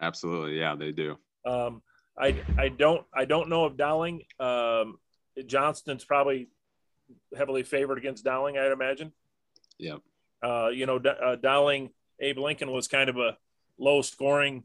Absolutely, 0.00 0.58
yeah, 0.58 0.74
they 0.74 0.92
do. 0.92 1.18
Um, 1.44 1.82
I 2.18 2.42
I 2.58 2.68
don't 2.68 3.04
I 3.14 3.24
don't 3.24 3.48
know 3.48 3.66
if 3.66 3.76
Dowling 3.76 4.22
um, 4.38 4.98
Johnston's 5.46 6.04
probably 6.04 6.48
heavily 7.36 7.62
favored 7.62 7.98
against 7.98 8.24
Dowling. 8.24 8.58
I'd 8.58 8.72
imagine. 8.72 9.12
Yeah. 9.78 9.96
Uh, 10.42 10.68
you 10.68 10.86
know, 10.86 10.98
D- 10.98 11.10
uh, 11.10 11.36
Dowling 11.36 11.90
Abe 12.20 12.38
Lincoln 12.38 12.70
was 12.70 12.88
kind 12.88 13.10
of 13.10 13.16
a 13.16 13.36
low 13.78 14.02
scoring 14.02 14.64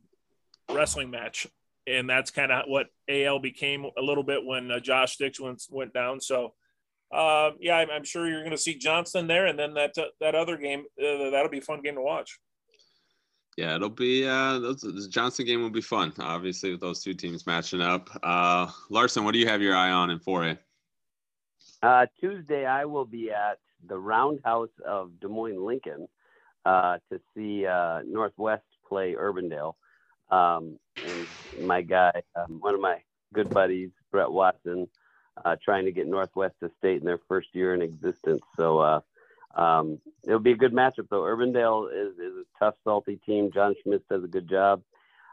wrestling 0.71 1.09
match, 1.09 1.47
and 1.87 2.09
that's 2.09 2.31
kind 2.31 2.51
of 2.51 2.65
what 2.67 2.87
AL 3.09 3.39
became 3.39 3.85
a 3.97 4.01
little 4.01 4.23
bit 4.23 4.45
when 4.45 4.71
uh, 4.71 4.79
Josh 4.79 5.13
Sticks 5.13 5.39
went 5.39 5.63
went 5.69 5.93
down. 5.93 6.21
So. 6.21 6.53
Uh, 7.13 7.51
yeah, 7.61 7.77
I'm, 7.77 7.89
I'm 7.91 8.03
sure 8.03 8.27
you're 8.27 8.41
going 8.41 8.51
to 8.51 8.57
see 8.57 8.75
Johnston 8.75 9.27
there, 9.27 9.45
and 9.45 9.57
then 9.57 9.75
that 9.75 9.95
uh, 9.95 10.05
that 10.19 10.33
other 10.33 10.57
game 10.57 10.85
uh, 10.99 11.29
that'll 11.29 11.49
be 11.49 11.59
a 11.59 11.61
fun 11.61 11.81
game 11.81 11.95
to 11.95 12.01
watch. 12.01 12.39
Yeah, 13.57 13.75
it'll 13.75 13.89
be 13.89 14.27
uh 14.27 14.59
the 14.59 15.07
Johnston 15.09 15.45
game 15.45 15.61
will 15.61 15.69
be 15.69 15.81
fun, 15.81 16.13
obviously, 16.19 16.71
with 16.71 16.81
those 16.81 17.01
two 17.01 17.13
teams 17.13 17.47
matching 17.47 17.81
up. 17.81 18.09
Uh 18.21 18.69
Larson, 18.89 19.23
what 19.23 19.33
do 19.33 19.39
you 19.39 19.47
have 19.47 19.61
your 19.61 19.75
eye 19.75 19.91
on 19.91 20.09
in 20.09 20.19
4A? 20.19 20.57
Uh, 21.81 22.05
Tuesday, 22.19 22.65
I 22.65 22.85
will 22.85 23.05
be 23.05 23.31
at 23.31 23.59
the 23.87 23.97
Roundhouse 23.97 24.71
of 24.85 25.19
Des 25.19 25.27
Moines 25.27 25.63
Lincoln 25.63 26.07
uh, 26.65 26.97
to 27.11 27.19
see 27.35 27.65
uh, 27.65 28.01
Northwest 28.05 28.63
play 28.87 29.13
Urbandale. 29.13 29.73
Um, 30.31 30.79
and 31.03 31.27
my 31.61 31.81
guy, 31.81 32.23
um, 32.35 32.59
one 32.59 32.73
of 32.73 32.81
my 32.81 33.01
good 33.33 33.49
buddies, 33.51 33.91
Brett 34.11 34.31
Watson, 34.31 34.87
uh, 35.43 35.55
trying 35.63 35.85
to 35.85 35.91
get 35.91 36.07
Northwest 36.07 36.55
to 36.63 36.71
state 36.79 37.01
in 37.01 37.05
their 37.05 37.19
first 37.27 37.49
year 37.53 37.75
in 37.75 37.81
existence. 37.81 38.41
So 38.55 38.79
uh, 38.79 39.01
um, 39.55 39.99
it'll 40.25 40.39
be 40.39 40.51
a 40.51 40.57
good 40.57 40.73
matchup, 40.73 41.07
though. 41.09 41.21
Urbandale 41.21 41.89
is, 41.91 42.13
is 42.17 42.33
a 42.37 42.59
tough, 42.59 42.75
salty 42.83 43.19
team. 43.25 43.51
John 43.53 43.75
Schmitz 43.81 44.03
does 44.09 44.23
a 44.23 44.27
good 44.27 44.49
job. 44.49 44.81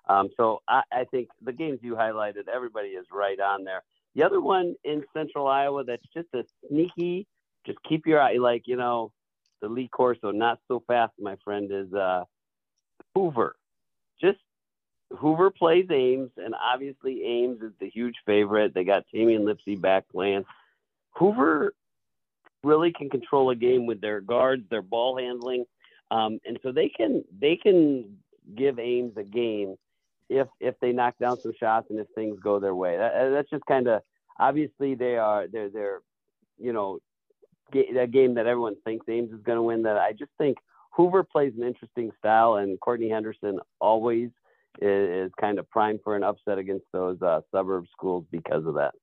Um, 0.08 0.30
so 0.36 0.62
I, 0.68 0.82
I 0.92 1.04
think 1.04 1.28
the 1.42 1.52
games 1.52 1.80
you 1.82 1.94
highlighted, 1.94 2.48
everybody 2.52 2.88
is 2.88 3.06
right 3.12 3.38
on 3.38 3.64
there. 3.64 3.82
The 4.14 4.24
other 4.24 4.40
one 4.40 4.74
in 4.84 5.04
Central 5.14 5.46
Iowa 5.46 5.84
that's 5.84 6.06
just 6.14 6.28
a 6.34 6.44
sneaky, 6.68 7.26
just 7.64 7.78
keep 7.88 8.06
your 8.06 8.20
eye, 8.20 8.36
like 8.38 8.62
you 8.66 8.76
know, 8.76 9.12
the 9.60 9.68
Lee 9.68 9.88
Corso, 9.88 10.32
not 10.32 10.58
so 10.68 10.82
fast, 10.86 11.12
my 11.18 11.36
friend, 11.44 11.70
is 11.72 11.92
uh, 11.94 12.24
Hoover. 13.14 13.56
Just 14.20 14.38
Hoover 15.18 15.50
plays 15.50 15.86
Ames, 15.90 16.30
and 16.36 16.54
obviously 16.54 17.24
Ames 17.24 17.62
is 17.62 17.72
the 17.80 17.88
huge 17.88 18.16
favorite. 18.26 18.74
They 18.74 18.84
got 18.84 19.04
Tamin 19.14 19.44
Lipsey 19.44 19.80
back 19.80 20.04
playing. 20.10 20.44
Hoover 21.12 21.74
really 22.64 22.92
can 22.92 23.10
control 23.10 23.50
a 23.50 23.56
game 23.56 23.86
with 23.86 24.00
their 24.00 24.20
guards, 24.20 24.64
their 24.70 24.82
ball 24.82 25.18
handling, 25.18 25.64
um, 26.10 26.38
and 26.44 26.58
so 26.62 26.72
they 26.72 26.88
can 26.88 27.24
they 27.40 27.56
can 27.56 28.16
give 28.56 28.78
Ames 28.78 29.16
a 29.16 29.22
game 29.22 29.76
if 30.28 30.48
if 30.60 30.74
they 30.80 30.92
knock 30.92 31.14
down 31.18 31.38
some 31.40 31.52
shots 31.58 31.86
and 31.90 31.98
if 31.98 32.06
things 32.14 32.38
go 32.40 32.58
their 32.58 32.74
way. 32.74 32.96
That, 32.96 33.30
that's 33.30 33.50
just 33.50 33.66
kind 33.66 33.88
of 33.88 34.02
obviously 34.38 34.94
they 34.94 35.16
are 35.16 35.46
they're 35.46 35.70
they're 35.70 36.00
you 36.58 36.72
know 36.72 36.98
a 37.74 38.06
game 38.06 38.34
that 38.34 38.46
everyone 38.46 38.76
thinks 38.84 39.06
Ames 39.08 39.32
is 39.32 39.42
going 39.42 39.56
to 39.56 39.62
win. 39.62 39.82
That 39.82 39.96
I 39.96 40.12
just 40.12 40.32
think 40.38 40.58
Hoover 40.92 41.22
plays 41.22 41.52
an 41.56 41.66
interesting 41.66 42.10
style, 42.18 42.54
and 42.54 42.78
Courtney 42.80 43.08
Henderson 43.08 43.60
always 43.80 44.28
is, 44.80 45.26
is 45.26 45.32
kind 45.40 45.58
of 45.58 45.68
primed 45.70 46.00
for 46.04 46.16
an 46.16 46.22
upset 46.22 46.58
against 46.58 46.86
those 46.92 47.20
uh, 47.22 47.40
suburb 47.50 47.86
schools 47.92 48.24
because 48.30 48.66
of 48.66 48.74
that. 48.74 48.94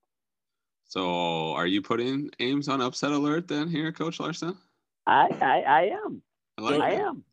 So, 0.90 1.54
are 1.54 1.68
you 1.68 1.84
putting 1.84 2.32
Ames 2.40 2.68
on 2.68 2.82
upset 2.82 3.12
alert 3.12 3.48
then 3.48 3.70
here, 3.70 3.92
Coach 3.92 4.20
Larson? 4.20 4.58
I 5.06 5.28
I, 5.40 5.62
I 5.62 5.82
am. 6.04 6.24
I, 6.58 6.62
like 6.62 6.82
I 6.82 6.92
am. 6.94 7.24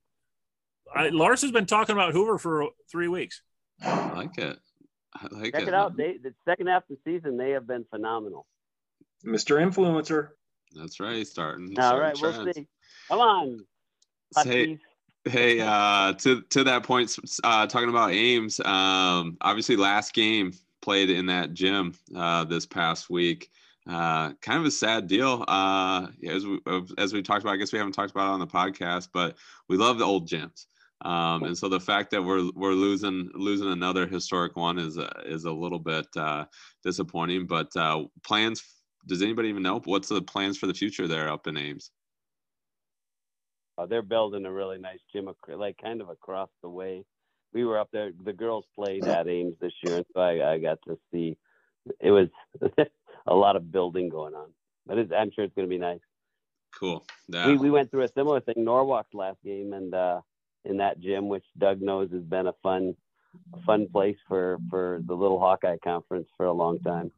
I, 0.95 1.09
Lars 1.09 1.41
has 1.41 1.53
been 1.53 1.65
talking 1.65 1.95
about 1.95 2.13
Hoover 2.13 2.37
for 2.37 2.69
three 2.91 3.09
weeks. 3.09 3.41
I 3.83 4.13
like 4.13 4.37
it. 4.37 4.59
I 5.15 5.29
like 5.31 5.47
it. 5.47 5.55
Check 5.55 5.69
it 5.69 5.75
out. 5.75 5.97
They 5.97 6.19
the 6.23 6.35
second 6.47 6.67
half 6.67 6.83
of 6.91 6.99
the 7.03 7.11
season 7.11 7.39
they 7.39 7.53
have 7.53 7.67
been 7.67 7.87
phenomenal. 7.89 8.47
Mr. 9.25 9.57
Influencer. 9.57 10.29
That's 10.75 11.01
right. 11.01 11.27
Starting. 11.27 11.69
All 11.79 11.83
starting 11.83 12.23
right, 12.23 12.37
we'll 12.45 12.53
see. 12.53 12.69
Come 13.09 13.21
on. 13.21 13.59
Hey, 14.45 14.79
hey, 15.25 15.61
uh, 15.61 16.13
to 16.13 16.43
to 16.43 16.65
that 16.65 16.83
point, 16.83 17.17
uh, 17.43 17.67
talking 17.67 17.89
about 17.89 18.13
Ames. 18.13 18.61
Um, 18.61 19.39
obviously, 19.41 19.77
last 19.77 20.13
game 20.13 20.53
played 20.87 21.11
in 21.11 21.27
that 21.27 21.53
gym 21.53 21.93
uh, 22.15 22.45
this 22.45 22.65
past 22.65 23.11
week. 23.11 23.51
Uh, 23.89 24.33
kind 24.35 24.61
of 24.61 24.65
a 24.65 24.71
sad 24.71 25.09
deal. 25.09 25.45
Uh, 25.49 26.07
as 26.29 26.47
we 26.47 26.61
as 26.97 27.13
we 27.13 27.23
talked 27.23 27.43
about, 27.43 27.55
I 27.55 27.57
guess 27.57 27.73
we 27.73 27.79
haven't 27.79 27.95
talked 27.95 28.13
about 28.13 28.29
it 28.29 28.35
on 28.35 28.39
the 28.39 28.47
podcast, 28.47 29.09
but 29.13 29.37
we 29.69 29.77
love 29.77 29.99
the 29.99 30.05
old 30.05 30.29
gyms. 30.29 30.67
Um, 31.05 31.43
and 31.43 31.59
so 31.59 31.69
the 31.69 31.81
fact 31.81 32.13
that 32.13 32.23
we're 32.23 32.49
we're 32.55 32.71
losing 32.71 33.29
losing 33.35 33.73
another 33.73 34.07
historic 34.07 34.55
one 34.55 34.79
is 34.79 34.97
a, 34.97 35.11
is 35.25 35.45
a 35.45 35.51
little 35.51 35.81
bit 35.81 36.07
uh, 36.17 36.45
disappointing. 36.85 37.49
But 37.49 37.75
uh, 37.77 38.05
plans? 38.25 38.63
Does 39.09 39.23
anybody 39.23 39.49
even 39.49 39.65
know 39.65 39.81
what's 39.85 40.09
the 40.09 40.23
plans 40.23 40.57
for 40.57 40.69
the 40.69 40.75
future 40.75 41.09
there 41.09 41.29
up 41.29 41.49
in 41.49 41.57
Ames? 41.57 41.91
Uh, 43.77 43.87
they're 43.87 44.03
building 44.03 44.47
a 44.47 44.53
really 44.53 44.79
nice 44.79 45.01
gym, 45.13 45.29
like 45.49 45.79
kind 45.83 46.01
of 46.01 46.11
across 46.11 46.51
the 46.63 46.71
way. 46.71 47.05
We 47.57 47.65
were 47.65 47.79
up 47.79 47.89
there. 47.91 48.11
The 48.23 48.35
girls 48.35 48.67
played 48.75 49.07
at 49.07 49.27
Ames 49.27 49.55
this 49.63 49.73
year, 49.83 49.97
and 49.97 50.05
so 50.13 50.21
I, 50.21 50.53
I 50.53 50.59
got 50.59 50.79
to 50.87 50.99
see. 51.11 51.39
It 52.03 52.11
was 52.11 52.29
a 53.27 53.35
lot 53.35 53.57
of 53.57 53.73
building 53.73 54.11
going 54.11 54.35
on, 54.35 54.51
but 54.85 54.99
it's, 54.99 55.11
I'm 55.11 55.31
sure 55.35 55.43
it's 55.43 55.55
going 55.55 55.67
to 55.67 55.75
be 55.75 55.79
nice. 55.79 56.01
Cool. 56.79 57.07
That, 57.31 57.47
We 57.47 57.57
we 57.57 57.71
went 57.71 57.91
through 57.91 58.03
a 58.03 58.09
similar 58.09 58.41
thing 58.41 58.57
Norwalk's 58.59 59.15
last 59.15 59.39
game, 59.43 59.73
and 59.73 59.95
uh, 59.95 60.21
in 60.67 60.77
that 60.77 61.01
gym, 61.01 61.29
which 61.29 61.45
Doug 61.57 61.81
knows 61.81 62.13
has 62.13 62.25
been 62.25 62.47
a 62.47 62.53
fun, 62.63 62.95
a 63.55 63.63
fun 63.63 63.89
place 63.91 64.19
for 64.29 64.59
for 64.69 65.01
the 65.07 65.15
little 65.15 65.41
Hawkeye 65.41 65.79
conference 65.83 66.29
for 66.37 66.45
a 66.45 66.53
long 66.53 66.79
time. 66.81 67.11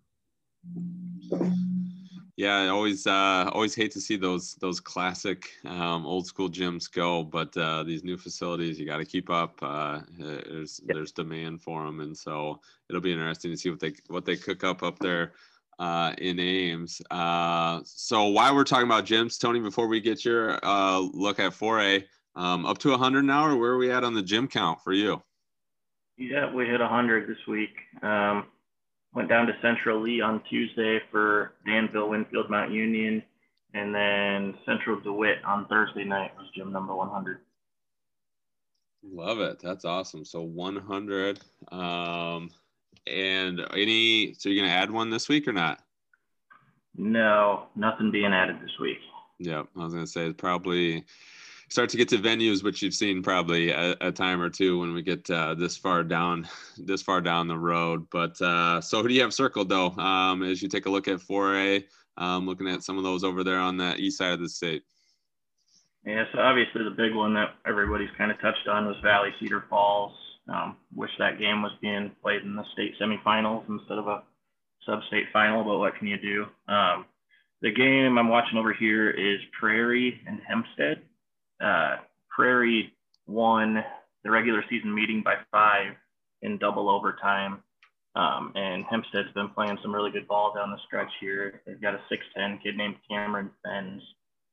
Yeah, 2.39 2.57
I 2.57 2.69
always 2.69 3.05
uh, 3.05 3.51
always 3.53 3.75
hate 3.75 3.91
to 3.91 4.01
see 4.01 4.15
those 4.15 4.55
those 4.61 4.79
classic 4.79 5.51
um, 5.65 6.07
old 6.07 6.25
school 6.25 6.49
gyms 6.49 6.89
go, 6.89 7.25
but 7.25 7.57
uh, 7.57 7.83
these 7.83 8.05
new 8.05 8.17
facilities 8.17 8.79
you 8.79 8.87
got 8.87 8.99
to 8.99 9.05
keep 9.05 9.29
up. 9.29 9.59
Uh, 9.61 10.03
there's 10.17 10.81
Yeah. 10.87 10.95
there's 10.95 11.11
demand 11.11 11.63
for 11.63 11.85
them, 11.85 11.99
and 11.99 12.17
so 12.17 12.61
it'll 12.89 13.03
be 13.03 13.13
interesting 13.13 13.51
to 13.51 13.57
see 13.57 13.71
what 13.71 13.81
they 13.81 13.93
what 14.07 14.25
they 14.25 14.37
cook 14.37 14.63
up 14.63 14.85
up 14.85 15.01
there 15.01 15.33
uh, 15.81 16.15
in 16.19 16.39
Ames. 16.39 17.03
Uh, 17.11 17.81
so 17.85 18.27
while 18.27 18.55
we're 18.55 18.63
talking 18.63 18.87
about 18.87 19.05
gyms, 19.05 19.41
Tony, 19.41 19.59
before 19.59 19.89
we 19.89 20.01
get 20.01 20.25
your 20.25 20.65
uh, 20.65 21.01
look 21.01 21.41
at 21.41 21.51
4A, 21.51 22.05
um, 22.37 22.67
up 22.67 22.79
to 22.79 22.91
100 22.91 23.25
now, 23.25 23.49
or 23.49 23.57
where 23.57 23.73
are 23.73 23.79
we 23.79 23.91
at 23.91 24.05
on 24.05 24.15
the 24.15 24.23
gym 24.23 24.47
count 24.47 24.81
for 24.85 24.93
you? 24.93 25.21
Yeah, 26.17 26.55
we 26.55 26.67
hit 26.67 26.79
100 26.79 27.29
this 27.29 27.45
week. 27.49 27.75
Um, 28.01 28.47
went 29.15 29.29
down 29.29 29.47
to 29.47 29.53
Central 29.63 30.01
Lee 30.01 30.21
on 30.21 30.43
Tuesday 30.49 31.01
for 31.11 31.53
Danville, 31.67 32.11
Winfield, 32.11 32.51
Mount 32.51 32.73
Union, 32.73 33.23
and 33.75 33.95
then 33.95 34.55
Central 34.65 35.01
DeWitt 35.01 35.45
on 35.45 35.67
Thursday 35.67 36.05
night 36.05 36.33
was 36.37 36.47
gym 36.55 36.73
number 36.73 36.95
100. 36.95 37.39
Love 39.03 39.41
it. 39.41 39.61
That's 39.61 39.85
awesome. 39.85 40.25
So 40.25 40.43
100. 40.43 41.41
Um, 41.71 42.51
and 43.07 43.61
any, 43.73 44.35
so 44.35 44.49
you're 44.49 44.61
going 44.63 44.71
to 44.71 44.77
add 44.77 44.91
one 44.91 45.11
this 45.11 45.29
week 45.29 45.49
or 45.49 45.53
not? 45.53 45.81
No, 46.97 47.67
nothing 47.77 48.11
being 48.11 48.33
added 48.33 48.57
this 48.61 48.79
week. 48.81 48.99
Yeah, 49.39 49.63
I 49.77 49.85
was 49.85 49.95
going 49.95 50.05
to 50.05 50.11
say 50.11 50.27
it's 50.27 50.41
probably 50.41 51.05
start 51.69 51.91
to 51.91 51.97
get 51.97 52.09
to 52.09 52.19
venues, 52.19 52.63
which 52.63 52.83
you've 52.83 52.95
seen 52.95 53.23
probably 53.23 53.71
a, 53.71 53.97
a 54.01 54.13
time 54.13 54.41
or 54.41 54.51
two 54.51 54.79
when 54.81 54.95
we 54.95 55.03
get 55.03 55.29
uh, 55.31 55.55
this 55.55 55.77
far 55.77 56.03
down, 56.03 56.49
this 56.79 57.03
far 57.03 57.21
down 57.21 57.49
the 57.49 57.59
road. 57.59 58.07
But 58.11 58.41
uh, 58.41 58.81
so 58.81 59.03
who 59.03 59.09
do 59.09 59.15
you 59.15 59.23
have 59.23 59.35
circled 59.35 59.69
though? 59.69 59.91
Um, 59.91 60.43
as 60.43 60.63
you 60.63 60.69
take 60.69 60.87
a 60.87 60.91
look 60.91 61.09
at 61.09 61.19
4A, 61.19 61.85
um, 62.17 62.47
looking 62.47 62.69
at 62.69 62.83
some 62.83 62.99
of 62.99 63.05
those 63.05 63.25
over 63.25 63.45
there 63.45 63.59
on 63.59 63.77
the 63.77 63.97
east 63.97 64.19
side 64.19 64.33
of 64.33 64.41
the 64.41 64.49
state. 64.49 64.83
Yeah, 66.05 66.25
so 66.33 66.41
obviously 66.41 66.85
the 66.85 66.91
big 66.91 67.15
one 67.15 67.35
that 67.35 67.55
everybody's 67.67 68.09
kind 68.17 68.31
of 68.31 68.41
touched 68.41 68.67
on 68.69 68.87
was 68.87 68.97
Valley 69.03 69.31
Cedar 69.41 69.65
Falls. 69.69 70.13
Um, 70.49 70.77
wish 70.95 71.11
that 71.19 71.39
game 71.39 71.61
was 71.61 71.73
being 71.83 72.11
played 72.23 72.43
in 72.43 72.57
the 72.57 72.65
state 72.73 72.95
semifinals 72.99 73.69
instead 73.69 73.99
of 73.99 74.09
a 74.09 74.23
sub-state 74.87 75.27
final, 75.33 75.63
but 75.63 75.79
what 75.79 75.95
can 75.97 76.07
you 76.07 76.17
do? 76.17 76.47
Um, 76.73 77.05
the 77.61 77.73
game 77.73 78.17
I'm 78.17 78.29
watching 78.29 78.57
over 78.57 78.73
here 78.73 79.11
is 79.11 79.41
Prairie 79.59 80.21
and 80.27 80.41
Hempstead. 80.49 81.03
Uh, 81.61 81.97
Prairie 82.31 82.93
won 83.27 83.85
the 84.25 84.31
regular 84.31 84.65
season 84.69 84.95
meeting 84.95 85.23
by 85.25 85.35
five 85.51 85.95
in 86.43 86.59
double 86.59 86.89
overtime. 86.89 87.63
Um, 88.15 88.53
and 88.55 88.85
Hempstead's 88.85 89.33
been 89.35 89.51
playing 89.51 89.79
some 89.83 89.95
really 89.95 90.11
good 90.11 90.27
ball 90.27 90.53
down 90.55 90.71
the 90.71 90.79
stretch 90.87 91.11
here. 91.21 91.63
They've 91.67 91.81
got 91.81 91.95
a 91.95 92.01
6'10 92.11 92.63
kid 92.63 92.77
named 92.77 92.97
Cameron 93.09 93.51
Fens, 93.65 94.03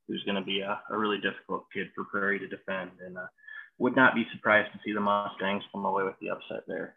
who's 0.08 0.24
going 0.24 0.36
to 0.36 0.43
be 0.43 0.60
a, 0.60 0.80
a 0.89 0.97
really 0.97 1.18
difficult 1.18 1.66
kid 1.74 1.88
for 1.95 2.03
Prairie 2.06 2.39
to 2.39 2.47
defend. 2.47 2.91
And 3.03 3.18
uh, 3.18 3.26
would 3.78 3.95
not 3.95 4.16
be 4.16 4.26
surprised 4.34 4.72
to 4.74 4.80
see 4.86 4.93
the 4.93 4.99
Mustangs 4.99 5.64
come 5.72 5.86
away 5.86 6.03
with 6.03 6.16
the 6.22 6.30
upset 6.30 6.64
there. 6.68 6.95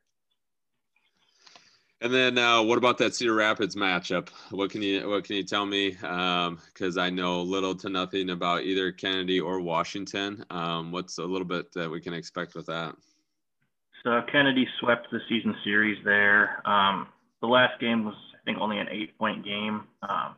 And 2.01 2.14
then, 2.14 2.38
uh, 2.38 2.62
what 2.62 2.78
about 2.78 2.96
that 2.99 3.16
Cedar 3.16 3.34
Rapids 3.34 3.74
matchup? 3.74 4.28
What 4.51 4.70
can 4.70 4.82
you 4.82 5.09
what 5.09 5.24
can 5.24 5.34
you 5.34 5.42
tell 5.42 5.66
me? 5.66 5.90
Because 5.90 6.96
um, 6.96 7.03
I 7.03 7.11
know 7.11 7.42
little 7.42 7.74
to 7.74 7.88
nothing 7.88 8.30
about 8.30 8.62
either 8.62 8.92
Kennedy 8.92 9.40
or 9.40 9.61
Washington. 9.61 10.44
Um, 10.51 10.92
what's 10.92 11.18
a 11.18 11.24
little 11.24 11.46
bit 11.46 11.72
that 11.72 11.90
we 11.90 12.01
can 12.01 12.14
expect 12.14 12.55
with 12.55 12.66
that? 12.66 12.94
So 14.05 14.22
Kennedy 14.30 14.68
swept 14.78 15.09
the 15.11 15.18
season 15.28 15.57
series 15.64 15.99
there. 16.05 16.62
Um, 16.68 17.09
the 17.40 17.49
last 17.49 17.80
game 17.80 18.05
was, 18.05 18.14
I 18.32 18.38
think, 18.44 18.59
only 18.59 18.78
an 18.78 18.86
eight-point 18.90 19.44
game. 19.44 19.82
Um, 20.09 20.36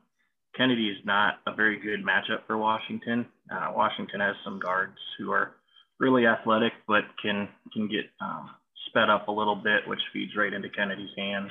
Kennedy 0.57 0.89
is 0.89 0.99
not 1.05 1.41
a 1.47 1.55
very 1.55 1.79
good 1.79 2.05
matchup 2.05 2.47
for 2.47 2.57
Washington. 2.57 3.27
Uh, 3.51 3.73
Washington 3.75 4.21
has 4.21 4.35
some 4.45 4.59
guards 4.59 4.97
who 5.19 5.31
are 5.31 5.53
really 5.99 6.27
athletic, 6.27 6.73
but 6.89 7.05
can 7.23 7.49
can 7.73 7.87
get 7.87 8.07
um, 8.21 8.51
sped 8.91 9.09
up 9.09 9.29
a 9.29 9.33
little 9.33 9.57
bit, 9.57 9.87
which 9.87 10.01
feeds 10.13 10.37
right 10.37 10.53
into 10.53 10.69
Kennedy's 10.69 11.15
hands. 11.17 11.51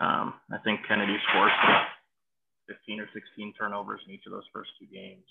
Um, 0.00 0.34
I 0.50 0.58
think 0.64 0.80
Kennedy 0.88 1.16
scores 1.28 1.52
15 2.68 3.00
or 3.00 3.08
16 3.12 3.52
turnovers 3.58 4.00
in 4.06 4.14
each 4.14 4.24
of 4.26 4.32
those 4.32 4.48
first 4.52 4.70
two 4.78 4.86
games. 4.86 5.24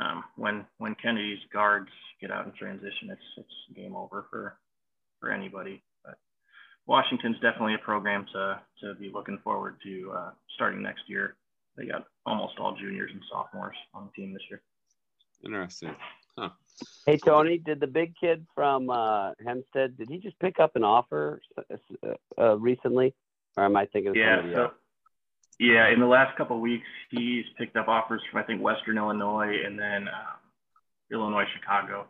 Um, 0.00 0.24
when 0.36 0.64
when 0.78 0.94
Kennedy's 1.02 1.42
guards 1.52 1.90
get 2.20 2.30
out 2.30 2.46
in 2.46 2.52
transition, 2.52 3.10
it's 3.10 3.28
it's 3.36 3.76
game 3.76 3.96
over 3.96 4.26
for 4.30 4.58
for 5.20 5.30
anybody. 5.30 5.82
But 6.04 6.16
Washington's 6.86 7.40
definitely 7.40 7.74
a 7.74 7.84
program 7.84 8.26
to 8.32 8.60
to 8.82 8.94
be 8.94 9.10
looking 9.12 9.38
forward 9.42 9.76
to 9.84 10.12
uh, 10.16 10.30
starting 10.54 10.82
next 10.82 11.02
year. 11.08 11.36
They 11.76 11.86
got 11.86 12.04
almost 12.26 12.58
all 12.58 12.76
juniors 12.76 13.10
and 13.12 13.22
sophomores 13.30 13.76
on 13.94 14.06
the 14.06 14.12
team 14.12 14.32
this 14.32 14.42
year. 14.50 14.62
Interesting. 15.44 15.94
Huh. 16.38 16.50
Hey 17.06 17.16
Tony, 17.16 17.58
did 17.58 17.80
the 17.80 17.86
big 17.88 18.14
kid 18.20 18.46
from 18.54 18.88
uh, 18.90 19.32
Hempstead 19.44 19.96
did 19.98 20.08
he 20.08 20.18
just 20.18 20.38
pick 20.38 20.60
up 20.60 20.76
an 20.76 20.84
offer 20.84 21.40
uh, 21.58 22.14
uh, 22.38 22.56
recently, 22.58 23.14
or 23.56 23.64
am 23.64 23.76
I 23.76 23.86
thinking 23.86 24.10
of 24.10 24.16
yeah, 24.16 24.36
somebody 24.36 24.54
so, 24.54 24.62
else? 24.62 24.72
Yeah, 25.58 25.92
in 25.92 25.98
the 25.98 26.06
last 26.06 26.36
couple 26.36 26.54
of 26.56 26.62
weeks, 26.62 26.86
he's 27.10 27.44
picked 27.58 27.76
up 27.76 27.88
offers 27.88 28.22
from 28.30 28.40
I 28.40 28.44
think 28.44 28.62
Western 28.62 28.96
Illinois 28.98 29.56
and 29.66 29.76
then 29.78 30.06
um, 30.06 30.38
Illinois 31.10 31.46
Chicago. 31.58 32.06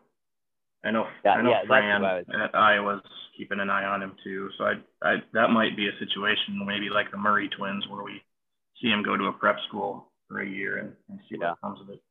I 0.85 0.91
know 0.91 1.07
Yeah, 1.25 1.33
I 1.33 1.43
know 1.43 1.51
yeah, 1.51 1.65
Fran 1.67 2.03
what 2.03 2.11
I 2.11 2.17
was- 2.19 2.27
at 2.35 2.55
Iowa's 2.55 3.03
keeping 3.37 3.61
an 3.61 3.71
eye 3.71 3.85
on 3.85 4.03
him 4.03 4.13
too. 4.23 4.51
So 4.59 4.65
I, 4.65 4.75
I 5.03 5.17
that 5.33 5.49
might 5.51 5.77
be 5.77 5.89
a 5.89 5.99
situation 5.99 6.61
maybe 6.67 6.91
like 6.91 7.11
the 7.11 7.17
Murray 7.17 7.49
twins 7.57 7.87
where 7.89 8.05
we 8.05 8.21
see 8.83 8.89
him 8.89 9.03
go 9.03 9.17
to 9.17 9.25
a 9.27 9.33
prep 9.33 9.57
school 9.69 10.13
for 10.29 10.41
a 10.41 10.47
year 10.47 10.77
and, 10.79 10.93
and 11.09 11.19
see 11.31 11.39
Yeah. 11.41 11.51
what 11.51 11.61
comes 11.63 11.81
of 11.81 11.89
it. 11.89 12.03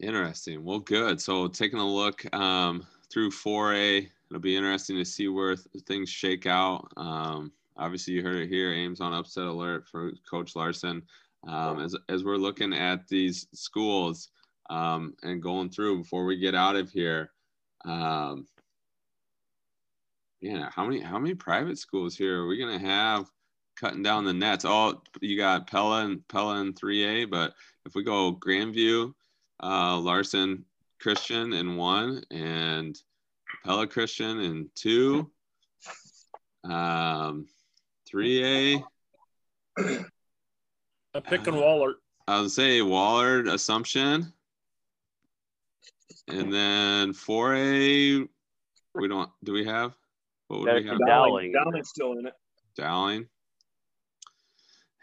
Interesting. 0.00 0.62
Well, 0.62 0.80
good. 0.80 1.20
So 1.20 1.48
taking 1.48 1.78
a 1.78 1.86
look 1.86 2.22
um, 2.34 2.86
through 3.10 3.30
4A, 3.30 4.08
it'll 4.30 4.40
be 4.40 4.56
interesting 4.56 4.96
to 4.96 5.04
see 5.04 5.28
where 5.28 5.56
th- 5.56 5.84
things 5.86 6.10
shake 6.10 6.46
out. 6.46 6.92
Um, 6.96 7.52
obviously, 7.76 8.14
you 8.14 8.22
heard 8.22 8.42
it 8.42 8.48
here. 8.48 8.72
Ames 8.72 9.00
on 9.00 9.14
upset 9.14 9.44
alert 9.44 9.88
for 9.88 10.12
Coach 10.28 10.54
Larson. 10.54 11.02
Um, 11.46 11.80
as 11.80 11.94
as 12.08 12.24
we're 12.24 12.36
looking 12.36 12.74
at 12.74 13.06
these 13.06 13.46
schools 13.54 14.30
um, 14.68 15.14
and 15.22 15.40
going 15.40 15.70
through 15.70 15.98
before 15.98 16.24
we 16.24 16.36
get 16.36 16.54
out 16.54 16.76
of 16.76 16.90
here. 16.90 17.30
Um, 17.84 18.46
yeah, 20.40 20.68
how 20.74 20.84
many 20.84 21.00
how 21.00 21.18
many 21.18 21.34
private 21.34 21.78
schools 21.78 22.16
here 22.16 22.42
are 22.42 22.46
we 22.46 22.58
gonna 22.58 22.78
have 22.78 23.30
cutting 23.76 24.02
down 24.02 24.24
the 24.24 24.32
nets? 24.34 24.64
Oh, 24.66 25.00
you 25.20 25.38
got 25.38 25.68
Pella 25.68 26.04
and 26.04 26.26
Pella 26.28 26.60
in 26.60 26.74
3A, 26.74 27.30
but 27.30 27.54
if 27.84 27.94
we 27.94 28.02
go 28.02 28.34
Grandview, 28.34 29.12
uh, 29.62 29.98
Larson 29.98 30.64
Christian 31.00 31.52
in 31.52 31.76
one 31.76 32.22
and 32.30 32.96
Pella 33.64 33.86
Christian 33.86 34.40
in 34.40 34.70
two. 34.74 35.30
Um, 36.64 37.46
3A, 38.12 38.82
I'm 39.78 41.22
picking 41.22 41.54
Wahlert. 41.54 41.94
I 42.28 42.40
would 42.40 42.50
say 42.50 42.80
Wahlert 42.80 43.52
Assumption. 43.52 44.32
And 46.28 46.52
then 46.52 47.12
4A, 47.12 48.28
we 48.94 49.08
don't, 49.08 49.30
do 49.44 49.52
we 49.52 49.64
have? 49.64 49.94
What 50.48 50.60
would 50.60 50.74
we 50.74 50.88
have? 50.88 50.98
Dowling. 51.06 51.52
Dowling's 51.52 51.88
still 51.88 52.12
in 52.12 52.26
it. 52.26 52.34
Dowling. 52.76 53.28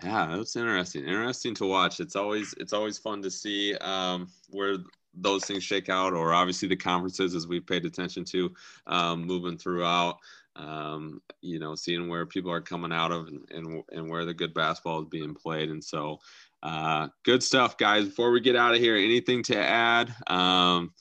Yeah, 0.03 0.35
that's 0.35 0.55
interesting. 0.55 1.05
Interesting 1.05 1.55
to 1.55 1.65
watch. 1.65 1.99
It's 1.99 2.15
always 2.15 2.53
it's 2.59 2.73
always 2.73 2.97
fun 2.97 3.21
to 3.21 3.31
see 3.31 3.75
um, 3.75 4.27
where 4.49 4.77
those 5.13 5.45
things 5.45 5.63
shake 5.63 5.89
out, 5.89 6.13
or 6.13 6.33
obviously 6.33 6.67
the 6.67 6.75
conferences 6.75 7.35
as 7.35 7.47
we've 7.47 7.65
paid 7.65 7.85
attention 7.85 8.25
to 8.25 8.53
um, 8.87 9.25
moving 9.25 9.57
throughout. 9.57 10.17
Um, 10.55 11.21
you 11.41 11.57
know, 11.57 11.73
seeing 11.73 12.09
where 12.09 12.25
people 12.25 12.51
are 12.51 12.61
coming 12.61 12.91
out 12.91 13.11
of 13.11 13.27
and, 13.27 13.47
and 13.51 13.83
and 13.91 14.09
where 14.09 14.25
the 14.25 14.33
good 14.33 14.53
basketball 14.53 15.01
is 15.01 15.07
being 15.07 15.33
played. 15.33 15.69
And 15.69 15.83
so, 15.83 16.19
uh, 16.61 17.07
good 17.23 17.41
stuff, 17.41 17.77
guys. 17.77 18.05
Before 18.05 18.31
we 18.31 18.41
get 18.41 18.55
out 18.57 18.75
of 18.75 18.81
here, 18.81 18.95
anything 18.97 19.41
to 19.43 19.57
add? 19.57 20.13
Um, 20.27 20.93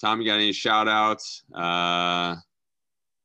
Tom, 0.00 0.20
you 0.20 0.26
got 0.26 0.34
any 0.34 0.52
shout 0.52 0.86
outs? 0.86 1.42
Uh, 1.52 2.36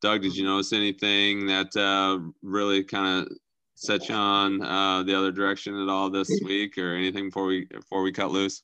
Doug, 0.02 0.22
did 0.22 0.36
you 0.36 0.44
notice 0.44 0.74
anything 0.74 1.46
that 1.48 1.76
uh, 1.76 2.20
really 2.42 2.84
kind 2.84 3.28
of 3.28 3.38
set 3.80 4.10
you 4.10 4.16
on 4.16 4.62
uh, 4.62 5.04
the 5.04 5.18
other 5.18 5.32
direction 5.32 5.82
at 5.82 5.90
all 5.90 6.10
this 6.10 6.30
week, 6.44 6.78
or 6.78 6.94
anything 6.94 7.26
before 7.26 7.46
we 7.46 7.66
before 7.66 8.02
we 8.02 8.12
cut 8.12 8.32
loose? 8.32 8.64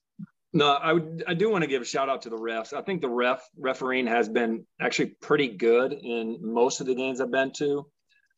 No, 0.53 0.71
I 0.71 0.93
would. 0.93 1.23
I 1.27 1.33
do 1.33 1.49
want 1.49 1.63
to 1.63 1.69
give 1.69 1.81
a 1.81 1.85
shout 1.85 2.09
out 2.09 2.21
to 2.23 2.29
the 2.29 2.37
refs. 2.37 2.73
I 2.73 2.81
think 2.81 3.01
the 3.01 3.09
ref 3.09 3.41
refereeing 3.57 4.07
has 4.07 4.29
been 4.29 4.65
actually 4.79 5.15
pretty 5.21 5.47
good 5.49 5.93
in 5.93 6.39
most 6.41 6.81
of 6.81 6.87
the 6.87 6.95
games 6.95 7.19
I've 7.19 7.31
been 7.31 7.51
to. 7.53 7.85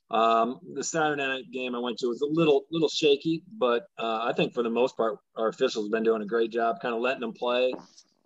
Um, 0.10 0.60
the 0.74 0.84
Saturday 0.84 1.22
night 1.22 1.52
game 1.52 1.76
I 1.76 1.80
went 1.80 1.98
to 2.00 2.08
was 2.08 2.22
a 2.22 2.26
little 2.26 2.66
little 2.72 2.90
shaky, 2.90 3.44
but 3.58 3.88
uh, 4.00 4.22
I 4.24 4.34
think 4.34 4.54
for 4.54 4.64
the 4.64 4.70
most 4.70 4.96
part 4.96 5.18
our 5.36 5.50
officials 5.50 5.86
have 5.86 5.92
been 5.92 6.04
doing 6.04 6.22
a 6.22 6.26
great 6.26 6.52
job, 6.52 6.78
kind 6.82 6.96
of 6.96 7.02
letting 7.02 7.22
them 7.22 7.34
play, 7.34 7.74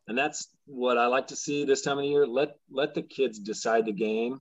and 0.08 0.18
that's 0.18 0.50
what 0.66 0.98
I 0.98 1.08
like 1.08 1.28
to 1.28 1.36
see 1.36 1.66
this 1.66 1.82
time 1.82 1.98
of 1.98 2.06
year. 2.06 2.28
Let 2.28 2.56
let 2.70 2.94
the 2.94 3.02
kids 3.02 3.40
decide 3.40 3.86
the 3.86 3.94
game, 3.94 4.40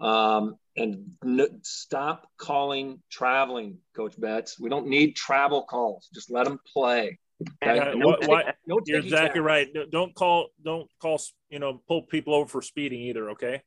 um, 0.00 0.56
and 0.76 1.12
n- 1.24 1.60
stop 1.62 2.26
calling 2.38 3.02
traveling, 3.10 3.78
Coach 3.94 4.18
Betts. 4.20 4.58
We 4.58 4.68
don't 4.70 4.86
need 4.88 5.14
travel 5.16 5.62
calls. 5.64 6.08
Just 6.14 6.30
let 6.30 6.44
them 6.44 6.58
play. 6.72 7.18
Okay? 7.62 7.78
Uh, 7.78 7.94
No 7.94 8.06
what- 8.06 8.26
what- 8.28 8.56
no 8.66 8.80
You're 8.86 9.00
exactly 9.00 9.40
tack. 9.40 9.46
right. 9.46 9.68
Don't 9.90 10.14
call, 10.14 10.48
don't 10.64 10.88
call, 11.00 11.20
you 11.50 11.58
know, 11.58 11.82
pull 11.88 12.02
people 12.02 12.34
over 12.34 12.48
for 12.48 12.62
speeding 12.62 13.00
either. 13.00 13.30
Okay. 13.30 13.62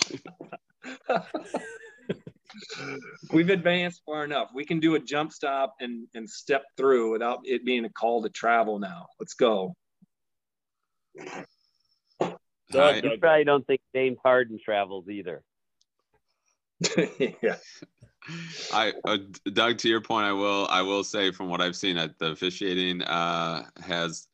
We've 3.32 3.50
advanced 3.50 4.02
far 4.06 4.24
enough. 4.24 4.50
We 4.54 4.64
can 4.64 4.80
do 4.80 4.94
a 4.94 4.98
jump 4.98 5.32
stop 5.32 5.74
and 5.80 6.06
and 6.14 6.28
step 6.28 6.64
through 6.76 7.12
without 7.12 7.40
it 7.44 7.64
being 7.64 7.84
a 7.84 7.90
call 7.90 8.22
to 8.22 8.30
travel. 8.30 8.78
Now, 8.78 9.06
let's 9.20 9.34
go. 9.34 9.74
Doug, 11.20 12.30
Hi. 12.72 13.00
You 13.02 13.18
probably 13.18 13.44
don't 13.44 13.66
think 13.66 13.80
James 13.94 14.18
Harden 14.22 14.58
travels 14.62 15.08
either. 15.08 15.42
yeah. 17.42 17.56
I, 18.72 18.92
uh, 19.04 19.18
Doug, 19.52 19.78
to 19.78 19.88
your 19.88 20.00
point, 20.00 20.26
I 20.26 20.32
will, 20.32 20.66
I 20.68 20.82
will 20.82 21.02
say 21.02 21.30
from 21.30 21.48
what 21.48 21.60
I've 21.60 21.76
seen 21.76 21.96
that 21.96 22.18
the 22.18 22.30
officiating 22.32 23.02
uh, 23.02 23.64
has, 23.82 24.28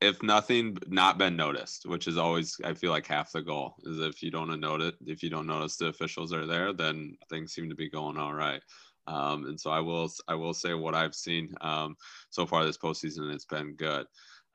if 0.00 0.22
nothing, 0.22 0.76
not 0.88 1.18
been 1.18 1.36
noticed, 1.36 1.86
which 1.86 2.08
is 2.08 2.18
always, 2.18 2.56
I 2.64 2.74
feel 2.74 2.90
like 2.90 3.06
half 3.06 3.32
the 3.32 3.42
goal 3.42 3.74
is 3.84 4.00
if 4.00 4.22
you 4.22 4.30
don't 4.30 4.58
notice, 4.58 4.94
if 5.06 5.22
you 5.22 5.30
don't 5.30 5.46
notice 5.46 5.76
the 5.76 5.86
officials 5.86 6.32
are 6.32 6.46
there, 6.46 6.72
then 6.72 7.16
things 7.30 7.52
seem 7.52 7.68
to 7.68 7.76
be 7.76 7.88
going 7.88 8.18
all 8.18 8.34
right. 8.34 8.60
Um, 9.06 9.46
and 9.46 9.58
so 9.58 9.70
I 9.70 9.80
will, 9.80 10.10
I 10.28 10.34
will 10.34 10.54
say 10.54 10.74
what 10.74 10.94
I've 10.94 11.14
seen 11.14 11.54
um, 11.60 11.96
so 12.30 12.44
far 12.44 12.64
this 12.64 12.78
postseason, 12.78 13.32
it's 13.32 13.44
been 13.44 13.74
good. 13.74 14.06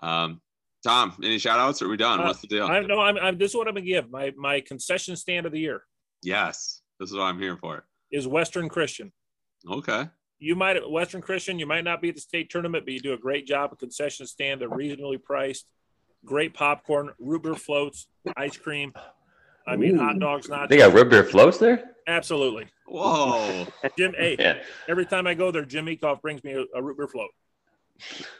Um, 0.02 0.42
Tom, 0.86 1.14
any 1.24 1.40
shout 1.40 1.60
outs? 1.60 1.82
Are 1.82 1.90
we 1.90 1.98
done? 1.98 2.20
Uh, 2.20 2.26
What's 2.26 2.42
the 2.42 2.48
deal? 2.48 2.66
I 2.68 2.80
no, 2.82 3.00
I'm, 3.00 3.18
I'm. 3.18 3.38
This 3.38 3.52
is 3.52 3.56
what 3.58 3.68
I'm 3.68 3.74
gonna 3.74 3.86
give 3.86 4.12
my 4.12 4.32
my 4.38 4.62
concession 4.62 5.16
stand 5.16 5.46
of 5.48 5.52
the 5.52 5.60
year 5.60 5.82
yes, 6.24 6.82
this 7.00 7.10
is 7.12 7.16
what 7.16 7.24
I'm 7.24 7.40
here 7.40 7.58
for. 7.58 7.86
is 8.12 8.28
Western 8.28 8.70
Christian. 8.70 9.12
Okay. 9.70 10.10
You 10.40 10.56
might 10.56 10.78
Western 10.90 11.22
Christian. 11.22 11.58
You 11.60 11.66
might 11.66 11.84
not 11.84 12.02
be 12.02 12.10
at 12.10 12.16
the 12.16 12.22
state 12.22 12.50
tournament, 12.50 12.86
but 12.86 12.94
you 12.94 13.00
do 13.00 13.14
a 13.14 13.18
great 13.18 13.48
job 13.48 13.70
at 13.74 13.80
concession 13.80 14.26
stand. 14.28 14.62
They're 14.62 14.70
reasonably 14.70 15.18
priced. 15.18 15.68
Great 16.26 16.54
popcorn, 16.54 17.12
root 17.20 17.44
beer 17.44 17.56
floats, 17.56 18.08
ice 18.36 18.58
cream. 18.58 18.94
I 19.68 19.76
mean, 19.76 19.98
hot 19.98 20.20
dogs, 20.20 20.48
not 20.50 20.70
They 20.70 20.78
got 20.78 20.94
root 20.94 21.10
beer 21.10 21.24
floats 21.24 21.58
there. 21.58 21.92
absolutely. 22.08 22.68
Whoa. 22.88 23.68
Jim, 23.98 24.14
hey, 24.18 24.36
Yeah. 24.40 24.60
every 24.88 25.06
time 25.06 25.28
I 25.28 25.34
go 25.34 25.52
there, 25.52 25.66
Jim 25.66 25.86
Ecoff 25.88 26.22
brings 26.22 26.44
me 26.44 26.54
a, 26.54 26.64
a 26.76 26.82
root 26.82 26.98
beer 26.98 27.08
float. 27.08 27.30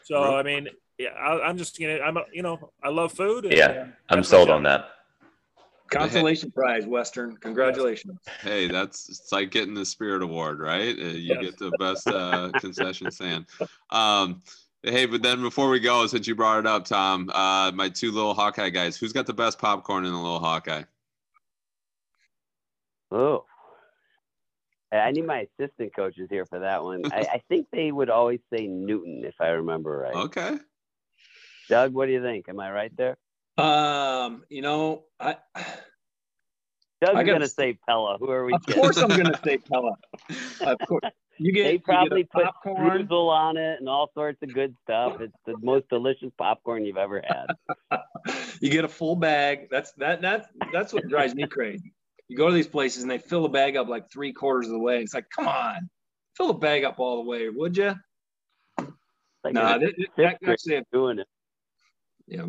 So 0.04 0.36
I 0.36 0.42
mean, 0.42 0.68
yeah, 0.98 1.10
I, 1.10 1.40
I'm 1.48 1.58
just 1.58 1.78
gonna, 1.78 1.98
I'm, 2.00 2.16
a, 2.16 2.24
you 2.32 2.42
know, 2.42 2.70
I 2.82 2.88
love 2.90 3.12
food. 3.12 3.44
And, 3.44 3.54
Yeah, 3.54 3.66
uh, 3.66 3.86
I'm 4.10 4.22
sold 4.24 4.50
on 4.50 4.62
that. 4.64 4.88
Consolation 5.90 6.50
prize, 6.50 6.86
Western. 6.86 7.36
Congratulations. 7.36 8.18
Hey, 8.40 8.68
that's 8.68 9.08
it's 9.08 9.32
like 9.32 9.50
getting 9.50 9.74
the 9.74 9.86
Spirit 9.86 10.22
Award, 10.22 10.60
right? 10.60 10.96
Uh, 10.96 11.02
you 11.04 11.34
Yes. 11.34 11.40
get 11.42 11.58
the 11.58 11.70
best 11.72 12.10
uh, 12.10 12.52
concession 12.58 13.10
stand. 13.10 13.46
Um, 13.90 14.42
hey, 14.82 15.06
but 15.06 15.22
then 15.22 15.40
before 15.40 15.70
we 15.70 15.80
go, 15.80 16.06
since 16.06 16.26
you 16.26 16.34
brought 16.34 16.58
it 16.58 16.66
up, 16.66 16.84
Tom, 16.84 17.30
uh, 17.30 17.72
my 17.72 17.88
two 17.88 18.12
little 18.12 18.34
Hawkeye 18.34 18.70
guys, 18.70 18.96
who's 18.96 19.12
got 19.12 19.26
the 19.26 19.34
best 19.34 19.58
popcorn 19.58 20.04
in 20.04 20.12
the 20.12 20.18
little 20.18 20.40
Hawkeye? 20.40 20.84
Oh, 23.10 23.46
I 24.92 25.10
need 25.10 25.26
my 25.26 25.46
assistant 25.58 25.94
coaches 25.94 26.28
here 26.30 26.46
for 26.46 26.58
that 26.60 26.82
one. 26.82 27.04
I, 27.12 27.20
I 27.20 27.42
think 27.48 27.68
they 27.72 27.92
would 27.92 28.10
always 28.10 28.40
say 28.52 28.66
Newton, 28.66 29.22
if 29.24 29.34
I 29.40 29.48
remember 29.48 29.98
right. 29.98 30.14
Okay. 30.14 30.58
Doug, 31.68 31.92
what 31.92 32.06
do 32.06 32.12
you 32.12 32.22
think? 32.22 32.48
Am 32.48 32.60
I 32.60 32.70
right 32.70 32.94
there? 32.96 33.16
Um, 33.58 34.44
you 34.48 34.62
know, 34.62 35.04
I 35.20 35.36
Doug's 37.00 37.24
going 37.24 37.40
to 37.40 37.48
say 37.48 37.78
Pella. 37.88 38.16
Who 38.18 38.30
are 38.30 38.44
we 38.44 38.54
of 38.54 38.64
kidding? 38.66 38.82
course 38.82 38.96
I'm 38.98 39.08
gonna 39.08 39.38
say 39.44 39.58
Pella. 39.72 39.92
Of 40.60 40.78
course. 40.86 41.02
You 41.40 41.52
get 41.52 41.64
They 41.64 41.78
probably 41.78 42.22
get 42.24 42.30
a 42.34 42.36
put 42.38 42.44
popcorn. 42.46 43.06
streusel 43.06 43.28
on 43.30 43.56
it 43.56 43.78
and 43.78 43.88
all 43.88 44.10
sorts 44.14 44.38
of 44.42 44.52
good 44.52 44.74
stuff. 44.82 45.20
It's 45.20 45.32
the 45.46 45.54
most 45.62 45.88
delicious 45.88 46.30
popcorn 46.36 46.84
you've 46.84 46.96
ever 46.96 47.22
had. 47.24 48.00
you 48.60 48.70
get 48.70 48.84
a 48.84 48.88
full 48.88 49.14
bag. 49.14 49.68
That's 49.70 49.92
that 49.98 50.20
that 50.22 50.50
that's 50.72 50.92
what 50.92 51.06
drives 51.08 51.34
me 51.36 51.46
crazy. 51.46 51.92
You 52.26 52.36
go 52.36 52.48
to 52.48 52.54
these 52.54 52.66
places 52.66 53.02
and 53.04 53.10
they 53.10 53.18
fill 53.18 53.44
a 53.44 53.48
bag 53.48 53.76
up 53.76 53.86
like 53.88 54.10
three 54.10 54.32
quarters 54.32 54.66
of 54.66 54.72
the 54.72 54.78
way. 54.80 55.00
It's 55.00 55.14
like, 55.14 55.26
come 55.30 55.46
on, 55.46 55.88
fill 56.36 56.48
the 56.48 56.54
bag 56.54 56.82
up 56.84 56.98
all 56.98 57.22
the 57.22 57.30
way, 57.30 57.48
would 57.48 57.76
you? 57.76 57.94
Like 59.44 59.54
Nah, 59.54 59.76
a 59.76 59.78
that, 59.78 59.94
that, 59.96 59.96
fifth 60.16 60.16
grade 60.16 60.36
actually, 60.50 60.82
doing 60.92 61.20
it. 61.20 61.26
yeah. 62.26 62.46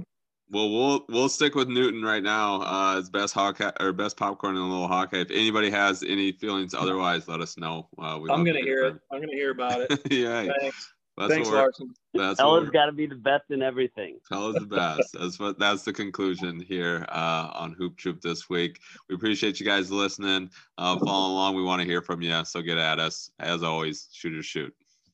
Well, 0.51 0.69
we'll 0.71 1.05
we'll 1.09 1.30
stick 1.30 1.53
with 1.53 1.67
Newton 1.67 2.01
right 2.01 2.23
now 2.23 2.61
uh, 2.61 2.97
as 2.97 3.09
best 3.09 3.34
Hawkeye 3.35 3.71
or 3.80 3.93
best 3.93 4.17
popcorn 4.17 4.55
in 4.55 4.61
the 4.61 4.67
little 4.67 4.88
Hawkeye. 4.88 5.19
If 5.19 5.30
anybody 5.30 5.69
has 5.69 6.01
any 6.01 6.31
feelings 6.31 6.73
otherwise, 6.73 7.27
let 7.27 7.39
us 7.39 7.57
know. 7.57 7.88
Uh, 7.99 8.17
we 8.19 8.30
I'm 8.31 8.38
love 8.38 8.45
to 8.45 8.53
gonna 8.53 8.65
hear 8.65 8.85
it. 8.85 8.91
from 8.91 8.99
I'm 9.11 9.19
gonna 9.21 9.34
hear 9.34 9.51
about 9.51 9.81
it. 9.81 10.01
yeah, 10.11 10.47
Thanks, 10.59 10.93
that's 11.17 11.34
thanks, 11.34 11.47
what 11.49 11.53
we're, 11.55 11.61
Larson. 11.61 11.93
that's 12.15 12.39
what 12.39 12.43
Pella's 12.45 12.65
we're, 12.65 12.71
got 12.71 12.85
to 12.88 12.91
be 12.93 13.05
the 13.05 13.13
best 13.15 13.43
in 13.51 13.61
everything. 13.61 14.17
Tell 14.27 14.47
us 14.47 14.55
the 14.59 14.65
best. 14.65 15.15
That's 15.19 15.39
what 15.39 15.59
that's 15.59 15.84
the 15.84 15.93
conclusion 15.93 16.59
here 16.59 17.05
uh, 17.09 17.51
on 17.53 17.73
Hoop 17.73 17.97
Troop 17.97 18.19
this 18.21 18.49
week. 18.49 18.80
We 19.07 19.15
appreciate 19.15 19.59
you 19.59 19.67
guys 19.67 19.91
listening, 19.91 20.49
uh, 20.80 20.97
following 20.97 21.31
along. 21.34 21.55
We 21.57 21.63
want 21.63 21.81
to 21.81 21.88
hear 21.88 22.01
from 22.01 22.23
you, 22.23 22.43
so 22.45 22.63
get 22.63 22.80
at 22.80 22.99
us. 22.99 23.30
As 23.39 23.61
always, 23.61 24.07
shooters 24.13 24.47
shoot. 24.47 24.73